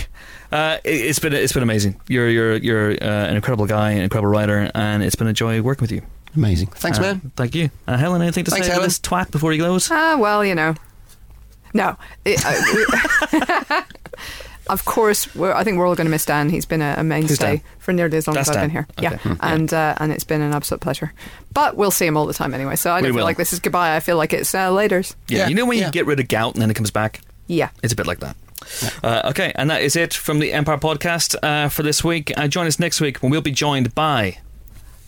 uh, 0.51 0.77
it, 0.83 0.89
it's 0.89 1.19
been 1.19 1.31
it's 1.31 1.53
been 1.53 1.63
amazing. 1.63 1.95
You're 2.09 2.27
you're 2.27 2.55
you're 2.57 2.91
uh, 2.91 3.05
an 3.29 3.37
incredible 3.37 3.65
guy, 3.67 3.91
an 3.91 4.01
incredible 4.01 4.29
writer, 4.29 4.69
and 4.75 5.01
it's 5.01 5.15
been 5.15 5.27
a 5.27 5.31
joy 5.31 5.61
working 5.61 5.81
with 5.81 5.93
you. 5.93 6.01
Amazing. 6.35 6.67
Thanks, 6.75 6.97
Uh, 6.99 7.03
man. 7.03 7.31
Thank 7.37 7.55
you, 7.55 7.69
uh, 7.87 7.95
Helen. 7.95 8.21
Anything 8.21 8.43
to 8.43 8.51
Thanks, 8.51 8.67
say 8.67 8.73
about 8.73 8.83
this 8.83 8.99
twat 8.99 9.31
before 9.31 9.53
he 9.53 9.57
goes? 9.57 9.87
Ah, 9.89 10.17
well, 10.19 10.43
you 10.43 10.53
know. 10.53 10.75
No. 11.73 11.95
It- 12.25 12.43
uh, 12.45 13.81
of 14.71 14.85
course, 14.85 15.33
we're, 15.35 15.53
I 15.53 15.63
think 15.63 15.77
we're 15.77 15.87
all 15.87 15.95
going 15.95 16.05
to 16.05 16.11
miss 16.11 16.25
Dan. 16.25 16.49
He's 16.49 16.65
been 16.65 16.81
a, 16.81 16.95
a 16.97 17.03
mainstay 17.03 17.61
for 17.79 17.93
nearly 17.93 18.17
as 18.17 18.27
long 18.27 18.35
That's 18.35 18.49
as 18.49 18.55
I've 18.55 18.61
Dan. 18.61 18.69
been 18.69 19.05
here. 19.05 19.13
Okay. 19.15 19.29
Yeah. 19.29 19.35
And 19.41 19.73
uh, 19.73 19.95
and 19.99 20.11
it's 20.11 20.23
been 20.23 20.41
an 20.41 20.53
absolute 20.53 20.81
pleasure. 20.81 21.13
But 21.53 21.75
we'll 21.77 21.91
see 21.91 22.05
him 22.05 22.17
all 22.17 22.25
the 22.25 22.33
time 22.33 22.53
anyway, 22.53 22.75
so 22.77 22.91
I 22.91 23.01
don't 23.01 23.09
feel 23.09 23.15
will. 23.17 23.23
like 23.23 23.37
this 23.37 23.53
is 23.53 23.59
goodbye. 23.59 23.95
I 23.95 23.99
feel 23.99 24.17
like 24.17 24.33
it's 24.33 24.55
uh, 24.55 24.69
laters. 24.69 25.15
Yeah, 25.27 25.39
Yeah, 25.39 25.47
you 25.49 25.55
know 25.55 25.65
when 25.65 25.77
yeah. 25.77 25.87
you 25.87 25.91
get 25.91 26.05
rid 26.05 26.19
of 26.19 26.27
gout 26.27 26.53
and 26.53 26.61
then 26.61 26.69
it 26.71 26.75
comes 26.75 26.91
back. 26.91 27.21
Yeah. 27.47 27.69
It's 27.83 27.93
a 27.93 27.95
bit 27.95 28.07
like 28.07 28.19
that. 28.19 28.35
Uh, 29.03 29.23
okay, 29.31 29.51
and 29.55 29.69
that 29.69 29.81
is 29.81 29.95
it 29.95 30.13
from 30.13 30.39
the 30.39 30.53
Empire 30.53 30.77
podcast 30.77 31.35
uh, 31.43 31.67
for 31.67 31.83
this 31.83 32.03
week. 32.03 32.31
Uh, 32.37 32.47
join 32.47 32.67
us 32.67 32.79
next 32.79 33.01
week 33.01 33.17
when 33.21 33.31
we'll 33.31 33.41
be 33.41 33.51
joined 33.51 33.93
by 33.95 34.37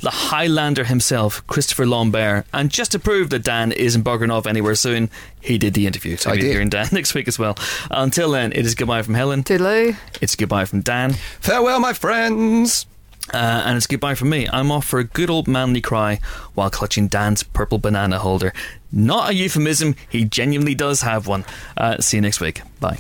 the 0.04 0.12
Highlander 0.12 0.84
himself, 0.84 1.46
Christopher 1.48 1.86
Lambert. 1.88 2.46
And 2.54 2.70
just 2.70 2.92
to 2.92 3.00
prove 3.00 3.30
that 3.32 3.40
Dan 3.44 3.72
isn't 3.72 4.04
buggering 4.04 4.32
off 4.32 4.46
anywhere 4.46 4.76
soon, 4.76 5.10
he 5.42 5.58
did 5.58 5.74
the 5.74 5.88
interview. 5.88 6.18
So 6.18 6.30
I 6.30 6.34
you'll 6.34 6.42
be 6.42 6.48
did. 6.48 6.52
hearing 6.54 6.70
Dan 6.70 6.88
next 6.92 7.14
week 7.14 7.28
as 7.28 7.40
well. 7.40 7.58
Until 7.90 8.32
then, 8.32 8.52
it 8.52 8.66
is 8.66 8.76
goodbye 8.76 9.02
from 9.02 9.16
Helen. 9.16 9.44
Toodaloo. 9.44 9.96
It's 10.22 10.36
goodbye 10.36 10.66
from 10.66 10.82
Dan. 10.82 11.14
Farewell, 11.40 11.80
my 11.80 11.94
friends. 11.94 12.86
Uh, 13.34 13.64
and 13.66 13.78
it's 13.78 13.88
goodbye 13.88 14.16
from 14.16 14.30
me. 14.30 14.50
I'm 14.52 14.70
off 14.72 14.84
for 14.86 15.00
a 15.00 15.06
good 15.06 15.30
old 15.30 15.48
manly 15.48 15.80
cry 15.80 16.20
while 16.56 16.70
clutching 16.70 17.08
Dan's 17.08 17.42
purple 17.42 17.78
banana 17.78 18.20
holder. 18.20 18.52
Not 18.92 19.30
a 19.30 19.34
euphemism, 19.34 19.96
he 20.10 20.26
genuinely 20.26 20.76
does 20.76 21.02
have 21.02 21.26
one. 21.26 21.46
Uh, 21.78 22.00
see 22.02 22.18
you 22.18 22.22
next 22.22 22.42
week. 22.42 22.62
Bye. 22.82 23.00